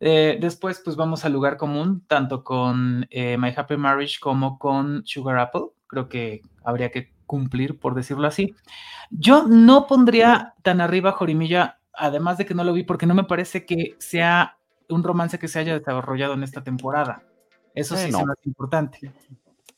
Eh, 0.00 0.38
después, 0.40 0.80
pues 0.84 0.96
vamos 0.96 1.24
al 1.24 1.32
lugar 1.32 1.56
común, 1.56 2.04
tanto 2.06 2.44
con 2.44 3.06
eh, 3.10 3.36
My 3.36 3.52
Happy 3.56 3.76
Marriage 3.76 4.18
como 4.20 4.58
con 4.58 5.04
Sugar 5.04 5.38
Apple. 5.38 5.66
Creo 5.86 6.08
que 6.08 6.42
habría 6.62 6.90
que 6.90 7.12
cumplir, 7.28 7.78
por 7.78 7.94
decirlo 7.94 8.26
así. 8.26 8.56
Yo 9.10 9.44
no 9.46 9.86
pondría 9.86 10.54
tan 10.62 10.80
arriba 10.80 11.10
a 11.10 11.12
Jorimilla, 11.12 11.78
además 11.92 12.38
de 12.38 12.46
que 12.46 12.54
no 12.54 12.64
lo 12.64 12.72
vi, 12.72 12.82
porque 12.82 13.06
no 13.06 13.14
me 13.14 13.22
parece 13.22 13.64
que 13.64 13.94
sea 14.00 14.58
un 14.88 15.04
romance 15.04 15.38
que 15.38 15.46
se 15.46 15.60
haya 15.60 15.78
desarrollado 15.78 16.34
en 16.34 16.42
esta 16.42 16.64
temporada. 16.64 17.22
Eso 17.74 17.94
Eh, 17.94 18.06
sí 18.06 18.10
no. 18.10 18.18
es 18.20 18.26
más 18.26 18.36
importante. 18.44 19.12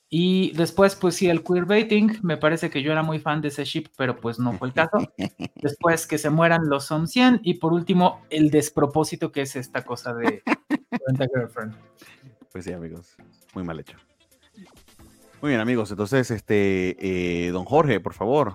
Y 0.08 0.52
después, 0.56 0.96
pues 0.96 1.14
sí, 1.14 1.28
el 1.28 1.44
queerbaiting, 1.44 2.18
me 2.22 2.36
parece 2.36 2.68
que 2.70 2.82
yo 2.82 2.90
era 2.90 3.02
muy 3.02 3.18
fan 3.20 3.40
de 3.40 3.48
ese 3.48 3.64
ship, 3.64 3.88
pero 3.96 4.16
pues 4.16 4.38
no 4.40 4.52
fue 4.54 4.68
el 4.68 4.74
caso. 4.74 4.98
Después 5.56 6.06
que 6.06 6.18
se 6.18 6.30
mueran 6.30 6.68
los 6.68 6.86
Som 6.86 7.06
100 7.06 7.40
y 7.44 7.54
por 7.54 7.72
último, 7.72 8.22
el 8.30 8.50
despropósito 8.50 9.30
que 9.30 9.42
es 9.42 9.54
esta 9.54 9.84
cosa 9.84 10.14
de 10.14 10.42
Girlfriend. 11.34 11.74
Pues 12.50 12.64
sí, 12.64 12.72
amigos. 12.72 13.14
Muy 13.54 13.62
mal 13.62 13.78
hecho. 13.78 13.96
Muy 15.42 15.50
bien, 15.50 15.60
amigos. 15.60 15.90
Entonces, 15.90 16.30
este, 16.30 16.96
eh, 17.46 17.50
don 17.50 17.64
Jorge, 17.64 18.00
por 18.00 18.12
favor. 18.14 18.54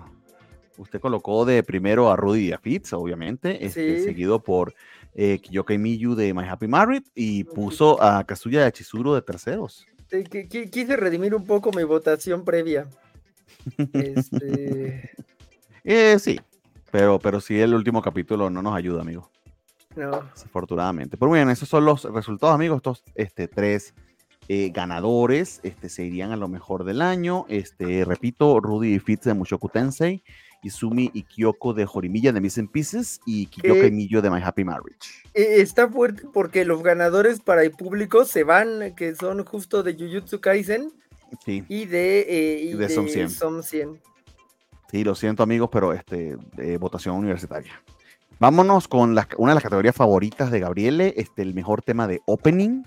Usted 0.78 1.00
colocó 1.00 1.44
de 1.46 1.62
primero 1.62 2.10
a 2.10 2.16
Rudy 2.16 2.52
Fitz, 2.60 2.92
obviamente, 2.92 3.64
este, 3.64 3.98
Sí. 3.98 4.04
seguido 4.04 4.40
por 4.42 4.74
eh, 5.14 5.38
Kiyoka 5.38 5.72
Miyu 5.78 6.14
de 6.14 6.34
My 6.34 6.44
Happy 6.46 6.68
Married 6.68 7.02
y 7.14 7.44
puso 7.44 8.00
a 8.02 8.22
Kazuya 8.24 8.64
de 8.64 8.72
Chizuru 8.72 9.14
de 9.14 9.22
terceros. 9.22 9.86
Qui- 10.10 10.46
qui- 10.48 10.70
Quise 10.70 10.94
redimir 10.96 11.34
un 11.34 11.46
poco 11.46 11.70
mi 11.74 11.82
votación 11.84 12.44
previa. 12.44 12.86
Este, 13.92 15.10
Eh, 15.88 16.18
sí, 16.18 16.38
pero, 16.90 17.18
pero 17.20 17.40
sí 17.40 17.58
el 17.60 17.72
último 17.72 18.02
capítulo 18.02 18.50
no 18.50 18.60
nos 18.60 18.74
ayuda, 18.76 19.00
amigo. 19.02 19.30
no. 19.94 20.28
desafortunadamente. 20.34 21.16
Pero 21.16 21.30
bien, 21.32 21.48
esos 21.48 21.68
son 21.68 21.84
los 21.86 22.04
resultados, 22.12 22.54
amigos. 22.54 22.76
Estos 22.78 23.02
este, 23.14 23.48
tres 23.48 23.94
eh, 24.48 24.70
ganadores 24.72 25.60
este, 25.62 25.88
se 25.88 26.04
irían 26.04 26.32
a 26.32 26.36
lo 26.36 26.48
mejor 26.48 26.84
del 26.84 27.02
año. 27.02 27.46
Este, 27.48 28.04
repito, 28.04 28.60
Rudy 28.60 28.94
y 28.94 28.98
Fitz 28.98 29.24
de 29.24 29.34
Mushoku 29.34 29.68
Tensei, 29.68 30.22
Izumi 30.62 31.10
y 31.12 31.22
Kyoko 31.24 31.74
de 31.74 31.84
Jorimilla 31.86 32.32
de 32.32 32.40
Missing 32.40 32.68
Pieces 32.68 33.20
y 33.26 33.46
¿Qué? 33.46 33.86
y 33.86 33.90
Miyo 33.90 34.22
de 34.22 34.30
My 34.30 34.40
Happy 34.42 34.64
Marriage. 34.64 34.98
Eh, 35.34 35.60
Está 35.60 35.88
fuerte 35.88 36.22
porque 36.32 36.64
los 36.64 36.82
ganadores 36.82 37.40
para 37.40 37.62
el 37.62 37.70
público 37.72 38.24
se 38.24 38.42
van, 38.44 38.94
que 38.96 39.14
son 39.14 39.44
justo 39.44 39.82
de 39.82 39.94
Jujutsu 39.94 40.40
Kaisen 40.40 40.90
Sí, 41.44 41.64
y 41.68 41.86
de, 41.86 42.20
eh, 42.20 42.60
y 42.62 42.68
Y 42.70 42.72
de 42.74 42.88
Som 42.88 43.08
100. 43.08 43.30
Som 43.30 43.62
100. 43.62 44.00
sí, 44.90 45.02
lo 45.04 45.14
siento, 45.16 45.42
amigos, 45.42 45.68
pero 45.72 45.92
este, 45.92 46.36
de 46.56 46.78
votación 46.78 47.16
universitaria. 47.16 47.72
Vámonos 48.38 48.86
con 48.86 49.14
la- 49.14 49.26
una 49.38 49.50
de 49.52 49.54
las 49.56 49.62
categorías 49.64 49.96
favoritas 49.96 50.50
de 50.50 50.60
Gabriele, 50.60 51.14
este, 51.16 51.42
el 51.42 51.52
mejor 51.54 51.82
tema 51.82 52.06
de 52.06 52.20
opening. 52.26 52.84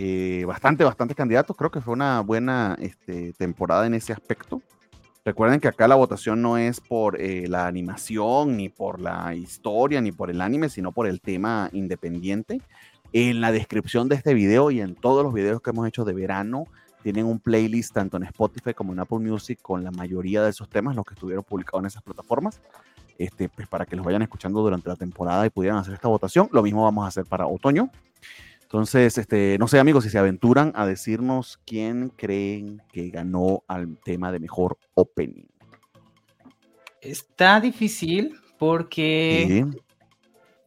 Eh, 0.00 0.44
bastante, 0.46 0.84
bastantes 0.84 1.16
candidatos. 1.16 1.56
Creo 1.56 1.70
que 1.70 1.80
fue 1.80 1.92
una 1.92 2.20
buena 2.20 2.76
este, 2.80 3.32
temporada 3.32 3.86
en 3.86 3.94
ese 3.94 4.12
aspecto. 4.12 4.62
Recuerden 5.24 5.58
que 5.60 5.68
acá 5.68 5.88
la 5.88 5.96
votación 5.96 6.40
no 6.40 6.56
es 6.56 6.80
por 6.80 7.20
eh, 7.20 7.48
la 7.48 7.66
animación, 7.66 8.56
ni 8.56 8.68
por 8.68 9.00
la 9.00 9.34
historia, 9.34 10.00
ni 10.00 10.12
por 10.12 10.30
el 10.30 10.40
anime, 10.40 10.68
sino 10.68 10.92
por 10.92 11.08
el 11.08 11.20
tema 11.20 11.68
independiente. 11.72 12.62
En 13.12 13.40
la 13.40 13.50
descripción 13.50 14.08
de 14.08 14.14
este 14.14 14.34
video 14.34 14.70
y 14.70 14.80
en 14.80 14.94
todos 14.94 15.24
los 15.24 15.34
videos 15.34 15.60
que 15.60 15.70
hemos 15.70 15.86
hecho 15.88 16.04
de 16.04 16.14
verano, 16.14 16.66
tienen 17.02 17.26
un 17.26 17.40
playlist 17.40 17.92
tanto 17.92 18.16
en 18.16 18.22
Spotify 18.22 18.74
como 18.74 18.92
en 18.92 19.00
Apple 19.00 19.18
Music 19.18 19.58
con 19.60 19.82
la 19.82 19.90
mayoría 19.90 20.42
de 20.42 20.50
esos 20.50 20.68
temas, 20.68 20.94
los 20.94 21.04
que 21.04 21.14
estuvieron 21.14 21.42
publicados 21.42 21.80
en 21.80 21.86
esas 21.86 22.02
plataformas. 22.02 22.60
Este, 23.18 23.48
pues 23.48 23.66
para 23.66 23.84
que 23.84 23.96
los 23.96 24.06
vayan 24.06 24.22
escuchando 24.22 24.62
durante 24.62 24.88
la 24.88 24.94
temporada 24.94 25.44
y 25.44 25.50
pudieran 25.50 25.78
hacer 25.78 25.94
esta 25.94 26.06
votación. 26.06 26.48
Lo 26.52 26.62
mismo 26.62 26.84
vamos 26.84 27.04
a 27.04 27.08
hacer 27.08 27.24
para 27.24 27.48
otoño. 27.48 27.90
Entonces, 28.68 29.16
este, 29.16 29.56
no 29.58 29.66
sé, 29.66 29.78
amigos, 29.78 30.04
si 30.04 30.10
se 30.10 30.18
aventuran 30.18 30.72
a 30.74 30.84
decirnos 30.84 31.58
quién 31.64 32.10
creen 32.10 32.82
que 32.92 33.08
ganó 33.08 33.62
al 33.66 33.96
tema 34.04 34.30
de 34.30 34.40
mejor 34.40 34.76
opening. 34.92 35.46
Está 37.00 37.60
difícil 37.60 38.38
porque 38.58 39.46
Sí. 39.72 39.78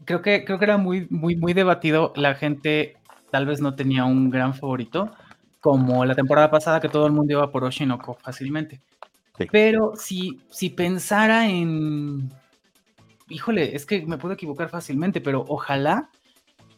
creo 0.06 0.24
que, 0.24 0.44
creo 0.46 0.58
que 0.58 0.66
era 0.66 0.78
muy, 0.78 1.06
muy, 1.12 1.36
muy 1.36 1.54
debatido. 1.54 2.12
La 2.16 2.34
gente 2.34 2.98
tal 3.30 3.46
vez 3.46 3.62
no 3.62 3.76
tenía 3.76 4.04
un 4.06 4.32
gran 4.32 4.56
favorito, 4.56 5.12
como 5.60 6.04
la 6.04 6.16
temporada 6.16 6.50
pasada 6.50 6.80
que 6.80 6.90
todo 6.90 7.06
el 7.06 7.14
mundo 7.14 7.34
iba 7.34 7.52
por 7.52 7.64
Oshinoko 7.64 8.16
fácilmente. 8.16 8.82
Sí. 9.38 9.46
Pero 9.52 9.94
si, 9.96 10.42
si 10.50 10.72
pensara 10.72 11.48
en... 11.48 12.34
Híjole, 13.30 13.76
es 13.76 13.86
que 13.86 14.04
me 14.08 14.18
puedo 14.18 14.34
equivocar 14.34 14.70
fácilmente, 14.70 15.22
pero 15.22 15.46
ojalá 15.48 16.10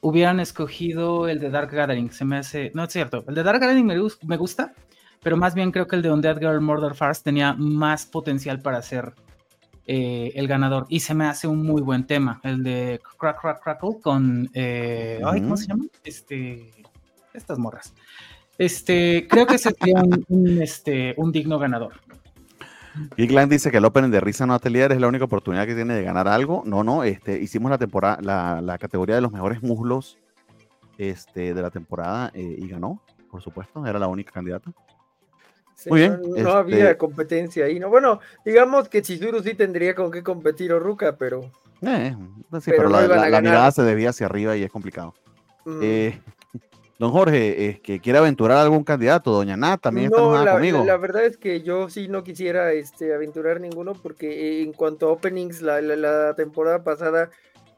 hubieran 0.03 0.39
escogido 0.39 1.27
el 1.27 1.39
de 1.39 1.49
Dark 1.49 1.71
Gathering. 1.71 2.11
Se 2.11 2.25
me 2.25 2.37
hace... 2.37 2.71
No, 2.75 2.83
es 2.83 2.91
cierto. 2.93 3.23
El 3.27 3.35
de 3.35 3.41
Dark 3.43 3.59
Gathering 3.59 3.85
me, 3.85 3.97
gus- 3.97 4.19
me 4.23 4.37
gusta, 4.37 4.73
pero 5.23 5.37
más 5.37 5.55
bien 5.55 5.71
creo 5.71 5.87
que 5.87 5.95
el 5.95 6.01
de 6.01 6.11
Undead 6.11 6.37
Girl 6.39 6.61
Murder 6.61 6.93
Farce 6.93 7.23
tenía 7.23 7.53
más 7.53 8.05
potencial 8.05 8.59
para 8.59 8.81
ser 8.81 9.13
eh, 9.87 10.31
el 10.35 10.47
ganador. 10.47 10.85
Y 10.89 10.99
se 10.99 11.13
me 11.13 11.25
hace 11.25 11.47
un 11.47 11.63
muy 11.63 11.81
buen 11.81 12.05
tema, 12.05 12.39
el 12.43 12.63
de 12.63 13.01
Crack 13.17 13.41
Crack 13.41 13.63
Crackle 13.63 13.99
con. 14.01 14.49
Eh, 14.53 15.21
ay, 15.25 15.41
¿Cómo 15.41 15.57
se 15.57 15.67
llama? 15.67 15.85
Este, 16.03 16.69
estas 17.33 17.57
morras. 17.57 17.93
Este, 18.57 19.27
creo 19.29 19.47
que 19.47 19.57
sería 19.57 20.03
un, 20.27 20.61
este, 20.61 21.15
un 21.17 21.31
digno 21.31 21.57
ganador. 21.57 21.93
Glenn 23.17 23.49
dice 23.49 23.71
que 23.71 23.77
el 23.77 23.85
Open 23.85 24.11
de 24.11 24.19
Risa 24.19 24.45
No 24.45 24.53
Atelier 24.53 24.91
es 24.91 24.99
la 24.99 25.07
única 25.07 25.25
oportunidad 25.25 25.65
que 25.65 25.75
tiene 25.75 25.95
de 25.95 26.03
ganar 26.03 26.27
algo. 26.27 26.63
No, 26.65 26.83
no, 26.83 27.03
este, 27.03 27.39
hicimos 27.39 27.71
la 27.71 27.77
temporada, 27.77 28.19
la, 28.21 28.61
la 28.61 28.77
categoría 28.77 29.15
de 29.15 29.21
los 29.21 29.31
mejores 29.31 29.63
muslos 29.63 30.17
este, 30.97 31.53
de 31.53 31.61
la 31.61 31.69
temporada 31.69 32.31
eh, 32.33 32.55
y 32.57 32.67
ganó, 32.67 33.01
por 33.29 33.41
supuesto, 33.41 33.85
era 33.85 33.99
la 33.99 34.07
única 34.07 34.31
candidata. 34.31 34.71
Muy 35.87 36.01
bien. 36.01 36.21
No, 36.37 36.51
había 36.51 36.85
este 36.85 36.97
competencia 36.97 37.65
ahí. 37.65 37.79
No, 37.79 37.89
bueno, 37.89 38.19
digamos 38.45 38.87
que 38.87 39.01
Chizuru 39.01 39.41
sí 39.41 39.53
tendría 39.53 39.95
con 39.95 40.11
qué 40.11 40.23
competir 40.23 40.71
Ruka, 40.71 41.17
pero. 41.17 41.51
Eh, 41.81 42.15
sí, 42.61 42.71
pero, 42.77 42.87
la, 42.87 43.41
mirada 43.41 43.71
se 43.71 43.81
debía 43.81 44.11
hacia 44.11 44.27
arriba 44.27 44.55
y 44.55 44.63
es 44.63 44.71
complicado. 44.71 45.13
Mm. 45.65 45.79
Eh, 45.81 46.21
don 47.03 47.11
Jorge, 47.11 47.69
es 47.69 47.79
que 47.81 47.99
quiere 47.99 48.19
aventurar 48.19 48.59
algún 48.59 48.85
candidato, 48.85 49.31
doña 49.31 49.57
Nat 49.57 49.81
también 49.81 50.05
está 50.05 50.21
no, 50.21 50.45
la, 50.45 50.53
conmigo. 50.53 50.85
La, 50.85 50.95
verdad 50.95 51.25
es 51.25 51.35
que 51.35 51.61
yo 51.61 51.89
sí 51.89 52.07
no 52.07 52.23
quisiera 52.23 52.71
este, 52.71 53.13
aventurar 53.13 53.59
ninguno, 53.59 53.93
porque 53.93 54.61
en 54.61 54.71
cuanto 54.71 55.07
a 55.07 55.11
openings, 55.11 55.61
la, 55.61 56.33
temporada 56.35 56.83
pasada 56.85 57.29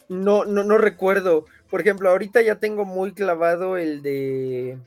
no, 0.10 0.46
no, 0.46 0.64
no 0.64 0.78
recuerdo. 0.78 1.46
Por 1.72 1.82
ejemplo, 1.82 2.10
ahorita 2.10 2.44
ya 2.44 2.60
tengo 2.60 2.86
muy 2.86 3.14
clavado 3.14 3.78
el 3.78 4.04
de 4.04 4.78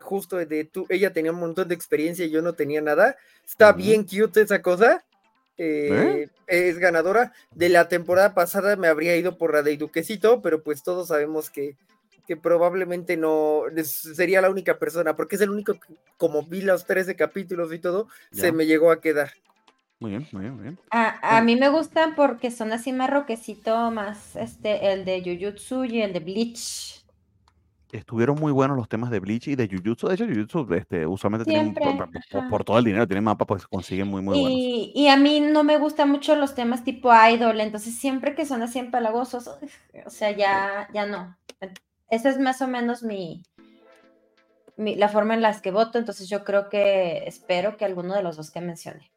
justo 0.00 0.36
de 0.36 0.64
tú, 0.64 0.86
ella 0.88 1.12
tenía 1.12 1.32
un 1.32 1.40
montón 1.40 1.68
de 1.68 1.74
experiencia 1.74 2.24
y 2.24 2.30
yo 2.30 2.40
no 2.40 2.54
tenía 2.54 2.80
nada. 2.80 3.16
Está 3.46 3.72
bien 3.72 4.04
cute 4.04 4.40
esa 4.40 4.62
cosa. 4.62 5.04
Eh, 5.58 6.26
¿Eh? 6.26 6.28
Es 6.46 6.78
ganadora. 6.78 7.34
De 7.54 7.68
la 7.68 7.88
temporada 7.88 8.32
pasada 8.32 8.76
me 8.76 8.88
habría 8.88 9.16
ido 9.16 9.36
por 9.36 9.52
la 9.52 9.62
de 9.62 9.76
Duquecito, 9.76 10.40
pero 10.40 10.62
pues 10.62 10.82
todos 10.82 11.08
sabemos 11.08 11.50
que, 11.50 11.76
que 12.26 12.36
probablemente 12.36 13.16
no 13.16 13.62
sería 13.82 14.40
la 14.40 14.50
única 14.50 14.78
persona, 14.78 15.16
porque 15.16 15.36
es 15.36 15.42
el 15.42 15.50
único 15.50 15.74
que, 15.74 15.94
como 16.16 16.42
vi 16.42 16.62
los 16.62 16.86
13 16.86 17.16
capítulos 17.16 17.72
y 17.72 17.78
todo, 17.78 18.08
se 18.32 18.52
me 18.52 18.66
llegó 18.66 18.90
a 18.90 19.00
quedar. 19.00 19.32
Muy 20.00 20.10
bien, 20.10 20.28
muy 20.32 20.42
bien, 20.42 20.54
muy 20.54 20.62
bien. 20.64 20.78
A, 20.90 21.38
a 21.38 21.40
mí 21.42 21.56
me 21.56 21.68
gustan 21.68 22.14
porque 22.14 22.50
son 22.50 22.72
así 22.72 22.92
más 22.92 23.10
roquecito, 23.10 23.90
más 23.90 24.36
este, 24.36 24.92
el 24.92 25.04
de 25.04 25.22
Jujutsu 25.22 25.84
y 25.84 26.02
el 26.02 26.12
de 26.12 26.20
Bleach 26.20 27.04
estuvieron 27.98 28.38
muy 28.38 28.52
buenos 28.52 28.76
los 28.76 28.88
temas 28.88 29.10
de 29.10 29.20
Bleach 29.20 29.48
y 29.48 29.56
de 29.56 29.68
Jujutsu. 29.68 30.08
De 30.08 30.14
hecho, 30.14 30.26
Jujutsu 30.26 30.66
este, 30.74 31.06
usualmente 31.06 31.48
tienen, 31.48 31.74
por, 32.50 32.64
todo 32.64 32.78
el 32.78 32.84
dinero, 32.84 33.06
tienen 33.06 33.24
mapa, 33.24 33.46
pues 33.46 33.66
consiguen 33.66 34.08
muy, 34.08 34.20
muy 34.20 34.36
y, 34.36 34.40
buenos. 34.40 34.58
Y 34.94 35.08
a 35.08 35.16
mí 35.16 35.40
no 35.40 35.64
me 35.64 35.78
gustan 35.78 36.10
mucho 36.10 36.34
los 36.36 36.54
temas 36.54 36.84
tipo 36.84 37.10
idol, 37.12 37.60
entonces 37.60 37.94
siempre 37.94 38.34
que 38.34 38.46
son 38.46 38.62
así 38.62 38.78
empalagosos, 38.78 39.48
o 39.48 40.10
sea, 40.10 40.32
ya, 40.32 40.88
ya 40.92 41.06
no. 41.06 41.36
Esa 42.10 42.30
es 42.30 42.38
más 42.38 42.60
o 42.62 42.68
menos 42.68 43.02
mi, 43.02 43.42
la 44.76 45.08
forma 45.08 45.34
en 45.34 45.42
la 45.42 45.60
que 45.60 45.70
voto, 45.70 45.98
entonces 45.98 46.28
yo 46.28 46.44
creo 46.44 46.68
que 46.68 47.24
espero 47.26 47.76
que 47.76 47.84
alguno 47.84 48.14
de 48.14 48.22
los 48.22 48.36
dos 48.36 48.50
que 48.50 48.60
mencione. 48.60 49.10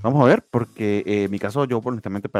Vamos 0.00 0.22
a 0.22 0.26
ver, 0.26 0.42
porque 0.50 1.02
en 1.06 1.30
mi 1.30 1.38
caso 1.38 1.66
yo 1.66 1.80
honestamente 1.84 2.30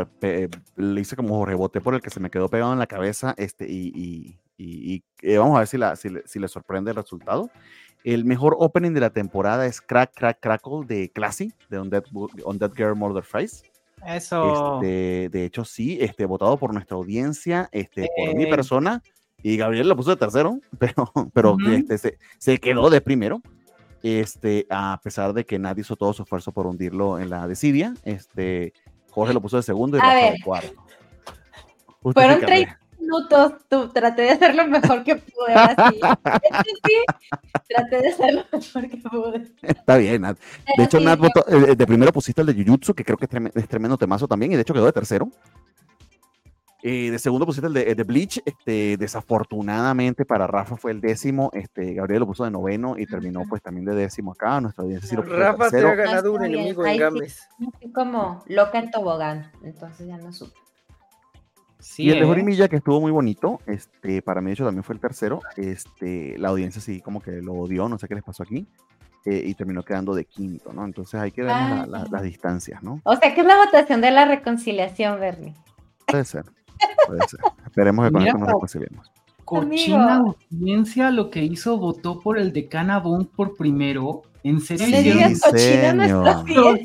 le 0.77 1.01
hice 1.01 1.17
como 1.17 1.45
rebote 1.45 1.83
por 1.83 1.95
el 1.95 2.01
que 2.01 2.09
se 2.09 2.19
me 2.19 2.31
quedó 2.31 2.49
pegado 2.49 2.73
en 2.73 2.79
la 2.79 2.87
cabeza 2.87 3.35
este, 3.37 3.67
y 3.69 4.39
y, 4.63 5.05
eh, 5.23 5.39
vamos 5.39 5.57
a 5.57 5.61
ver 5.61 5.69
si, 5.69 5.79
la, 5.79 5.97
si, 5.97 6.09
si, 6.25 6.39
le 6.39 6.49
sorprende 6.49 6.91
el 6.91 6.97
resultado. 6.97 7.51
El 8.05 8.25
mejor 8.25 8.57
opening 8.59 8.93
de 8.93 9.01
la 9.01 9.11
temporada 9.11 9.67
es 9.67 9.81
Crack, 9.81 10.13
Crack, 10.15 10.41
Crackle 10.41 10.85
de 10.87 11.11
Classy, 11.11 11.53
de 11.69 11.79
On 11.79 11.91
That, 12.59 12.73
Girl 12.77 12.97
Murder 12.97 13.23
Fries. 13.23 13.63
Eso. 14.07 14.81
Este, 14.81 15.29
de 15.29 15.45
hecho, 15.45 15.65
sí, 15.65 15.99
este, 16.01 16.27
votado 16.27 16.57
por 16.57 16.73
nuestra 16.73 16.97
audiencia, 16.97 17.69
este, 17.73 18.09
por 18.17 18.35
mi 18.35 18.47
persona, 18.47 19.03
y 19.43 19.57
Gabriel 19.57 19.89
lo 19.89 19.97
puso 19.97 20.11
de 20.11 20.17
tercero, 20.17 20.61
pero, 20.79 21.11
pero 21.33 21.57
este, 21.71 21.99
se, 21.99 22.19
se, 22.39 22.59
quedó 22.59 22.91
de 22.91 23.01
primero. 23.01 23.43
Este, 24.03 24.67
a 24.69 25.01
pesar 25.03 25.33
de 25.33 25.47
que 25.47 25.61
nadie 25.61 25.83
hizo 25.83 25.95
todo 25.95 26.13
su 26.13 26.25
esfuerzo 26.25 26.51
por 26.51 26.67
hundirlo 26.67 27.21
en 27.21 27.31
la 27.31 27.47
desidia, 27.47 27.95
este, 28.03 28.73
Jorge 29.11 29.33
lo 29.33 29.41
puso 29.41 29.59
de 29.59 29.63
segundo 29.63 29.97
y 29.97 30.01
Rafa 30.01 30.33
de 30.33 30.41
cuarto. 30.43 30.83
Fueron 32.03 32.41
30, 32.41 32.81
minutos, 32.99 33.53
tú, 33.69 33.89
traté 33.89 34.23
de 34.23 34.31
hacer 34.31 34.55
lo 34.55 34.67
mejor 34.67 35.05
que 35.05 35.17
pude. 35.17 35.55
Así. 35.55 36.01
traté 37.69 38.01
de 38.01 38.09
hacer 38.09 38.35
lo 38.35 38.45
mejor 38.53 38.89
que 38.89 38.97
pude. 38.97 39.53
Está 39.63 39.97
bien, 39.99 40.23
Nat. 40.23 40.39
De 40.77 40.85
hecho, 40.85 41.01
Nat, 41.01 41.19
votó, 41.19 41.45
eh, 41.49 41.77
de 41.77 41.87
primero 41.87 42.13
pusiste 42.13 42.41
el 42.41 42.47
de 42.49 42.55
Jujutsu, 42.55 42.95
que 42.95 43.05
creo 43.05 43.17
que 43.17 43.29
es, 43.55 43.69
tremendo 43.69 43.97
temazo 43.97 44.27
también, 44.27 44.53
y 44.53 44.57
de 44.57 44.63
hecho 44.63 44.75
quedó 44.75 44.87
de 44.87 44.93
tercero. 44.93 45.31
Eh, 46.83 47.11
de 47.13 47.19
segundo 47.19 47.47
pusiste 47.47 47.69
el 47.69 47.73
de, 47.73 47.95
de, 47.95 48.03
Bleach, 48.03 48.43
este, 48.45 48.97
desafortunadamente 48.97 50.25
para 50.25 50.49
Rafa 50.49 50.77
fue 50.77 50.91
el 50.91 51.01
décimo, 51.01 51.51
este, 51.53 51.95
Gabriel 51.95 52.21
lo 52.21 52.27
puso 52.27 52.45
de 52.45 52.51
noveno 52.51 52.99
y 52.99 53.07
terminó 53.07 53.43
pues 53.49 53.63
también 53.63 53.85
de 53.85 53.95
décimo 53.95 54.33
acá, 54.33 54.61
nuestra 54.61 54.83
audiencia 54.83 55.09
sí 55.09 55.15
lo 55.15 55.23
puso 55.23 55.37
Rafa 55.37 55.71
se 55.71 55.79
ha 55.79 55.95
ganado 55.95 56.33
un 56.33 56.45
enemigo 56.45 56.85
en 56.85 56.99
Games. 56.99 57.49
Sí, 57.81 57.93
como 57.93 58.43
loca 58.49 58.81
en 58.81 58.91
tobogán, 58.91 59.53
entonces 59.63 60.09
ya 60.09 60.19
no 60.19 60.33
supe 60.33 60.63
y 61.99 62.11
el 62.11 62.21
de 62.21 62.27
Jorimilla, 62.27 62.69
que 62.69 62.77
estuvo 62.77 63.01
muy 63.01 63.11
bonito, 63.11 63.61
este, 63.67 64.23
para 64.23 64.41
mí 64.41 64.49
de 64.49 64.55
hecho 64.55 64.65
también 64.65 64.85
fue 64.85 64.95
el 64.95 65.01
tercero, 65.01 65.41
este, 65.57 66.39
la 66.39 66.49
audiencia 66.49 66.81
sí 66.81 67.01
como 67.01 67.21
que 67.21 67.43
lo 67.43 67.55
odió, 67.55 67.89
no 67.89 67.99
sé 67.99 68.09
qué 68.09 68.15
les 68.15 68.25
pasó 68.25 68.43
aquí, 68.43 68.67
eh, 69.25 69.43
y 69.47 69.55
terminó 69.55 69.83
quedando 69.83 70.15
de 70.15 70.25
quinto, 70.25 70.73
¿no? 70.73 70.85
Entonces 70.85 71.21
hay 71.21 71.33
que 71.33 71.43
ver 71.43 71.53
ah, 71.53 71.87
las 71.89 72.23
distancias, 72.23 72.83
¿no? 72.83 73.01
O 73.05 73.17
sea 73.17 73.35
que 73.35 73.41
es 73.41 73.47
la 73.47 73.57
votación 73.57 74.01
de 74.01 74.11
la 74.11 74.25
reconciliación, 74.25 75.21
Bernie. 75.21 75.55
Puede 76.07 76.25
ser, 76.25 76.45
puede 77.07 77.29
ser. 77.29 77.41
Esperemos 77.65 78.07
que 78.07 78.13
con 78.13 78.23
esto 78.23 78.39
nos 78.39 78.49
reconciliemos. 78.49 79.13
Cochina 79.45 80.17
audiencia 80.51 81.11
lo 81.11 81.31
que 81.31 81.43
hizo, 81.43 81.77
votó 81.77 82.21
por 82.21 82.39
el 82.39 82.53
de 82.53 82.69
Boom 83.03 83.27
por 83.27 83.57
primero 83.57 84.23
¿En 84.45 84.61
serio? 84.61 85.15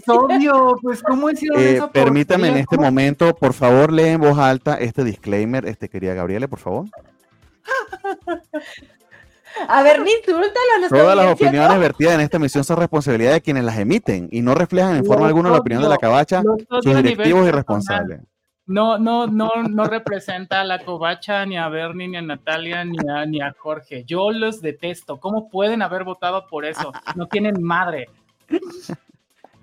obvio, 0.07 0.77
pues 0.81 1.01
¿cómo 1.01 1.29
hicieron 1.29 1.59
eh, 1.59 1.75
eso? 1.75 1.91
Permítame 1.91 2.49
en 2.49 2.57
este 2.57 2.77
momento, 2.77 3.35
por 3.35 3.53
favor, 3.53 3.91
lee 3.91 4.09
en 4.09 4.21
voz 4.21 4.37
alta 4.37 4.75
este 4.75 5.03
disclaimer, 5.03 5.65
este 5.65 5.89
quería 5.89 6.13
Gabriele, 6.13 6.47
por 6.47 6.59
favor. 6.59 6.85
A 9.67 9.81
ver, 9.81 10.01
ni 10.01 10.11
insúltalo. 10.11 10.87
Todas 10.87 11.17
las 11.17 11.33
opiniones 11.33 11.79
vertidas 11.79 12.13
en 12.13 12.21
esta 12.21 12.37
emisión 12.37 12.63
son 12.63 12.77
responsabilidad 12.77 13.33
de 13.33 13.41
quienes 13.41 13.63
las 13.63 13.79
emiten 13.79 14.29
y 14.31 14.43
no 14.43 14.53
reflejan 14.53 14.97
en 14.97 15.03
forma 15.03 15.25
alguna 15.25 15.49
la 15.49 15.57
opinión 15.57 15.81
de 15.81 15.89
la 15.89 15.97
cabacha, 15.97 16.43
sus 16.83 16.95
directivos 16.95 17.47
y 17.47 17.51
responsables 17.51 18.19
no, 18.67 18.97
no, 18.97 19.27
no, 19.27 19.63
no 19.63 19.85
representa 19.85 20.61
a 20.61 20.65
la 20.65 20.83
covacha, 20.83 21.45
ni 21.45 21.57
a 21.57 21.69
Bernie, 21.69 22.09
ni 22.09 22.17
a 22.17 22.21
Natalia, 22.21 22.83
ni 22.83 22.97
a, 23.09 23.25
ni 23.25 23.41
a 23.41 23.55
Jorge. 23.57 24.03
Yo 24.05 24.31
los 24.31 24.61
detesto. 24.61 25.19
¿Cómo 25.19 25.49
pueden 25.49 25.81
haber 25.81 26.03
votado 26.03 26.47
por 26.47 26.65
eso? 26.65 26.91
No 27.15 27.27
tienen 27.27 27.63
madre. 27.63 28.09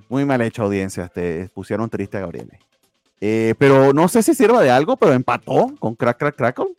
Muy 0.08 0.24
mal 0.24 0.40
hecho, 0.40 0.62
audiencia. 0.62 1.08
Te 1.08 1.48
pusieron 1.50 1.90
triste 1.90 2.16
a 2.16 2.20
Gabriel. 2.20 2.50
Eh, 3.20 3.54
pero 3.58 3.92
no 3.92 4.08
sé 4.08 4.22
si 4.22 4.34
sirva 4.34 4.62
de 4.62 4.70
algo, 4.70 4.96
pero 4.96 5.12
empató 5.12 5.74
con 5.78 5.94
Crack 5.94 6.18
Crack 6.18 6.36
Crackle. 6.36 6.74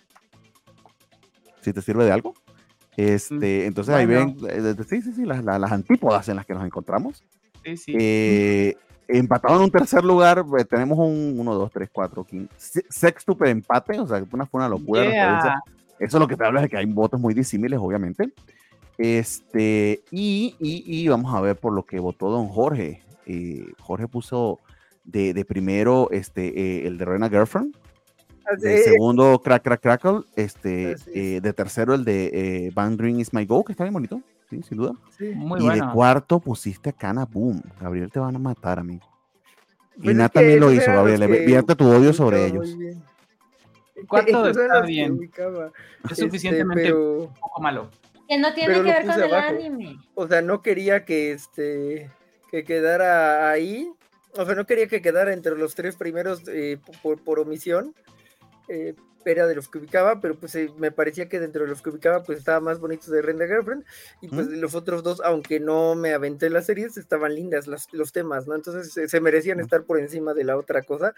Si 1.61 1.73
te 1.73 1.81
sirve 1.81 2.05
de 2.05 2.11
algo. 2.11 2.33
Este, 2.97 3.63
mm, 3.63 3.67
entonces 3.67 3.93
ahí 3.93 4.05
ven, 4.05 4.37
eh, 4.49 4.73
sí, 4.87 5.01
sí, 5.01 5.13
sí, 5.13 5.25
las, 5.25 5.43
las, 5.43 5.71
antípodas 5.71 6.27
en 6.29 6.37
las 6.37 6.45
que 6.45 6.53
nos 6.53 6.65
encontramos. 6.65 7.23
Sí, 7.63 7.77
sí. 7.77 7.93
Eh, 7.99 8.77
empatado 9.07 9.57
en 9.57 9.63
un 9.63 9.71
tercer 9.71 10.03
lugar, 10.03 10.45
pues, 10.45 10.67
tenemos 10.67 10.97
un 10.97 11.35
1, 11.37 11.53
2, 11.53 11.71
3, 11.71 11.89
4, 11.91 12.23
15, 12.23 12.85
sexto 12.89 13.37
empate, 13.45 13.99
o 13.99 14.07
sea, 14.07 14.23
una, 14.31 14.45
fue 14.45 14.59
una 14.59 14.69
locura. 14.69 15.61
Eso 15.97 16.17
es 16.17 16.21
lo 16.21 16.27
que 16.27 16.35
te 16.35 16.45
habla 16.45 16.61
de 16.61 16.69
que 16.69 16.77
hay 16.77 16.85
votos 16.85 17.19
muy 17.19 17.33
disímiles, 17.33 17.79
obviamente. 17.81 18.33
Este, 18.97 20.03
y, 20.11 20.55
y, 20.59 20.83
y, 20.85 21.07
vamos 21.07 21.33
a 21.33 21.41
ver 21.41 21.57
por 21.57 21.73
lo 21.73 21.83
que 21.83 21.99
votó 21.99 22.29
don 22.29 22.47
Jorge. 22.47 23.01
Eh, 23.25 23.65
Jorge 23.79 24.07
puso 24.07 24.59
de, 25.03 25.33
de 25.33 25.45
primero 25.45 26.09
este, 26.11 26.47
eh, 26.47 26.87
el 26.87 26.97
de 26.97 27.05
Rena 27.05 27.29
Girlfriend. 27.29 27.75
De 28.59 28.83
segundo, 28.83 29.41
Crack 29.43 29.63
Crack 29.63 29.81
Crackle. 29.81 30.21
Este, 30.35 30.95
eh, 31.13 31.39
de 31.41 31.53
tercero, 31.53 31.93
el 31.93 32.05
de 32.05 32.71
Band 32.75 32.97
Dream 32.97 33.19
Is 33.19 33.33
My 33.33 33.45
Go, 33.45 33.63
que 33.63 33.71
está 33.71 33.83
bien 33.83 33.93
bonito 33.93 34.21
sí, 34.49 34.61
sin 34.63 34.77
duda. 34.77 34.93
y 35.19 35.69
de 35.69 35.81
cuarto 35.93 36.39
pusiste 36.39 36.89
a 36.89 36.93
Cana 36.93 37.25
Boom. 37.25 37.61
Gabriel, 37.79 38.11
te 38.11 38.19
van 38.19 38.35
a 38.35 38.39
matar, 38.39 38.79
amigo. 38.79 39.05
Y 40.01 40.13
Nat 40.13 40.33
también 40.33 40.59
lo 40.59 40.71
hizo, 40.71 40.91
Gabriel. 40.91 41.27
Vierte 41.45 41.75
tu 41.75 41.87
odio 41.87 42.13
sobre 42.13 42.45
ellos. 42.47 42.75
Cuarto 44.07 44.47
está 44.49 44.81
bien. 44.81 45.19
Es 45.23 46.11
este, 46.11 46.23
suficientemente 46.23 46.93
un 46.93 47.33
poco 47.33 47.61
malo. 47.61 47.89
Que 48.27 48.37
no 48.37 48.53
tiene 48.53 48.75
que 48.75 48.81
ver 48.81 49.05
con 49.05 49.21
el 49.21 49.33
anime. 49.33 49.97
O 50.15 50.27
sea, 50.27 50.41
no 50.41 50.61
quería 50.61 51.05
que 51.05 51.31
este 51.31 52.11
que 52.51 52.63
quedara 52.63 53.49
ahí. 53.49 53.91
O 54.37 54.45
sea, 54.45 54.55
no 54.55 54.65
quería 54.65 54.87
que 54.87 55.01
quedara 55.01 55.31
entre 55.31 55.57
los 55.57 55.75
tres 55.75 55.95
primeros 55.95 56.41
eh, 56.47 56.77
por, 57.01 57.21
por, 57.23 57.39
omisión. 57.39 57.93
eh, 58.67 58.95
era 59.25 59.47
de 59.47 59.55
los 59.55 59.69
que 59.69 59.79
ubicaba, 59.79 60.21
pero 60.21 60.35
pues 60.35 60.55
eh, 60.55 60.71
me 60.77 60.91
parecía 60.91 61.27
que 61.27 61.39
dentro 61.39 61.63
de 61.63 61.69
los 61.69 61.81
que 61.81 61.89
ubicaba 61.89 62.23
pues 62.23 62.39
estaba 62.39 62.59
más 62.59 62.79
bonito 62.79 63.11
de 63.11 63.21
Renda 63.21 63.47
Girlfriend 63.47 63.83
y 64.21 64.27
pues 64.27 64.47
los 64.47 64.75
otros 64.75 65.03
dos, 65.03 65.21
aunque 65.23 65.59
no 65.59 65.95
me 65.95 66.13
aventé 66.13 66.49
las 66.49 66.65
series, 66.65 66.97
estaban 66.97 67.35
lindas 67.35 67.67
las, 67.67 67.91
los 67.93 68.11
temas, 68.11 68.47
¿no? 68.47 68.55
Entonces 68.55 69.09
se 69.09 69.19
merecían 69.19 69.59
estar 69.59 69.83
por 69.83 69.99
encima 69.99 70.33
de 70.33 70.43
la 70.43 70.57
otra 70.57 70.83
cosa 70.83 71.13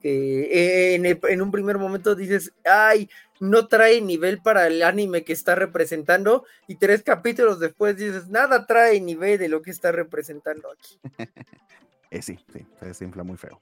que 0.00 0.94
en, 0.94 1.04
en, 1.06 1.42
un 1.42 1.50
primer 1.50 1.78
momento 1.78 2.14
dices, 2.14 2.52
ay, 2.64 3.08
no 3.38 3.68
trae 3.68 4.00
nivel 4.00 4.40
para 4.40 4.66
el 4.66 4.82
anime 4.82 5.24
que 5.24 5.32
está 5.32 5.54
representando 5.54 6.44
y 6.66 6.76
tres 6.76 7.02
capítulos 7.02 7.60
después 7.60 7.96
dices, 7.96 8.28
nada 8.28 8.66
trae 8.66 9.00
nivel 9.00 9.38
de 9.38 9.48
lo 9.48 9.62
que 9.62 9.70
está 9.70 9.92
representando 9.92 10.70
aquí. 10.70 10.98
eh, 12.10 12.22
sí, 12.22 12.38
sí, 12.52 12.66
se 12.78 12.86
desinfla 12.86 13.22
muy 13.22 13.36
feo. 13.36 13.60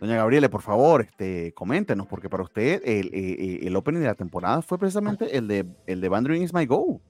Doña 0.00 0.16
Gabriele, 0.16 0.48
por 0.48 0.62
favor, 0.62 1.02
este, 1.02 1.52
coméntenos, 1.52 2.06
porque 2.06 2.28
para 2.30 2.42
usted 2.42 2.82
el, 2.84 3.08
el, 3.08 3.14
eh, 3.14 3.36
eh, 3.38 3.58
el 3.62 3.76
opening 3.76 4.00
de 4.00 4.06
la 4.06 4.14
temporada 4.14 4.62
fue 4.62 4.78
precisamente 4.78 5.36
el 5.36 5.46
de, 5.46 5.66
el 5.86 6.00
de 6.00 6.08
Bandering 6.08 6.42
is 6.42 6.54
My 6.54 6.66
Go. 6.66 7.00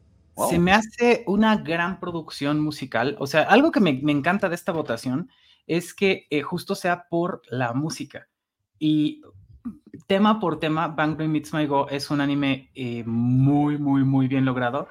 Se 0.48 0.58
me 0.58 0.72
hace 0.72 1.22
una 1.26 1.56
gran 1.56 2.00
producción 2.00 2.60
musical. 2.60 3.16
O 3.18 3.26
sea, 3.26 3.42
algo 3.42 3.70
que 3.70 3.80
me, 3.80 4.00
me 4.02 4.12
encanta 4.12 4.48
de 4.48 4.54
esta 4.54 4.72
votación 4.72 5.28
es 5.66 5.94
que 5.94 6.26
eh, 6.30 6.42
justo 6.42 6.74
sea 6.74 7.06
por 7.08 7.42
la 7.48 7.72
música. 7.74 8.28
Y 8.78 9.22
tema 10.06 10.40
por 10.40 10.58
tema, 10.58 10.88
Bang 10.88 11.16
Bang 11.16 11.28
Meets 11.28 11.52
My 11.52 11.66
Go 11.66 11.88
es 11.88 12.10
un 12.10 12.20
anime 12.20 12.70
eh, 12.74 13.04
muy, 13.04 13.78
muy, 13.78 14.02
muy 14.04 14.26
bien 14.26 14.44
logrado. 14.44 14.88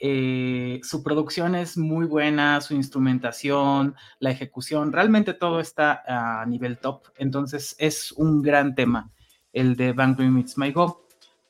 Eh, 0.00 0.80
su 0.82 1.02
producción 1.02 1.54
es 1.54 1.76
muy 1.76 2.06
buena, 2.06 2.60
su 2.60 2.74
instrumentación, 2.74 3.94
la 4.18 4.30
ejecución, 4.30 4.92
realmente 4.92 5.34
todo 5.34 5.60
está 5.60 6.02
a 6.06 6.46
nivel 6.46 6.78
top. 6.78 7.08
Entonces 7.16 7.76
es 7.78 8.12
un 8.12 8.42
gran 8.42 8.74
tema 8.74 9.10
el 9.52 9.76
de 9.76 9.92
Bang 9.92 10.18
Meets 10.18 10.56
My 10.56 10.72
Go. 10.72 11.06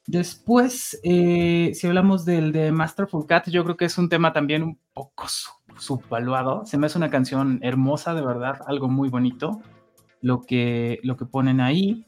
Después, 0.06 0.98
eh, 1.04 1.70
si 1.74 1.86
hablamos 1.86 2.24
del 2.24 2.50
de 2.52 2.72
Masterful 2.72 3.26
Cat, 3.26 3.48
yo 3.48 3.62
creo 3.62 3.76
que 3.76 3.84
es 3.84 3.96
un 3.98 4.08
tema 4.08 4.32
también 4.32 4.62
un 4.62 4.78
poco 4.92 5.26
subvaluado. 5.78 6.66
Se 6.66 6.78
me 6.78 6.86
hace 6.86 6.98
una 6.98 7.10
canción 7.10 7.60
hermosa, 7.62 8.14
de 8.14 8.22
verdad, 8.22 8.58
algo 8.66 8.88
muy 8.88 9.08
bonito 9.08 9.62
lo 10.20 10.42
que, 10.42 10.98
lo 11.02 11.16
que 11.16 11.26
ponen 11.26 11.60
ahí. 11.60 12.06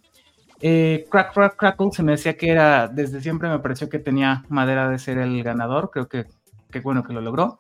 Eh, 0.65 1.07
Crack 1.11 1.35
Crack 1.35 1.57
Crackle 1.57 1.91
se 1.91 2.05
me 2.05 2.13
decía 2.13 2.37
que 2.37 2.49
era, 2.49 2.87
desde 2.87 3.21
siempre 3.21 3.49
me 3.49 3.59
pareció 3.59 3.89
que 3.89 3.99
tenía 3.99 4.45
madera 4.49 4.89
de 4.89 4.99
ser 5.01 5.19
el 5.19 5.43
ganador, 5.43 5.91
creo 5.91 6.09
que, 6.09 6.27
qué 6.71 6.79
bueno 6.79 7.03
que 7.03 7.13
lo 7.13 7.21
logró. 7.21 7.59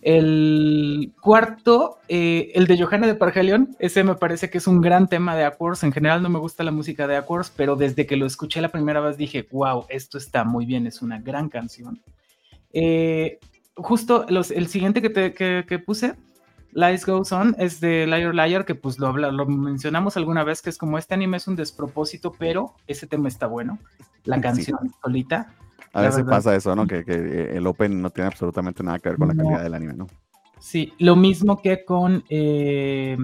El 0.00 1.12
cuarto, 1.20 1.98
eh, 2.06 2.52
el 2.54 2.68
de 2.68 2.80
Johanna 2.80 3.08
de 3.08 3.16
Pargelion, 3.16 3.74
ese 3.80 4.04
me 4.04 4.14
parece 4.14 4.48
que 4.48 4.58
es 4.58 4.68
un 4.68 4.80
gran 4.80 5.08
tema 5.08 5.34
de 5.34 5.44
Aquars. 5.44 5.82
En 5.82 5.90
general 5.90 6.22
no 6.22 6.28
me 6.28 6.38
gusta 6.38 6.62
la 6.62 6.70
música 6.70 7.08
de 7.08 7.16
Aquars, 7.16 7.52
pero 7.56 7.74
desde 7.74 8.06
que 8.06 8.16
lo 8.16 8.26
escuché 8.26 8.60
la 8.60 8.68
primera 8.68 9.00
vez 9.00 9.16
dije, 9.16 9.48
wow, 9.50 9.84
esto 9.88 10.16
está 10.16 10.44
muy 10.44 10.64
bien, 10.64 10.86
es 10.86 11.02
una 11.02 11.18
gran 11.18 11.48
canción. 11.48 12.00
Eh, 12.72 13.40
justo 13.74 14.26
los, 14.28 14.52
el 14.52 14.68
siguiente 14.68 15.02
que, 15.02 15.10
te, 15.10 15.34
que, 15.34 15.64
que 15.66 15.80
puse, 15.80 16.14
Lies 16.76 17.06
Goes 17.06 17.32
On 17.32 17.56
es 17.58 17.80
de 17.80 18.06
Liar 18.06 18.34
Liar, 18.34 18.66
que 18.66 18.74
pues 18.74 18.98
lo, 18.98 19.10
lo 19.16 19.46
mencionamos 19.46 20.18
alguna 20.18 20.44
vez, 20.44 20.60
que 20.60 20.68
es 20.68 20.76
como 20.76 20.98
este 20.98 21.14
anime 21.14 21.38
es 21.38 21.48
un 21.48 21.56
despropósito, 21.56 22.32
pero 22.38 22.74
ese 22.86 23.06
tema 23.06 23.28
está 23.28 23.46
bueno. 23.46 23.78
La 24.24 24.42
canción 24.42 24.92
solita. 25.02 25.54
A 25.94 26.02
veces 26.02 26.24
pasa 26.24 26.54
eso, 26.54 26.76
¿no? 26.76 26.86
Que, 26.86 27.02
que, 27.02 27.56
el 27.56 27.66
Open 27.66 28.02
no 28.02 28.10
tiene 28.10 28.28
absolutamente 28.28 28.82
nada 28.82 28.98
que 28.98 29.08
ver 29.08 29.18
con 29.18 29.28
la 29.28 29.34
calidad 29.34 29.62
del 29.62 29.72
anime, 29.72 29.94
¿no? 29.94 30.06
Sí, 30.58 30.92
lo 30.98 31.16
mismo 31.16 31.62
que 31.62 31.82
con 31.82 32.22
eh, 32.28 33.16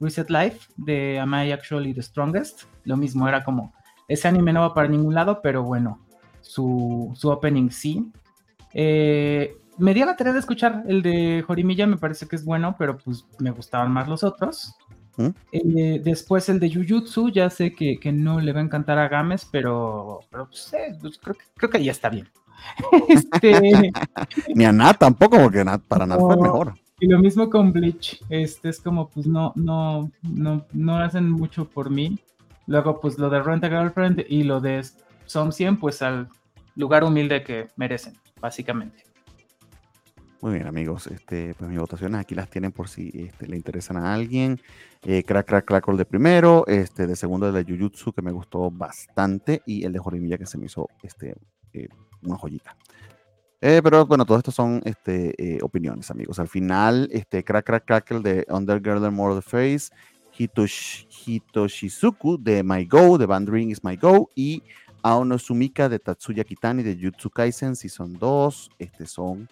Reset 0.00 0.28
Life 0.28 0.72
de 0.76 1.20
Am 1.20 1.32
I 1.32 1.52
Actually 1.52 1.94
the 1.94 2.02
Strongest. 2.02 2.64
Lo 2.82 2.96
mismo, 2.96 3.28
era 3.28 3.44
como, 3.44 3.72
ese 4.08 4.26
anime 4.26 4.52
no 4.52 4.62
va 4.62 4.74
para 4.74 4.88
ningún 4.88 5.14
lado, 5.14 5.40
pero 5.42 5.62
bueno, 5.62 6.04
su, 6.40 7.12
su 7.14 7.30
opening 7.30 7.70
sí. 7.70 8.10
Eh, 8.74 9.56
me 9.78 9.94
dio 9.94 10.06
la 10.06 10.16
tarea 10.16 10.32
de 10.32 10.38
escuchar 10.38 10.84
el 10.88 11.02
de 11.02 11.44
Jorimilla, 11.46 11.86
me 11.86 11.96
parece 11.96 12.26
que 12.26 12.36
es 12.36 12.44
bueno, 12.44 12.76
pero 12.78 12.98
pues 12.98 13.24
me 13.38 13.50
gustaban 13.50 13.92
más 13.92 14.08
los 14.08 14.24
otros. 14.24 14.74
¿Mm? 15.16 15.28
Eh, 15.52 16.00
después 16.04 16.48
el 16.48 16.60
de 16.60 16.72
Jujutsu, 16.72 17.30
ya 17.30 17.48
sé 17.48 17.74
que, 17.74 17.98
que, 17.98 18.12
no 18.12 18.38
le 18.38 18.52
va 18.52 18.60
a 18.60 18.64
encantar 18.64 18.98
a 18.98 19.08
Games, 19.08 19.48
pero, 19.50 20.20
pero 20.30 20.46
pues, 20.46 20.72
eh, 20.74 20.94
pues 21.00 21.18
creo, 21.18 21.36
creo, 21.56 21.70
que 21.70 21.82
ya 21.82 21.92
está 21.92 22.08
bien. 22.08 22.28
este... 23.08 23.92
Ni 24.54 24.64
a 24.64 24.72
Nat 24.72 24.98
tampoco, 24.98 25.38
porque 25.38 25.64
Nat, 25.64 25.80
para 25.82 26.06
Nat 26.06 26.18
no, 26.18 26.26
fue 26.26 26.36
mejor. 26.36 26.74
Y 27.00 27.08
lo 27.08 27.18
mismo 27.18 27.50
con 27.50 27.72
Bleach, 27.72 28.22
este 28.30 28.70
es 28.70 28.80
como 28.80 29.08
pues 29.08 29.26
no, 29.26 29.52
no, 29.54 30.10
no, 30.22 30.64
no 30.72 30.96
hacen 30.98 31.30
mucho 31.30 31.68
por 31.68 31.90
mí. 31.90 32.18
Luego 32.66 33.00
pues 33.00 33.18
lo 33.18 33.28
de 33.30 33.42
Rent 33.42 33.64
a 33.64 33.68
Girlfriend 33.68 34.24
y 34.28 34.44
lo 34.44 34.60
de 34.60 34.82
Som 35.26 35.52
100 35.52 35.78
pues 35.78 36.00
al 36.02 36.28
lugar 36.74 37.04
humilde 37.04 37.42
que 37.42 37.68
merecen, 37.76 38.14
básicamente. 38.40 39.05
Muy 40.42 40.52
bien, 40.52 40.66
amigos. 40.66 41.06
Este, 41.06 41.54
pues 41.54 41.70
mis 41.70 41.78
votaciones 41.78 42.20
aquí 42.20 42.34
las 42.34 42.50
tienen 42.50 42.70
por 42.70 42.88
si 42.88 43.10
este, 43.14 43.46
le 43.46 43.56
interesan 43.56 43.96
a 43.96 44.12
alguien. 44.12 44.60
Eh, 45.02 45.22
crack, 45.24 45.46
crack, 45.46 45.64
crackle 45.64 45.96
de 45.96 46.04
primero. 46.04 46.66
Este, 46.66 47.06
de 47.06 47.16
segundo, 47.16 47.48
el 47.48 47.54
de 47.54 47.64
Jujutsu, 47.64 48.12
que 48.12 48.22
me 48.22 48.32
gustó 48.32 48.70
bastante. 48.70 49.62
Y 49.64 49.84
el 49.84 49.92
de 49.92 49.98
Jorimilla, 49.98 50.36
que 50.36 50.46
se 50.46 50.58
me 50.58 50.66
hizo 50.66 50.88
este, 51.02 51.34
eh, 51.72 51.88
una 52.22 52.36
joyita. 52.36 52.76
Eh, 53.60 53.80
pero 53.82 54.04
bueno, 54.04 54.26
todo 54.26 54.36
esto 54.36 54.50
son 54.50 54.82
este, 54.84 55.34
eh, 55.38 55.58
opiniones, 55.62 56.10
amigos. 56.10 56.38
Al 56.38 56.48
final, 56.48 57.08
este, 57.10 57.42
crack, 57.42 57.64
crack, 57.64 57.84
crackle 57.86 58.20
de 58.20 58.46
Undergirl 58.50 59.04
and 59.04 59.16
More 59.16 59.34
the 59.34 59.42
Face. 59.42 59.88
Hitosh, 60.38 61.06
Hitoshizuku 61.08 62.36
de 62.36 62.62
My 62.62 62.84
Go, 62.84 63.16
de 63.16 63.24
Bandring 63.24 63.70
is 63.70 63.82
My 63.82 63.96
Go. 63.96 64.28
Y 64.34 64.62
Aono 65.02 65.38
Sumika 65.38 65.88
de 65.88 65.98
Tatsuya 65.98 66.44
Kitani 66.44 66.82
de 66.82 66.94
Jutsu 66.94 67.30
Kaisen 67.30 67.74
Season 67.74 68.12
2. 68.18 68.70
Este 68.78 69.06
son 69.06 69.48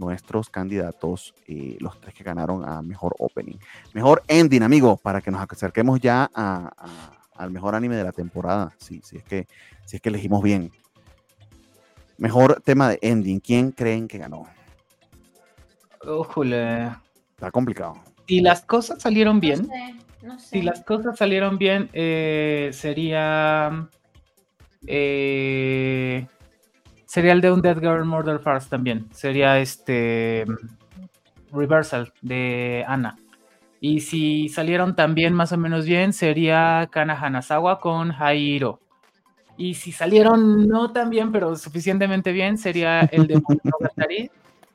nuestros 0.00 0.48
candidatos, 0.50 1.34
eh, 1.46 1.76
los 1.78 2.00
tres 2.00 2.14
que 2.14 2.24
ganaron 2.24 2.68
a 2.68 2.82
mejor 2.82 3.14
opening. 3.18 3.56
Mejor 3.92 4.22
ending, 4.26 4.62
amigo, 4.64 4.96
para 4.96 5.20
que 5.20 5.30
nos 5.30 5.40
acerquemos 5.48 6.00
ya 6.00 6.28
a, 6.34 6.72
a, 6.76 7.42
al 7.42 7.50
mejor 7.52 7.74
anime 7.76 7.94
de 7.96 8.04
la 8.04 8.12
temporada. 8.12 8.72
Sí, 8.78 9.00
si 9.04 9.18
es 9.18 9.22
que, 9.24 9.46
si 9.84 9.96
es 9.96 10.02
que 10.02 10.08
elegimos 10.08 10.42
bien. 10.42 10.72
Mejor 12.18 12.60
tema 12.64 12.88
de 12.88 12.98
ending. 13.02 13.38
¿Quién 13.40 13.70
creen 13.70 14.08
que 14.08 14.18
ganó? 14.18 14.46
Ojule. 16.06 16.90
Está 17.34 17.50
complicado. 17.50 17.94
Si 18.26 18.40
las 18.40 18.62
cosas 18.62 19.00
salieron 19.02 19.40
bien, 19.40 19.62
No 19.62 19.68
sé, 19.68 19.94
no 20.26 20.38
sé. 20.38 20.46
si 20.48 20.62
las 20.62 20.82
cosas 20.84 21.16
salieron 21.16 21.58
bien, 21.58 21.90
eh, 21.92 22.70
sería. 22.72 23.88
Eh, 24.86 26.26
sería 27.10 27.32
el 27.32 27.40
de 27.40 27.50
un 27.50 27.60
Dead 27.60 27.76
Girl 27.80 28.04
Murder 28.04 28.38
Farce 28.38 28.68
también. 28.70 29.08
Sería 29.10 29.58
este. 29.58 30.46
Reversal 31.52 32.12
de 32.22 32.84
Ana. 32.86 33.18
Y 33.80 33.98
si 33.98 34.48
salieron 34.48 34.94
también 34.94 35.34
más 35.34 35.50
o 35.50 35.56
menos 35.56 35.86
bien, 35.86 36.12
sería 36.12 36.88
Kana 36.92 37.20
Hanazawa 37.20 37.80
con 37.80 38.12
Hairo. 38.12 38.78
Y 39.56 39.74
si 39.74 39.90
salieron 39.90 40.68
no 40.68 40.92
tan 40.92 41.10
bien, 41.10 41.32
pero 41.32 41.56
suficientemente 41.56 42.30
bien, 42.30 42.56
sería 42.56 43.00
el 43.00 43.26
de 43.26 43.42
Monogatari, 43.42 44.30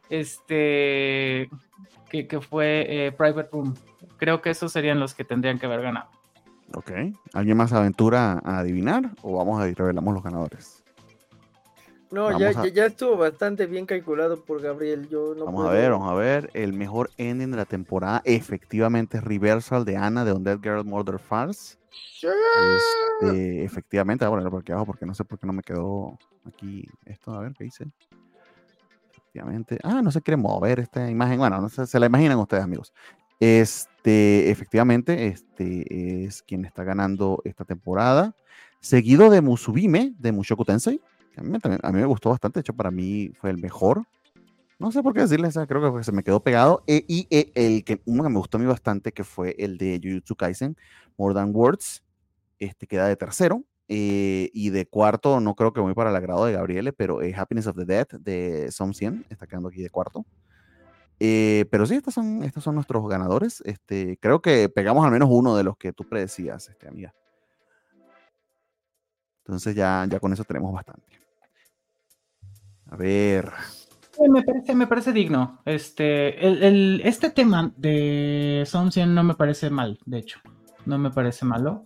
este, 0.09 1.49
que, 2.09 2.27
que 2.27 2.41
fue 2.41 2.85
eh, 2.89 3.11
Private 3.13 3.49
Room. 3.53 3.75
Creo 4.17 4.41
que 4.41 4.49
esos 4.49 4.73
serían 4.73 4.99
los 4.99 5.13
que 5.13 5.23
tendrían 5.23 5.57
que 5.57 5.67
haber 5.67 5.83
ganado. 5.83 6.09
Ok. 6.73 6.91
¿Alguien 7.33 7.55
más 7.55 7.71
aventura 7.71 8.41
a 8.43 8.59
adivinar 8.59 9.11
o 9.21 9.37
vamos 9.37 9.61
a 9.61 9.67
revelamos 9.67 10.13
los 10.13 10.23
ganadores? 10.23 10.84
No, 12.15 12.39
ya, 12.39 12.47
a... 12.47 12.67
ya, 12.67 12.85
estuvo 12.85 13.17
bastante 13.17 13.65
bien 13.65 13.85
calculado 13.85 14.41
por 14.41 14.61
Gabriel. 14.61 15.09
Yo 15.09 15.35
no 15.35 15.43
vamos 15.43 15.63
puedo... 15.63 15.69
a 15.69 15.73
ver, 15.73 15.91
vamos 15.91 16.09
a 16.09 16.15
ver. 16.15 16.49
El 16.53 16.71
mejor 16.71 17.11
ending 17.17 17.51
de 17.51 17.57
la 17.57 17.65
temporada 17.65 18.21
efectivamente 18.23 19.17
es 19.17 19.23
Reversal 19.25 19.83
de 19.83 19.97
Ana 19.97 20.23
de 20.23 20.31
Undead 20.31 20.61
Girl 20.61 20.85
Murder 20.85 21.19
Farce. 21.19 21.77
Este, 23.21 23.65
efectivamente, 23.65 24.23
voy 24.23 24.29
a 24.29 24.31
ponerlo 24.31 24.51
por 24.51 24.61
aquí 24.61 24.71
abajo 24.71 24.85
porque 24.85 25.05
no 25.05 25.13
sé 25.13 25.25
por 25.25 25.37
qué 25.37 25.45
no 25.45 25.51
me 25.51 25.61
quedó 25.61 26.17
aquí 26.45 26.87
esto. 27.03 27.33
A 27.33 27.41
ver 27.41 27.51
qué 27.51 27.65
dice. 27.65 27.85
Efectivamente. 29.09 29.77
Ah, 29.83 30.01
no 30.01 30.09
se 30.09 30.21
quiere 30.21 30.37
mover 30.37 30.79
esta 30.79 31.09
imagen. 31.09 31.37
Bueno, 31.37 31.59
no 31.59 31.67
sé, 31.67 31.85
se 31.85 31.99
la 31.99 32.05
imaginan 32.05 32.39
ustedes, 32.39 32.63
amigos. 32.63 32.93
Este, 33.41 34.49
efectivamente, 34.49 35.27
este 35.27 36.23
es 36.23 36.41
quien 36.43 36.63
está 36.63 36.85
ganando 36.85 37.41
esta 37.43 37.65
temporada. 37.65 38.33
Seguido 38.79 39.29
de 39.29 39.41
Musubime, 39.41 40.13
de 40.17 40.31
Mushoku 40.31 40.63
Tensei. 40.63 41.01
A 41.37 41.43
mí, 41.43 41.99
me 41.99 42.05
gustó 42.05 42.29
bastante. 42.29 42.59
De 42.59 42.61
hecho, 42.61 42.73
para 42.73 42.91
mí 42.91 43.31
fue 43.39 43.49
el 43.49 43.57
mejor. 43.57 44.05
No 44.77 44.91
sé 44.91 45.01
por 45.01 45.13
qué 45.13 45.21
decirles, 45.21 45.57
creo 45.67 45.95
que 45.95 46.03
se 46.03 46.11
me 46.11 46.23
quedó 46.23 46.41
pegado. 46.41 46.83
E, 46.87 47.05
y 47.07 47.27
e, 47.29 47.51
el 47.55 47.83
que 47.83 48.01
uno 48.05 48.23
que 48.23 48.29
me 48.29 48.37
gustó 48.37 48.57
a 48.57 48.61
mí 48.61 48.65
bastante, 48.65 49.11
que 49.11 49.23
fue 49.23 49.55
el 49.57 49.77
de 49.77 49.99
Jujutsu 50.03 50.35
Kaisen, 50.35 50.75
More 51.17 51.33
Than 51.33 51.51
Words, 51.53 52.03
este 52.59 52.87
queda 52.87 53.07
de 53.07 53.15
tercero. 53.15 53.63
Eh, 53.87 54.49
y 54.53 54.71
de 54.71 54.87
cuarto, 54.87 55.39
no 55.39 55.53
creo 55.53 55.71
que 55.71 55.81
muy 55.81 55.93
para 55.93 56.09
el 56.09 56.15
agrado 56.15 56.45
de 56.45 56.53
Gabriele, 56.53 56.91
pero 56.91 57.21
es 57.21 57.37
Happiness 57.37 57.67
of 57.67 57.75
the 57.75 57.85
Dead 57.85 58.07
de 58.19 58.71
Som 58.71 58.93
100, 58.93 59.27
está 59.29 59.45
quedando 59.45 59.69
aquí 59.69 59.81
de 59.81 59.89
cuarto. 59.89 60.25
Eh, 61.19 61.65
pero 61.71 61.85
sí, 61.85 61.95
estos 61.95 62.13
son, 62.13 62.43
estos 62.43 62.63
son 62.63 62.75
nuestros 62.75 63.07
ganadores. 63.07 63.61
Este, 63.65 64.17
creo 64.17 64.41
que 64.41 64.69
pegamos 64.69 65.05
al 65.05 65.11
menos 65.11 65.29
uno 65.31 65.55
de 65.55 65.63
los 65.63 65.77
que 65.77 65.93
tú 65.93 66.03
predecías, 66.03 66.67
este, 66.69 66.87
amiga. 66.87 67.13
Entonces 69.45 69.75
ya, 69.75 70.05
ya 70.09 70.19
con 70.19 70.33
eso 70.33 70.43
tenemos 70.43 70.73
bastante. 70.73 71.24
A 72.95 72.97
ver. 72.97 73.51
Me 74.29 74.41
parece, 74.41 74.73
me 74.73 74.87
parece 74.87 75.11
digno. 75.11 75.59
Este, 75.65 76.47
el, 76.47 77.01
este 77.03 77.29
tema 77.29 77.73
de 77.75 78.63
Son 78.65 78.93
100 78.93 79.13
no 79.13 79.21
me 79.21 79.35
parece 79.35 79.69
mal, 79.69 79.99
de 80.05 80.19
hecho. 80.19 80.39
No 80.85 80.97
me 80.97 81.11
parece 81.11 81.43
malo. 81.43 81.83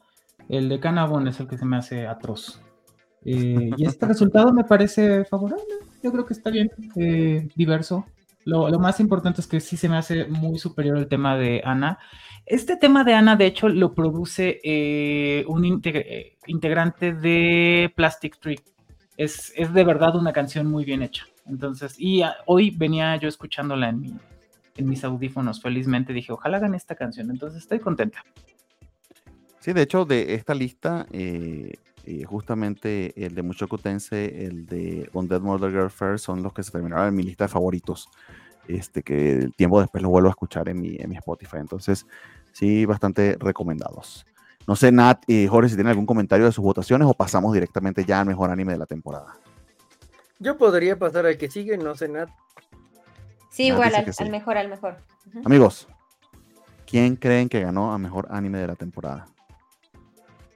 El 0.49 0.69
de 0.69 0.79
Canabon 0.79 1.27
es 1.27 1.39
el 1.39 1.47
que 1.47 1.57
se 1.57 1.65
me 1.65 1.77
hace 1.77 2.05
atroz. 2.05 2.61
Eh, 3.25 3.71
y 3.75 3.85
este 3.85 4.05
resultado 4.07 4.53
me 4.53 4.65
parece 4.65 5.25
favorable. 5.25 5.63
Yo 6.03 6.11
creo 6.11 6.27
que 6.27 6.33
está 6.33 6.51
bien, 6.51 6.69
eh, 6.95 7.49
diverso. 7.55 8.05
Lo, 8.45 8.69
lo, 8.69 8.77
más 8.77 8.99
importante 8.99 9.41
es 9.41 9.47
que 9.47 9.59
sí 9.59 9.77
se 9.77 9.89
me 9.89 9.97
hace 9.97 10.25
muy 10.25 10.59
superior 10.59 10.95
el 10.99 11.07
tema 11.07 11.37
de 11.37 11.63
Ana. 11.65 11.97
Este 12.45 12.77
tema 12.77 13.03
de 13.03 13.15
Ana, 13.15 13.35
de 13.35 13.47
hecho, 13.47 13.67
lo 13.67 13.95
produce 13.95 14.59
eh, 14.63 15.43
un 15.47 15.65
integrante 15.65 17.13
de 17.13 17.91
Plastic 17.95 18.39
Tree. 18.39 18.59
Es, 19.19 19.51
es, 19.57 19.73
de 19.73 19.83
verdad 19.83 20.15
una 20.15 20.31
canción 20.31 20.67
muy 20.67 20.85
bien 20.85 21.01
hecha. 21.01 21.25
Entonces, 21.45 21.95
y 21.97 22.21
hoy 22.45 22.71
venía 22.71 23.17
yo 23.17 23.27
escuchándola 23.27 23.89
en, 23.89 23.99
mi, 23.99 24.13
en 24.77 24.87
mis 24.87 25.03
audífonos, 25.03 25.61
felizmente 25.61 26.13
dije, 26.13 26.31
ojalá 26.31 26.55
hagan 26.55 26.73
esta 26.73 26.95
canción. 26.95 27.29
Entonces, 27.29 27.63
estoy 27.63 27.79
contenta. 27.79 28.23
Sí, 29.59 29.73
de 29.73 29.81
hecho, 29.81 30.05
de 30.05 30.35
esta 30.35 30.55
lista, 30.55 31.05
eh, 31.11 31.73
eh, 32.05 32.23
justamente 32.23 33.13
el 33.21 33.35
de 33.35 33.41
Mucho 33.43 33.67
Tense, 33.67 34.45
el 34.45 34.65
de 34.65 35.09
On 35.11 35.27
Dead 35.27 35.41
Murder 35.41 35.69
Girl 35.69 35.89
First 35.89 36.23
son 36.23 36.41
los 36.41 36.53
que 36.53 36.63
se 36.63 36.71
terminaron 36.71 37.09
en 37.09 37.15
mi 37.15 37.23
lista 37.23 37.43
de 37.43 37.49
favoritos. 37.49 38.07
Este, 38.69 39.03
que 39.03 39.33
el 39.33 39.53
tiempo 39.53 39.81
después 39.81 40.01
los 40.01 40.11
vuelvo 40.11 40.29
a 40.29 40.31
escuchar 40.31 40.69
en 40.69 40.79
mi, 40.79 40.95
en 40.97 41.09
mi 41.09 41.17
Spotify. 41.17 41.57
Entonces, 41.57 42.05
sí, 42.53 42.85
bastante 42.85 43.35
recomendados. 43.37 44.25
No 44.69 44.75
sé, 44.75 44.91
Nat 44.91 45.23
y 45.25 45.47
Jorge, 45.47 45.69
si 45.69 45.75
tienen 45.75 45.89
algún 45.89 46.05
comentario 46.05 46.45
de 46.45 46.51
sus 46.51 46.63
votaciones 46.63 47.07
o 47.07 47.15
pasamos 47.15 47.51
directamente 47.53 48.05
ya 48.05 48.19
al 48.19 48.27
mejor 48.27 48.51
anime 48.51 48.73
de 48.73 48.77
la 48.77 48.85
temporada. 48.85 49.35
Yo 50.37 50.59
podría 50.59 50.95
pasar 50.95 51.25
al 51.25 51.39
que 51.39 51.49
sigue, 51.49 51.75
no 51.75 51.95
sé, 51.95 52.07
Nat. 52.07 52.29
Sí, 53.49 53.69
igual, 53.69 53.95
al, 53.95 54.05
mejor, 54.29 54.57
al 54.57 54.69
mejor. 54.69 54.97
Amigos, 55.43 55.87
¿quién 56.85 57.15
creen 57.15 57.49
que 57.49 57.61
ganó 57.61 57.91
a 57.91 57.97
mejor 57.97 58.27
anime 58.29 58.59
de 58.59 58.67
la 58.67 58.75
temporada? 58.75 59.25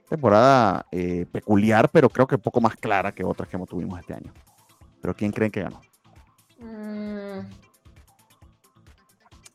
Temporada 0.08 0.86
eh, 0.92 1.26
peculiar, 1.32 1.88
pero 1.90 2.08
creo 2.08 2.28
que 2.28 2.38
poco 2.38 2.60
más 2.60 2.76
clara 2.76 3.10
que 3.10 3.24
otras 3.24 3.48
que 3.48 3.58
tuvimos 3.66 3.98
este 3.98 4.14
año. 4.14 4.32
Pero 5.02 5.16
¿quién 5.16 5.32
creen 5.32 5.50
que 5.50 5.62
ganó? 5.62 5.80
Mm, 6.60 7.40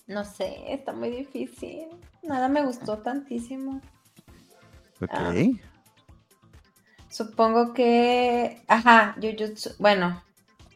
no 0.08 0.26
sé, 0.26 0.74
está 0.74 0.92
muy 0.92 1.12
difícil. 1.12 1.88
Nada 2.24 2.50
me 2.50 2.66
gustó 2.66 2.98
tantísimo. 2.98 3.80
Ok. 5.02 5.10
Ah. 5.12 5.34
supongo 7.10 7.74
que. 7.74 8.62
Ajá, 8.68 9.16
Jujutsu. 9.22 9.72
Bueno, 9.80 10.22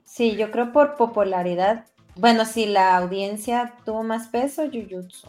sí, 0.04 0.36
yo 0.36 0.52
creo 0.52 0.72
por 0.72 0.96
popularidad. 0.96 1.86
Bueno, 2.16 2.46
si 2.46 2.66
la 2.66 2.98
audiencia 2.98 3.74
tuvo 3.86 4.04
más 4.04 4.28
peso, 4.28 4.64
Jujutsu. 4.72 5.28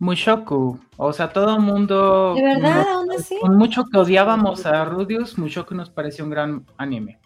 Mushoku, 0.00 0.80
o 0.96 1.12
sea, 1.12 1.30
todo 1.30 1.56
el 1.56 1.60
mundo. 1.60 2.34
De 2.34 2.42
verdad, 2.42 2.88
aún 2.88 3.12
así. 3.12 3.36
Con 3.38 3.58
mucho 3.58 3.84
que 3.84 3.98
odiábamos 3.98 4.64
a 4.64 4.86
Rudius, 4.86 5.36
Mushoku 5.36 5.74
nos 5.74 5.90
pareció 5.90 6.24
un 6.24 6.30
gran 6.30 6.66
anime. 6.78 7.20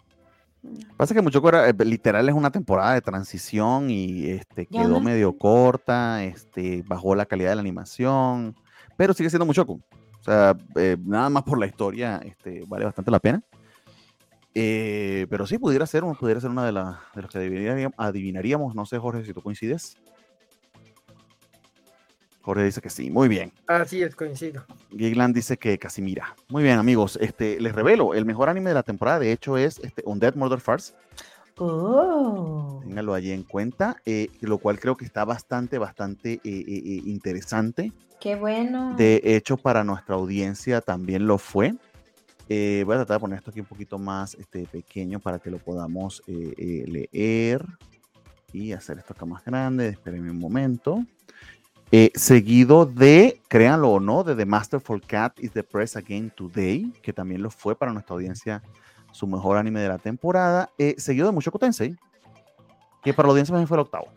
Pasa 0.97 1.13
que 1.13 1.21
Mucho 1.21 1.47
era, 1.47 1.69
eh, 1.69 1.75
literal 1.85 2.27
es 2.27 2.35
una 2.35 2.51
temporada 2.51 2.93
de 2.93 3.01
transición 3.01 3.89
y 3.89 4.29
este, 4.29 4.65
quedó 4.65 4.99
medio 4.99 5.37
corta, 5.37 6.23
este, 6.23 6.83
bajó 6.85 7.15
la 7.15 7.25
calidad 7.25 7.51
de 7.51 7.55
la 7.55 7.61
animación, 7.61 8.55
pero 8.97 9.13
sigue 9.13 9.29
siendo 9.29 9.45
Mucho 9.45 9.65
O 10.25 10.31
sea, 10.31 10.57
eh, 10.77 10.97
nada 11.05 11.29
más 11.29 11.43
por 11.43 11.59
la 11.59 11.67
historia, 11.67 12.19
este, 12.25 12.63
vale 12.65 12.85
bastante 12.85 13.11
la 13.11 13.19
pena. 13.19 13.43
Eh, 14.55 15.27
pero 15.29 15.45
sí, 15.45 15.59
pudiera 15.59 15.85
ser, 15.85 16.03
pudiera 16.19 16.41
ser 16.41 16.49
una 16.49 16.65
de, 16.65 16.71
las 16.71 16.97
de 17.13 17.21
los 17.21 17.29
que 17.29 17.37
adivinaríamos, 17.37 17.93
adivinaríamos. 17.95 18.73
No 18.73 18.87
sé, 18.87 18.97
Jorge, 18.97 19.23
si 19.23 19.33
tú 19.35 19.43
coincides. 19.43 19.97
Jorge 22.41 22.63
dice 22.63 22.81
que 22.81 22.89
sí, 22.89 23.11
muy 23.11 23.27
bien. 23.27 23.51
Así 23.67 24.01
es, 24.01 24.15
coincido. 24.15 24.65
Gigland 24.89 25.35
dice 25.35 25.57
que 25.57 25.77
casi 25.77 26.01
mira. 26.01 26.35
Muy 26.49 26.63
bien, 26.63 26.79
amigos. 26.79 27.19
Este, 27.21 27.59
les 27.59 27.75
revelo, 27.75 28.15
el 28.15 28.25
mejor 28.25 28.49
anime 28.49 28.71
de 28.71 28.75
la 28.75 28.83
temporada, 28.83 29.19
de 29.19 29.31
hecho, 29.31 29.57
es 29.57 29.77
este, 29.77 30.01
Undead 30.07 30.33
Murder 30.33 30.59
Farce. 30.59 30.95
Oh. 31.57 32.81
Ténganlo 32.83 33.13
allí 33.13 33.31
en 33.31 33.43
cuenta, 33.43 33.97
eh, 34.05 34.27
lo 34.41 34.57
cual 34.57 34.79
creo 34.79 34.95
que 34.95 35.05
está 35.05 35.25
bastante, 35.25 35.77
bastante 35.77 36.33
eh, 36.33 36.39
eh, 36.43 37.01
interesante. 37.05 37.91
Qué 38.19 38.35
bueno. 38.35 38.95
De 38.95 39.21
hecho, 39.23 39.57
para 39.57 39.83
nuestra 39.83 40.15
audiencia 40.15 40.81
también 40.81 41.27
lo 41.27 41.37
fue. 41.37 41.75
voy 42.47 42.93
a 42.93 42.97
tratar 42.97 43.17
de 43.17 43.19
poner 43.19 43.37
esto 43.39 43.51
aquí 43.51 43.59
un 43.59 43.65
poquito 43.65 43.97
más 43.97 44.35
este, 44.35 44.65
pequeño 44.67 45.19
para 45.19 45.39
que 45.39 45.49
lo 45.49 45.59
podamos 45.59 46.21
leer 46.27 47.65
y 48.53 48.71
hacer 48.71 48.97
esto 48.97 49.13
acá 49.13 49.25
más 49.25 49.43
grande. 49.43 49.89
Espérenme 49.89 50.31
un 50.31 50.39
momento. 50.39 51.03
Eh, 51.91 52.11
seguido 52.15 52.85
de, 52.85 53.41
créanlo 53.47 53.91
o 53.91 53.99
no, 53.99 54.23
de 54.23 54.35
The 54.35 54.45
Masterful 54.45 55.01
Cat 55.01 55.39
is 55.39 55.51
the 55.51 55.63
Press 55.63 55.95
Again 55.95 56.31
Today, 56.31 56.91
que 57.01 57.13
también 57.13 57.43
lo 57.43 57.51
fue 57.51 57.75
para 57.75 57.93
nuestra 57.93 58.15
audiencia 58.15 58.63
su 59.15 59.27
mejor 59.27 59.55
anime 59.55 59.79
de 59.79 59.87
la 59.87 59.97
temporada, 59.97 60.69
eh, 60.77 60.93
seguido 60.97 61.27
de 61.27 61.31
Mushoku 61.31 61.57
Tensei, 61.57 61.95
que 63.01 63.13
para 63.13 63.27
la 63.27 63.31
audiencia 63.31 63.53
también 63.53 63.67
fue 63.67 63.77
el 63.77 63.81
octavo. 63.83 64.07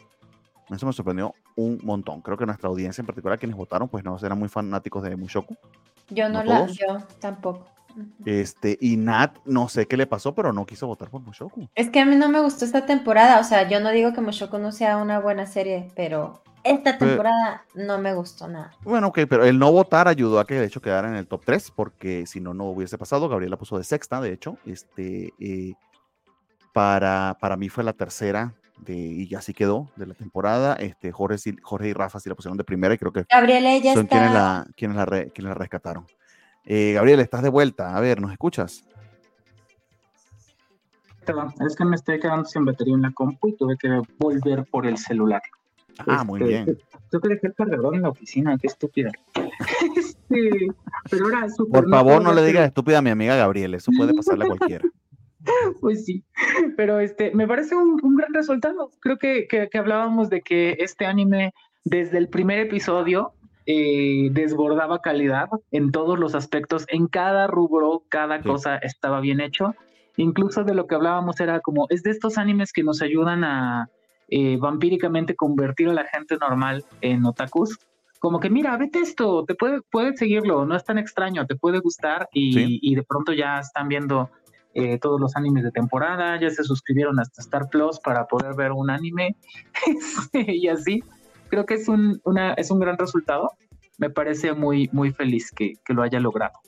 Eso 0.69 0.87
me 0.87 0.93
sorprendió 0.93 1.35
un 1.55 1.79
montón. 1.85 2.21
Creo 2.21 2.37
que 2.37 2.45
nuestra 2.45 2.69
audiencia 2.69 3.01
en 3.01 3.07
particular, 3.07 3.39
quienes 3.39 3.57
votaron, 3.57 3.89
pues 3.89 4.03
no 4.03 4.19
eran 4.21 4.37
muy 4.37 4.49
fanáticos 4.49 5.05
de 5.05 5.15
Mushoku. 5.15 5.57
Yo 6.11 6.29
no, 6.29 6.43
la, 6.43 6.67
yo 6.67 6.99
tampoco. 7.21 7.67
Este, 8.25 8.77
y 8.81 8.97
Nat, 8.97 9.37
no 9.45 9.69
sé 9.69 9.87
qué 9.87 9.97
le 9.97 10.09
pasó, 10.09 10.35
pero 10.35 10.53
no 10.53 10.67
quiso 10.67 10.89
votar 10.89 11.11
por 11.11 11.21
Mushoku. 11.21 11.69
Es 11.77 11.91
que 11.91 12.01
a 12.01 12.05
mí 12.05 12.17
no 12.17 12.29
me 12.29 12.41
gustó 12.41 12.65
esta 12.65 12.85
temporada. 12.85 13.39
O 13.39 13.45
sea, 13.45 13.69
yo 13.69 13.79
no 13.79 13.91
digo 13.91 14.13
que 14.13 14.21
Mushoku 14.21 14.59
no 14.59 14.73
sea 14.73 14.97
una 14.97 15.21
buena 15.21 15.47
serie, 15.47 15.93
pero 15.95 16.43
esta 16.69 16.99
temporada 16.99 17.65
no 17.75 17.99
me 17.99 18.15
gustó 18.15 18.49
nada. 18.49 18.73
Bueno, 18.83 19.09
ok, 19.09 19.21
pero 19.29 19.45
el 19.45 19.59
no 19.59 19.73
votar 19.73 20.09
ayudó 20.09 20.41
a 20.41 20.47
que 20.47 20.55
de 20.55 20.67
hecho 20.67 20.81
quedara 20.81 21.09
en 21.09 21.15
el 21.15 21.27
top 21.27 21.43
3, 21.45 21.73
porque 21.75 22.27
si 22.27 22.41
no, 22.41 22.55
no 22.55 22.65
hubiese 22.65 22.99
pasado. 22.99 23.29
Gabriela 23.29 23.57
puso 23.57 23.79
de 23.79 23.85
sexta, 23.85 24.21
de 24.21 24.33
hecho. 24.33 24.59
Este, 24.65 25.33
eh, 25.39 25.75
para, 26.73 27.37
para 27.41 27.57
mí 27.57 27.69
fue 27.69 27.85
la 27.85 27.93
tercera 27.93 28.55
de, 28.79 28.95
y 28.95 29.35
así 29.35 29.55
quedó 29.55 29.91
de 29.97 30.07
la 30.07 30.15
temporada. 30.15 30.75
Este, 30.75 31.13
Jorge, 31.13 31.57
Jorge 31.63 31.89
y 31.89 31.93
Rafa 31.93 32.21
sí 32.21 32.29
la 32.29 32.35
pusieron 32.35 32.57
de 32.57 32.65
primera 32.65 32.95
y 32.95 32.99
creo 32.99 33.13
que 33.13 33.25
Gabriela 33.29 33.77
ya 33.79 33.95
son 33.95 34.05
está... 34.05 34.17
quienes, 34.17 34.35
la, 34.35 34.67
quienes, 34.77 34.97
la 34.97 35.07
quienes 35.07 35.45
la 35.45 35.55
rescataron. 35.55 36.07
Eh, 36.65 36.93
Gabriela, 36.95 37.23
estás 37.23 37.43
de 37.43 37.49
vuelta. 37.49 37.97
A 37.97 38.01
ver, 38.01 38.21
¿nos 38.21 38.33
escuchas? 38.33 38.85
Es 41.67 41.77
que 41.77 41.85
me 41.85 41.97
estoy 41.97 42.21
quedando 42.21 42.45
sin 42.45 42.65
batería 42.65 42.95
en 42.95 43.03
la 43.03 43.13
compu 43.13 43.49
y 43.49 43.57
tuve 43.57 43.77
que 43.77 44.01
volver 44.19 44.65
por 44.71 44.87
el 44.87 44.97
celular. 44.97 45.43
Ah, 46.07 46.25
muy 46.25 46.41
este, 46.41 46.53
bien. 46.53 46.79
Yo 47.13 47.21
que 47.21 47.29
dejé 47.29 47.47
el 47.49 47.55
cargador 47.55 47.95
en 47.95 48.03
la 48.03 48.11
oficina, 48.11 48.57
qué 48.59 48.67
estúpida. 48.67 49.11
Este, 49.97 50.69
pero 51.11 51.25
ahora 51.25 51.47
Por 51.71 51.89
favor, 51.89 52.23
no 52.23 52.33
le 52.33 52.45
digas 52.45 52.67
estúpida 52.67 52.99
a 52.99 53.03
mi 53.03 53.11
amiga 53.11 53.35
Gabriel, 53.35 53.75
eso 53.75 53.91
puede 53.97 54.15
pasarle 54.15 54.45
a 54.45 54.49
cualquiera. 54.49 54.85
Pues 55.81 56.05
sí, 56.05 56.25
pero 56.77 57.01
este, 57.01 57.35
me 57.35 57.47
parece 57.47 57.75
un, 57.75 58.17
gran 58.17 58.35
resultado. 58.35 58.91
Creo 59.01 59.17
que, 59.17 59.47
que, 59.49 59.79
hablábamos 59.79 60.29
de 60.29 60.43
que 60.43 60.77
este 60.81 61.07
anime, 61.07 61.55
desde 61.85 62.19
el 62.19 62.29
primer 62.29 62.59
episodio, 62.59 63.33
eh, 63.65 64.29
desbordaba 64.33 65.01
calidad 65.01 65.49
en 65.71 65.91
todos 65.91 66.19
los 66.19 66.35
aspectos, 66.35 66.85
en 66.89 67.07
cada 67.07 67.47
rubro, 67.47 68.03
cada 68.11 68.43
cosa 68.43 68.77
estaba 68.77 69.21
bien 69.21 69.41
hecho. 69.41 69.75
Incluso 70.19 70.65
de 70.65 70.75
lo 70.75 70.87
que 70.87 70.97
hablábamos 70.97 71.41
era 71.41 71.61
como, 71.61 71.87
es 71.89 72.03
de 72.03 72.11
estos 72.11 72.37
animes 72.37 72.73
que 72.73 72.83
nos 72.83 73.01
ayudan 73.01 73.45
a, 73.45 73.89
eh, 74.29 74.59
vampíricamente 74.59 75.35
convertir 75.35 75.89
a 75.89 75.95
la 75.95 76.05
gente 76.05 76.37
normal 76.37 76.85
en 77.01 77.25
otakus. 77.25 77.79
Como 78.19 78.41
que, 78.41 78.51
mira, 78.51 78.77
vete 78.77 79.01
esto, 79.01 79.45
te 79.45 79.55
puede, 79.55 79.81
puedes 79.91 80.19
seguirlo, 80.19 80.67
no 80.67 80.77
es 80.77 80.85
tan 80.85 80.99
extraño, 80.99 81.47
te 81.47 81.57
puede 81.57 81.79
gustar 81.79 82.29
y, 82.33 82.95
de 82.95 83.03
pronto 83.05 83.33
ya 83.33 83.61
están 83.61 83.89
viendo 83.89 84.29
eh, 84.75 84.99
todos 84.99 85.21
los 85.21 85.37
animes 85.37 85.65
de 85.65 85.71
temporada, 85.71 86.39
ya 86.41 86.51
se 86.51 86.65
suscribieron 86.65 87.19
hasta 87.21 87.41
Star 87.41 87.69
Plus 87.71 88.01
para 88.01 88.27
poder 88.27 88.55
ver 88.55 88.73
un 88.73 88.91
anime 88.91 89.37
y 90.33 90.69
así. 90.69 91.03
Creo 91.49 91.65
que 91.65 91.75
es 91.75 91.89
un, 91.89 92.21
una, 92.25 92.53
es 92.55 92.71
un 92.71 92.81
gran 92.81 92.99
resultado. 92.99 93.53
Me 93.97 94.11
parece 94.11 94.53
muy, 94.53 94.91
muy 94.93 95.13
feliz 95.13 95.51
que, 95.51 95.75
que 95.85 95.95
lo 95.95 96.03
haya 96.03 96.21
logrado. 96.21 96.59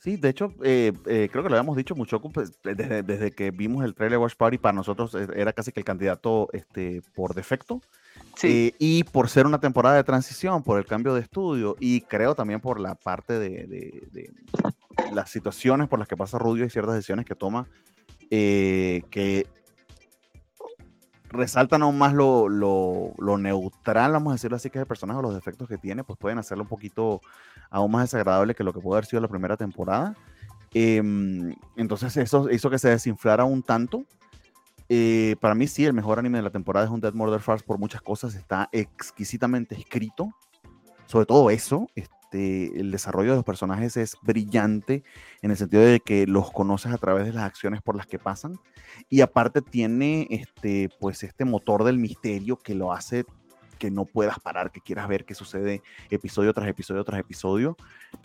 Sí, 0.00 0.16
de 0.16 0.30
hecho, 0.30 0.54
eh, 0.62 0.92
eh, 1.04 1.28
creo 1.30 1.44
que 1.44 1.50
lo 1.50 1.56
habíamos 1.56 1.76
dicho 1.76 1.94
mucho 1.94 2.20
pues, 2.22 2.58
desde, 2.62 3.32
que 3.32 3.50
vimos 3.50 3.84
el 3.84 3.94
trailer 3.94 4.18
Watch 4.18 4.34
Party, 4.34 4.56
para 4.56 4.72
nosotros 4.72 5.14
eh, 5.14 5.28
era 5.36 5.52
casi 5.52 5.72
que 5.72 5.80
el 5.80 5.84
candidato 5.84 6.48
este, 6.54 7.02
por 7.14 7.34
defecto. 7.34 7.82
Sí. 8.36 8.74
y 8.78 9.04
por 9.04 9.28
ser 9.28 9.46
una 9.46 9.60
temporada 9.60 9.96
de 9.96 10.04
transición, 10.04 10.62
por 10.62 10.78
el 10.78 10.86
cambio 10.86 11.14
de 11.14 11.20
estudio 11.20 11.76
y 11.78 12.00
creo 12.02 12.34
también 12.34 12.60
por 12.60 12.80
la 12.80 12.94
parte 12.94 13.38
de, 13.38 14.32
las 15.12 15.30
situaciones 15.30 15.88
por 15.88 15.98
las 15.98 16.08
que 16.08 16.16
pasa 16.16 16.38
Rudio 16.38 16.64
y 16.64 16.70
ciertas 16.70 16.94
decisiones 16.94 17.26
que 17.26 17.34
toma, 17.34 17.66
que 18.30 19.46
resaltan 21.30 21.82
aún 21.82 21.96
más 21.96 22.12
lo, 22.12 22.48
lo, 22.48 23.38
neutral, 23.38 24.12
vamos 24.12 24.32
a 24.32 24.34
decirlo 24.34 24.56
así, 24.56 24.68
que 24.68 24.78
es 24.78 24.82
el 24.82 24.86
personaje 24.86 25.22
los 25.22 25.34
defectos 25.34 25.68
que 25.68 25.78
tiene, 25.78 26.04
pues 26.04 26.18
pueden 26.18 26.38
hacerlo 26.38 26.64
un 26.64 26.68
poquito 26.68 27.20
aún 27.70 27.92
más 27.92 28.02
desagradable 28.02 28.54
que 28.54 28.64
lo 28.64 28.72
que 28.72 28.80
puede 28.80 28.98
haber 28.98 29.06
sido 29.06 29.22
la 29.22 29.28
primera 29.28 29.56
temporada. 29.56 30.14
Em, 30.72 31.54
entonces 31.76 32.16
eso 32.16 32.50
hizo 32.50 32.70
que 32.70 32.78
se 32.78 32.90
desinflara 32.90 33.44
un 33.44 33.62
tanto. 33.62 34.04
Eh, 34.88 35.36
para 35.40 35.54
mí 35.54 35.66
sí, 35.68 35.84
el 35.84 35.92
mejor 35.92 36.18
anime 36.18 36.38
de 36.38 36.42
la 36.42 36.50
temporada 36.50 36.86
es 36.86 36.92
un 36.92 37.00
Dead 37.00 37.14
Murder 37.14 37.40
Farce 37.40 37.64
por 37.64 37.78
muchas 37.78 38.02
cosas. 38.02 38.34
Está 38.34 38.68
exquisitamente 38.72 39.76
escrito. 39.76 40.30
Sobre 41.06 41.26
todo 41.26 41.50
eso, 41.50 41.88
este, 42.30 42.78
el 42.78 42.92
desarrollo 42.92 43.30
de 43.30 43.36
los 43.36 43.44
personajes 43.44 43.96
es 43.96 44.16
brillante 44.22 45.02
en 45.42 45.50
el 45.50 45.56
sentido 45.56 45.82
de 45.82 45.98
que 45.98 46.26
los 46.28 46.52
conoces 46.52 46.92
a 46.92 46.98
través 46.98 47.26
de 47.26 47.32
las 47.32 47.42
acciones 47.42 47.82
por 47.82 47.96
las 47.96 48.06
que 48.06 48.20
pasan. 48.20 48.56
Y 49.08 49.20
aparte 49.20 49.62
tiene 49.62 50.28
este, 50.30 50.90
pues 51.00 51.24
este 51.24 51.44
motor 51.44 51.82
del 51.82 51.98
misterio 51.98 52.56
que 52.56 52.74
lo 52.76 52.92
hace 52.92 53.24
que 53.78 53.90
no 53.90 54.04
puedas 54.04 54.38
parar, 54.38 54.70
que 54.70 54.82
quieras 54.82 55.08
ver 55.08 55.24
qué 55.24 55.34
sucede 55.34 55.82
episodio 56.10 56.52
tras 56.52 56.68
episodio 56.68 57.02
tras 57.02 57.18
episodio, 57.18 57.78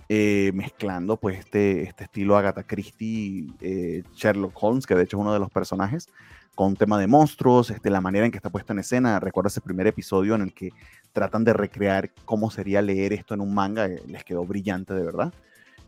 eh, 0.10 0.52
mezclando 0.53 1.15
pues 1.15 1.40
este, 1.40 1.84
este 1.84 2.03
estilo 2.03 2.36
Agatha 2.36 2.64
Christie, 2.64 3.48
eh, 3.61 4.03
Sherlock 4.14 4.52
Holmes, 4.61 4.86
que 4.86 4.95
de 4.95 5.03
hecho 5.03 5.15
es 5.15 5.22
uno 5.22 5.32
de 5.32 5.40
los 5.40 5.49
personajes, 5.49 6.10
con 6.56 6.76
tema 6.76 6.99
de 6.99 7.07
monstruos, 7.07 7.69
este, 7.69 7.90
la 7.90 8.02
manera 8.02 8.26
en 8.26 8.32
que 8.32 8.38
está 8.38 8.49
puesta 8.49 8.73
en 8.73 8.80
escena. 8.80 9.19
Recuerdo 9.19 9.49
ese 9.49 9.61
primer 9.61 9.88
episodio 9.88 10.36
en 10.36 10.41
el 10.41 10.53
que 10.53 10.72
tratan 11.14 11.44
de 11.44 11.53
recrear 11.53 12.11
cómo 12.26 12.49
sería 12.49 12.82
leer 12.82 13.14
esto 13.14 13.34
en 13.34 13.41
un 13.41 13.53
manga, 13.53 13.86
eh, 13.86 14.02
les 14.07 14.23
quedó 14.23 14.45
brillante 14.45 14.94
de 14.94 15.03
verdad. 15.03 15.34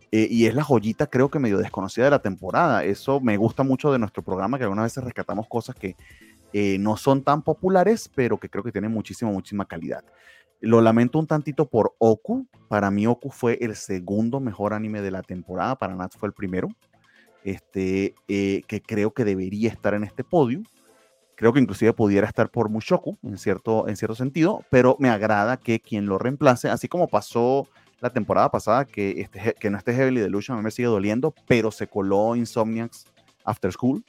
y 0.10 0.46
es 0.46 0.56
la 0.56 0.64
joyita, 0.64 1.08
creo 1.08 1.30
que 1.30 1.38
medio 1.38 1.58
desconocida 1.58 2.06
de 2.06 2.12
la 2.12 2.20
temporada. 2.20 2.86
Eso 2.86 3.20
me 3.20 3.36
gusta 3.36 3.64
mucho 3.64 3.92
de 3.92 4.00
nuestro 4.00 4.24
programa, 4.24 4.58
que 4.58 4.64
algunas 4.64 4.86
veces 4.86 5.04
rescatamos 5.04 5.48
cosas 5.48 5.76
que 5.76 5.96
eh, 6.54 6.78
no 6.80 6.98
son 6.98 7.24
tan 7.24 7.42
populares, 7.42 8.10
pero 8.14 8.38
que 8.38 8.50
creo 8.50 8.64
que 8.64 8.72
tienen 8.72 8.92
muchísima, 8.92 9.32
muchísima 9.32 9.66
calidad. 9.66 10.04
Lo 10.60 10.82
lamento 10.82 11.20
un 11.20 11.28
tantito 11.28 11.68
por 11.68 11.94
Oku. 12.00 12.48
Para 12.68 12.90
mí 12.90 13.06
Oku 13.06 13.30
fue 13.30 13.58
el 13.62 13.76
segundo 13.76 14.40
mejor 14.40 14.74
anime 14.74 15.02
de 15.02 15.12
la 15.12 15.22
temporada. 15.22 15.76
Para 15.76 15.96
Nat 15.96 16.14
fue 16.18 16.28
el 16.28 16.34
primero. 16.34 16.70
Este, 17.44 18.16
eh, 18.28 18.62
que 18.68 18.82
creo 18.82 19.12
que 19.12 19.24
debería 19.24 19.70
estar 19.70 19.94
en 19.94 20.04
este 20.04 20.24
podio. 20.24 20.62
Creo 21.36 21.54
que 21.54 21.60
inclusive 21.60 21.94
pudiera 21.94 22.28
estar 22.28 22.50
por 22.50 22.70
Mushoku, 22.70 23.18
en 23.24 23.38
cierto, 23.38 23.88
en 23.88 23.96
cierto 23.96 24.16
sentido, 24.16 24.64
pero 24.72 24.98
me 25.00 25.10
agrada 25.10 25.58
que 25.58 25.80
quien 25.80 26.08
lo 26.08 26.18
reemplace, 26.18 26.70
así 26.70 26.88
como 26.88 27.08
pasó 27.08 27.68
la 28.00 28.10
temporada 28.10 28.50
pasada, 28.50 28.86
que, 28.86 29.22
este, 29.22 29.54
que 29.60 29.70
no 29.70 29.78
esté 29.78 29.94
Heavily 29.94 30.20
Delusion, 30.20 30.56
a 30.56 30.60
mí 30.60 30.64
me 30.64 30.72
sigue 30.72 30.88
doliendo, 30.88 31.34
pero 31.48 31.72
se 31.72 31.88
coló 31.88 32.36
Insomniacs 32.36 33.06
After 33.44 33.72
School 33.72 34.04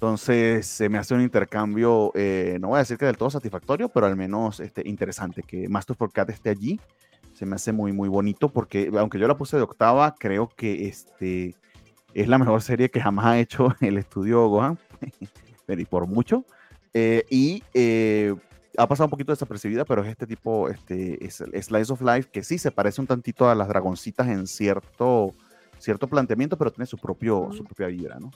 entonces 0.00 0.66
se 0.66 0.88
me 0.88 0.96
hace 0.96 1.12
un 1.12 1.20
intercambio, 1.20 2.10
eh, 2.14 2.56
no 2.58 2.68
voy 2.68 2.76
a 2.76 2.78
decir 2.78 2.96
que 2.96 3.04
del 3.04 3.18
todo 3.18 3.28
satisfactorio, 3.28 3.90
pero 3.90 4.06
al 4.06 4.16
menos 4.16 4.58
este, 4.58 4.80
interesante. 4.88 5.42
Que 5.42 5.68
Master 5.68 5.94
for 5.94 6.10
Cat 6.10 6.30
esté 6.30 6.48
allí, 6.48 6.80
se 7.34 7.44
me 7.44 7.56
hace 7.56 7.70
muy, 7.70 7.92
muy 7.92 8.08
bonito 8.08 8.48
porque 8.48 8.90
aunque 8.96 9.18
yo 9.18 9.28
la 9.28 9.36
puse 9.36 9.58
de 9.58 9.62
octava, 9.62 10.14
creo 10.18 10.48
que 10.48 10.88
este, 10.88 11.54
es 12.14 12.28
la 12.28 12.38
mejor 12.38 12.62
serie 12.62 12.90
que 12.90 13.00
jamás 13.00 13.26
ha 13.26 13.38
hecho 13.38 13.74
el 13.80 13.98
estudio 13.98 14.46
Gohan, 14.48 14.78
y 15.68 15.84
por 15.84 16.06
mucho. 16.06 16.44
Eh, 16.92 17.24
y 17.30 17.62
eh, 17.74 18.34
ha 18.76 18.86
pasado 18.86 19.06
un 19.06 19.10
poquito 19.10 19.32
desapercibida, 19.32 19.84
pero 19.84 20.02
es 20.02 20.08
este 20.08 20.26
tipo, 20.26 20.68
este, 20.68 21.24
es, 21.24 21.36
Slice 21.36 21.92
of 21.92 22.02
Life, 22.02 22.30
que 22.30 22.42
sí 22.42 22.58
se 22.58 22.70
parece 22.70 23.00
un 23.00 23.06
tantito 23.06 23.48
a 23.48 23.54
las 23.54 23.68
dragoncitas 23.68 24.28
en 24.28 24.46
cierto, 24.46 25.34
cierto 25.78 26.08
planteamiento, 26.08 26.56
pero 26.56 26.72
tiene 26.72 26.86
su, 26.86 26.98
propio, 26.98 27.50
su 27.52 27.64
propia 27.64 27.86
vibra, 27.88 28.18
¿no? 28.18 28.30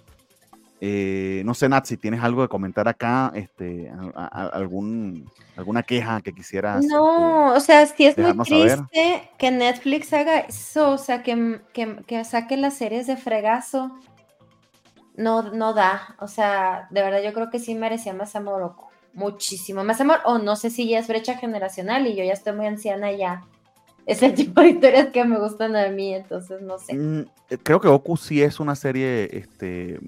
Eh, 0.86 1.40
no 1.47 1.55
sé, 1.55 1.66
Nat, 1.66 1.86
si 1.86 1.97
tienes 1.97 2.23
algo 2.23 2.43
de 2.43 2.48
comentar 2.48 2.86
acá, 2.89 3.32
este, 3.35 3.90
algún, 4.15 5.31
alguna 5.56 5.82
queja 5.82 6.20
que 6.20 6.35
quisieras. 6.35 6.85
No, 6.85 7.56
este, 7.56 7.56
o 7.56 7.61
sea, 7.61 7.86
sí 7.86 8.05
es 8.05 8.19
muy 8.19 8.44
triste 8.44 9.31
que 9.39 9.51
Netflix 9.51 10.12
haga 10.12 10.40
eso, 10.40 10.90
o 10.90 10.98
sea, 10.98 11.23
que, 11.23 11.62
que, 11.73 12.24
saque 12.27 12.59
las 12.59 12.74
series 12.74 13.06
de 13.06 13.16
fregazo. 13.16 13.98
No, 15.16 15.52
no 15.52 15.73
da, 15.73 16.16
o 16.20 16.28
sea, 16.28 16.86
de 16.90 17.01
verdad 17.01 17.23
yo 17.23 17.32
creo 17.32 17.48
que 17.48 17.61
sí 17.61 17.74
merecía 17.74 18.12
más 18.12 18.36
amor, 18.36 18.74
muchísimo 19.15 19.85
más 19.85 20.02
amor, 20.02 20.19
o 20.27 20.36
no 20.36 20.55
sé 20.55 20.69
si 20.69 20.86
ya 20.86 20.98
es 20.98 21.09
brecha 21.09 21.39
generacional 21.39 22.06
y 22.06 22.15
yo 22.15 22.24
ya 22.24 22.35
estoy 22.35 22.52
muy 22.52 22.66
anciana 22.66 23.11
ya 23.11 23.43
es 24.06 24.23
el 24.23 24.35
tipo 24.35 24.61
de 24.61 24.69
historias 24.69 25.09
que 25.09 25.24
me 25.24 25.39
gustan 25.39 25.77
a 25.77 25.89
mí, 25.89 26.15
entonces 26.15 26.61
no 26.61 26.78
sé. 26.78 26.94
Mm, 26.94 27.20
eh, 27.48 27.59
creo 27.62 27.81
que 27.81 27.89
Oku 27.89 28.19
sí 28.19 28.43
es 28.43 28.61
una 28.61 28.74
serie 28.74 29.31
este, 29.32 29.98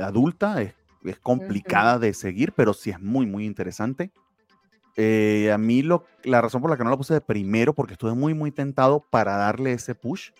adulta, 0.00 0.62
es, 0.62 0.74
complicada 1.22 1.98
de 1.98 2.12
seguir, 2.14 2.52
pero 2.52 2.72
sí 2.72 2.90
es 2.90 3.00
muy, 3.00 3.26
muy 3.26 3.46
interesante. 3.46 4.10
Eh, 4.96 5.52
a 5.52 5.58
mí 5.58 5.82
lo, 5.82 6.04
la 6.24 6.40
razón 6.40 6.60
por 6.60 6.70
la 6.70 6.76
que 6.76 6.82
no 6.82 6.90
la 6.90 6.96
puse 6.96 7.14
de 7.14 7.20
primero, 7.20 7.74
porque 7.74 7.92
estuve 7.92 8.14
muy, 8.14 8.34
muy 8.34 8.50
tentado 8.50 9.04
para 9.10 9.36
darle 9.36 9.72
ese 9.72 9.94
push, 9.94 10.30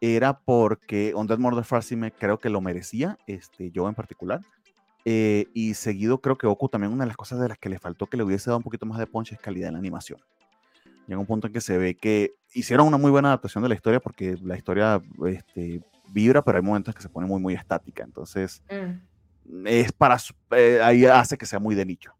era 0.00 0.40
porque 0.40 1.12
On 1.14 1.26
Dead 1.26 1.38
Murder 1.38 1.64
Farsi 1.64 1.94
me 1.94 2.10
creo 2.10 2.38
que 2.38 2.50
lo 2.50 2.60
merecía, 2.60 3.18
este, 3.26 3.70
yo 3.70 3.88
en 3.88 3.94
particular. 3.94 4.40
Eh, 5.04 5.46
y 5.54 5.74
seguido 5.74 6.20
creo 6.20 6.38
que 6.38 6.46
Oku 6.46 6.68
también 6.68 6.92
una 6.92 7.04
de 7.04 7.08
las 7.08 7.16
cosas 7.16 7.38
de 7.38 7.48
las 7.48 7.58
que 7.58 7.68
le 7.68 7.78
faltó 7.78 8.06
que 8.06 8.16
le 8.16 8.24
hubiese 8.24 8.48
dado 8.48 8.56
un 8.56 8.62
poquito 8.62 8.86
más 8.86 8.98
de 8.98 9.06
punch 9.06 9.32
es 9.32 9.38
calidad 9.38 9.68
en 9.68 9.74
la 9.74 9.78
animación 9.78 10.18
llega 11.06 11.20
un 11.20 11.26
punto 11.26 11.46
en 11.46 11.52
que 11.52 11.60
se 11.60 11.78
ve 11.78 11.94
que 11.96 12.34
hicieron 12.52 12.86
una 12.86 12.96
muy 12.96 13.10
buena 13.10 13.28
adaptación 13.28 13.62
de 13.62 13.68
la 13.68 13.74
historia 13.74 14.00
porque 14.00 14.36
la 14.42 14.56
historia 14.56 15.02
este, 15.26 15.82
vibra, 16.08 16.42
pero 16.42 16.58
hay 16.58 16.62
momentos 16.62 16.94
que 16.94 17.02
se 17.02 17.08
pone 17.08 17.26
muy, 17.26 17.40
muy 17.40 17.54
estática. 17.54 18.04
Entonces, 18.04 18.62
mm. 18.70 19.66
es 19.66 19.92
para, 19.92 20.16
eh, 20.52 20.80
ahí 20.82 21.04
hace 21.06 21.36
que 21.38 21.46
sea 21.46 21.58
muy 21.58 21.74
de 21.74 21.86
nicho. 21.86 22.14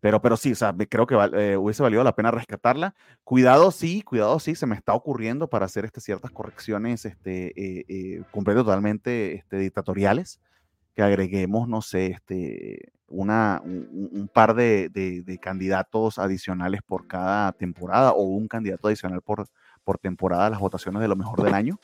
Pero, 0.00 0.22
pero 0.22 0.36
sí, 0.36 0.52
o 0.52 0.54
sea, 0.54 0.74
creo 0.88 1.06
que 1.06 1.14
eh, 1.14 1.56
hubiese 1.56 1.82
valido 1.82 2.04
la 2.04 2.14
pena 2.14 2.30
rescatarla. 2.30 2.94
Cuidado, 3.24 3.72
sí, 3.72 4.02
cuidado, 4.02 4.38
sí, 4.38 4.54
se 4.54 4.66
me 4.66 4.76
está 4.76 4.94
ocurriendo 4.94 5.48
para 5.48 5.66
hacer 5.66 5.84
este, 5.84 6.00
ciertas 6.00 6.30
correcciones 6.30 7.04
este, 7.04 7.52
eh, 7.56 8.22
totalmente 8.32 9.34
este, 9.34 9.58
dictatoriales 9.58 10.40
que 10.94 11.02
agreguemos, 11.02 11.68
no 11.68 11.80
sé, 11.80 12.06
este, 12.06 12.92
una, 13.06 13.62
un, 13.64 14.28
par 14.32 14.54
de, 14.54 14.88
de, 14.88 15.38
candidatos 15.38 16.18
adicionales 16.18 16.82
por 16.82 17.06
cada 17.06 17.52
temporada 17.52 18.12
o 18.12 18.22
un 18.22 18.48
candidato 18.48 18.88
adicional 18.88 19.22
por, 19.22 19.46
por 19.84 19.98
temporada 19.98 20.46
a 20.46 20.50
las 20.50 20.58
votaciones 20.58 21.00
de 21.00 21.06
lo 21.06 21.14
mejor 21.14 21.42
del 21.42 21.54
año. 21.54 21.78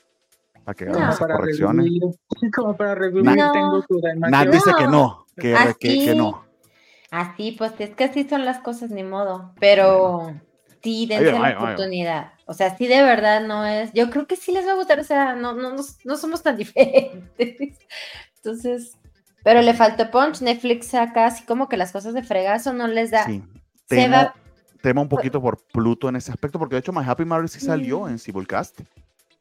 Para 0.64 0.74
que 0.74 0.84
hagamos 0.84 1.14
esas 1.14 1.26
correcciones. 1.28 1.90
como 2.56 2.76
para 2.76 2.94
revivir, 2.94 3.24
tengo 3.52 3.84
Nadie 4.16 4.50
dice 4.52 4.70
que 4.78 4.86
no, 4.86 5.26
que, 5.36 5.56
que, 5.78 6.04
que, 6.06 6.14
no. 6.14 6.44
Así, 7.10 7.52
pues 7.52 7.72
es 7.78 7.90
que 7.90 8.04
así 8.04 8.28
son 8.28 8.44
las 8.44 8.58
cosas, 8.58 8.90
ni 8.90 9.02
modo. 9.02 9.52
Pero 9.60 10.34
sí, 10.82 11.06
dense 11.06 11.38
la 11.38 11.56
oportunidad. 11.58 12.32
O 12.46 12.54
sea, 12.54 12.76
sí 12.76 12.86
de 12.86 13.02
verdad 13.02 13.46
no 13.46 13.64
es. 13.64 13.92
Yo 13.92 14.10
creo 14.10 14.26
que 14.26 14.36
sí 14.36 14.52
les 14.52 14.66
va 14.66 14.72
a 14.72 14.76
gustar. 14.76 14.98
O 14.98 15.04
sea, 15.04 15.34
no, 15.34 15.54
no, 15.54 15.76
no 16.04 16.16
somos 16.16 16.42
tan 16.42 16.56
diferentes. 16.56 17.78
Entonces, 18.36 18.98
pero 19.44 19.62
le 19.62 19.74
faltó 19.74 20.10
punch. 20.10 20.40
Netflix 20.40 20.88
saca 20.88 21.26
así 21.26 21.44
como 21.44 21.68
que 21.68 21.76
las 21.76 21.92
cosas 21.92 22.14
de 22.14 22.22
fregazo 22.22 22.72
no 22.72 22.88
les 22.88 23.10
da. 23.10 23.24
Sí. 23.24 23.42
Tema, 23.86 25.00
un 25.00 25.08
poquito 25.08 25.40
por 25.40 25.64
Pluto 25.72 26.08
en 26.08 26.16
ese 26.16 26.32
aspecto, 26.32 26.58
porque 26.58 26.74
de 26.74 26.80
hecho 26.80 26.92
My 26.92 27.02
Happy 27.06 27.24
Marriage 27.24 27.58
sí 27.58 27.64
salió 27.64 28.08
en 28.08 28.18
Cibulcast. 28.18 28.80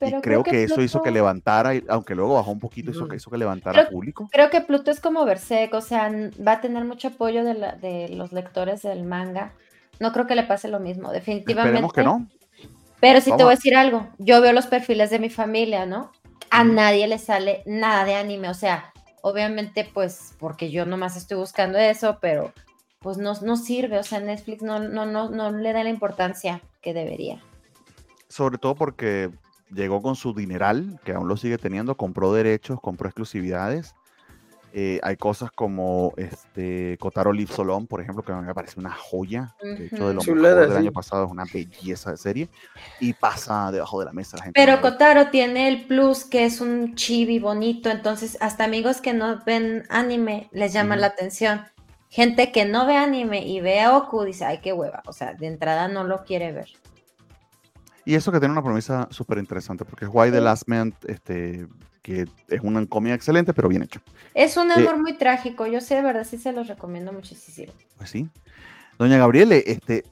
Pero 0.06 0.20
y 0.20 0.22
creo, 0.22 0.44
que, 0.44 0.64
eso 0.64 0.82
hizo 0.82 1.02
que 1.02 1.12
levantara, 1.12 1.72
aunque 1.90 2.16
luego 2.16 2.36
bajó 2.36 2.52
un 2.52 2.60
poquito, 2.60 2.92
hizo, 2.92 3.08
que 3.08 3.18
hizo 3.18 3.30
que 3.30 3.38
levantara 3.38 3.82
al 3.82 3.90
público. 3.90 4.30
Creo 4.32 4.50
que 4.50 4.62
Pluto 4.62 4.92
es 4.92 5.00
como 5.00 5.26
Berserk, 5.26 5.74
o 5.74 5.82
sea, 5.82 6.12
va 6.46 6.54
a 6.54 6.62
tener 6.62 6.86
mucho 6.86 7.10
apoyo 7.10 7.44
de, 7.44 7.54
de 7.54 8.10
los 8.10 8.32
lectores 8.32 8.82
del 8.82 9.04
manga. 9.04 9.54
No 10.00 10.12
creo 10.12 10.28
que 10.28 10.36
le 10.36 10.44
pase 10.44 10.68
lo 10.68 10.80
mismo, 10.80 11.12
definitivamente. 11.12 11.80
Esperemos 11.80 11.94
que 11.94 12.04
no. 12.04 12.28
Pero 13.00 13.22
sí 13.22 13.32
te 13.36 13.44
voy 13.44 13.54
a 13.54 13.56
decir 13.56 13.76
algo, 13.76 14.08
yo 14.18 14.42
veo 14.42 14.54
los 14.54 14.68
perfiles 14.68 15.10
de 15.10 15.20
mi 15.20 15.30
familia, 15.30 15.86
¿no? 15.86 16.12
A 16.50 16.64
nadie 16.64 17.08
le 17.08 17.18
sale 17.18 17.64
nada 17.66 18.06
de 18.06 18.16
anime, 18.16 18.50
o 18.50 18.54
sea, 18.54 18.94
Obviamente, 19.26 19.90
pues, 19.94 20.36
porque 20.38 20.70
yo 20.70 20.86
nomás 20.86 21.16
estoy 21.16 21.38
buscando 21.38 21.78
eso, 21.78 22.18
pero 22.20 22.52
pues 23.00 23.18
no, 23.18 23.32
no 23.42 23.56
sirve, 23.56 23.98
o 23.98 24.04
sea, 24.04 24.20
Netflix 24.20 24.62
no, 24.62 24.80
no, 24.80 25.06
no, 25.06 25.30
no 25.30 25.50
le 25.50 25.72
da 25.72 25.82
la 25.82 25.90
importancia 25.90 26.62
que 26.82 26.94
debería. 26.94 27.42
Sobre 28.28 28.58
todo 28.58 28.76
porque 28.76 29.32
llegó 29.74 30.02
con 30.02 30.16
su 30.16 30.34
dineral, 30.34 31.00
que 31.04 31.14
aún 31.14 31.28
lo 31.28 31.38
sigue 31.38 31.58
teniendo, 31.58 31.96
compró 31.96 32.34
derechos, 32.34 32.80
compró 32.82 33.08
exclusividades 33.08 33.96
eh, 34.76 35.00
hay 35.04 35.18
cosas 35.18 35.52
como 35.52 36.14
este 36.18 36.98
Kotaro 37.00 37.32
Live 37.32 37.54
Solon, 37.54 37.86
por 37.86 38.02
ejemplo, 38.02 38.24
que 38.24 38.34
me 38.34 38.56
parece 38.56 38.80
una 38.80 38.90
joya. 38.90 39.56
De 39.62 39.86
hecho, 39.86 40.08
de 40.08 40.16
lo 40.16 40.24
mejor 40.24 40.42
del 40.42 40.76
año 40.76 40.92
pasado 40.92 41.26
es 41.26 41.32
una 41.32 41.46
belleza 41.46 42.10
de 42.10 42.18
serie. 42.18 42.50
Y 43.00 43.14
pasa 43.14 43.72
debajo 43.72 44.00
de 44.00 44.06
la 44.06 44.14
mesa 44.14 44.38
la 44.38 44.46
gente. 44.46 44.60
Pero 44.60 44.82
Kotaro 44.82 45.30
tiene 45.30 45.68
el 45.68 45.86
plus 45.86 46.26
que 46.26 46.46
es 46.46 46.60
un 46.60 46.96
chibi 46.96 47.38
bonito. 47.38 47.92
Entonces, 47.92 48.36
hasta 48.42 48.64
amigos 48.64 49.00
que 49.00 49.14
no 49.14 49.44
ven 49.46 49.84
anime 49.90 50.50
les 50.52 50.74
llama 50.74 50.96
la 50.96 51.08
atención. 51.08 51.62
Gente 52.10 52.52
que 52.52 52.66
no 52.66 52.88
ve 52.88 52.98
anime 52.98 53.46
y 53.46 53.62
ve 53.62 53.80
a 53.82 53.96
Oku 53.96 54.24
dice, 54.24 54.44
ay, 54.46 54.60
qué 54.64 54.74
hueva. 54.74 55.04
O 55.06 55.14
sea, 55.14 55.36
de 55.36 55.46
entrada 55.46 55.88
no 55.88 56.04
lo 56.04 56.24
quiere 56.24 56.52
ver. 56.52 56.70
Y 58.06 58.16
eso 58.16 58.32
que 58.32 58.40
tiene 58.40 58.52
una 58.52 58.64
promesa 58.64 59.08
súper 59.12 59.38
interesante, 59.38 59.86
porque 59.86 60.06
es 60.06 60.12
Why 60.14 60.32
the 60.32 60.42
Last 60.42 60.68
Man 60.68 60.94
este, 61.08 61.68
que 62.02 62.28
es 62.50 62.62
una 62.62 62.86
comida 62.86 63.16
excelente, 63.16 63.54
pero 63.54 63.70
bien 63.70 63.84
hecho. 63.84 64.02
Es 64.34 64.58
un 64.58 64.72
amor 64.72 64.96
eh, 64.96 65.02
muy 65.02 65.18
trágico, 65.18 65.66
yo 65.66 65.80
sé, 65.80 65.96
de 65.96 66.02
verdad, 66.02 66.26
sí 66.30 66.38
se 66.38 66.52
los 66.52 66.68
recomiendo 66.68 67.14
muchísimo. 67.14 67.72
Pues 67.98 68.10
sí. 68.10 68.30
Doña 69.00 69.18
Gabriele, 69.18 69.64
este, 69.66 70.04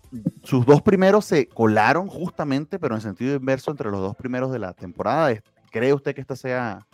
sus 0.43 0.65
dos 0.65 0.81
primeros 0.81 1.25
se 1.25 1.47
colaron 1.47 2.07
justamente, 2.07 2.79
pero 2.79 2.95
en 2.95 3.01
sentido 3.01 3.35
inverso 3.35 3.71
entre 3.71 3.91
los 3.91 3.99
dos 3.99 4.15
primeros 4.15 4.51
de 4.51 4.59
la 4.59 4.73
temporada. 4.73 5.35
¿Cree 5.69 5.93
usted 5.93 6.15
que 6.15 6.21
esta 6.21 6.35
sea 6.35 6.87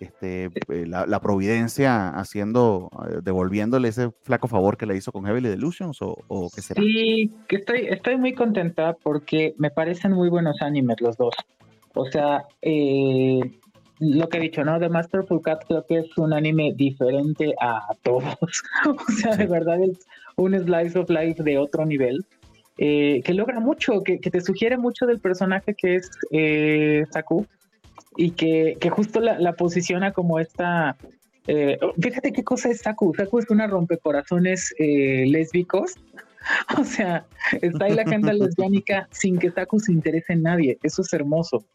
este, 0.00 0.46
eh, 0.46 0.86
la, 0.86 1.20
providencia 1.20 2.08
haciendo, 2.08 2.90
eh, 3.06 3.18
devolviéndole 3.22 3.88
ese 3.88 4.10
flaco 4.22 4.48
favor 4.48 4.78
que 4.78 4.86
le 4.86 4.96
hizo 4.96 5.12
con 5.12 5.26
Heavily 5.26 5.50
Delusions 5.50 6.00
o, 6.00 6.16
o 6.26 6.48
qué 6.54 6.62
será? 6.62 6.82
Sí, 6.82 7.30
que 7.46 7.56
estoy, 7.56 7.86
estoy 7.86 8.16
muy 8.16 8.32
contenta 8.32 8.96
porque 9.02 9.54
me 9.58 9.70
parecen 9.70 10.12
muy 10.12 10.30
buenos 10.30 10.62
animes 10.62 11.02
los 11.02 11.18
dos. 11.18 11.34
O 11.94 12.06
sea, 12.06 12.46
eh, 12.62 13.40
lo 13.98 14.28
que 14.30 14.38
he 14.38 14.40
didicho, 14.40 14.64
¿no? 14.64 14.80
The 14.80 14.88
Masterful 14.88 15.42
Cat 15.42 15.64
creo 15.68 15.84
que 15.86 15.98
es 15.98 16.16
un 16.16 16.32
anime 16.32 16.72
diferente 16.74 17.54
a 17.60 17.86
todos. 18.02 18.24
o 18.86 19.12
sea, 19.12 19.36
de 19.36 19.46
verdad 19.46 19.82
es 19.82 20.06
un 20.36 20.58
slice 20.58 20.98
of 20.98 21.10
life 21.10 21.42
de 21.42 21.58
otro 21.58 21.84
nivel. 21.84 22.24
que 22.78 23.34
logra 23.34 23.60
mucho, 23.60 24.02
que, 24.02 24.18
que, 24.18 24.30
te 24.30 24.40
sugiere 24.40 24.78
mucho 24.78 25.04
del 25.04 25.20
personaje 25.20 25.74
que 25.74 25.96
es 25.96 26.10
Saku 27.12 27.46
y 28.16 28.32
que, 28.32 28.76
que 28.80 28.90
justo 28.90 29.20
la, 29.20 29.52
posiciona 29.54 30.12
como 30.12 30.38
esta... 30.38 30.96
Eh, 31.46 31.78
fíjate 32.00 32.32
qué 32.32 32.44
cosa 32.44 32.68
es 32.70 32.80
Saku. 32.80 33.14
Saku 33.14 33.38
es 33.38 33.50
una 33.50 33.66
rompecorazones 33.66 34.74
eh, 34.78 35.24
lésbicos. 35.26 35.94
O 36.78 36.84
sea, 36.84 37.26
está 37.60 37.84
ahí 37.84 37.94
la 37.94 38.00
agenda 38.00 38.32
lesbiánica 38.32 39.06
sin 39.10 39.38
que 39.38 39.50
Saku 39.50 39.78
se 39.78 39.92
interese 39.92 40.32
en 40.32 40.42
nadie. 40.42 40.78
Eso 40.82 41.02
es 41.02 41.12
hermoso. 41.12 41.66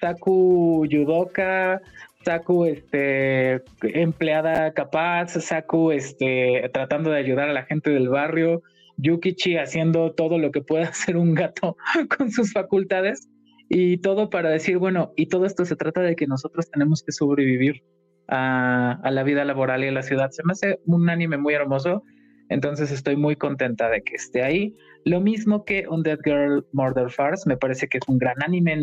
Saku 0.00 0.86
yudoka, 0.86 1.80
Saku 2.24 2.64
este, 2.66 3.62
empleada 3.82 4.72
capaz, 4.72 5.28
Saku 5.40 5.92
este, 5.92 6.68
tratando 6.72 7.10
de 7.10 7.18
ayudar 7.18 7.48
a 7.48 7.52
la 7.52 7.64
gente 7.64 7.90
del 7.90 8.08
barrio, 8.08 8.62
Yukichi 8.96 9.56
haciendo 9.56 10.12
todo 10.12 10.38
lo 10.38 10.50
que 10.50 10.60
puede 10.60 10.84
hacer 10.84 11.16
un 11.16 11.34
gato 11.34 11.76
con 12.16 12.30
sus 12.30 12.52
facultades. 12.52 13.28
Y 13.68 13.98
todo 13.98 14.30
para 14.30 14.50
decir, 14.50 14.78
bueno, 14.78 15.12
y 15.16 15.26
todo 15.26 15.44
esto 15.44 15.64
se 15.64 15.76
trata 15.76 16.00
de 16.00 16.16
que 16.16 16.26
nosotros 16.26 16.70
tenemos 16.70 17.02
que 17.02 17.12
sobrevivir 17.12 17.82
a, 18.28 19.00
la 19.10 19.22
vida 19.22 19.44
laboral 19.44 19.84
y 19.84 19.88
a 19.88 19.92
la 19.92 20.02
ciudad. 20.02 20.30
Se 20.30 20.42
me 20.44 20.52
hace 20.52 20.80
un 20.86 21.08
anime 21.10 21.36
muy 21.36 21.54
hermoso, 21.54 22.02
entonces 22.48 22.90
estoy 22.90 23.16
muy 23.16 23.36
contenta 23.36 23.88
de 23.90 24.02
que 24.02 24.14
esté 24.14 24.42
ahí. 24.42 24.74
Lo 25.04 25.20
mismo 25.20 25.64
que 25.64 25.86
Undead 25.88 26.20
Girl 26.24 26.66
Murder 26.72 27.10
Farce, 27.10 27.48
me 27.48 27.56
parece 27.56 27.88
que 27.88 27.98
es 27.98 28.08
un 28.08 28.18
gran 28.18 28.42
anime, 28.42 28.78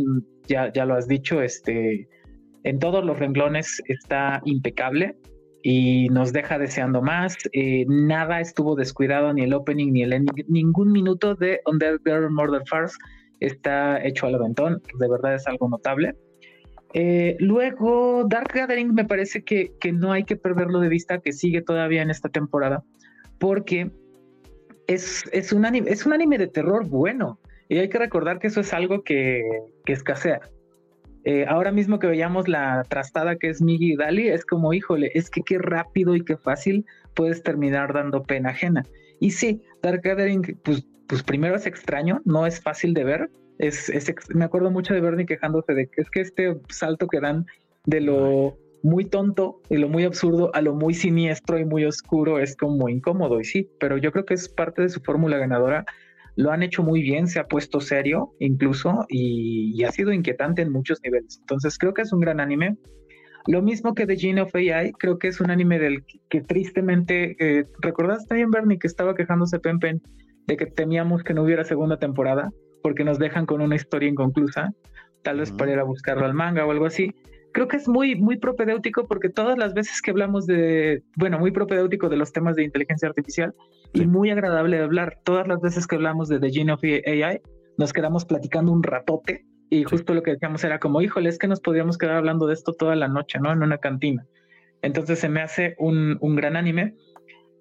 ya, 0.48 0.72
ya 0.72 0.86
lo 0.86 0.96
has 0.96 1.08
dicho, 1.08 1.42
este, 1.42 2.08
en 2.64 2.80
todos 2.80 3.04
los 3.04 3.20
renglones 3.20 3.82
está 3.88 4.42
impecable 4.46 5.16
y 5.64 6.10
nos 6.10 6.32
deja 6.32 6.60
deseando 6.60 7.02
más. 7.02 7.36
Eh, 7.54 7.86
nada 7.88 8.40
estuvo 8.40 8.76
descuidado, 8.76 9.34
ni 9.34 9.44
el 9.44 9.54
opening, 9.54 9.94
ni 9.94 10.04
el 10.04 10.14
ending, 10.14 10.46
ningún 10.48 10.92
minuto 10.92 11.36
de 11.36 11.60
Undead 11.66 11.98
Girl 12.06 12.30
Murder 12.30 12.62
Farce 12.68 12.96
está 13.40 14.04
hecho 14.06 14.28
al 14.28 14.36
aventón, 14.36 14.82
de 15.00 15.08
verdad 15.08 15.36
es 15.36 15.48
algo 15.48 15.70
notable. 15.70 16.16
Eh, 16.94 17.36
luego, 17.40 18.26
Dark 18.28 18.52
Gathering 18.54 18.94
me 18.94 19.06
parece 19.06 19.44
que, 19.44 19.74
que, 19.80 19.92
no 19.92 20.14
hay 20.14 20.24
que 20.24 20.38
perderlo 20.38 20.80
de 20.80 20.90
vista, 20.90 21.20
que 21.20 21.34
sigue 21.34 21.62
todavía 21.62 22.02
en 22.02 22.10
esta 22.10 22.30
temporada, 22.30 22.84
porque 23.38 23.92
es, 24.88 25.24
es, 25.34 25.52
un, 25.52 25.66
anime, 25.66 25.92
es 25.92 26.06
un 26.06 26.14
anime 26.14 26.38
de 26.38 26.48
terror 26.48 26.88
bueno, 26.88 27.40
y 27.68 27.80
hay 27.80 27.90
que 27.90 27.98
recordar 27.98 28.40
que 28.40 28.48
eso 28.48 28.62
es 28.62 28.74
algo 28.74 29.04
que, 29.04 29.44
que 29.86 29.94
escasea. 29.94 30.40
Eh, 31.26 31.46
ahora 31.48 31.72
mismo 31.72 31.98
que 31.98 32.06
veíamos 32.06 32.48
la 32.48 32.84
trastada 32.88 33.36
que 33.36 33.50
es 33.50 33.62
Migi 33.62 33.94
y 33.94 33.96
Dali, 33.96 34.30
es 34.30 34.46
como, 34.46 34.74
híjole, 34.74 35.12
es 35.16 35.32
que 35.32 35.42
qué 35.42 35.58
rápido 35.58 36.16
y 36.16 36.24
qué 36.24 36.38
fácil 36.38 36.86
puedes 37.16 37.42
terminar 37.42 37.94
dando 37.94 38.24
pena 38.24 38.52
ajena. 38.52 38.84
Y 39.20 39.32
sí, 39.32 39.64
Dark 39.82 40.02
Gathering, 40.04 40.60
pues 40.64 40.86
pues 41.08 41.24
primero 41.24 41.56
es 41.56 41.66
extraño, 41.66 42.22
no 42.26 42.46
es 42.46 42.62
fácil 42.62 42.94
de 42.94 43.04
ver. 43.04 43.30
Es, 43.58 43.92
me 44.34 44.46
acuerdo 44.46 44.72
mucho 44.72 44.94
de 44.94 45.02
Bernie 45.02 45.26
quejándose 45.26 45.74
de 45.74 45.88
que 45.88 46.02
es 46.02 46.10
que 46.10 46.22
este 46.22 46.58
salto 46.70 47.08
que 47.08 47.22
dan 47.22 47.46
de 47.86 48.02
lo 48.02 48.58
muy 48.84 49.06
tonto 49.06 49.62
y 49.70 49.78
lo 49.78 49.90
muy 49.90 50.04
absurdo 50.04 50.54
a 50.54 50.62
lo 50.62 50.76
muy 50.76 50.94
siniestro 50.94 51.58
y 51.58 51.66
muy 51.66 51.86
oscuro 51.86 52.40
es 52.40 52.56
como 52.56 52.88
incómodo 52.88 53.40
y 53.40 53.44
sí, 53.44 53.70
pero 53.80 53.98
yo 53.98 54.12
creo 54.12 54.26
que 54.26 54.36
es 54.36 54.48
parte 54.48 54.84
de 54.84 54.90
su 54.90 55.02
fórmula 55.02 55.38
ganadora. 55.38 55.86
Lo 56.36 56.52
han 56.52 56.64
hecho 56.64 56.84
muy 56.84 57.02
bien, 57.02 57.28
se 57.28 57.40
ha 57.40 57.48
puesto 57.48 57.80
serio 57.80 58.34
incluso 58.40 59.06
y, 59.08 59.84
ha 59.84 59.92
sido 59.92 60.12
inquietante 60.12 60.62
en 60.62 60.72
muchos 60.72 61.00
niveles. 61.04 61.38
Entonces 61.40 61.78
creo 61.78 61.94
que 61.94 62.02
es 62.02 62.12
un 62.12 62.20
gran 62.20 62.40
anime. 62.40 62.78
Lo 63.48 63.62
mismo 63.62 63.94
que 63.94 64.06
The 64.06 64.18
Gene 64.18 64.42
of 64.42 64.54
AI, 64.54 64.92
creo 64.94 65.18
que 65.18 65.30
es 65.30 65.40
un 65.40 65.50
anime 65.50 65.80
del 65.80 66.04
que, 66.30 66.42
tristemente, 66.42 67.36
eh, 67.40 67.66
¿recordaste 67.80 68.36
bien 68.36 68.52
Bernie 68.52 68.80
que 68.80 68.88
estaba 68.88 69.16
quejándose 69.16 69.60
Pempen 69.60 70.02
de 70.48 70.58
que 70.58 70.66
temíamos 70.66 71.24
que 71.24 71.34
no 71.34 71.44
hubiera 71.44 71.64
segunda 71.64 71.98
temporada 71.98 72.52
porque 72.82 73.04
nos 73.04 73.18
dejan 73.18 73.46
con 73.46 73.62
una 73.62 73.76
historia 73.76 74.10
inconclusa, 74.10 74.72
tal 75.24 75.40
vez 75.40 75.52
para 75.52 75.72
ir 75.72 75.80
a 75.80 75.84
buscarlo 75.84 76.26
al 76.26 76.34
manga 76.34 76.66
o 76.66 76.72
algo 76.72 76.86
así. 76.86 77.16
Creo 77.52 77.68
que 77.68 77.78
es 77.78 77.88
muy, 77.88 78.16
muy 78.16 78.38
propedéutico 78.38 79.08
porque 79.08 79.30
todas 79.30 79.58
las 79.58 79.74
veces 79.74 80.02
que 80.02 80.12
hablamos 80.12 80.46
de, 80.46 81.02
bueno, 81.16 81.40
muy 81.40 81.52
propedéutico 81.52 82.10
de 82.10 82.18
los 82.18 82.32
temas 82.32 82.56
de 82.56 82.64
inteligencia 82.64 83.08
artificial 83.08 83.56
y 83.94 84.06
muy 84.06 84.30
agradable 84.30 84.78
de 84.78 84.84
hablar, 84.84 85.18
todas 85.24 85.48
las 85.48 85.62
veces 85.62 85.88
que 85.88 85.96
hablamos 85.96 86.28
de 86.28 86.40
The 86.40 86.52
Gene 86.52 86.74
of 86.74 86.84
AI, 86.84 87.42
nos 87.78 87.94
quedamos 87.94 88.26
platicando 88.26 88.72
un 88.72 88.84
ratote 88.84 89.46
y 89.70 89.84
justo 89.84 90.14
lo 90.14 90.22
que 90.22 90.32
decíamos 90.32 90.64
era 90.64 90.80
como, 90.80 91.02
híjole, 91.02 91.30
es 91.30 91.40
que 91.40 91.48
nos 91.48 91.62
podríamos 91.62 91.98
quedar 91.98 92.18
hablando 92.18 92.46
de 92.46 92.54
esto 92.54 92.74
toda 92.74 92.96
la 92.96 93.08
noche, 93.08 93.40
¿no? 93.40 93.52
En 93.52 93.64
una 93.64 93.78
cantina. 93.78 94.28
Entonces 94.82 95.18
se 95.18 95.30
me 95.30 95.42
hace 95.42 95.76
un, 95.80 96.18
un 96.22 96.36
gran 96.36 96.56
anime 96.56 96.94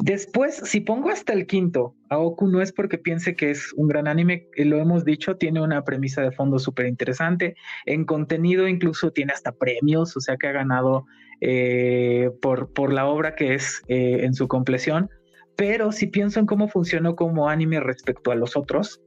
Después, 0.01 0.57
si 0.57 0.81
pongo 0.81 1.11
hasta 1.11 1.33
el 1.33 1.47
quinto, 1.47 1.95
Aoku 2.11 2.49
no 2.49 2.61
es 2.61 2.73
porque 2.73 2.99
piense 2.99 3.37
que 3.37 3.51
es 3.51 3.73
un 3.75 3.89
gran 3.89 4.09
anime, 4.09 4.49
lo 4.57 4.79
hemos 4.79 5.05
dicho, 5.05 5.37
tiene 5.37 5.63
una 5.63 5.85
premisa 5.85 6.21
de 6.21 6.33
fondo 6.33 6.59
súper 6.59 6.87
interesante, 6.87 7.55
en 7.87 8.05
contenido 8.05 8.67
incluso 8.67 9.13
tiene 9.13 9.33
hasta 9.33 9.53
premios, 9.53 10.17
o 10.17 10.21
sea 10.21 10.37
que 10.37 10.49
ha 10.49 10.53
ganado 10.53 11.07
eh, 11.41 12.31
por, 12.43 12.73
por 12.73 12.93
la 12.93 13.07
obra 13.07 13.35
que 13.37 13.55
es 13.55 13.83
eh, 13.89 14.25
en 14.25 14.35
su 14.35 14.49
compleción, 14.49 15.11
pero 15.57 15.93
si 15.93 16.09
pienso 16.09 16.41
en 16.41 16.47
cómo 16.47 16.69
funcionó 16.69 17.15
como 17.15 17.49
anime 17.49 17.79
respecto 17.81 18.33
a 18.33 18.35
los 18.35 18.57
otros, 18.57 19.01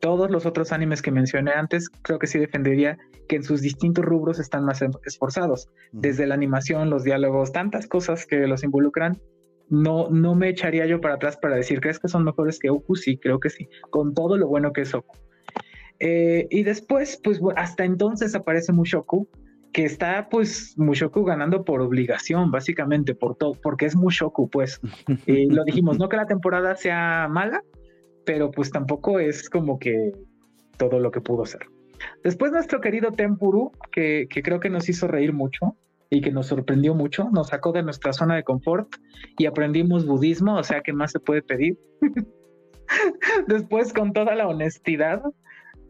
todos 0.00 0.30
los 0.30 0.46
otros 0.46 0.72
animes 0.72 1.02
que 1.02 1.10
mencioné 1.10 1.52
antes, 1.52 1.88
creo 2.02 2.18
que 2.18 2.26
sí 2.26 2.38
defendería 2.38 2.98
que 3.28 3.36
en 3.36 3.44
sus 3.44 3.60
distintos 3.60 4.04
rubros 4.04 4.38
están 4.38 4.64
más 4.64 4.82
esforzados, 5.04 5.68
desde 5.92 6.26
la 6.26 6.34
animación, 6.34 6.90
los 6.90 7.04
diálogos, 7.04 7.52
tantas 7.52 7.86
cosas 7.86 8.26
que 8.26 8.46
los 8.46 8.64
involucran, 8.64 9.18
no, 9.68 10.10
no 10.10 10.34
me 10.34 10.48
echaría 10.48 10.86
yo 10.86 11.00
para 11.00 11.14
atrás 11.14 11.36
para 11.36 11.56
decir, 11.56 11.80
¿crees 11.80 11.98
que 11.98 12.08
son 12.08 12.24
mejores 12.24 12.58
que 12.58 12.70
Oku? 12.70 12.96
Sí, 12.96 13.16
creo 13.16 13.40
que 13.40 13.50
sí, 13.50 13.68
con 13.90 14.14
todo 14.14 14.36
lo 14.36 14.48
bueno 14.48 14.72
que 14.72 14.82
es 14.82 14.94
Oku. 14.94 15.16
Eh, 16.00 16.46
y 16.50 16.62
después, 16.64 17.20
pues 17.22 17.40
hasta 17.56 17.84
entonces 17.84 18.34
aparece 18.34 18.72
Mushoku, 18.72 19.28
que 19.72 19.84
está 19.84 20.28
pues 20.28 20.74
Mushoku 20.76 21.24
ganando 21.24 21.64
por 21.64 21.80
obligación, 21.80 22.50
básicamente, 22.50 23.14
por 23.14 23.36
todo, 23.36 23.54
porque 23.54 23.86
es 23.86 23.96
Mushoku, 23.96 24.48
pues. 24.48 24.80
Y 25.26 25.46
lo 25.50 25.64
dijimos, 25.64 25.98
no 25.98 26.08
que 26.08 26.16
la 26.16 26.26
temporada 26.26 26.76
sea 26.76 27.28
mala, 27.30 27.62
pero 28.24 28.50
pues 28.50 28.70
tampoco 28.70 29.18
es 29.18 29.48
como 29.48 29.78
que 29.78 30.12
todo 30.76 30.98
lo 30.98 31.10
que 31.10 31.20
pudo 31.20 31.46
ser. 31.46 31.66
Después 32.22 32.52
nuestro 32.52 32.80
querido 32.80 33.12
Tempuru, 33.12 33.72
que, 33.90 34.26
que 34.28 34.42
creo 34.42 34.60
que 34.60 34.70
nos 34.70 34.88
hizo 34.88 35.08
reír 35.08 35.32
mucho, 35.32 35.76
y 36.10 36.20
que 36.20 36.30
nos 36.30 36.46
sorprendió 36.46 36.94
mucho, 36.94 37.28
nos 37.30 37.48
sacó 37.48 37.72
de 37.72 37.82
nuestra 37.82 38.12
zona 38.12 38.36
de 38.36 38.44
confort 38.44 38.88
y 39.38 39.46
aprendimos 39.46 40.06
budismo, 40.06 40.56
o 40.56 40.62
sea, 40.62 40.80
¿qué 40.80 40.92
más 40.92 41.12
se 41.12 41.20
puede 41.20 41.42
pedir? 41.42 41.78
Después, 43.48 43.92
con 43.92 44.12
toda 44.12 44.34
la 44.34 44.46
honestidad, 44.46 45.22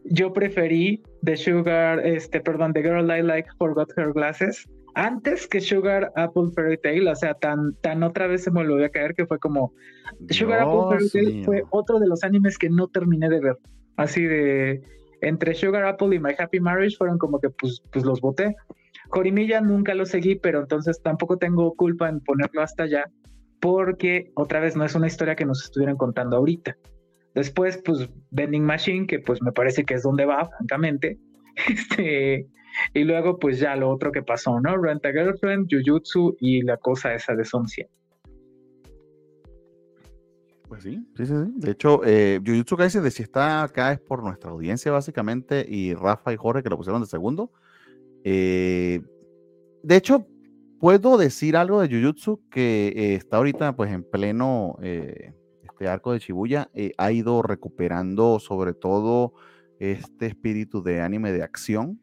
yo 0.05 0.33
preferí 0.33 1.03
The 1.23 1.37
Sugar, 1.37 2.05
este, 2.05 2.39
perdón, 2.39 2.73
The 2.73 2.81
Girl 2.81 3.11
I 3.11 3.21
Like 3.21 3.49
Forgot 3.57 3.91
Her 3.97 4.13
Glasses 4.13 4.67
antes 4.95 5.45
que 5.47 5.59
Sugar 5.59 6.11
Apple 6.15 6.51
Fairy 6.55 6.77
Tail, 6.77 7.07
o 7.07 7.15
sea, 7.15 7.33
tan, 7.33 7.75
tan 7.81 8.01
otra 8.01 8.27
vez 8.27 8.43
se 8.43 8.51
me 8.51 8.65
volvió 8.65 8.85
a 8.85 8.89
caer 8.89 9.13
que 9.13 9.25
fue 9.25 9.37
como 9.39 9.73
Sugar 10.29 10.61
Apple 10.61 10.83
Fairy 10.89 11.09
Tail 11.09 11.45
fue 11.45 11.63
otro 11.69 11.99
de 11.99 12.07
los 12.07 12.23
animes 12.23 12.57
que 12.57 12.69
no 12.69 12.87
terminé 12.87 13.29
de 13.29 13.41
ver. 13.41 13.57
Así 13.97 14.23
de 14.23 14.81
entre 15.21 15.53
Sugar 15.53 15.85
Apple 15.85 16.15
y 16.15 16.19
My 16.19 16.33
Happy 16.37 16.59
Marriage 16.59 16.95
fueron 16.97 17.17
como 17.17 17.39
que 17.39 17.49
pues, 17.49 17.83
pues 17.91 18.05
los 18.05 18.21
boté. 18.21 18.55
Jorimilla 19.09 19.61
nunca 19.61 19.93
lo 19.93 20.05
seguí, 20.05 20.35
pero 20.35 20.61
entonces 20.61 21.01
tampoco 21.01 21.37
tengo 21.37 21.73
culpa 21.75 22.09
en 22.09 22.19
ponerlo 22.21 22.61
hasta 22.61 22.83
allá, 22.83 23.05
porque 23.59 24.31
otra 24.35 24.59
vez 24.59 24.75
no 24.75 24.85
es 24.85 24.95
una 24.95 25.07
historia 25.07 25.35
que 25.35 25.45
nos 25.45 25.63
estuvieran 25.63 25.97
contando 25.97 26.37
ahorita. 26.37 26.77
Después, 27.33 27.81
pues, 27.83 28.09
Vending 28.31 28.63
Machine, 28.63 29.07
que 29.07 29.19
pues 29.19 29.41
me 29.41 29.51
parece 29.51 29.83
que 29.83 29.95
es 29.95 30.03
donde 30.03 30.25
va, 30.25 30.49
francamente. 30.57 31.19
Este, 31.67 32.49
y 32.93 33.03
luego, 33.05 33.39
pues 33.39 33.59
ya 33.59 33.77
lo 33.77 33.89
otro 33.89 34.11
que 34.11 34.21
pasó, 34.21 34.59
¿no? 34.59 34.75
Rent 34.77 35.05
a 35.05 35.11
Girlfriend, 35.11 35.69
Jujutsu 35.71 36.35
y 36.41 36.63
la 36.63 36.75
cosa 36.75 37.13
esa 37.13 37.33
de 37.33 37.45
Son 37.45 37.65
100. 37.65 37.87
Pues 40.67 40.83
sí, 40.83 40.99
sí, 41.15 41.25
sí, 41.25 41.33
sí. 41.33 41.51
De 41.55 41.71
hecho, 41.71 42.01
eh, 42.03 42.41
Jujutsu 42.45 42.75
Kaisen 42.75 43.03
de 43.03 43.11
si 43.11 43.23
está 43.23 43.63
acá 43.63 43.93
es 43.93 43.99
por 44.01 44.21
nuestra 44.21 44.51
audiencia, 44.51 44.91
básicamente, 44.91 45.65
y 45.67 45.93
Rafa 45.93 46.33
y 46.33 46.35
Jorge 46.35 46.63
que 46.63 46.69
lo 46.69 46.77
pusieron 46.77 47.01
de 47.01 47.07
segundo. 47.07 47.51
Eh, 48.25 49.01
de 49.83 49.95
hecho, 49.95 50.27
puedo 50.79 51.17
decir 51.17 51.55
algo 51.55 51.79
de 51.79 51.87
Jujutsu 51.87 52.41
que 52.49 52.87
eh, 52.87 53.15
está 53.15 53.37
ahorita 53.37 53.75
pues 53.75 53.91
en 53.91 54.03
pleno 54.03 54.77
eh, 54.81 55.33
este 55.63 55.87
arco 55.87 56.11
de 56.11 56.19
Shibuya, 56.19 56.69
ha 56.97 57.11
ido 57.11 57.41
recuperando 57.41 58.39
sobre 58.39 58.73
todo 58.73 59.33
este 59.79 60.25
espíritu 60.25 60.81
de 60.81 61.01
anime 61.01 61.31
de 61.31 61.43
acción, 61.43 61.99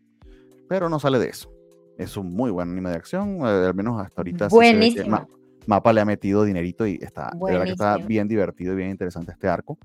pero 0.68 0.88
no 0.88 1.00
sale 1.00 1.18
de 1.18 1.28
eso. 1.28 1.52
Es 1.98 2.16
un 2.16 2.32
muy 2.32 2.50
buen 2.50 2.70
anime 2.70 2.90
de 2.90 2.96
acción, 2.96 3.38
eh, 3.40 3.66
al 3.66 3.74
menos 3.74 4.00
hasta 4.00 4.20
ahorita. 4.20 4.48
Buenísimo. 4.48 5.28
Mapa 5.66 5.92
le 5.92 6.00
ha 6.00 6.04
metido 6.04 6.44
dinerito 6.44 6.86
y 6.86 6.98
está, 7.00 7.30
de 7.34 7.52
verdad 7.52 7.64
que 7.64 7.70
está 7.70 7.96
bien 7.96 8.26
divertido 8.26 8.72
y 8.72 8.76
bien 8.76 8.90
interesante 8.90 9.32
este 9.32 9.48
arco 9.48 9.78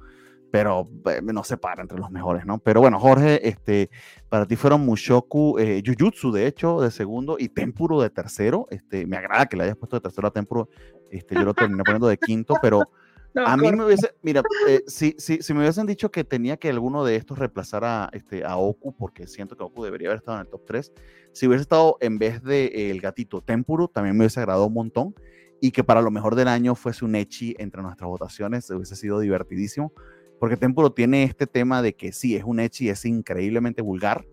pero 0.52 0.88
eh, 1.06 1.22
no 1.22 1.44
se 1.44 1.58
para 1.58 1.82
entre 1.82 1.98
los 1.98 2.10
mejores, 2.12 2.46
¿no? 2.46 2.60
Pero 2.60 2.82
bueno, 2.82 3.00
Jorge, 3.00 3.48
este, 3.48 3.90
para 4.30 4.46
ti 4.46 4.56
fueron 4.56 4.86
Mushoku, 4.86 5.58
eh, 5.60 5.84
Jujutsu, 5.86 6.32
de 6.32 6.48
hecho, 6.48 6.82
de 6.82 6.92
segundo, 6.92 7.38
y 7.40 7.50
Tempuro 7.50 8.02
de 8.02 8.10
tercero. 8.10 8.68
Este, 8.70 9.06
me 9.06 9.18
agrada 9.18 9.46
que 9.46 9.58
le 9.58 9.64
hayas 9.64 9.78
puesto 9.78 9.98
de 9.98 10.02
tercero 10.02 10.28
a 10.28 10.32
Tempuro. 10.32 10.70
Este, 11.12 11.36
yo 11.36 11.44
lo 11.44 11.54
terminé 11.54 11.84
poniendo 11.84 12.08
de 12.08 12.18
quinto, 12.18 12.56
pero 12.62 12.90
a 13.36 13.58
mí 13.58 13.72
me 13.72 13.86
hubiese, 13.86 14.16
mira, 14.22 14.42
eh, 14.68 14.84
si, 14.88 15.16
si, 15.18 15.42
si, 15.42 15.54
me 15.54 15.60
hubiesen 15.60 15.86
dicho 15.86 16.10
que 16.10 16.24
tenía 16.24 16.58
que 16.58 16.70
alguno 16.70 17.04
de 17.04 17.18
estos 17.18 17.38
reemplazar 17.38 17.84
a, 17.84 18.10
este, 18.14 18.44
a 18.44 18.58
Oku, 18.58 18.96
porque 18.96 19.28
siento 19.28 19.56
que 19.56 19.64
Oku 19.64 19.84
debería 19.84 20.08
haber 20.08 20.20
estado 20.20 20.38
en 20.38 20.46
el 20.46 20.50
top 20.50 20.66
3, 20.66 20.92
si 21.34 21.48
hubiese 21.48 21.62
estado 21.62 21.98
en 22.00 22.18
vez 22.18 22.42
del 22.42 22.72
de, 22.72 22.92
el 22.92 23.02
gatito 23.02 23.42
Tempuro, 23.42 23.88
también 23.90 24.16
me 24.16 24.24
hubiese 24.24 24.40
agradado 24.40 24.66
un 24.66 24.74
montón. 24.74 25.16
Y 25.60 25.72
que 25.72 25.84
para 25.84 26.04
lo 26.04 26.12
mejor 26.12 26.36
del 26.36 26.50
año 26.50 26.76
fuese 26.76 27.04
un 27.04 27.16
Echi 27.16 27.56
entre 27.58 27.82
nuestras 27.82 28.08
votaciones, 28.08 28.70
hubiese 28.70 28.96
sido 28.96 29.20
divertidísimo 29.20 29.92
porque 30.40 30.58
Tempuro 30.58 30.92
tiene 30.92 31.24
este 31.24 31.48
tema 31.48 31.82
de 31.82 31.96
que 31.96 32.12
sí, 32.12 32.36
es 32.36 32.44
un 32.44 32.60
Echi, 32.60 32.90
es 32.90 33.06
increíblemente 33.06 33.82
vulgar, 33.82 34.26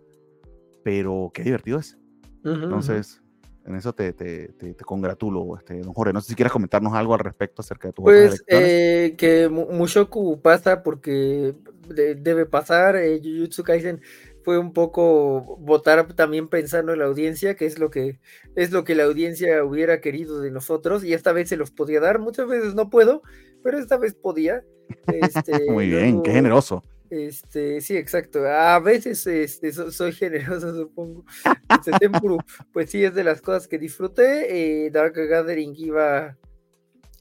pero 0.83 1.31
qué 1.33 1.43
divertido 1.43 1.79
es. 1.79 1.99
Entonces, 2.45 3.23
en 3.67 3.75
eso 3.75 3.95
te, 3.95 4.13
te, 4.13 4.49
te, 4.49 4.75
congratulo, 4.85 5.57
este, 5.57 5.81
don 5.81 5.95
Jorge. 5.95 6.13
No 6.13 6.21
sé 6.21 6.29
si 6.29 6.35
quieres 6.35 6.53
comentarnos 6.53 6.93
algo 6.93 7.15
al 7.15 7.21
respecto 7.21 7.63
acerca 7.63 7.89
de 7.89 7.95
tu 7.95 8.03
Pues 8.03 8.45
eh, 8.47 9.15
que 9.17 9.49
Mushoku 9.49 10.43
pasa 10.43 10.83
porque 10.83 11.55
debe 11.89 12.45
pasar. 12.45 12.97
Eh, 12.97 13.21
Jujutsu 13.25 13.63
Kaisen 13.63 14.03
fue 14.43 14.59
un 14.59 14.75
poco 14.75 15.57
votar 15.59 16.13
también 16.13 16.49
pensando 16.49 16.93
en 16.93 16.99
la 16.99 17.07
audiencia, 17.07 17.57
que 17.57 17.65
es 17.65 17.79
lo 17.79 17.91
que 17.91 18.21
es 18.55 18.71
lo 18.71 18.85
que 18.85 18.95
la 18.95 19.05
audiencia 19.05 19.65
hubiera 19.65 20.03
querido 20.03 20.41
de 20.41 20.51
nosotros, 20.51 21.03
y 21.03 21.15
esta 21.15 21.33
vez 21.33 21.49
se 21.49 21.57
los 21.57 21.71
podía 21.71 22.01
dar. 22.01 22.19
Muchas 22.19 22.47
veces 22.47 22.75
no 22.75 22.91
puedo, 22.91 23.23
pero 23.63 23.79
esta 23.79 23.97
vez 23.97 24.15
podía. 24.15 24.63
Este, 25.07 25.53
Muy 25.71 25.89
bien, 25.89 26.23
qué 26.23 26.33
generoso. 26.33 26.83
Este, 27.11 27.81
sí, 27.81 27.97
exacto. 27.97 28.45
A 28.47 28.81
veces 28.81 29.27
este, 29.27 29.73
soy 29.73 30.13
generoso, 30.13 30.75
supongo. 30.83 31.25
Este 31.69 31.93
Tempuru, 31.93 32.39
pues 32.73 32.91
sí, 32.91 33.05
es 33.05 33.15
de 33.15 33.25
las 33.25 33.41
cosas 33.41 33.69
que 33.69 33.79
disfruté. 33.79 34.87
Eh, 34.87 34.91
Dark 34.91 35.15
Gathering 35.15 35.75
iba 35.77 36.37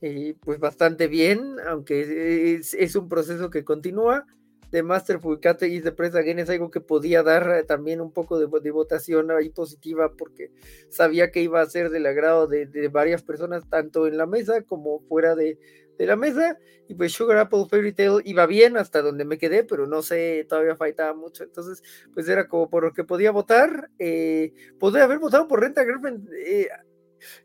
eh, 0.02 0.35
pues 0.41 0.60
bastante 0.60 1.07
bien, 1.07 1.57
aunque 1.68 2.56
es, 2.56 2.95
un 2.95 3.10
proceso 3.10 3.49
que 3.49 3.64
continúa. 3.64 4.26
De 4.72 4.81
Master 4.81 5.19
Cat 5.40 5.61
y 5.61 5.81
de 5.81 5.91
Press 5.91 6.15
Again 6.15 6.40
es 6.40 6.49
algo 6.49 6.72
que 6.72 6.81
podía 6.81 7.22
dar 7.22 7.64
también 7.68 8.02
un 8.02 8.11
poco 8.11 8.40
de, 8.40 8.72
votación 8.72 9.30
ahí 9.30 9.49
positiva 9.49 10.11
porque 10.18 10.49
sabía 10.90 11.30
que 11.30 11.44
iba 11.44 11.61
a 11.61 11.65
ser 11.68 11.91
del 11.91 12.07
agrado 12.07 12.48
de, 12.48 12.65
de 12.65 12.88
varias 12.88 13.22
personas, 13.22 13.69
tanto 13.69 14.07
en 14.07 14.18
la 14.18 14.26
mesa 14.26 14.64
como 14.64 15.02
fuera 15.02 15.35
de, 15.35 15.60
de 15.98 16.06
la 16.06 16.15
mesa. 16.15 16.57
Y 16.88 16.95
pues 16.95 17.14
Sugar 17.14 17.38
Apple 17.38 17.65
Fairy 17.70 17.94
Tale 17.94 18.22
iba 18.26 18.45
bien 18.45 18.78
hasta 18.78 19.02
donde 19.02 19.26
me 19.26 19.38
quedé, 19.38 19.64
pero 19.64 19.88
no 19.88 20.02
sé, 20.02 20.45
todavía 20.49 20.76
faltaba 20.76 21.14
mucho. 21.14 21.44
Entonces, 21.44 21.82
pues 22.14 22.28
era 22.28 22.48
como 22.48 22.70
por 22.70 22.84
lo 22.84 22.94
que 22.94 23.03
podía 23.03 23.32
votar. 23.32 23.90
Eh, 23.99 24.53
podría 24.80 25.06
haber 25.06 25.20
votado 25.20 25.48
por 25.48 25.61
Renta 25.61 25.84
Girlfriend. 25.84 26.30
Eh, 26.45 26.70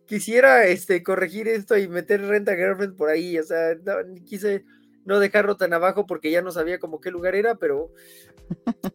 quisiera 0.06 0.66
este, 0.66 1.02
corregir 1.02 1.48
esto 1.48 1.76
y 1.76 1.88
meter 1.88 2.22
Renta 2.22 2.56
Girlfriend 2.56 2.96
por 2.96 3.10
ahí. 3.10 3.38
O 3.38 3.42
sea, 3.44 3.76
quise 4.26 4.64
no 5.08 5.18
dejarlo 5.18 5.56
tan 5.56 5.72
abajo 5.72 6.06
porque 6.06 6.30
ya 6.30 6.42
no 6.42 6.52
sabía 6.52 6.78
como 6.78 7.00
qué 7.00 7.10
lugar 7.10 7.34
era, 7.34 7.54
pero 7.54 7.90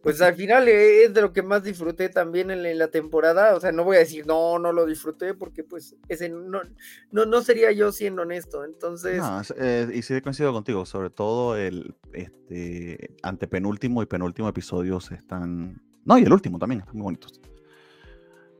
pues 0.00 0.20
al 0.22 0.34
final 0.34 0.68
es 0.68 1.12
de 1.12 1.20
lo 1.20 1.32
que 1.32 1.42
más 1.42 1.64
disfruté 1.64 2.08
también 2.08 2.52
en, 2.52 2.78
la 2.78 2.86
temporada. 2.86 3.56
O 3.56 3.60
sea, 3.60 3.72
no 3.72 3.82
voy 3.82 3.96
a 3.96 4.00
decir 4.00 4.24
no, 4.24 4.60
no 4.60 4.72
lo 4.72 4.86
disfruté 4.86 5.34
porque 5.34 5.64
pues 5.64 5.96
ese 6.08 6.28
no, 6.28 6.62
no, 7.10 7.26
no 7.26 7.42
sería 7.42 7.72
yo 7.72 7.90
siendo 7.90 8.22
honesto. 8.22 8.64
Entonces. 8.64 9.18
No, 9.18 9.42
eh, 9.58 9.90
y 9.92 10.02
sí 10.02 10.20
coincido 10.20 10.52
contigo, 10.52 10.86
sobre 10.86 11.10
todo 11.10 11.56
el 11.56 11.96
este 12.12 13.16
antepenúltimo 13.24 14.00
y 14.00 14.06
penúltimo 14.06 14.48
episodios 14.48 15.10
están. 15.10 15.82
No, 16.04 16.16
y 16.16 16.22
el 16.22 16.32
último 16.32 16.60
también, 16.60 16.82
están 16.82 16.94
muy 16.94 17.02
bonitos. 17.02 17.40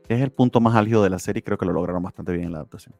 Es 0.09 0.21
el 0.21 0.31
punto 0.31 0.59
más 0.59 0.75
álgido 0.75 1.03
de 1.03 1.09
la 1.09 1.19
serie 1.19 1.39
y 1.39 1.43
creo 1.43 1.57
que 1.57 1.65
lo 1.65 1.71
lograron 1.71 2.03
bastante 2.03 2.33
bien 2.33 2.47
en 2.47 2.51
la 2.51 2.57
adaptación. 2.57 2.95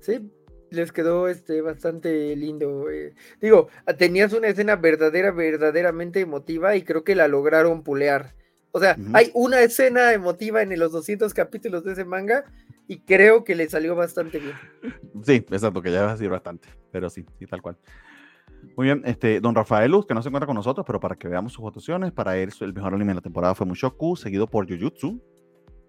Sí, 0.00 0.30
les 0.70 0.92
quedó 0.92 1.28
este 1.28 1.60
bastante 1.60 2.34
lindo. 2.36 2.90
Eh. 2.90 3.14
Digo, 3.40 3.68
tenías 3.96 4.32
una 4.32 4.48
escena 4.48 4.76
verdadera, 4.76 5.30
verdaderamente 5.30 6.20
emotiva 6.20 6.76
y 6.76 6.82
creo 6.82 7.04
que 7.04 7.14
la 7.14 7.28
lograron 7.28 7.82
pulear. 7.82 8.34
O 8.70 8.80
sea, 8.80 8.96
hay 9.14 9.30
una 9.34 9.60
escena 9.60 10.12
emotiva 10.12 10.62
en 10.62 10.78
los 10.78 10.92
200 10.92 11.32
capítulos 11.32 11.84
de 11.84 11.92
ese 11.92 12.04
manga 12.04 12.44
y 12.86 13.00
creo 13.00 13.42
que 13.42 13.54
le 13.54 13.68
salió 13.68 13.96
bastante 13.96 14.38
bien. 14.38 14.54
Sí, 15.24 15.44
exacto, 15.50 15.82
que 15.82 15.90
ya 15.90 16.02
va 16.02 16.10
a 16.10 16.12
decir 16.12 16.28
bastante, 16.28 16.68
pero 16.92 17.08
sí, 17.08 17.24
sí, 17.38 17.46
tal 17.46 17.62
cual. 17.62 17.76
Muy 18.76 18.86
bien, 18.86 19.02
este, 19.04 19.40
don 19.40 19.54
Rafael 19.54 19.90
Luz, 19.90 20.06
que 20.06 20.14
no 20.14 20.22
se 20.22 20.28
encuentra 20.28 20.46
con 20.46 20.54
nosotros, 20.54 20.84
pero 20.86 21.00
para 21.00 21.16
que 21.16 21.28
veamos 21.28 21.52
sus 21.52 21.62
votaciones, 21.62 22.12
para 22.12 22.36
él 22.36 22.50
el 22.60 22.74
mejor 22.74 22.94
anime 22.94 23.12
de 23.12 23.16
la 23.16 23.20
temporada 23.20 23.54
fue 23.54 23.66
Mushoku, 23.66 24.16
seguido 24.16 24.46
por 24.46 24.68
Jujutsu, 24.68 25.20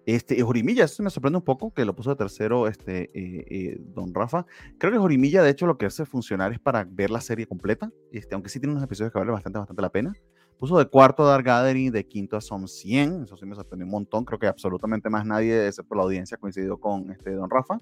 este, 0.06 0.40
Jorimilla, 0.42 0.84
eso 0.84 1.02
me 1.02 1.10
sorprende 1.10 1.38
un 1.38 1.44
poco 1.44 1.72
que 1.72 1.84
lo 1.84 1.94
puso 1.94 2.10
de 2.10 2.16
tercero 2.16 2.66
este, 2.66 3.10
eh, 3.14 3.44
eh, 3.50 3.76
Don 3.94 4.14
Rafa. 4.14 4.46
Creo 4.78 4.92
que 4.92 4.98
Jorimilla, 4.98 5.42
de 5.42 5.50
hecho, 5.50 5.66
lo 5.66 5.78
que 5.78 5.86
hace 5.86 6.06
funcionar 6.06 6.52
es 6.52 6.58
para 6.58 6.84
ver 6.84 7.10
la 7.10 7.20
serie 7.20 7.46
completa, 7.46 7.90
este, 8.10 8.34
aunque 8.34 8.48
sí 8.48 8.58
tiene 8.58 8.72
unos 8.72 8.84
episodios 8.84 9.12
que 9.12 9.18
vale 9.18 9.30
bastante, 9.30 9.58
bastante 9.58 9.82
la 9.82 9.90
pena. 9.90 10.14
Puso 10.58 10.78
de 10.78 10.86
cuarto 10.86 11.22
a 11.22 11.30
Dark 11.30 11.44
Gathering, 11.44 11.90
de 11.90 12.06
quinto 12.06 12.36
a 12.36 12.40
Son 12.40 12.68
100, 12.68 13.24
eso 13.24 13.36
sí 13.36 13.46
me 13.46 13.54
sorprendió 13.54 13.86
un 13.86 13.92
montón. 13.92 14.24
Creo 14.24 14.38
que 14.38 14.46
absolutamente 14.46 15.08
más 15.08 15.24
nadie, 15.24 15.66
excepto 15.66 15.94
la 15.94 16.02
audiencia, 16.02 16.36
coincidió 16.36 16.78
con 16.78 17.10
este, 17.10 17.32
Don 17.32 17.48
Rafa. 17.48 17.78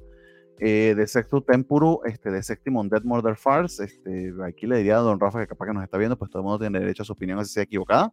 Eh, 0.60 0.94
de 0.96 1.06
sexto 1.06 1.40
Tempuru, 1.40 2.00
este, 2.04 2.32
de 2.32 2.42
séptimo 2.42 2.82
Dead 2.84 3.02
Murder 3.04 3.36
Farce. 3.36 3.84
Este, 3.84 4.32
aquí 4.44 4.66
le 4.66 4.78
diría 4.78 4.96
a 4.98 5.00
Don 5.00 5.20
Rafa 5.20 5.40
que 5.40 5.46
capaz 5.46 5.66
que 5.66 5.72
nos 5.72 5.84
está 5.84 5.98
viendo, 5.98 6.18
pues 6.18 6.30
todo 6.30 6.40
el 6.40 6.44
mundo 6.44 6.58
tiene 6.58 6.80
derecho 6.80 7.04
a 7.04 7.06
su 7.06 7.12
opinión, 7.12 7.44
si 7.44 7.52
sea 7.52 7.62
equivocada. 7.62 8.12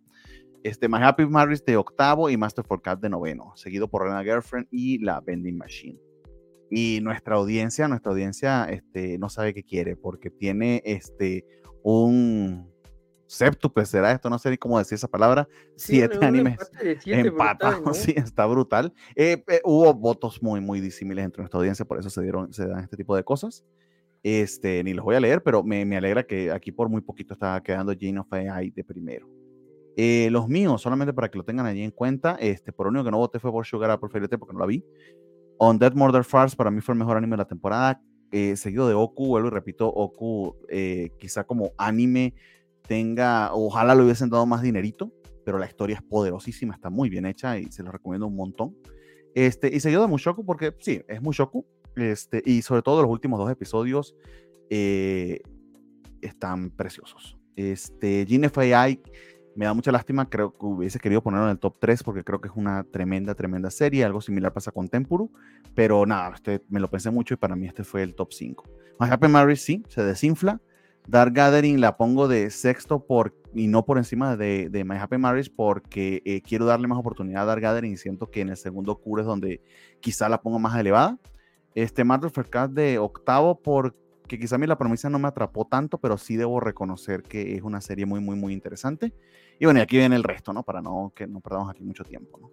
Este, 0.65 0.89
My 0.89 0.97
Happy 0.99 1.27
Marriage 1.27 1.63
de 1.63 1.77
octavo 1.77 2.27
y 2.27 2.37
Master 2.37 2.65
for 2.65 2.81
Cat 2.81 2.99
de 2.99 3.07
noveno, 3.07 3.51
seguido 3.55 3.87
por 3.87 4.01
Rena 4.01 4.23
Girlfriend 4.23 4.67
y 4.71 4.97
La 4.97 5.21
Vending 5.21 5.55
Machine. 5.55 5.99
Y 6.71 7.01
nuestra 7.03 7.35
audiencia, 7.35 7.87
nuestra 7.87 8.11
audiencia 8.11 8.65
este, 8.71 9.19
no 9.19 9.29
sabe 9.29 9.53
qué 9.53 9.61
quiere 9.61 9.95
porque 9.95 10.31
tiene 10.31 10.81
este, 10.83 11.45
un 11.83 12.67
septuple, 13.27 13.85
será 13.85 14.11
esto, 14.11 14.27
no 14.27 14.39
sé 14.39 14.49
ni 14.49 14.57
cómo 14.57 14.79
decir 14.79 14.95
esa 14.95 15.07
palabra, 15.07 15.47
siete 15.75 16.17
animes 16.25 16.57
empatados, 17.05 17.97
sí, 17.97 18.15
está 18.17 18.47
brutal. 18.47 18.91
Eh, 19.15 19.43
eh, 19.47 19.61
hubo 19.63 19.93
votos 19.93 20.41
muy, 20.41 20.61
muy 20.61 20.81
disímiles 20.81 21.25
entre 21.25 21.43
nuestra 21.43 21.59
audiencia, 21.59 21.85
por 21.85 21.99
eso 21.99 22.09
se, 22.09 22.23
dieron, 22.23 22.51
se 22.51 22.65
dan 22.65 22.79
este 22.79 22.97
tipo 22.97 23.15
de 23.15 23.23
cosas. 23.23 23.63
Este, 24.23 24.83
ni 24.83 24.95
los 24.95 25.05
voy 25.05 25.13
a 25.15 25.19
leer, 25.19 25.43
pero 25.43 25.61
me, 25.61 25.85
me 25.85 25.95
alegra 25.97 26.23
que 26.23 26.49
aquí 26.49 26.71
por 26.71 26.89
muy 26.89 27.01
poquito 27.01 27.35
está 27.35 27.61
quedando 27.61 27.93
Jane 27.93 28.17
of 28.17 28.33
AI 28.33 28.71
de 28.71 28.83
primero. 28.83 29.44
Eh, 29.97 30.27
los 30.29 30.49
míos, 30.49 30.81
solamente 30.81 31.13
para 31.13 31.29
que 31.29 31.37
lo 31.37 31.45
tengan 31.45 31.65
allí 31.65 31.81
en 31.81 31.91
cuenta, 31.91 32.35
este, 32.39 32.73
por 32.73 32.85
lo 32.85 32.89
único 32.89 33.05
que 33.05 33.11
no 33.11 33.17
voté 33.17 33.39
fue 33.39 33.51
por 33.51 33.65
Sugar 33.65 33.91
Apple 33.91 34.09
Fairy 34.09 34.27
porque 34.27 34.53
no 34.53 34.59
la 34.59 34.65
vi. 34.65 34.83
On 35.57 35.79
Dead 35.79 35.93
Murder 35.93 36.25
Farce 36.25 36.55
para 36.55 36.69
mí 36.69 36.81
fue 36.81 36.93
el 36.93 36.99
mejor 36.99 37.15
anime 37.15 37.33
de 37.33 37.37
la 37.37 37.47
temporada, 37.47 38.01
eh, 38.31 38.57
seguido 38.57 38.89
de 38.89 38.93
Oku, 38.93 39.27
vuelvo 39.27 39.47
y 39.47 39.51
repito, 39.51 39.87
Oku 39.87 40.57
eh, 40.67 41.11
quizá 41.17 41.45
como 41.45 41.71
anime 41.77 42.33
tenga, 42.87 43.53
ojalá 43.53 43.95
lo 43.95 44.03
hubiesen 44.03 44.29
dado 44.29 44.45
más 44.45 44.61
dinerito, 44.61 45.13
pero 45.45 45.57
la 45.57 45.65
historia 45.65 45.95
es 45.95 46.01
poderosísima, 46.01 46.73
está 46.73 46.89
muy 46.89 47.09
bien 47.09 47.25
hecha 47.25 47.57
y 47.57 47.71
se 47.71 47.81
lo 47.81 47.91
recomiendo 47.91 48.27
un 48.27 48.35
montón. 48.35 48.75
Este, 49.33 49.73
y 49.73 49.79
seguido 49.79 50.01
de 50.01 50.07
Mushoku 50.09 50.45
porque 50.45 50.75
sí, 50.79 51.01
es 51.07 51.21
Mushoku, 51.21 51.65
este, 51.95 52.41
y 52.45 52.61
sobre 52.63 52.81
todo 52.81 53.01
los 53.01 53.11
últimos 53.11 53.39
dos 53.39 53.49
episodios 53.49 54.13
están 56.21 56.71
preciosos. 56.71 57.37
Este, 57.55 58.25
GNFAI 58.25 58.99
me 59.55 59.65
da 59.65 59.73
mucha 59.73 59.91
lástima, 59.91 60.29
creo 60.29 60.51
que 60.51 60.65
hubiese 60.65 60.99
querido 60.99 61.21
ponerlo 61.21 61.45
en 61.47 61.51
el 61.51 61.59
top 61.59 61.77
3 61.79 62.03
porque 62.03 62.23
creo 62.23 62.41
que 62.41 62.49
es 62.49 62.53
una 62.55 62.83
tremenda, 62.83 63.35
tremenda 63.35 63.71
serie. 63.71 64.03
Algo 64.03 64.21
similar 64.21 64.53
pasa 64.53 64.71
con 64.71 64.89
Tempuru, 64.89 65.31
pero 65.73 66.05
nada, 66.05 66.33
este, 66.35 66.61
me 66.69 66.79
lo 66.79 66.89
pensé 66.89 67.09
mucho 67.09 67.33
y 67.33 67.37
para 67.37 67.55
mí 67.55 67.65
este 67.65 67.83
fue 67.83 68.03
el 68.03 68.15
top 68.15 68.33
5. 68.33 68.63
My 68.99 69.07
Happy 69.09 69.27
Marriage 69.27 69.61
sí, 69.61 69.83
se 69.87 70.03
desinfla. 70.03 70.61
Dark 71.07 71.33
Gathering 71.33 71.79
la 71.79 71.97
pongo 71.97 72.27
de 72.27 72.49
sexto 72.49 73.05
por, 73.05 73.35
y 73.53 73.67
no 73.67 73.85
por 73.85 73.97
encima 73.97 74.35
de, 74.35 74.69
de 74.69 74.83
My 74.83 74.97
Happy 74.97 75.17
Marriage 75.17 75.51
porque 75.55 76.21
eh, 76.25 76.41
quiero 76.41 76.65
darle 76.65 76.87
más 76.87 76.97
oportunidad 76.97 77.43
a 77.43 77.45
Dark 77.45 77.61
Gathering 77.61 77.93
y 77.93 77.97
siento 77.97 78.31
que 78.31 78.41
en 78.41 78.49
el 78.49 78.57
segundo 78.57 78.95
cure 78.95 79.21
es 79.21 79.27
donde 79.27 79.61
quizá 79.99 80.27
la 80.29 80.41
pongo 80.41 80.59
más 80.59 80.77
elevada. 80.77 81.17
Este 81.75 82.03
Marvel 82.03 82.31
Cat 82.49 82.71
de 82.71 82.97
octavo 82.97 83.61
porque 83.61 84.04
que 84.27 84.39
quizá 84.39 84.55
a 84.55 84.57
mí 84.57 84.67
la 84.67 84.77
promesa 84.77 85.09
no 85.09 85.19
me 85.19 85.27
atrapó 85.27 85.65
tanto, 85.65 85.97
pero 85.97 86.17
sí 86.17 86.35
debo 86.35 86.59
reconocer 86.59 87.23
que 87.23 87.55
es 87.55 87.61
una 87.61 87.81
serie 87.81 88.05
muy, 88.05 88.19
muy, 88.19 88.35
muy 88.35 88.53
interesante. 88.53 89.13
Y 89.59 89.65
bueno, 89.65 89.79
y 89.79 89.83
aquí 89.83 89.97
viene 89.97 90.15
el 90.15 90.23
resto, 90.23 90.53
¿no? 90.53 90.63
Para 90.63 90.81
no 90.81 91.13
que 91.15 91.27
no 91.27 91.39
perdamos 91.41 91.69
aquí 91.69 91.83
mucho 91.83 92.03
tiempo, 92.03 92.39
¿no? 92.39 92.51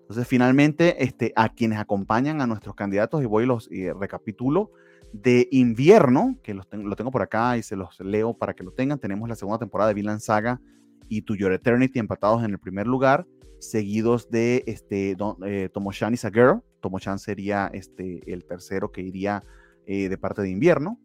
Entonces, 0.00 0.26
finalmente, 0.26 1.02
este, 1.02 1.32
a 1.36 1.48
quienes 1.48 1.78
acompañan 1.78 2.40
a 2.40 2.46
nuestros 2.46 2.74
candidatos, 2.74 3.22
y 3.22 3.26
voy 3.26 3.44
y 3.44 3.46
los 3.46 3.68
recapitulo, 3.98 4.72
de 5.12 5.48
invierno, 5.50 6.36
que 6.42 6.54
los 6.54 6.68
tengo, 6.68 6.88
lo 6.88 6.96
tengo 6.96 7.10
por 7.10 7.22
acá 7.22 7.56
y 7.56 7.62
se 7.62 7.76
los 7.76 8.00
leo 8.00 8.34
para 8.34 8.54
que 8.54 8.64
lo 8.64 8.72
tengan, 8.72 8.98
tenemos 8.98 9.28
la 9.28 9.36
segunda 9.36 9.58
temporada 9.58 9.88
de 9.88 9.94
Villain 9.94 10.20
Saga 10.20 10.60
y 11.08 11.22
To 11.22 11.34
Your 11.34 11.52
Eternity 11.52 11.98
empatados 11.98 12.42
en 12.42 12.50
el 12.50 12.58
primer 12.58 12.86
lugar, 12.86 13.26
seguidos 13.58 14.30
de 14.30 14.64
este, 14.66 15.14
Don, 15.14 15.36
eh, 15.44 15.68
Tomoshani 15.72 16.16
Girl, 16.16 16.62
Tomo-chan 16.80 17.18
sería 17.18 17.70
este, 17.72 18.20
el 18.30 18.44
tercero 18.44 18.90
que 18.90 19.02
iría 19.02 19.44
eh, 19.86 20.08
de 20.08 20.18
parte 20.18 20.42
de 20.42 20.50
invierno. 20.50 21.00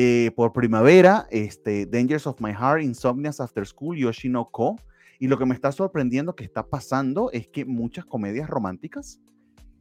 Eh, 0.00 0.30
por 0.36 0.52
primavera, 0.52 1.26
este, 1.28 1.84
Dangers 1.84 2.28
of 2.28 2.40
My 2.40 2.52
Heart, 2.52 2.82
Insomnias 2.82 3.40
After 3.40 3.66
School, 3.66 3.96
Yoshino 3.96 4.48
Ko. 4.48 4.76
Y 5.18 5.26
lo 5.26 5.36
que 5.36 5.44
me 5.44 5.54
está 5.54 5.72
sorprendiendo 5.72 6.36
que 6.36 6.44
está 6.44 6.64
pasando 6.64 7.32
es 7.32 7.48
que 7.48 7.64
muchas 7.64 8.04
comedias 8.04 8.48
románticas 8.48 9.20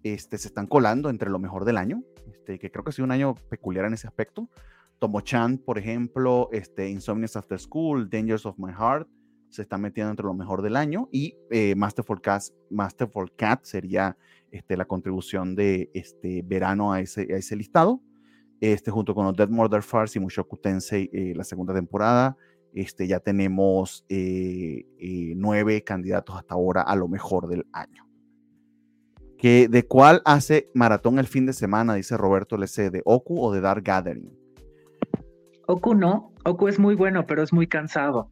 este, 0.02 0.40
se 0.40 0.48
están 0.48 0.66
colando 0.66 1.12
entre 1.12 1.30
lo 1.30 1.38
mejor 1.38 1.66
del 1.66 1.78
año, 1.78 2.04
este, 2.32 2.58
que 2.58 2.72
creo 2.72 2.84
que 2.84 2.90
ha 2.90 2.94
sido 2.94 3.06
un 3.06 3.12
año 3.12 3.36
peculiar 3.48 3.86
en 3.86 3.94
ese 3.94 4.08
aspecto. 4.08 4.50
Tomo-chan, 4.98 5.60
por 5.60 5.78
ejemplo, 5.78 6.50
este, 6.52 6.90
Insomnias 6.90 7.36
After 7.36 7.60
School, 7.60 8.10
Dangers 8.10 8.48
of 8.48 8.58
My 8.58 8.72
Heart, 8.72 9.08
se 9.50 9.62
está 9.62 9.78
metiendo 9.78 10.10
entre 10.10 10.26
lo 10.26 10.34
mejor 10.34 10.64
del 10.64 10.78
año. 10.78 11.10
Y 11.12 11.36
eh, 11.52 11.76
Masterful, 11.76 12.22
Cat, 12.22 12.42
Masterful 12.72 13.36
Cat 13.36 13.66
sería 13.66 14.18
este, 14.50 14.78
la 14.78 14.86
contribución 14.86 15.54
de 15.54 15.92
este 15.94 16.42
verano 16.42 16.92
a 16.92 17.02
ese, 17.02 17.32
a 17.32 17.38
ese 17.38 17.56
listado. 17.56 18.02
Este, 18.60 18.90
junto 18.92 19.14
con 19.14 19.26
los 19.26 19.36
Dead 19.36 19.50
Murder 19.50 19.84
Farce 19.84 20.18
y 20.18 20.22
Mushoku 20.22 20.58
Tensei, 20.58 21.10
eh, 21.14 21.34
la 21.36 21.44
segunda 21.44 21.74
temporada. 21.74 22.38
Este, 22.74 23.08
ya 23.08 23.20
tenemos 23.20 24.06
eh, 24.10 24.86
eh, 25.00 25.34
nueve 25.36 25.84
candidatos 25.84 26.36
hasta 26.36 26.54
ahora 26.54 26.82
a 26.82 26.96
lo 26.96 27.08
mejor 27.08 27.48
del 27.48 27.66
año. 27.72 28.08
Que, 29.38 29.68
¿De 29.68 29.86
cuál 29.86 30.22
hace 30.26 30.70
maratón 30.74 31.20
el 31.20 31.28
fin 31.28 31.46
de 31.46 31.54
semana? 31.54 31.94
Dice 31.94 32.18
Roberto 32.18 32.56
LC, 32.56 32.90
¿de 32.90 33.02
Oku 33.06 33.40
o 33.44 33.54
de 33.54 33.62
Dark 33.62 33.84
Gathering? 33.84 34.32
Oku 35.68 35.94
no, 35.94 36.34
Oku 36.44 36.68
es 36.68 36.80
muy 36.80 36.96
bueno, 36.96 37.26
pero 37.28 37.44
es 37.44 37.54
muy 37.54 37.68
cansado. 37.68 38.32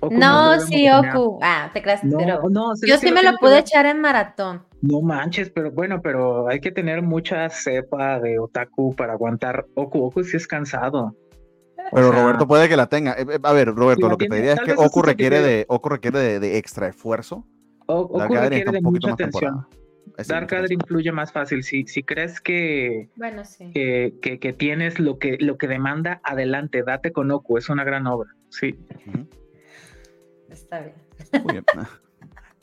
Oku 0.00 0.14
no, 0.14 0.56
no 0.56 0.60
sí, 0.60 0.88
Oku. 0.90 1.38
Ah, 1.42 1.70
te 1.72 1.82
creas, 1.82 2.02
no, 2.04 2.18
pero 2.18 2.48
no, 2.50 2.72
yo 2.86 2.98
sí 2.98 3.12
me 3.12 3.22
lo 3.22 3.36
pude 3.38 3.58
echar 3.58 3.86
en 3.86 4.00
maratón. 4.00 4.64
No 4.80 5.00
manches, 5.00 5.50
pero 5.50 5.70
bueno, 5.70 6.02
pero 6.02 6.48
hay 6.48 6.60
que 6.60 6.72
tener 6.72 7.02
mucha 7.02 7.48
cepa 7.50 8.18
de 8.18 8.38
otaku 8.38 8.94
para 8.96 9.12
aguantar 9.12 9.66
Oku. 9.74 10.04
Oku 10.04 10.24
sí 10.24 10.36
es 10.36 10.46
cansado. 10.46 11.16
Pero 11.92 12.12
Roberto 12.12 12.46
puede 12.46 12.68
que 12.68 12.76
la 12.76 12.86
tenga. 12.86 13.12
Eh, 13.12 13.26
eh, 13.28 13.38
a 13.42 13.52
ver, 13.52 13.68
Roberto, 13.74 14.08
lo 14.08 14.16
que 14.16 14.28
te 14.28 14.36
diría 14.36 14.54
es 14.54 14.60
que 14.60 14.72
Oku 14.72 15.02
requiere, 15.02 15.40
de, 15.40 15.66
Oku 15.68 15.88
requiere 15.88 16.40
de, 16.40 16.58
extra 16.58 16.88
esfuerzo. 16.88 17.46
Oku 17.86 18.18
requiere 18.18 18.72
de 18.72 18.80
mucha 18.80 19.12
atención. 19.12 19.66
Dark 20.28 20.48
Gathering 20.48 20.80
influye 20.80 21.12
más 21.12 21.32
fácil. 21.32 21.62
Si, 21.62 21.86
si 21.86 22.02
crees 22.02 22.40
que, 22.40 23.08
bueno, 23.16 23.44
sí. 23.44 23.70
que, 23.72 24.38
que, 24.40 24.52
tienes 24.52 24.98
lo 24.98 25.18
que, 25.18 25.38
lo 25.40 25.56
que 25.56 25.68
demanda, 25.68 26.20
adelante, 26.24 26.82
date 26.82 27.12
con 27.12 27.30
Oku. 27.30 27.56
Es 27.56 27.68
una 27.68 27.84
gran 27.84 28.06
obra. 28.06 28.30
Sí. 28.50 28.78
Está 30.72 30.80
bien. 30.80 31.44
Muy 31.44 31.52
bien. 31.52 31.64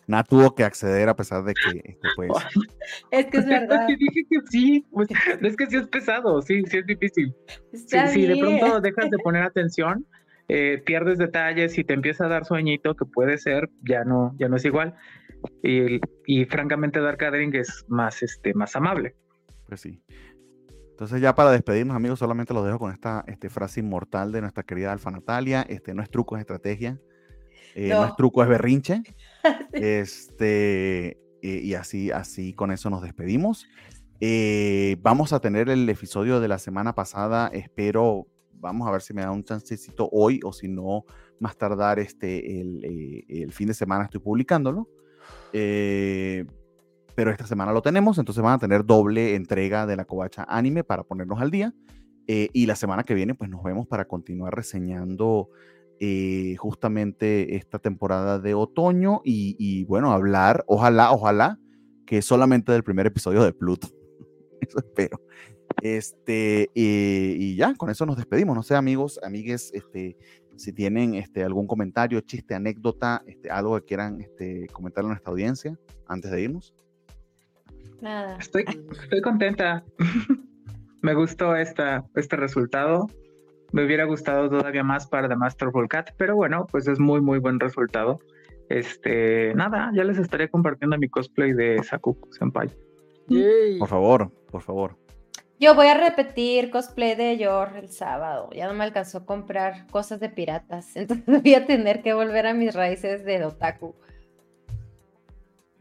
nada 0.08 0.24
tuvo 0.24 0.56
que 0.56 0.64
acceder 0.64 1.08
a 1.08 1.16
pesar 1.16 1.44
de 1.44 1.54
que 1.54 1.78
este, 1.84 2.08
pues 2.16 2.32
es 3.12 3.26
que 3.28 3.38
es 3.38 3.46
verdad. 3.46 3.88
dije 3.88 4.26
que 4.30 4.40
sí. 4.50 4.86
Pues, 4.92 5.08
es 5.42 5.56
que 5.56 5.68
sí 5.68 5.78
es 5.78 5.88
pesado 5.88 6.42
sí 6.42 6.64
sí 6.66 6.78
es 6.80 6.86
difícil. 6.88 7.36
Si, 7.74 8.26
de 8.26 8.38
pronto 8.38 8.82
dejas 8.82 9.10
de 9.12 9.18
poner 9.20 9.44
atención 9.44 10.06
eh, 10.48 10.82
pierdes 10.84 11.20
detalles 11.20 11.78
y 11.78 11.84
te 11.84 11.94
empieza 11.94 12.26
a 12.26 12.30
dar 12.30 12.46
sueñito 12.46 12.96
que 12.96 13.06
puede 13.06 13.38
ser 13.38 13.70
ya 13.88 14.04
no 14.04 14.36
ya 14.40 14.50
no 14.50 14.56
es 14.56 14.66
igual. 14.66 14.96
Y, 15.64 16.02
y 16.26 16.46
francamente 16.46 17.00
Dark 17.00 17.20
Gathering 17.20 17.56
es 17.56 17.86
más 17.88 18.24
este 18.24 18.56
más 18.56 18.76
amable. 18.76 19.16
Pues 19.68 19.82
sí. 19.82 20.02
Entonces 20.90 21.22
ya 21.22 21.36
para 21.36 21.52
despedirnos 21.52 21.96
amigos 21.96 22.18
solamente 22.18 22.56
los 22.56 22.66
dejo 22.66 22.80
con 22.80 22.92
esta 22.92 23.24
este, 23.28 23.50
frase 23.50 23.82
inmortal 23.82 24.32
de 24.32 24.42
nuestra 24.42 24.64
querida 24.64 24.92
Alfa 24.92 25.12
Natalia. 25.12 25.62
Este 25.70 25.94
no 25.94 26.02
es 26.02 26.10
truco 26.10 26.36
es 26.36 26.42
estrategia 26.42 27.00
eh, 27.80 27.90
no. 27.90 28.04
es 28.04 28.16
truco, 28.18 28.44
es 28.44 28.50
berrinche. 28.50 29.02
este, 29.72 31.12
eh, 31.42 31.62
y 31.64 31.74
así, 31.76 32.12
así 32.12 32.54
con 32.54 32.72
eso 32.72 32.90
nos 32.90 33.02
despedimos. 33.02 33.66
Eh, 34.20 34.98
vamos 35.02 35.32
a 35.32 35.40
tener 35.40 35.70
el 35.70 35.88
episodio 35.88 36.42
de 36.42 36.50
la 36.50 36.60
semana 36.60 36.94
pasada. 36.94 37.48
Espero, 37.54 38.28
vamos 38.56 38.86
a 38.86 38.92
ver 38.92 39.02
si 39.02 39.14
me 39.14 39.22
da 39.22 39.32
un 39.32 39.46
chancecito 39.46 40.10
hoy 40.12 40.42
o 40.44 40.52
si 40.52 40.68
no, 40.68 41.06
más 41.40 41.58
tardar 41.58 42.00
este, 42.00 42.60
el, 42.60 43.26
el 43.30 43.54
fin 43.54 43.70
de 43.70 43.74
semana 43.74 44.04
estoy 44.04 44.20
publicándolo. 44.20 44.90
pero 45.52 47.32
esta 47.32 47.48
semana 47.48 47.72
lo 47.72 47.82
tenemos, 47.82 48.18
entonces 48.18 48.44
van 48.44 48.56
a 48.56 48.60
tener 48.60 48.86
doble 48.86 49.36
entrega 49.36 49.86
de 49.86 49.96
la 49.96 50.04
covacha 50.04 50.46
anime 50.50 50.84
para 50.84 51.04
ponernos 51.04 51.40
al 51.40 51.50
día. 51.50 51.74
y 52.28 52.66
la 52.66 52.76
semana 52.76 53.04
que 53.06 53.14
viene, 53.14 53.36
pues 53.36 53.50
nos 53.50 53.64
vemos 53.64 53.88
para 53.88 54.04
continuar 54.06 54.54
reseñando 54.54 55.50
eh, 56.00 56.56
justamente 56.58 57.56
esta 57.56 57.80
temporada 57.80 58.40
de 58.40 58.54
otoño 58.54 59.22
y, 59.24 59.84
bueno, 59.86 60.12
hablar, 60.12 60.64
ojalá, 60.68 61.12
ojalá, 61.12 61.60
que 62.06 62.22
solamente 62.22 62.72
del 62.72 62.84
primer 62.84 63.06
episodio 63.06 63.44
de 63.44 63.54
Pluto. 63.54 63.90
Eso 64.62 64.80
espero. 64.80 65.22
Este, 65.82 66.70
eh, 66.74 67.36
y 67.38 67.56
ya, 67.56 67.76
con 67.76 67.90
eso 67.90 68.06
nos 68.06 68.18
despedimos. 68.18 68.56
No 68.56 68.64
sé, 68.64 68.76
amigos, 68.76 69.20
amigues, 69.24 69.72
este, 69.74 70.18
si 70.56 70.74
tienen 70.74 71.14
este, 71.14 71.44
algún 71.44 71.68
comentario, 71.68 72.20
chiste, 72.22 72.56
anécdota, 72.56 73.22
este, 73.28 73.50
algo 73.50 73.78
que 73.80 73.86
quieran 73.86 74.20
este, 74.20 74.68
comentar 74.74 75.06
a 75.06 75.10
nuestra 75.10 75.32
audiencia 75.32 75.78
antes 76.08 76.32
de 76.32 76.42
irnos. 76.42 76.74
Nada. 78.02 78.38
Estoy, 78.38 78.66
estoy 79.04 79.22
contenta. 79.22 79.84
Me 81.02 81.14
gustó 81.14 81.56
esta, 81.56 82.06
este 82.16 82.36
resultado 82.36 83.08
me 83.72 83.86
hubiera 83.86 84.06
gustado 84.06 84.50
todavía 84.50 84.84
más 84.84 85.08
para 85.08 85.28
The 85.28 85.36
Master 85.36 85.70
Cat, 85.88 86.12
pero 86.18 86.36
bueno, 86.36 86.66
pues 86.72 86.88
es 86.88 87.00
muy, 87.00 87.22
muy 87.22 87.40
buen 87.40 87.60
resultado. 87.60 88.20
Este, 88.70 89.54
nada, 89.56 89.92
ya 89.94 90.04
les 90.04 90.18
estaré 90.18 90.50
compartiendo 90.50 90.98
mi 90.98 91.10
cosplay 91.10 91.54
de 91.54 91.84
Sakuku 91.84 92.32
Senpai. 92.32 92.70
Por 93.80 93.88
favor, 93.88 94.32
por 94.52 94.62
favor. 94.62 94.98
Yo 95.60 95.76
voy 95.76 95.88
a 95.88 95.94
repetir 95.94 96.72
cosplay 96.72 97.16
de 97.16 97.38
Yor 97.38 97.72
el 97.76 97.90
sábado. 97.90 98.50
Ya 98.56 98.68
no 98.68 98.74
me 98.74 98.86
alcanzó 98.86 99.20
a 99.20 99.26
comprar 99.26 99.88
cosas 99.88 100.20
de 100.20 100.30
piratas. 100.30 100.88
Entonces 100.96 101.26
voy 101.44 101.54
a 101.54 101.66
tener 101.66 102.02
que 102.02 102.14
volver 102.14 102.48
a 102.48 102.54
mis 102.54 102.74
raíces 102.74 103.26
de 103.26 103.44
Otaku. 103.44 103.94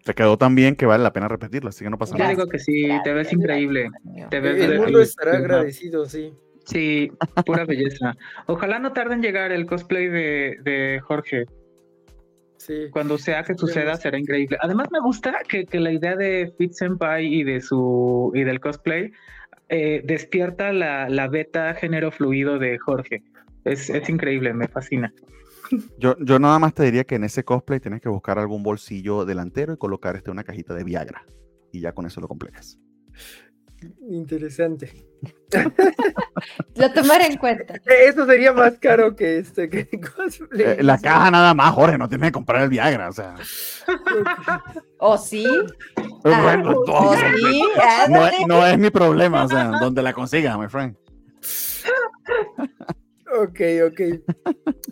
Te 0.04 0.14
quedó 0.14 0.38
tan 0.38 0.54
bien 0.54 0.74
que 0.74 0.86
vale 0.86 1.04
la 1.04 1.12
pena 1.12 1.28
repetirlo, 1.28 1.68
así 1.68 1.84
que 1.84 1.90
no 1.90 1.98
pasa 1.98 2.16
nada. 2.16 2.30
Yo 2.32 2.36
digo 2.38 2.48
que 2.48 2.58
sí, 2.58 2.88
te 3.04 3.12
ves 3.12 3.30
increíble. 3.32 3.90
Te 4.30 4.40
ves 4.40 4.62
el 4.62 4.80
mundo 4.80 5.00
estará 5.02 5.36
agradecido, 5.36 6.06
sí. 6.06 6.32
Sí, 6.68 7.10
pura 7.46 7.64
belleza. 7.64 8.14
Ojalá 8.46 8.78
no 8.78 8.92
tarde 8.92 9.14
en 9.14 9.22
llegar 9.22 9.52
el 9.52 9.64
cosplay 9.64 10.08
de, 10.08 11.00
Jorge. 11.02 11.46
Sí. 12.58 12.90
Cuando 12.90 13.16
sea 13.16 13.42
que 13.42 13.54
suceda 13.54 13.96
será 13.96 14.18
increíble. 14.18 14.58
Además 14.60 14.88
me 14.92 15.00
gusta 15.00 15.38
que, 15.48 15.66
la 15.72 15.92
idea 15.92 16.14
de 16.14 16.52
Fit 16.58 16.72
Senpai 16.72 17.26
y 17.26 17.42
de 17.42 17.62
su 17.62 18.32
y 18.34 18.44
del 18.44 18.60
cosplay 18.60 19.12
eh, 19.70 20.02
despierta 20.04 20.72
la, 20.74 21.28
beta 21.28 21.72
género 21.72 22.10
fluido 22.10 22.58
de 22.58 22.76
Jorge. 22.78 23.22
Es, 23.64 23.88
increíble, 24.10 24.52
me 24.52 24.68
fascina. 24.68 25.14
Yo, 25.98 26.16
yo 26.20 26.38
nada 26.38 26.58
más 26.58 26.74
te 26.74 26.82
diría 26.82 27.04
que 27.04 27.14
en 27.14 27.24
ese 27.24 27.44
cosplay 27.44 27.80
tienes 27.80 28.02
que 28.02 28.10
buscar 28.10 28.38
algún 28.38 28.62
bolsillo 28.62 29.24
delantero 29.24 29.72
y 29.72 29.78
colocar 29.78 30.16
este 30.16 30.30
una 30.30 30.44
cajita 30.44 30.74
de 30.74 30.84
Viagra. 30.84 31.24
Y 31.72 31.80
ya 31.80 31.92
con 31.92 32.04
eso 32.04 32.20
lo 32.20 32.28
completas. 32.28 32.78
Interesante. 34.10 34.90
Lo 36.74 36.92
tomaré 36.92 37.26
en 37.26 37.36
cuenta. 37.36 37.74
Eso 37.86 38.26
sería 38.26 38.52
más 38.52 38.78
caro 38.78 39.14
que 39.14 39.38
este 39.38 39.68
que 39.68 39.88
eh, 40.58 40.78
la 40.80 40.98
caja 40.98 41.30
nada 41.30 41.54
más, 41.54 41.72
Jorge, 41.74 41.98
no 41.98 42.08
tienes 42.08 42.28
que 42.28 42.32
comprar 42.32 42.62
el 42.62 42.68
Viagra, 42.68 43.08
o 43.08 43.12
sea. 43.12 43.34
¿O 44.98 45.16
sí? 45.16 45.46
Bueno, 46.22 46.74
¿O 46.86 47.16
sí? 47.16 47.62
No, 48.08 48.46
no, 48.46 48.66
es 48.66 48.78
mi 48.78 48.90
problema, 48.90 49.44
o 49.44 49.48
sea, 49.48 49.70
donde 49.80 50.02
la 50.02 50.12
consiga, 50.12 50.56
my 50.56 50.68
friend. 50.68 50.96
Ok, 53.30 53.60
ok. 53.86 54.00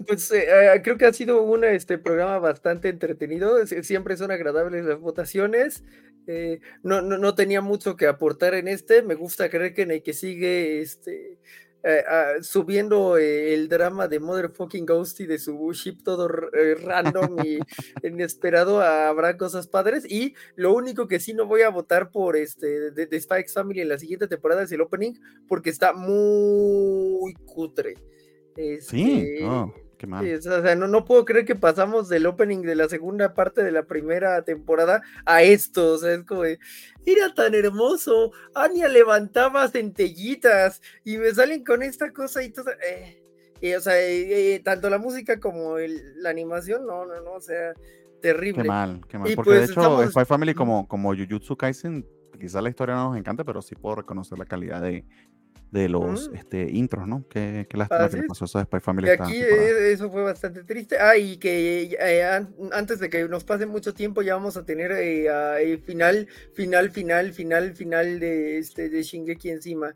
Pues 0.07 0.31
eh, 0.31 0.47
eh, 0.75 0.83
creo 0.83 0.99
que 0.99 1.07
ha 1.07 1.13
sido 1.13 1.43
un 1.43 1.65
este, 1.65 1.97
programa 1.97 2.39
bastante 2.39 2.89
entretenido. 2.89 3.67
Siempre 3.67 4.17
son 4.17 4.31
agradables 4.31 4.85
las 4.85 5.01
votaciones. 5.01 5.85
Eh, 6.27 6.61
no, 6.83 7.01
no, 7.01 7.19
no, 7.19 7.35
tenía 7.35 7.61
mucho 7.61 7.97
que 7.97 8.07
aportar 8.07 8.55
en 8.55 8.69
este. 8.69 9.03
Me 9.03 9.15
gusta 9.15 9.49
creer 9.49 9.75
que 9.75 9.83
en 9.83 9.93
el 9.93 10.03
que 10.03 10.13
sigue 10.13 10.83
este, 10.83 11.39
ah, 11.85 12.35
subiendo 12.43 13.17
el 13.17 13.69
drama 13.69 14.07
de 14.07 14.21
Motherfucking 14.21 14.85
Ghosty 14.85 15.27
de 15.27 15.39
su 15.39 15.73
ship 15.73 16.03
todo 16.05 16.29
random 16.29 17.39
y 17.43 17.59
inesperado. 18.07 18.83
habrá 18.83 19.39
cosas 19.39 19.67
padres. 19.67 20.05
Y 20.11 20.35
lo 20.57 20.75
único 20.75 21.09
que 21.09 21.21
sí 21.21 21.33
no 21.33 21.47
voy 21.47 21.63
a 21.63 21.71
votar 21.71 22.11
por 22.11 22.37
este 22.37 22.91
de, 22.91 23.07
de 23.07 23.21
Spikes 23.21 23.53
Family 23.55 23.81
en 23.81 23.89
la 23.89 23.99
siguiente 23.99 24.29
temporada 24.29 24.63
es 24.63 24.73
el 24.73 24.83
opening, 24.83 25.15
porque 25.49 25.71
está 25.71 25.95
muy 25.95 27.33
cutre 27.47 27.95
sí, 28.81 29.21
este, 29.21 29.47
qué 29.99 30.07
mal. 30.07 30.35
o 30.35 30.41
sea, 30.41 30.75
no, 30.75 30.89
no 30.89 31.05
puedo 31.05 31.25
creer 31.25 31.45
que 31.45 31.55
pasamos 31.55 32.09
del 32.09 32.27
opening 32.27 32.63
de 32.63 32.75
la 32.75 32.89
segunda 32.89 33.35
parte 33.35 33.63
de 33.63 33.73
la 33.73 33.85
primera 33.85 34.43
temporada 34.43 35.03
a 35.25 35.43
esto. 35.43 35.95
O 35.95 35.99
sea, 35.99 36.15
es 36.15 36.25
como 36.25 36.43
de, 36.43 36.59
era 37.05 37.35
tan 37.35 37.55
hermoso. 37.55 38.33
Anya 38.55 38.89
levantaba 38.89 39.69
centellitas 39.69 40.81
y 41.05 41.19
me 41.19 41.33
salen 41.33 41.65
con 41.65 41.83
esta 41.83 42.13
cosa 42.13 42.43
y 42.43 42.51
todo. 42.51 42.71
Eh, 43.61 43.77
o 43.77 43.81
sea, 43.81 43.95
eh, 43.99 44.61
tanto 44.65 44.91
la 44.91 44.99
música 44.99 45.41
como 45.41 45.77
la 45.79 46.31
animación, 46.31 46.87
no, 46.87 47.07
no, 47.07 47.21
no, 47.21 47.33
o 47.33 47.41
sea, 47.41 47.73
terrible. 48.21 48.63
Qué 48.63 48.69
mal, 48.69 49.01
qué 49.09 49.19
mal. 49.19 49.33
Porque 49.35 49.51
de 49.51 49.59
pues 49.61 49.71
hecho, 49.71 50.11
Spy 50.11 50.25
Family 50.25 50.55
como, 50.55 50.87
como 50.87 51.15
Jujutsu 51.15 51.57
Kaisen 51.57 52.05
quizás 52.39 52.63
la 52.63 52.69
historia 52.69 52.95
no 52.95 53.09
nos 53.09 53.19
encante, 53.19 53.45
pero 53.45 53.63
sí 53.63 53.75
puedo 53.75 53.97
reconocer 53.97 54.39
la 54.39 54.45
calidad 54.45 54.83
de, 54.83 55.05
de 55.77 55.89
los 55.89 56.31
este, 56.35 56.71
intros, 56.71 57.07
¿no? 57.07 57.27
Qué, 57.29 57.67
qué 57.69 57.77
lástima 57.77 58.09
que 58.09 58.17
le 58.17 58.23
pasó 58.25 58.47
eso 58.47 58.59
de 58.59 58.65
Spy 58.65 58.81
Family. 58.81 59.11
Aquí 59.11 59.37
eh, 59.37 59.93
eso 59.93 60.11
fue 60.11 60.23
bastante 60.23 60.65
triste. 60.65 60.97
Ah, 60.99 61.17
y 61.17 61.37
que 61.37 61.97
eh, 62.01 62.25
antes 62.73 62.99
de 62.99 63.11
que 63.11 63.29
nos 63.29 63.45
pase 63.45 63.67
mucho 63.67 63.93
tiempo 63.93 64.23
ya 64.23 64.35
vamos 64.35 64.57
a 64.57 64.65
tener 64.65 64.93
eh, 64.93 65.79
final, 65.85 66.27
final, 66.55 66.91
final, 66.91 67.33
final, 67.33 67.75
final 67.75 68.21
de, 68.21 68.59
este, 68.59 68.89
de 68.89 69.03
Shingeki 69.03 69.51
encima. 69.51 69.93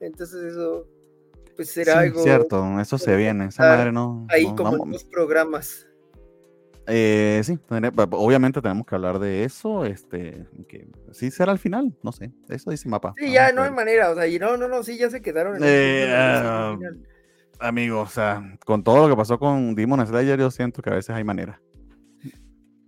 Entonces 0.00 0.52
eso 0.52 0.86
pues 1.56 1.70
será 1.70 2.00
algo... 2.00 2.22
Cierto, 2.22 2.80
eso 2.80 2.98
se 2.98 3.16
viene. 3.16 3.46
Esa 3.46 3.62
madre 3.62 3.92
no... 3.92 4.26
Ahí 4.30 4.44
como 4.56 4.84
en 4.84 4.92
los 4.92 5.04
programas. 5.04 5.86
Eh, 6.86 7.40
sí, 7.44 7.58
obviamente 7.70 8.60
tenemos 8.60 8.86
que 8.86 8.94
hablar 8.94 9.18
de 9.18 9.44
eso, 9.44 9.86
este, 9.86 10.46
que 10.68 10.86
sí 11.12 11.30
será 11.30 11.52
al 11.52 11.58
final, 11.58 11.96
no 12.02 12.12
sé, 12.12 12.30
eso 12.48 12.70
dice 12.70 12.88
mapa. 12.88 13.14
Sí, 13.16 13.32
ya 13.32 13.52
no 13.52 13.62
hay 13.62 13.70
manera, 13.70 14.10
o 14.10 14.14
sea, 14.14 14.26
y 14.26 14.38
no, 14.38 14.56
no, 14.56 14.68
no, 14.68 14.82
sí, 14.82 14.98
ya 14.98 15.08
se 15.08 15.22
quedaron. 15.22 15.56
En 15.56 15.62
eh, 15.64 16.76
uh, 16.78 16.78
amigo, 17.58 18.00
o 18.00 18.06
sea, 18.06 18.58
con 18.66 18.84
todo 18.84 19.08
lo 19.08 19.14
que 19.14 19.16
pasó 19.18 19.38
con 19.38 19.74
Demon 19.74 20.06
Slayer, 20.06 20.38
yo 20.38 20.50
siento 20.50 20.82
que 20.82 20.90
a 20.90 20.94
veces 20.94 21.16
hay 21.16 21.24
manera. 21.24 21.60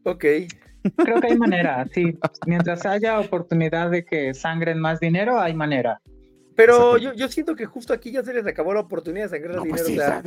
Ok. 0.05 0.25
Creo 0.97 1.21
que 1.21 1.27
hay 1.29 1.39
manera, 1.39 1.87
sí. 1.93 2.17
Mientras 2.47 2.87
haya 2.87 3.19
oportunidad 3.19 3.91
de 3.91 4.05
que 4.05 4.35
sangren 4.35 4.79
más 4.79 5.01
dinero, 5.01 5.41
hay 5.41 5.55
manera. 5.55 6.01
Pero 6.57 6.97
yo, 6.97 7.13
yo, 7.13 7.29
siento 7.29 7.55
que 7.55 7.67
justo 7.67 7.93
aquí 7.93 8.11
ya 8.11 8.23
se 8.23 8.33
les 8.33 8.47
acabó 8.47 8.73
la 8.73 8.81
oportunidad 8.81 9.31
de 9.31 9.39
sacar 9.39 9.57
pues 9.69 9.87
dinero. 9.87 10.23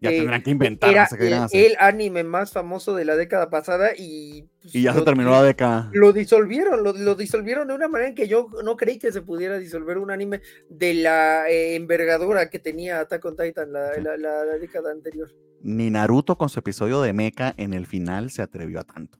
ya, 0.00 0.10
eh, 0.10 0.18
tendrán 0.18 0.42
que 0.42 0.50
inventar. 0.50 0.90
Era 0.90 1.48
el, 1.52 1.76
anime 1.80 2.22
más 2.22 2.52
famoso 2.52 2.94
de 2.94 3.04
la 3.04 3.16
década 3.16 3.50
pasada 3.50 3.90
y. 3.96 4.48
Pues, 4.62 4.76
y 4.76 4.82
ya 4.82 4.94
se 4.94 5.02
terminó 5.02 5.30
la 5.30 5.42
década. 5.42 5.90
Lo 5.92 6.12
disolvieron, 6.12 6.84
lo, 6.84 6.92
lo, 6.92 7.16
disolvieron 7.16 7.66
de 7.66 7.74
una 7.74 7.88
manera 7.88 8.10
en 8.10 8.14
que 8.14 8.28
yo 8.28 8.48
no 8.62 8.76
creí 8.76 8.98
que 8.98 9.10
se 9.10 9.22
pudiera 9.22 9.58
disolver 9.58 9.98
un 9.98 10.12
anime 10.12 10.40
de 10.68 10.94
la 10.94 11.50
eh, 11.50 11.74
envergadura 11.74 12.48
que 12.48 12.60
tenía 12.60 13.00
Attack 13.00 13.24
on 13.24 13.36
Titan 13.36 13.72
la, 13.72 13.96
la, 13.98 14.16
la, 14.16 14.44
década 14.58 14.92
anterior. 14.92 15.30
Ni 15.62 15.90
Naruto 15.90 16.38
con 16.38 16.48
su 16.48 16.60
episodio 16.60 17.02
de 17.02 17.12
Mecha 17.12 17.54
en 17.56 17.74
el 17.74 17.86
final 17.86 18.30
se 18.30 18.42
atrevió 18.42 18.80
a 18.80 18.84
tanto. 18.84 19.18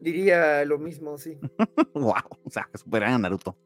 Diría 0.00 0.64
lo 0.64 0.78
mismo, 0.78 1.18
sí. 1.18 1.38
wow, 1.94 2.14
o 2.42 2.50
sea, 2.50 2.68
superan 2.74 3.14
a 3.14 3.18
Naruto 3.18 3.56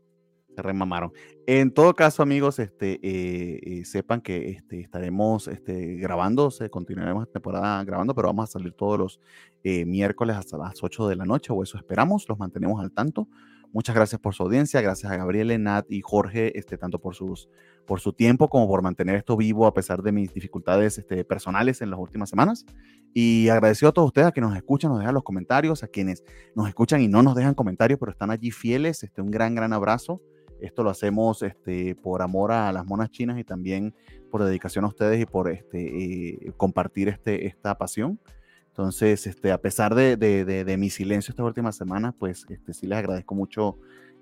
remamaron. 0.62 1.12
En 1.46 1.72
todo 1.72 1.94
caso, 1.94 2.22
amigos, 2.22 2.58
este, 2.58 3.00
eh, 3.02 3.60
eh, 3.62 3.84
sepan 3.84 4.20
que 4.20 4.50
este, 4.50 4.80
estaremos 4.80 5.48
este, 5.48 5.96
grabando, 5.96 6.50
continuaremos 6.70 7.26
la 7.26 7.32
temporada 7.32 7.84
grabando, 7.84 8.14
pero 8.14 8.28
vamos 8.28 8.48
a 8.48 8.52
salir 8.52 8.72
todos 8.72 8.98
los 8.98 9.20
eh, 9.64 9.84
miércoles 9.84 10.36
hasta 10.36 10.58
las 10.58 10.82
8 10.82 11.08
de 11.08 11.16
la 11.16 11.24
noche, 11.24 11.52
o 11.52 11.62
eso 11.62 11.78
esperamos, 11.78 12.26
los 12.28 12.38
mantenemos 12.38 12.80
al 12.80 12.92
tanto. 12.92 13.28
Muchas 13.70 13.94
gracias 13.94 14.18
por 14.20 14.34
su 14.34 14.42
audiencia, 14.44 14.80
gracias 14.80 15.12
a 15.12 15.16
Gabriel, 15.16 15.62
Nat 15.62 15.84
y 15.90 16.00
Jorge, 16.00 16.58
este, 16.58 16.78
tanto 16.78 17.00
por, 17.00 17.14
sus, 17.14 17.50
por 17.86 18.00
su 18.00 18.14
tiempo 18.14 18.48
como 18.48 18.66
por 18.66 18.80
mantener 18.80 19.16
esto 19.16 19.36
vivo 19.36 19.66
a 19.66 19.74
pesar 19.74 20.02
de 20.02 20.10
mis 20.10 20.32
dificultades 20.32 20.96
este, 20.96 21.22
personales 21.24 21.82
en 21.82 21.90
las 21.90 22.00
últimas 22.00 22.30
semanas. 22.30 22.64
Y 23.12 23.48
agradecido 23.50 23.90
a 23.90 23.92
todos 23.92 24.06
ustedes 24.06 24.28
a 24.28 24.32
quienes 24.32 24.50
nos 24.50 24.56
escuchan, 24.56 24.90
nos 24.90 25.00
dejan 25.00 25.14
los 25.14 25.22
comentarios, 25.22 25.82
a 25.82 25.88
quienes 25.88 26.24
nos 26.54 26.66
escuchan 26.66 27.02
y 27.02 27.08
no 27.08 27.22
nos 27.22 27.34
dejan 27.34 27.54
comentarios, 27.54 27.98
pero 28.00 28.10
están 28.10 28.30
allí 28.30 28.50
fieles. 28.50 29.02
Este, 29.02 29.20
un 29.20 29.30
gran, 29.30 29.54
gran 29.54 29.74
abrazo. 29.74 30.22
Esto 30.60 30.82
lo 30.82 30.90
hacemos 30.90 31.42
este, 31.42 31.94
por 31.94 32.22
amor 32.22 32.52
a 32.52 32.72
las 32.72 32.84
monas 32.86 33.10
chinas 33.10 33.38
y 33.38 33.44
también 33.44 33.94
por 34.30 34.44
dedicación 34.44 34.84
a 34.84 34.88
ustedes 34.88 35.20
y 35.20 35.26
por 35.26 35.50
este, 35.50 35.78
eh, 35.78 36.52
compartir 36.56 37.08
este, 37.08 37.46
esta 37.46 37.76
pasión. 37.76 38.20
Entonces, 38.68 39.26
este, 39.26 39.50
a 39.50 39.60
pesar 39.60 39.94
de, 39.94 40.16
de, 40.16 40.76
mi 40.76 40.88
silencio 40.88 41.32
esta 41.32 41.42
última 41.42 41.72
semana, 41.72 42.12
pues 42.12 42.46
este, 42.48 42.72
sí 42.72 42.86
les 42.86 42.98
agradezco 42.98 43.34
mucho 43.34 43.78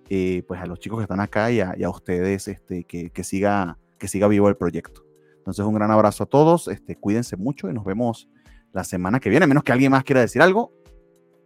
eh, 0.08 0.44
pues 0.48 0.60
a 0.60 0.66
los 0.66 0.78
chicos 0.78 0.98
que 0.98 1.02
están 1.02 1.20
acá 1.20 1.50
y 1.50 1.60
a, 1.60 1.74
y 1.76 1.84
a 1.84 1.90
ustedes 1.90 2.48
este, 2.48 2.84
que, 2.84 3.10
que, 3.10 3.24
siga, 3.24 3.78
que 3.98 4.08
siga 4.08 4.28
vivo 4.28 4.48
el 4.48 4.56
proyecto. 4.56 5.04
Entonces, 5.36 5.64
un 5.64 5.74
gran 5.74 5.90
abrazo 5.90 6.24
a 6.24 6.26
todos, 6.26 6.68
este, 6.68 6.96
cuídense 6.96 7.36
mucho 7.36 7.68
y 7.68 7.74
nos 7.74 7.84
vemos 7.84 8.28
la 8.72 8.84
semana 8.84 9.20
que 9.20 9.30
viene, 9.30 9.46
menos 9.46 9.62
que 9.62 9.72
alguien 9.72 9.92
más 9.92 10.04
quiera 10.04 10.20
decir 10.20 10.40
algo. 10.40 10.72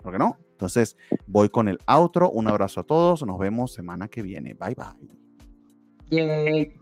¿Por 0.02 0.12
qué 0.12 0.18
no? 0.18 0.38
Entonces, 0.60 0.98
voy 1.26 1.48
con 1.48 1.68
el 1.68 1.78
outro. 1.86 2.30
Un 2.30 2.46
abrazo 2.46 2.80
a 2.80 2.84
todos. 2.84 3.22
Nos 3.24 3.38
vemos 3.38 3.72
semana 3.72 4.08
que 4.08 4.20
viene. 4.20 4.52
Bye 4.52 4.76
bye. 6.10 6.76